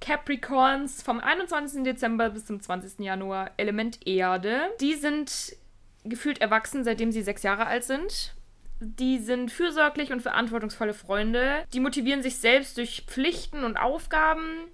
Capricorns 0.01 1.03
vom 1.03 1.21
21. 1.21 1.83
Dezember 1.83 2.31
bis 2.31 2.47
zum 2.47 2.61
20. 2.61 3.01
Januar, 3.01 3.51
Element 3.57 4.07
Erde. 4.07 4.71
Die 4.81 4.95
sind 4.95 5.57
gefühlt 6.05 6.41
erwachsen, 6.41 6.85
seitdem 6.85 7.13
sie 7.13 7.23
sechs 7.23 7.43
Jahre 7.43 7.67
alt 7.67 7.85
sind. 7.85 8.36
Die 8.81 9.19
sind 9.19 9.51
fürsorglich 9.51 10.13
und 10.13 10.21
verantwortungsvolle 10.21 10.95
Freunde. 10.95 11.65
Die 11.73 11.81
motivieren 11.81 12.23
sich 12.23 12.37
selbst 12.37 12.77
durch 12.77 13.05
Pflichten 13.07 13.65
und 13.65 13.77
Aufgaben, 13.77 14.69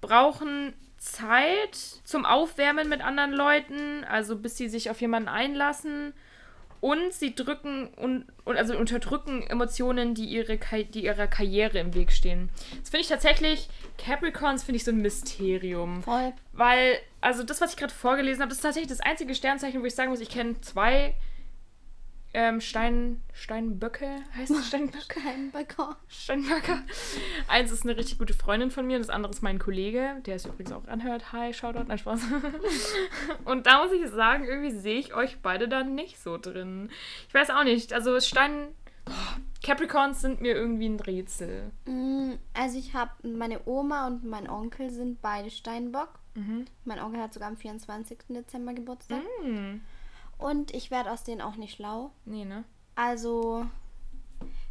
brauchen 0.00 0.74
Zeit 0.98 1.76
zum 2.04 2.24
Aufwärmen 2.24 2.88
mit 2.88 3.02
anderen 3.02 3.32
Leuten, 3.32 4.04
also 4.04 4.36
bis 4.36 4.56
sie 4.56 4.68
sich 4.68 4.90
auf 4.90 5.00
jemanden 5.00 5.28
einlassen. 5.28 6.12
Und 6.80 7.12
sie 7.12 7.34
drücken 7.34 7.88
und, 7.96 8.26
und 8.44 8.56
also 8.56 8.76
unterdrücken 8.76 9.42
Emotionen, 9.42 10.14
die, 10.14 10.26
ihre, 10.26 10.58
die 10.84 11.04
ihrer 11.04 11.26
Karriere 11.26 11.78
im 11.78 11.94
Weg 11.94 12.12
stehen. 12.12 12.50
Das 12.80 12.90
finde 12.90 13.00
ich 13.00 13.08
tatsächlich, 13.08 13.68
Capricorns 13.96 14.62
finde 14.62 14.76
ich 14.76 14.84
so 14.84 14.90
ein 14.90 15.00
Mysterium. 15.00 16.02
Voll. 16.02 16.32
Weil, 16.52 16.98
also 17.20 17.42
das, 17.44 17.60
was 17.60 17.70
ich 17.70 17.76
gerade 17.76 17.94
vorgelesen 17.94 18.42
habe, 18.42 18.50
das 18.50 18.58
ist 18.58 18.62
tatsächlich 18.62 18.90
das 18.90 19.00
einzige 19.00 19.34
Sternzeichen, 19.34 19.80
wo 19.80 19.86
ich 19.86 19.94
sagen 19.94 20.10
muss, 20.10 20.20
ich 20.20 20.28
kenne 20.28 20.60
zwei 20.60 21.14
ähm, 22.38 22.60
Stein, 22.60 23.22
Steinböcke, 23.32 24.16
heißt 24.36 24.50
es 24.50 24.68
Steinböcke? 24.68 25.20
Steinbocker. 25.20 25.96
Steinböcke. 26.06 26.82
Eins 27.48 27.72
ist 27.72 27.84
eine 27.84 27.96
richtig 27.96 28.18
gute 28.18 28.34
Freundin 28.34 28.70
von 28.70 28.86
mir, 28.86 28.98
das 28.98 29.08
andere 29.08 29.32
ist 29.32 29.40
mein 29.42 29.58
Kollege, 29.58 30.20
der 30.26 30.36
es 30.36 30.44
übrigens 30.44 30.70
auch 30.72 30.86
anhört. 30.86 31.32
Hi, 31.32 31.54
Shoutout, 31.54 31.84
nein, 31.88 31.96
Spaß. 31.96 32.20
Und 33.46 33.66
da 33.66 33.82
muss 33.82 33.90
ich 33.92 34.06
sagen, 34.10 34.44
irgendwie 34.44 34.70
sehe 34.70 34.98
ich 34.98 35.14
euch 35.14 35.38
beide 35.40 35.66
da 35.66 35.82
nicht 35.82 36.18
so 36.18 36.36
drin. 36.36 36.90
Ich 37.26 37.32
weiß 37.34 37.48
auch 37.50 37.64
nicht, 37.64 37.94
also 37.94 38.20
Stein... 38.20 38.68
Oh, 39.08 39.40
Capricorns 39.64 40.20
sind 40.20 40.42
mir 40.42 40.54
irgendwie 40.54 40.88
ein 40.90 41.00
Rätsel. 41.00 41.70
Mm, 41.86 42.32
Also 42.52 42.78
ich 42.78 42.92
habe, 42.92 43.12
meine 43.26 43.60
Oma 43.66 44.08
und 44.08 44.24
mein 44.24 44.46
Onkel 44.50 44.90
sind 44.90 45.22
beide 45.22 45.50
Steinbock. 45.50 46.10
Mhm. 46.34 46.66
Mein 46.84 47.00
Onkel 47.00 47.22
hat 47.22 47.32
sogar 47.32 47.48
am 47.48 47.56
24. 47.56 48.18
Dezember 48.28 48.74
Geburtstag. 48.74 49.22
Hm. 49.42 49.80
Und 50.38 50.74
ich 50.74 50.90
werde 50.90 51.10
aus 51.10 51.24
denen 51.24 51.40
auch 51.40 51.56
nicht 51.56 51.76
schlau. 51.76 52.10
Nee, 52.24 52.44
ne? 52.44 52.64
Also 52.94 53.66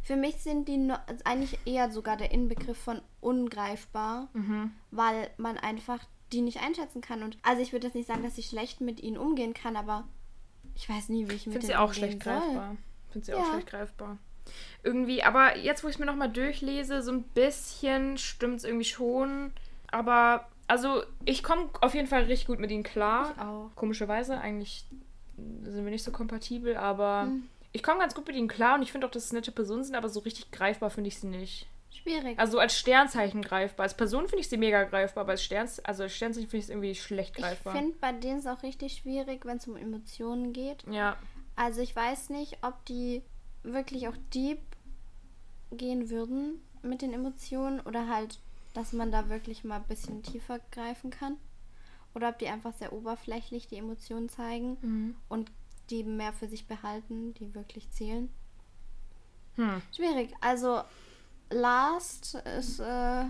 für 0.02 0.16
mich 0.16 0.36
sind 0.36 0.68
die 0.68 0.76
no 0.76 0.94
eigentlich 1.24 1.58
eher 1.64 1.90
sogar 1.90 2.16
der 2.16 2.30
Inbegriff 2.30 2.78
von 2.78 3.00
ungreifbar, 3.20 4.28
Mhm. 4.32 4.72
weil 4.90 5.30
man 5.36 5.58
einfach 5.58 5.98
die 6.32 6.40
nicht 6.40 6.60
einschätzen 6.62 7.00
kann. 7.00 7.22
Und 7.22 7.38
also 7.42 7.62
ich 7.62 7.72
würde 7.72 7.86
jetzt 7.86 7.94
nicht 7.94 8.06
sagen, 8.08 8.22
dass 8.22 8.38
ich 8.38 8.46
schlecht 8.46 8.80
mit 8.80 9.00
ihnen 9.00 9.16
umgehen 9.18 9.54
kann, 9.54 9.76
aber 9.76 10.04
ich 10.74 10.88
weiß 10.88 11.08
nie, 11.08 11.28
wie 11.28 11.34
ich 11.34 11.46
mit 11.46 11.54
finde 11.54 11.58
denen 11.60 11.66
sie 11.68 11.76
auch 11.76 11.88
umgehen 11.88 11.94
schlecht 12.10 12.22
soll. 12.24 12.32
greifbar. 12.34 12.76
Finde 13.10 13.26
sie 13.26 13.34
auch 13.34 13.38
Ja. 13.40 13.50
schlecht 13.52 13.66
greifbar. 13.68 14.18
Irgendwie, 14.84 15.22
aber 15.24 15.56
jetzt, 15.56 15.82
wo 15.82 15.88
ich 15.88 15.94
es 15.94 15.98
mir 15.98 16.06
nochmal 16.06 16.30
durchlese, 16.30 17.02
so 17.02 17.10
ein 17.12 17.22
bisschen 17.24 18.16
stimmt 18.18 18.58
es 18.58 18.64
irgendwie 18.64 18.84
schon. 18.84 19.52
Aber, 19.90 20.46
also, 20.68 21.02
ich 21.24 21.42
komme 21.42 21.68
auf 21.80 21.94
jeden 21.94 22.06
Fall 22.06 22.24
richtig 22.24 22.46
gut 22.46 22.60
mit 22.60 22.70
ihnen 22.70 22.82
klar. 22.84 23.32
Ich 23.36 23.42
auch. 23.42 23.70
Komischerweise, 23.74 24.38
eigentlich 24.38 24.84
sind 25.36 25.84
wir 25.84 25.90
nicht 25.90 26.04
so 26.04 26.10
kompatibel, 26.12 26.76
aber 26.76 27.22
Hm. 27.24 27.48
ich 27.72 27.82
komme 27.82 28.00
ganz 28.00 28.14
gut 28.14 28.26
mit 28.26 28.36
ihnen 28.36 28.48
klar 28.48 28.76
und 28.76 28.82
ich 28.82 28.92
finde 28.92 29.06
auch, 29.06 29.10
dass 29.10 29.24
es 29.24 29.32
nette 29.32 29.52
Personen 29.52 29.84
sind, 29.84 29.94
aber 29.94 30.08
so 30.08 30.20
richtig 30.20 30.50
greifbar 30.50 30.90
finde 30.90 31.08
ich 31.08 31.18
sie 31.18 31.26
nicht. 31.26 31.66
Schwierig. 31.90 32.38
Also 32.38 32.58
als 32.58 32.78
Sternzeichen 32.78 33.42
greifbar. 33.42 33.84
Als 33.84 33.96
Person 33.96 34.28
finde 34.28 34.40
ich 34.40 34.48
sie 34.48 34.58
mega 34.58 34.84
greifbar, 34.84 35.22
aber 35.22 35.32
als, 35.32 35.42
Sterns 35.42 35.80
also 35.80 36.02
als 36.04 36.14
Sternzeichen 36.14 36.48
finde 36.48 36.58
ich 36.58 36.64
es 36.64 36.70
irgendwie 36.70 36.94
schlecht 36.94 37.34
ich 37.36 37.42
greifbar. 37.42 37.74
finde 37.74 37.94
bei 38.00 38.12
denen 38.12 38.38
es 38.38 38.46
auch 38.46 38.62
richtig 38.62 38.94
schwierig, 38.94 39.44
wenn 39.44 39.56
es 39.56 39.66
um 39.66 39.76
Emotionen 39.76 40.52
geht. 40.52 40.84
ja. 40.90 41.16
Also 41.58 41.80
ich 41.80 41.96
weiß 41.96 42.28
nicht, 42.28 42.58
ob 42.60 42.84
die 42.84 43.22
wirklich 43.62 44.08
auch 44.08 44.16
deep 44.34 44.58
gehen 45.72 46.10
würden 46.10 46.60
mit 46.82 47.00
den 47.00 47.14
Emotionen 47.14 47.80
oder 47.80 48.08
halt 48.08 48.38
dass 48.74 48.92
man 48.92 49.10
da 49.10 49.30
wirklich 49.30 49.64
mal 49.64 49.76
ein 49.76 49.84
bisschen 49.84 50.22
tiefer 50.22 50.60
greifen 50.70 51.08
kann. 51.08 51.38
Oder 52.16 52.30
ob 52.30 52.38
die 52.38 52.48
einfach 52.48 52.72
sehr 52.72 52.94
oberflächlich 52.94 53.68
die 53.68 53.76
Emotionen 53.76 54.30
zeigen 54.30 54.78
Mhm. 54.80 55.16
und 55.28 55.52
die 55.90 56.02
mehr 56.02 56.32
für 56.32 56.48
sich 56.48 56.66
behalten, 56.66 57.34
die 57.34 57.54
wirklich 57.54 57.90
zählen. 57.90 58.30
Hm. 59.56 59.82
Schwierig. 59.94 60.32
Also 60.40 60.82
Last 61.50 62.34
ist 62.58 62.80
äh, 62.80 63.24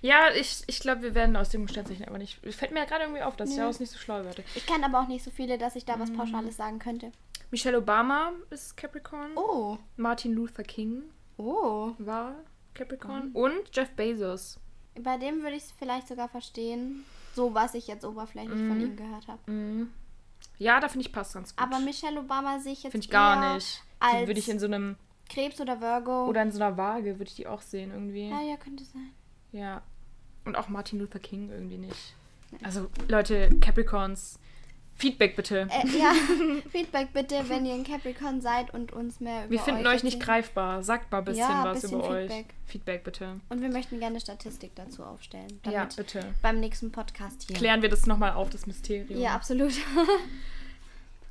Ja, 0.00 0.30
ich, 0.34 0.62
ich 0.66 0.80
glaube, 0.80 1.02
wir 1.02 1.14
werden 1.14 1.36
aus 1.36 1.50
dem 1.50 1.68
Sternzeichen 1.68 2.06
aber 2.08 2.16
nicht. 2.16 2.38
Fällt 2.54 2.72
mir 2.72 2.80
ja 2.80 2.84
gerade 2.86 3.04
irgendwie 3.04 3.22
auf, 3.22 3.36
dass 3.36 3.50
Nö. 3.50 3.54
ich 3.54 3.60
daraus 3.60 3.78
nicht 3.78 3.92
so 3.92 3.98
schlau 3.98 4.24
werde. 4.24 4.42
ich 4.54 4.64
kenne 4.66 4.86
aber 4.86 5.00
auch 5.02 5.08
nicht 5.08 5.22
so 5.22 5.30
viele, 5.30 5.58
dass 5.58 5.76
ich 5.76 5.84
da 5.84 6.00
was 6.00 6.10
Pauschales 6.12 6.56
sagen 6.56 6.78
könnte. 6.78 7.12
Michelle 7.50 7.78
Obama 7.78 8.32
ist 8.48 8.74
Capricorn. 8.76 9.32
Oh, 9.36 9.76
Martin 9.96 10.32
Luther 10.32 10.62
King 10.64 11.02
oh. 11.36 11.92
war 11.98 12.36
Capricorn. 12.74 13.28
Mhm. 13.28 13.36
Und 13.36 13.76
Jeff 13.76 13.90
Bezos. 13.90 14.58
Bei 14.98 15.18
dem 15.18 15.42
würde 15.42 15.56
ich 15.56 15.64
es 15.64 15.72
vielleicht 15.72 16.08
sogar 16.08 16.28
verstehen, 16.28 17.04
so 17.34 17.54
was 17.54 17.74
ich 17.74 17.86
jetzt 17.86 18.04
oberflächlich 18.04 18.56
von 18.58 18.76
Mhm. 18.78 18.84
ihm 18.84 18.96
gehört 18.96 19.28
habe. 19.28 19.50
Mhm. 19.50 19.90
Ja, 20.58 20.80
da 20.80 20.88
finde 20.88 21.06
ich 21.06 21.12
passt 21.12 21.34
ganz 21.34 21.54
gut. 21.54 21.62
Aber 21.62 21.78
Michelle 21.78 22.20
Obama 22.20 22.58
sehe 22.60 22.72
ich 22.72 22.82
jetzt 22.82 22.92
Finde 22.92 23.04
ich 23.04 23.10
gar 23.10 23.54
nicht. 23.54 23.82
Die 24.02 24.26
würde 24.26 24.40
ich 24.40 24.48
in 24.48 24.58
so 24.58 24.66
einem. 24.66 24.96
Krebs 25.28 25.60
oder 25.60 25.80
Virgo. 25.80 26.26
Oder 26.26 26.42
in 26.42 26.50
so 26.50 26.60
einer 26.60 26.76
Waage 26.76 27.18
würde 27.18 27.28
ich 27.28 27.36
die 27.36 27.46
auch 27.46 27.62
sehen 27.62 27.92
irgendwie. 27.92 28.28
ja, 28.28 28.40
ja, 28.40 28.56
könnte 28.56 28.82
sein. 28.84 29.10
Ja. 29.52 29.82
Und 30.44 30.56
auch 30.56 30.68
Martin 30.68 30.98
Luther 30.98 31.20
King 31.20 31.50
irgendwie 31.50 31.78
nicht. 31.78 32.14
Also, 32.64 32.88
Leute, 33.08 33.48
Capricorns, 33.60 34.39
Feedback 35.00 35.34
bitte. 35.34 35.66
Äh, 35.70 35.98
ja, 35.98 36.12
Feedback 36.70 37.12
bitte, 37.12 37.48
wenn 37.48 37.64
ihr 37.64 37.74
ein 37.74 37.84
Capricorn 37.84 38.40
seid 38.40 38.72
und 38.74 38.92
uns 38.92 39.18
mehr 39.20 39.44
über 39.44 39.50
Wir 39.50 39.60
finden 39.60 39.86
euch 39.86 39.96
euch 39.96 40.04
nicht 40.04 40.20
greifbar. 40.20 40.82
Sagt 40.82 41.10
mal 41.10 41.18
ein 41.18 41.24
bisschen 41.24 41.40
Ja, 41.40 41.64
was 41.64 41.80
bisschen 41.80 41.98
über 41.98 42.08
euch. 42.10 42.30
Feedback. 42.30 42.54
Feedback 42.66 43.04
bitte. 43.04 43.40
Und 43.48 43.62
wir 43.62 43.70
möchten 43.70 43.98
gerne 43.98 44.20
Statistik 44.20 44.72
dazu 44.74 45.02
aufstellen. 45.02 45.58
Damit 45.62 45.74
Ja, 45.74 45.88
bitte. 45.96 46.34
beim 46.42 46.60
nächsten 46.60 46.92
Podcast 46.92 47.44
hier. 47.46 47.56
Klären 47.56 47.82
wir 47.82 47.88
das 47.88 48.06
nochmal 48.06 48.32
auf, 48.32 48.50
das 48.50 48.66
Mysterium. 48.66 49.18
Ja, 49.18 49.34
absolut. 49.34 49.72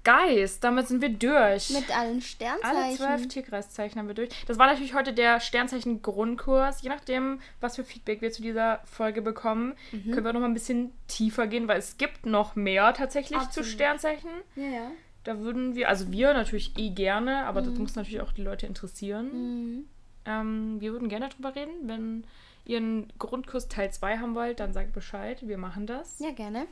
Guys, 0.03 0.59
damit 0.59 0.87
sind 0.87 1.01
wir 1.01 1.09
durch. 1.09 1.69
Mit 1.71 1.95
allen 1.95 2.13
Alle 2.13 2.21
Sternzeichen. 2.21 2.97
zwölf 2.97 3.27
Tierkreiszeichen 3.27 3.99
haben 3.99 4.07
wir 4.07 4.15
durch. 4.15 4.29
Das 4.47 4.57
war 4.57 4.67
natürlich 4.67 4.93
heute 4.93 5.13
der 5.13 5.39
Sternzeichen-Grundkurs. 5.39 6.81
Je 6.81 6.89
nachdem, 6.89 7.39
was 7.59 7.75
für 7.75 7.83
Feedback 7.83 8.21
wir 8.21 8.31
zu 8.31 8.41
dieser 8.41 8.79
Folge 8.85 9.21
bekommen, 9.21 9.73
Mhm. 9.91 10.11
können 10.11 10.25
wir 10.25 10.33
noch 10.33 10.39
mal 10.39 10.47
ein 10.47 10.53
bisschen 10.53 10.91
tiefer 11.07 11.47
gehen, 11.47 11.67
weil 11.67 11.79
es 11.79 11.97
gibt 11.97 12.25
noch 12.25 12.55
mehr 12.55 12.93
tatsächlich 12.93 13.37
zu 13.39 13.45
Absolut. 13.45 13.69
Sternzeichen. 13.69 14.29
Ja, 14.55 14.63
ja. 14.67 14.91
Da 15.25 15.39
würden 15.39 15.75
wir, 15.75 15.89
also 15.89 16.11
wir 16.11 16.33
natürlich 16.33 16.77
eh 16.77 16.89
gerne, 16.91 17.45
aber 17.45 17.61
das 17.61 17.77
muss 17.77 17.95
natürlich 17.95 18.21
auch 18.21 18.31
die 18.31 18.41
Leute 18.43 18.65
interessieren. 18.67 19.27
Mhm. 19.75 19.85
Ähm, 20.25 20.77
wir 20.79 20.93
würden 20.93 21.09
gerne 21.09 21.27
drüber 21.29 21.55
reden. 21.55 21.71
Wenn 21.83 22.23
ihr 22.65 22.77
einen 22.77 23.11
Grundkurs 23.19 23.67
Teil 23.67 23.91
2 23.91 24.17
haben 24.19 24.33
wollt, 24.35 24.59
dann 24.61 24.71
sagt 24.73 24.93
Bescheid. 24.93 25.45
Wir 25.45 25.57
machen 25.57 25.87
das. 25.87 26.19
Ja, 26.19 26.31
gerne. 26.31 26.67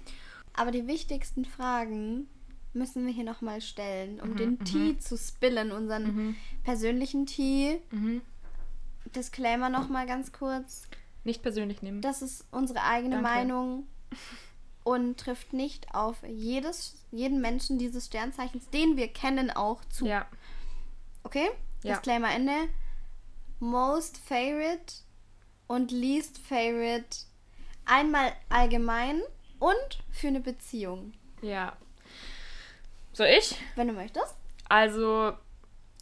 Aber 0.53 0.71
die 0.71 0.87
wichtigsten 0.87 1.43
Fragen 1.45 2.27
müssen 2.77 3.05
wir 3.05 3.13
hier 3.13 3.23
nochmal 3.23 3.61
stellen, 3.61 4.19
um 4.19 4.31
Mhm, 4.31 4.37
den 4.37 4.59
Tee 4.63 4.97
zu 4.99 5.17
spillen, 5.17 5.71
unseren 5.71 6.35
persönlichen 6.63 7.25
Tee. 7.25 7.81
Mhm. 7.91 8.21
Disclaimer 9.15 9.69
nochmal 9.69 10.05
ganz 10.05 10.31
kurz. 10.31 10.87
Nicht 11.23 11.41
persönlich 11.41 11.81
nehmen. 11.81 12.01
Das 12.01 12.21
ist 12.21 12.45
unsere 12.51 12.83
eigene 12.83 13.15
Danke. 13.21 13.29
Meinung 13.29 13.87
und 14.83 15.17
trifft 15.19 15.51
nicht 15.51 15.93
auf 15.93 16.15
jedes, 16.25 16.95
jeden 17.11 17.41
Menschen 17.41 17.77
dieses 17.77 18.05
Sternzeichens, 18.05 18.69
den 18.69 18.95
wir 18.95 19.09
kennen, 19.09 19.51
auch 19.51 19.83
zu. 19.85 20.05
Ja. 20.05 20.25
Okay? 21.23 21.49
Ja. 21.83 21.93
Disclaimer 21.95 22.31
Ende. 22.31 22.53
Most 23.59 24.17
favorite 24.17 24.93
und 25.67 25.91
least 25.91 26.37
favorite. 26.37 27.25
Einmal 27.85 28.31
allgemein 28.49 29.21
und 29.59 30.03
für 30.11 30.27
eine 30.27 30.39
Beziehung. 30.39 31.13
Ja. 31.41 31.75
So, 33.17 33.23
ich? 33.23 33.55
Wenn 33.75 33.87
du 33.87 33.95
möchtest. 33.95 34.35
Also, 34.69 35.33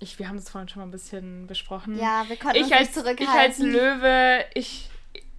ich, 0.02 0.20
wir 0.20 0.28
haben 0.28 0.36
es 0.36 0.50
vorhin 0.50 0.68
schon 0.68 0.82
mal 0.82 0.88
ein 0.88 0.92
bisschen 0.92 1.48
besprochen. 1.48 1.98
Ja, 1.98 2.26
wir 2.28 2.36
konnten 2.36 2.58
ich 2.58 2.64
uns 2.64 2.74
als, 2.74 2.82
nicht 2.82 2.94
zurückhalten. 2.94 3.24
ich 3.24 3.30
als 3.30 3.60
Löwe, 3.60 4.46
ich, 4.54 4.90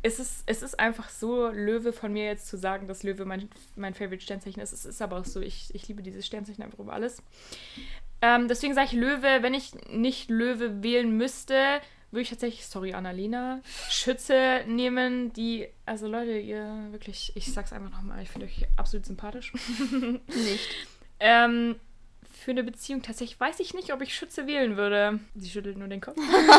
es, 0.03 0.19
ist, 0.19 0.45
es 0.47 0.63
ist 0.63 0.81
einfach 0.81 1.11
so, 1.11 1.49
Löwe 1.49 1.93
von 1.93 2.15
mir 2.15 2.25
jetzt 2.25 2.49
zu 2.49 2.57
sagen, 2.57 2.89
dass 2.89 3.03
Löwe 3.03 3.27
mein, 3.27 3.51
mein 3.75 3.93
Favorite 3.93 4.23
Sternzeichen 4.23 4.63
ist. 4.63 4.73
Es 4.73 4.87
ist 4.87 5.03
aber 5.03 5.19
auch 5.19 5.27
so, 5.27 5.43
ich, 5.43 5.75
ich 5.75 5.87
liebe 5.87 6.03
dieses 6.03 6.25
Sternzeichen 6.25 6.65
einfach 6.65 6.79
über 6.79 6.95
alles. 6.95 7.23
Ähm, 8.23 8.49
deswegen 8.49 8.73
sage 8.73 8.87
ich 8.87 8.93
Löwe, 8.95 9.43
wenn 9.43 9.53
ich 9.53 9.75
nicht 9.91 10.31
Löwe 10.31 10.83
wählen 10.83 11.15
müsste, 11.15 11.83
würde 12.11 12.23
ich 12.23 12.31
tatsächlich, 12.31 12.67
sorry 12.67 12.95
Annalena, 12.95 13.61
Schütze 13.91 14.65
nehmen, 14.67 15.31
die, 15.35 15.69
also 15.85 16.09
Leute, 16.09 16.39
ihr 16.39 16.89
wirklich, 16.93 17.33
ich 17.35 17.53
sag's 17.53 17.75
einfach 17.75 17.91
nochmal, 17.91 18.23
ich 18.23 18.31
finde 18.31 18.47
euch 18.47 18.67
absolut 18.79 19.05
sympathisch. 19.05 19.53
Nicht. 20.27 20.71
Ähm, 21.21 21.77
für 22.31 22.51
eine 22.51 22.63
Beziehung 22.65 23.03
tatsächlich 23.03 23.41
weiß 23.41 23.61
ich 23.61 23.75
nicht, 23.75 23.93
ob 23.93 24.03
ich 24.03 24.15
Schütze 24.15 24.47
wählen 24.47 24.77
würde. 24.77 25.19
Sie 25.35 25.49
schüttelt 25.49 25.79
nur 25.79 25.89
den 25.89 26.01
Kopf. 26.01 26.17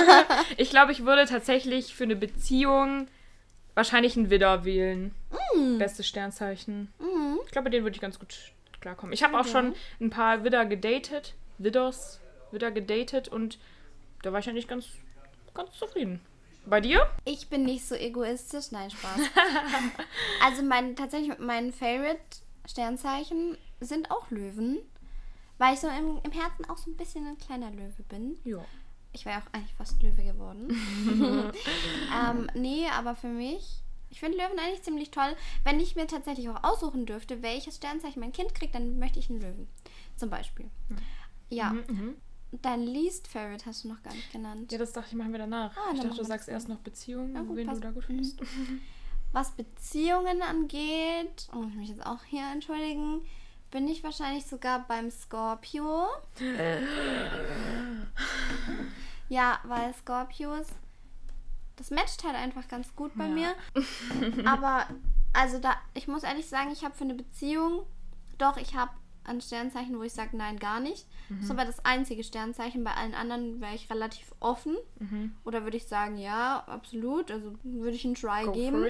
ich 0.57 0.69
glaube, 0.69 0.91
ich 0.91 1.05
würde 1.05 1.25
tatsächlich 1.25 1.95
für 1.95 2.03
eine 2.03 2.15
Beziehung 2.15 3.07
wahrscheinlich 3.75 4.17
einen 4.17 4.29
Widder 4.29 4.65
wählen. 4.65 5.13
Bestes 5.77 6.07
Sternzeichen. 6.07 6.91
Mhm. 6.99 7.39
Ich 7.45 7.51
glaube, 7.51 7.69
den 7.69 7.83
würde 7.83 7.95
ich 7.95 8.01
ganz 8.01 8.19
gut 8.19 8.35
klarkommen. 8.81 9.13
Ich 9.13 9.23
habe 9.23 9.39
auch 9.39 9.45
Ja. 9.45 9.51
schon 9.51 9.75
ein 10.01 10.09
paar 10.09 10.43
Widder 10.43 10.65
gedatet. 10.65 11.35
Widders. 11.57 12.19
Widder 12.51 12.71
gedatet 12.71 13.27
und 13.27 13.59
da 14.23 14.31
war 14.33 14.39
ich 14.39 14.49
eigentlich 14.49 14.67
ganz, 14.67 14.87
ganz 15.53 15.77
zufrieden. 15.77 16.21
Bei 16.65 16.81
dir? 16.81 17.07
Ich 17.23 17.47
bin 17.49 17.63
nicht 17.63 17.85
so 17.87 17.95
egoistisch. 17.95 18.71
Nein, 18.71 18.89
Spaß. 18.91 19.19
also 20.43 20.63
mein 20.63 20.95
tatsächlich 20.95 21.37
mein 21.39 21.71
Favorite 21.71 22.19
Sternzeichen 22.67 23.57
sind 23.79 24.11
auch 24.11 24.29
Löwen. 24.31 24.79
Weil 25.59 25.73
ich 25.73 25.79
so 25.79 25.87
im, 25.87 26.19
im 26.23 26.31
Herzen 26.31 26.65
auch 26.69 26.77
so 26.77 26.91
ein 26.91 26.97
bisschen 26.97 27.25
ein 27.25 27.37
kleiner 27.39 27.71
Löwe 27.71 28.03
bin. 28.09 28.37
Ja. 28.43 28.63
Ich 29.13 29.25
war 29.25 29.33
ja 29.33 29.39
auch 29.39 29.53
eigentlich 29.53 29.73
fast 29.73 30.01
Löwe 30.03 30.23
geworden. 30.23 30.69
ähm, 32.15 32.47
nee, 32.53 32.85
aber 32.89 33.15
für 33.15 33.27
mich, 33.27 33.81
ich 34.11 34.19
finde 34.19 34.37
Löwen 34.37 34.59
eigentlich 34.59 34.83
ziemlich 34.83 35.09
toll. 35.11 35.35
Wenn 35.63 35.79
ich 35.79 35.95
mir 35.95 36.05
tatsächlich 36.05 36.47
auch 36.49 36.63
aussuchen 36.63 37.05
dürfte, 37.07 37.41
welches 37.41 37.77
Sternzeichen 37.77 38.19
mein 38.19 38.31
Kind 38.33 38.53
kriegt, 38.53 38.75
dann 38.75 38.99
möchte 38.99 39.17
ich 39.19 39.29
einen 39.29 39.41
Löwen. 39.41 39.67
Zum 40.15 40.29
Beispiel. 40.29 40.69
Ja, 41.49 41.71
Mhm, 41.73 41.83
mhm. 41.87 42.15
dein 42.61 42.83
Least 42.83 43.27
Favorite 43.27 43.65
hast 43.65 43.83
du 43.83 43.87
noch 43.87 44.03
gar 44.03 44.13
nicht 44.13 44.31
genannt. 44.31 44.71
Ja, 44.71 44.77
das 44.77 44.91
dachte 44.93 45.09
ich, 45.11 45.15
machen 45.15 45.31
wir 45.31 45.39
danach. 45.39 45.75
Ah, 45.75 45.91
ich 45.93 46.01
dachte, 46.01 46.17
du 46.17 46.23
sagst 46.23 46.49
erst 46.49 46.69
noch 46.69 46.79
Beziehungen, 46.79 47.33
Ja, 47.35 47.41
gut, 47.41 47.55
wen 47.57 47.67
passt. 47.67 47.81
du 47.83 47.87
da 47.87 47.91
gut 47.91 48.03
Mhm. 48.03 48.07
findest. 48.07 48.39
Was 49.33 49.51
Beziehungen 49.51 50.41
angeht, 50.41 51.47
muss 51.53 51.69
ich 51.69 51.75
mich 51.75 51.89
jetzt 51.89 52.05
auch 52.05 52.23
hier 52.23 52.43
entschuldigen, 52.51 53.21
bin 53.71 53.87
ich 53.87 54.03
wahrscheinlich 54.03 54.45
sogar 54.45 54.85
beim 54.87 55.09
Scorpio. 55.11 56.07
ja, 59.29 59.59
weil 59.63 59.93
Scorpios, 59.93 60.67
das 61.75 61.91
matcht 61.91 62.23
halt 62.23 62.35
einfach 62.35 62.67
ganz 62.67 62.95
gut 62.95 63.11
bei 63.17 63.27
Ja. 63.27 63.33
mir. 63.33 63.55
Aber, 64.45 64.87
also 65.33 65.59
da, 65.59 65.75
ich 65.93 66.07
muss 66.07 66.23
ehrlich 66.23 66.47
sagen, 66.47 66.71
ich 66.71 66.83
habe 66.83 66.95
für 66.95 67.03
eine 67.03 67.13
Beziehung, 67.15 67.85
doch, 68.37 68.57
ich 68.57 68.75
habe 68.75 68.91
ein 69.25 69.41
Sternzeichen, 69.41 69.97
wo 69.99 70.03
ich 70.03 70.13
sage, 70.13 70.37
nein, 70.37 70.57
gar 70.57 70.79
nicht. 70.79 71.05
Das 71.27 71.43
ist 71.43 71.51
aber 71.51 71.65
das 71.65 71.83
einzige 71.83 72.23
Sternzeichen. 72.23 72.85
Bei 72.85 72.93
allen 72.93 73.13
anderen 73.13 73.59
wäre 73.59 73.75
ich 73.75 73.89
relativ 73.89 74.33
offen. 74.39 74.77
Mhm. 74.99 75.35
Oder 75.43 75.63
würde 75.65 75.75
ich 75.75 75.85
sagen, 75.85 76.17
ja, 76.17 76.63
absolut. 76.65 77.29
Also 77.29 77.53
würde 77.63 77.97
ich 77.97 78.05
einen 78.05 78.15
Try 78.15 78.45
Go 78.45 78.53
geben 78.53 78.85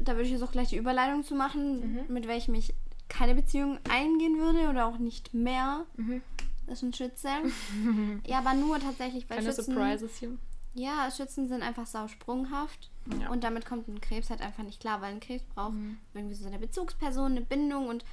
da 0.00 0.12
würde 0.14 0.22
ich 0.24 0.30
jetzt 0.30 0.42
auch 0.42 0.50
gleich 0.52 0.70
die 0.70 0.78
Überleitung 0.78 1.22
zu 1.22 1.34
machen, 1.36 1.92
Mhm. 2.08 2.12
mit 2.12 2.26
welchem 2.26 2.54
ich 2.54 2.74
keine 3.12 3.34
Beziehung 3.34 3.78
eingehen 3.90 4.38
würde 4.38 4.68
oder 4.68 4.86
auch 4.86 4.98
nicht 4.98 5.34
mehr. 5.34 5.84
Mhm. 5.96 6.22
Das 6.66 6.78
ist 6.78 6.82
ein 6.82 6.92
Schütze. 6.94 7.28
ja, 8.26 8.38
aber 8.38 8.54
nur 8.54 8.78
tatsächlich 8.80 9.26
bei 9.28 9.36
Keine 9.36 9.48
Schützen. 9.48 9.74
Surprises 9.74 10.16
hier. 10.16 10.36
Ja, 10.74 11.10
Schützen 11.10 11.48
sind 11.48 11.62
einfach 11.62 11.86
sau 11.86 12.08
sprunghaft. 12.08 12.90
Ja. 13.20 13.30
Und 13.30 13.44
damit 13.44 13.66
kommt 13.66 13.88
ein 13.88 14.00
Krebs 14.00 14.30
halt 14.30 14.40
einfach 14.40 14.62
nicht 14.62 14.80
klar, 14.80 15.02
weil 15.02 15.12
ein 15.12 15.20
Krebs 15.20 15.44
braucht 15.54 15.74
Mhm. 15.74 15.98
irgendwie 16.14 16.34
so 16.34 16.46
eine 16.46 16.58
Bezugsperson, 16.58 17.32
eine 17.32 17.40
Bindung. 17.42 17.88
Und 17.88 18.04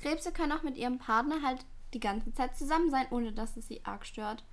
Krebse 0.00 0.32
können 0.32 0.52
auch 0.52 0.62
mit 0.62 0.76
ihrem 0.78 0.98
Partner 0.98 1.42
halt 1.42 1.64
die 1.92 2.00
ganze 2.00 2.32
Zeit 2.32 2.56
zusammen 2.56 2.90
sein, 2.90 3.06
ohne 3.10 3.32
dass 3.32 3.56
es 3.56 3.68
sie 3.68 3.84
arg 3.84 4.06
stört. 4.06 4.44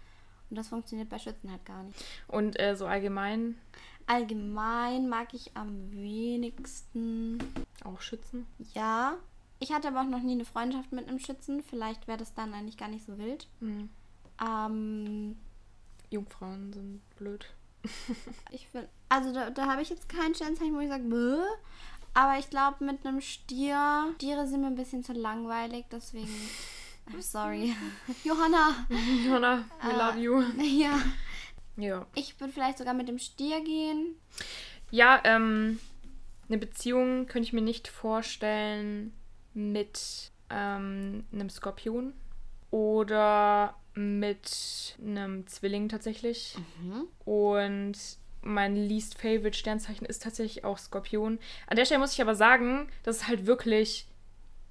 Und 0.50 0.58
das 0.58 0.68
funktioniert 0.68 1.10
bei 1.10 1.20
Schützen 1.20 1.50
halt 1.50 1.66
gar 1.66 1.84
nicht. 1.84 2.04
Und 2.28 2.60
äh, 2.60 2.76
so 2.76 2.86
allgemein 2.86 3.56
Allgemein 4.06 5.08
mag 5.08 5.34
ich 5.34 5.56
am 5.56 5.90
wenigsten 5.92 7.38
auch 7.86 8.02
Schützen. 8.02 8.46
Ja, 8.74 9.16
ich 9.64 9.72
hatte 9.72 9.88
aber 9.88 10.02
auch 10.02 10.08
noch 10.08 10.22
nie 10.22 10.34
eine 10.34 10.46
Freundschaft 10.46 10.92
mit 10.92 11.08
einem 11.08 11.20
Schützen. 11.20 11.64
Vielleicht 11.64 12.08
wäre 12.08 12.18
das 12.18 12.34
dann 12.34 12.54
eigentlich 12.54 12.78
gar 12.78 12.90
nicht 12.90 13.06
so 13.06 13.18
wild. 13.18 13.48
Mhm. 13.62 13.90
Ähm, 14.46 15.38
Jungfrauen 16.10 16.74
sind 16.74 17.02
blöd. 17.16 17.46
ich 18.52 18.74
will, 18.74 18.88
also 19.10 19.34
da, 19.34 19.50
da 19.50 19.68
habe 19.68 19.82
ich 19.82 19.90
jetzt 19.90 20.08
kein 20.10 20.36
Sternzeichen, 20.36 20.76
wo 20.76 20.80
ich 20.80 20.90
sage, 20.90 21.04
Bäh. 21.04 21.42
aber 22.14 22.40
ich 22.40 22.50
glaube 22.50 22.84
mit 22.86 23.06
einem 23.06 23.22
Stier, 23.22 24.08
Stiere 24.16 24.48
sind 24.48 24.62
mir 24.62 24.68
ein 24.68 24.76
bisschen 24.76 25.04
zu 25.04 25.14
langweilig, 25.14 25.86
deswegen, 25.92 26.30
I'm 27.12 27.22
sorry. 27.22 27.76
Johanna, 28.24 28.86
Jonna, 29.26 29.66
we 29.82 29.90
Äh, 29.92 29.98
love 29.98 30.20
you. 30.20 30.42
ja, 30.62 30.98
Ja. 31.76 32.06
ich 32.16 32.40
würde 32.40 32.54
vielleicht 32.54 32.78
sogar 32.78 32.94
mit 32.94 33.08
dem 33.10 33.20
Stier 33.20 33.62
gehen. 33.62 34.16
Ja, 34.92 35.20
ähm, 35.26 35.80
eine 36.48 36.58
Beziehung 36.58 37.26
könnte 37.28 37.48
ich 37.48 37.54
mir 37.54 37.62
nicht 37.62 37.88
vorstellen 37.90 39.14
mit 39.54 40.32
ähm, 40.50 41.26
einem 41.32 41.50
Skorpion 41.50 42.14
oder 42.72 43.76
mit 43.96 44.96
einem 45.06 45.46
Zwilling 45.48 45.90
tatsächlich. 45.90 46.56
Mhm. 46.82 47.08
Und 47.26 47.94
mein 48.42 48.76
least 48.76 49.20
favorite 49.20 49.58
Sternzeichen 49.58 50.06
ist 50.06 50.24
tatsächlich 50.24 50.66
auch 50.66 50.78
Skorpion. 50.78 51.40
An 51.68 51.78
der 51.78 51.86
Stelle 51.86 52.00
muss 52.00 52.14
ich 52.14 52.22
aber 52.22 52.36
sagen, 52.36 52.88
das 53.04 53.18
ist 53.18 53.28
halt 53.28 53.46
wirklich 53.46 54.08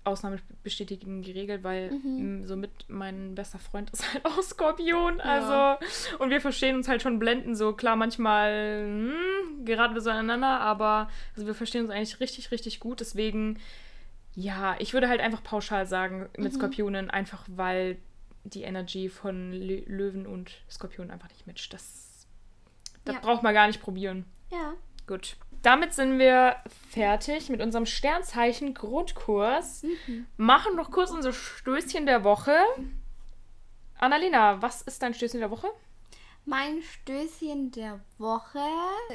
Ausnahme 0.04 0.40
bestätigen 0.64 1.22
geregelt, 1.22 1.62
weil 1.62 1.92
Mhm. 1.92 2.44
somit 2.44 2.70
mein 2.88 3.36
bester 3.36 3.60
Freund 3.60 3.88
ist 3.90 4.12
halt 4.12 4.24
auch 4.24 4.42
Skorpion. 4.42 5.18
Ja. 5.18 5.78
Also, 5.78 5.86
und 6.18 6.30
wir 6.30 6.40
verstehen 6.40 6.74
uns 6.74 6.88
halt 6.88 7.02
schon 7.02 7.20
blenden. 7.20 7.54
So 7.54 7.72
klar, 7.72 7.94
manchmal 7.94 8.82
hm, 8.84 9.64
geraten 9.64 9.94
wir 9.94 10.00
so 10.00 10.10
aneinander, 10.10 10.60
aber 10.60 11.08
also 11.36 11.46
wir 11.46 11.54
verstehen 11.54 11.82
uns 11.82 11.90
eigentlich 11.90 12.18
richtig, 12.18 12.50
richtig 12.50 12.80
gut. 12.80 12.98
Deswegen, 13.00 13.60
ja, 14.34 14.76
ich 14.78 14.92
würde 14.94 15.08
halt 15.08 15.20
einfach 15.20 15.42
pauschal 15.42 15.86
sagen 15.86 16.28
mit 16.36 16.52
Mhm. 16.52 16.56
Skorpionen, 16.56 17.10
einfach 17.10 17.44
weil 17.48 17.98
die 18.44 18.62
Energy 18.62 19.08
von 19.08 19.52
Lö 19.52 19.82
Löwen 19.86 20.26
und 20.26 20.52
Skorpionen 20.70 21.10
einfach 21.10 21.28
nicht 21.28 21.46
matcht. 21.46 21.72
Das, 21.72 22.26
das 23.04 23.14
Ja. 23.16 23.20
braucht 23.20 23.42
man 23.42 23.54
gar 23.54 23.66
nicht 23.66 23.80
probieren. 23.80 24.24
Ja. 24.50 24.74
Gut. 25.06 25.36
Damit 25.62 25.92
sind 25.94 26.18
wir 26.18 26.56
fertig 26.90 27.48
mit 27.48 27.60
unserem 27.60 27.86
Sternzeichen 27.86 28.74
Grundkurs. 28.74 29.84
Mhm. 30.08 30.26
Machen 30.36 30.74
noch 30.74 30.90
kurz 30.90 31.10
unser 31.12 31.32
Stößchen 31.32 32.04
der 32.06 32.24
Woche. 32.24 32.56
Annalena, 33.98 34.60
was 34.60 34.82
ist 34.82 35.02
dein 35.02 35.14
Stößchen 35.14 35.40
der 35.40 35.50
Woche? 35.50 35.68
Mein 36.44 36.82
Stößchen 36.82 37.70
der 37.70 38.00
Woche 38.18 38.58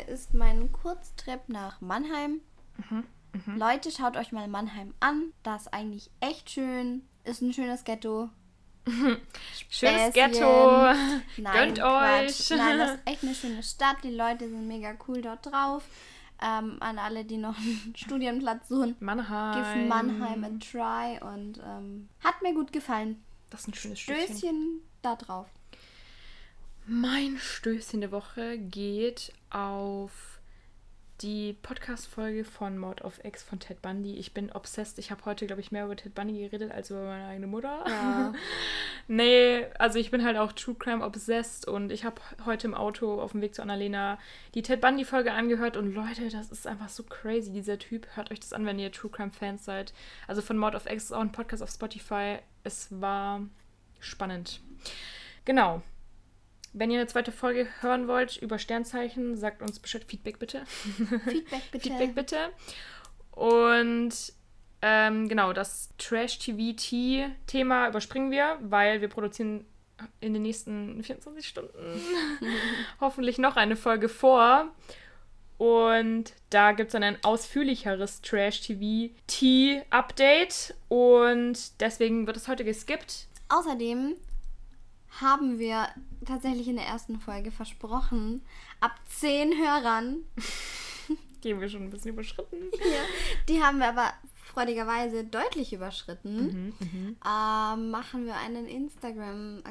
ist 0.07 0.33
mein 0.33 0.71
Kurztrip 0.71 1.41
nach 1.49 1.81
Mannheim. 1.81 2.39
Mhm, 2.77 3.03
Leute, 3.45 3.91
schaut 3.91 4.17
euch 4.17 4.31
mal 4.31 4.47
Mannheim 4.47 4.93
an. 4.99 5.33
Das 5.43 5.63
ist 5.63 5.73
eigentlich 5.73 6.09
echt 6.19 6.49
schön. 6.49 7.03
Ist 7.23 7.41
ein 7.41 7.53
schönes 7.53 7.83
Ghetto. 7.83 8.29
Schönes 8.87 9.19
Späßchen. 9.69 10.13
Ghetto. 10.13 10.81
Nein, 11.37 11.53
Gönnt 11.53 11.79
Quatsch. 11.79 12.51
euch. 12.51 12.57
Nein, 12.57 12.77
das 12.77 12.91
ist 12.95 13.01
echt 13.05 13.23
eine 13.23 13.35
schöne 13.35 13.63
Stadt. 13.63 13.97
Die 14.03 14.15
Leute 14.15 14.47
sind 14.47 14.65
mega 14.67 14.93
cool 15.07 15.21
dort 15.21 15.45
drauf. 15.45 15.83
Ähm, 16.41 16.77
an 16.79 16.97
alle, 16.99 17.25
die 17.25 17.37
noch 17.37 17.57
einen 17.57 17.93
Studienplatz 17.97 18.69
suchen. 18.69 18.95
Mannheim. 18.99 19.55
Give 19.73 19.85
Mannheim 19.87 20.43
a 20.43 20.49
try 20.59 21.19
und 21.21 21.57
ähm, 21.65 22.07
hat 22.23 22.41
mir 22.41 22.53
gut 22.53 22.71
gefallen. 22.71 23.21
Das 23.49 23.61
ist 23.61 23.67
ein 23.69 23.73
schönes 23.73 23.99
Stößchen. 23.99 24.37
Stößchen 24.37 24.81
da 25.01 25.15
drauf. 25.15 25.47
Mein 26.85 27.37
Stößchen 27.39 27.99
der 27.99 28.11
Woche 28.13 28.57
geht 28.57 29.33
auf 29.49 30.36
die 31.21 31.53
Podcast-Folge 31.53 32.43
von 32.43 32.77
Mord 32.77 33.01
of 33.01 33.23
X 33.23 33.41
von 33.41 33.59
Ted 33.59 33.81
Bundy. 33.81 34.17
Ich 34.17 34.33
bin 34.33 34.51
obsessed. 34.51 34.99
Ich 34.99 35.09
habe 35.09 35.25
heute, 35.25 35.47
glaube 35.47 35.61
ich, 35.61 35.71
mehr 35.71 35.85
über 35.85 35.95
Ted 35.95 36.13
Bundy 36.13 36.39
geredet 36.39 36.71
als 36.71 36.91
über 36.91 37.03
meine 37.05 37.25
eigene 37.25 37.47
Mutter. 37.47 37.83
Ja. 37.87 38.33
nee, 39.07 39.65
also 39.79 39.97
ich 39.97 40.11
bin 40.11 40.23
halt 40.23 40.37
auch 40.37 40.51
True 40.51 40.75
Crime 40.75 41.03
obsessed 41.03 41.67
und 41.67 41.91
ich 41.91 42.05
habe 42.05 42.21
heute 42.45 42.67
im 42.67 42.75
Auto 42.75 43.19
auf 43.19 43.31
dem 43.31 43.41
Weg 43.41 43.55
zu 43.55 43.63
Annalena 43.63 44.19
die 44.53 44.61
Ted 44.61 44.79
Bundy-Folge 44.79 45.31
angehört 45.31 45.75
und 45.75 45.93
Leute, 45.93 46.29
das 46.29 46.51
ist 46.51 46.67
einfach 46.67 46.89
so 46.89 47.03
crazy, 47.03 47.51
dieser 47.51 47.79
Typ. 47.79 48.07
Hört 48.15 48.31
euch 48.31 48.39
das 48.39 48.53
an, 48.53 48.65
wenn 48.65 48.77
ihr 48.77 48.91
True 48.91 49.11
Crime-Fans 49.11 49.65
seid. 49.65 49.93
Also 50.27 50.43
von 50.43 50.57
Mord 50.57 50.75
of 50.75 50.85
X 50.85 51.05
ist 51.05 51.13
auch 51.13 51.21
ein 51.21 51.31
Podcast 51.31 51.63
auf 51.63 51.71
Spotify. 51.71 52.37
Es 52.63 52.87
war 52.91 53.41
spannend. 53.99 54.61
Genau. 55.45 55.81
Wenn 56.73 56.91
ihr 56.91 56.99
eine 56.99 57.07
zweite 57.07 57.31
Folge 57.31 57.67
hören 57.81 58.07
wollt 58.07 58.37
über 58.37 58.59
Sternzeichen, 58.59 59.37
sagt 59.37 59.61
uns 59.61 59.79
Bescheid. 59.79 60.03
Feedback 60.07 60.39
bitte. 60.39 60.63
Feedback 61.25 61.63
bitte. 61.71 61.89
Feedback 61.89 62.15
bitte. 62.15 62.37
Und 63.31 64.33
ähm, 64.81 65.27
genau, 65.27 65.53
das 65.53 65.89
Trash-TV-Thema 65.97 67.89
überspringen 67.89 68.31
wir, 68.31 68.57
weil 68.61 69.01
wir 69.01 69.09
produzieren 69.09 69.65
in 70.19 70.33
den 70.33 70.43
nächsten 70.43 71.03
24 71.03 71.47
Stunden 71.47 71.73
hoffentlich 73.01 73.39
noch 73.39 73.55
eine 73.55 73.75
Folge 73.75 74.09
vor. 74.09 74.71
Und 75.57 76.33
da 76.51 76.73
gibt 76.73 76.89
es 76.89 76.93
dann 76.93 77.01
ein 77.03 77.17
ausführlicheres 77.23 78.21
Trash-TV-T-Update. 78.21 80.75
Und 80.87 81.81
deswegen 81.81 82.27
wird 82.27 82.37
es 82.37 82.47
heute 82.47 82.63
geskippt. 82.63 83.25
Außerdem 83.49 84.13
haben 85.21 85.59
wir 85.59 85.87
tatsächlich 86.25 86.67
in 86.67 86.75
der 86.77 86.85
ersten 86.85 87.19
Folge 87.19 87.51
versprochen, 87.51 88.41
ab 88.79 88.95
10 89.07 89.51
Hörern, 89.57 90.17
Gehen 91.41 91.61
wir 91.61 91.69
schon 91.69 91.83
ein 91.83 91.89
bisschen 91.91 92.11
überschritten. 92.11 92.57
die 93.47 93.61
haben 93.61 93.77
wir 93.77 93.89
aber 93.89 94.11
freudigerweise 94.33 95.23
deutlich 95.23 95.71
überschritten, 95.71 96.73
Mhm, 96.79 97.15
ähm, 97.25 97.91
machen 97.91 98.25
wir 98.25 98.35
einen 98.37 98.65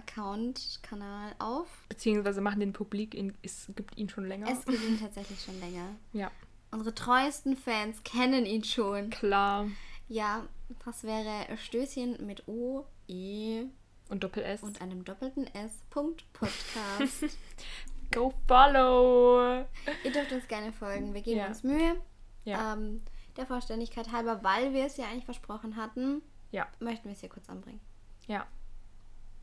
Instagram-Account-Kanal 0.06 1.35
auf. 1.39 1.66
Beziehungsweise 1.89 2.40
machen 2.40 2.60
den 2.60 2.73
Publik, 2.73 3.14
in, 3.14 3.35
es 3.43 3.68
gibt 3.74 3.98
ihn 3.98 4.09
schon 4.09 4.27
länger. 4.27 4.48
Es 4.51 4.64
gibt 4.64 4.82
ihn 4.82 4.98
tatsächlich 5.01 5.43
schon 5.43 5.59
länger. 5.60 5.97
ja, 6.12 6.31
Unsere 6.70 6.94
treuesten 6.94 7.56
Fans 7.56 8.02
kennen 8.05 8.44
ihn 8.44 8.64
schon. 8.64 9.10
klar. 9.10 9.68
Ja, 10.09 10.47
das 10.85 11.05
wäre 11.05 11.47
Stößchen 11.56 12.24
mit 12.27 12.47
O, 12.48 12.85
E 13.09 13.64
Und 14.08 14.22
Doppel-S. 14.22 14.62
und 14.62 14.80
einem 14.80 15.04
doppelten 15.04 15.46
S. 15.54 15.72
Podcast. 15.90 17.24
Go 18.12 18.32
follow! 18.46 19.64
Ihr 20.04 20.12
dürft 20.12 20.30
uns 20.32 20.46
gerne 20.46 20.72
folgen. 20.72 21.12
Wir 21.12 21.22
geben 21.22 21.38
Ja. 21.40 21.46
uns 21.48 21.62
Mühe. 21.64 21.96
Ja. 22.44 22.74
Ähm, 22.74 23.02
der 23.36 23.46
Vollständigkeit 23.46 24.12
halber, 24.12 24.42
weil 24.44 24.72
wir 24.72 24.86
es 24.86 24.96
ja 24.96 25.06
eigentlich 25.06 25.24
versprochen 25.24 25.76
hatten, 25.76 26.22
Ja, 26.52 26.66
möchten 26.78 27.06
wir 27.06 27.12
es 27.12 27.20
hier 27.20 27.28
kurz 27.28 27.48
anbringen. 27.48 27.80
ja. 28.26 28.46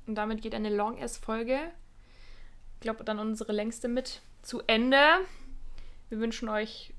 Und 0.06 0.16
damit 0.16 0.42
geht 0.42 0.54
eine 0.54 0.70
Long-S-Folge. 0.70 1.60
Ich 2.76 2.80
glaube, 2.82 3.06
dann 3.06 3.20
unsere 3.20 3.54
längste 3.54 3.88
mit 3.88 4.22
zu 4.42 4.62
Ende. 4.68 5.00
Wir 6.10 6.20
wünschen 6.20 6.50
euch 6.50 6.94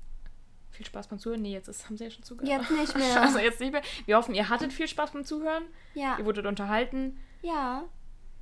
viel 0.71 0.87
Spaß 0.87 1.07
beim 1.09 1.19
Zuhören. 1.19 1.43
Nee, 1.43 1.53
jetzt 1.53 1.67
ist, 1.67 1.85
haben 1.85 1.97
sie 1.97 2.05
ja 2.05 2.09
schon 2.09 2.23
zugehört. 2.23 2.61
Jetzt 2.61 2.71
nicht 2.71 2.95
mehr. 2.97 3.13
Scheiße, 3.13 3.41
jetzt 3.43 3.59
nicht 3.59 3.71
mehr. 3.73 3.83
Wir 4.07 4.17
hoffen, 4.17 4.33
ihr 4.33 4.49
hattet 4.49 4.73
viel 4.73 4.87
Spaß 4.87 5.11
beim 5.11 5.23
Zuhören. 5.23 5.65
Ja, 5.93 6.17
Ihr 6.17 6.25
wurdet 6.25 6.47
unterhalten. 6.47 7.19
Ja. 7.45 7.83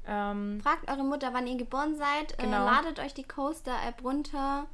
Ähm, 0.06 0.60
Fragt 0.62 0.90
eure 0.90 1.04
Mutter, 1.04 1.34
wann 1.34 1.48
ihr 1.48 1.56
geboren 1.58 1.96
seid. 1.96 2.34
Äh, 2.40 2.44
Genau. 2.44 2.66
ladet 2.66 3.00
euch 3.00 3.14
die 3.14 3.24
Coaster-App 3.24 4.04
runter 4.04 4.68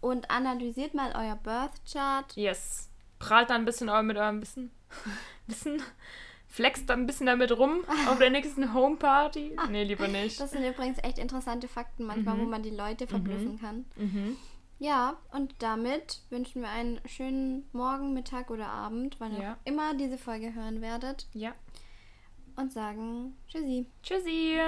und 0.00 0.30
analysiert 0.30 0.94
mal 0.94 1.12
euer 1.16 1.36
Birth 1.36 1.80
Chart. 1.90 2.34
yes. 2.36 2.88
Prahlt 3.20 3.50
da 3.50 3.54
ein 3.54 3.64
bisschen 3.64 3.86
mit 4.06 4.16
eurem 4.16 4.40
Wissen. 4.42 4.72
Wissen. 5.46 5.80
Flext 6.48 6.90
da 6.90 6.94
ein 6.94 7.06
bisschen 7.06 7.26
damit 7.26 7.56
rum 7.56 7.84
auf 8.08 8.18
der 8.18 8.30
nächsten 8.30 8.74
Homeparty. 8.74 9.56
Nee, 9.70 9.84
lieber 9.84 10.08
nicht. 10.08 10.40
Das 10.40 10.50
sind 10.50 10.64
übrigens 10.64 10.98
echt 11.02 11.18
interessante 11.18 11.68
Fakten 11.68 12.04
manchmal, 12.04 12.38
wo 12.38 12.44
man 12.44 12.62
die 12.64 12.70
Leute 12.70 13.06
verblüffen 13.06 13.60
kann. 13.60 13.84
Mhm. 13.96 14.36
Ja, 14.80 15.16
und 15.30 15.54
damit 15.60 16.22
wünschen 16.30 16.60
wir 16.62 16.68
einen 16.68 17.00
schönen 17.06 17.68
Morgen, 17.72 18.12
Mittag 18.14 18.50
oder 18.50 18.66
Abend, 18.68 19.14
wann 19.20 19.32
ihr 19.36 19.42
Ja. 19.42 19.56
immer 19.64 19.94
diese 19.94 20.18
Folge 20.18 20.52
hören 20.54 20.80
werdet. 20.82 21.28
Ja. 21.32 21.52
Und 22.56 22.72
sagen 22.72 23.34
Tschüssi. 23.48 23.86
Tschüssi. 24.02 24.58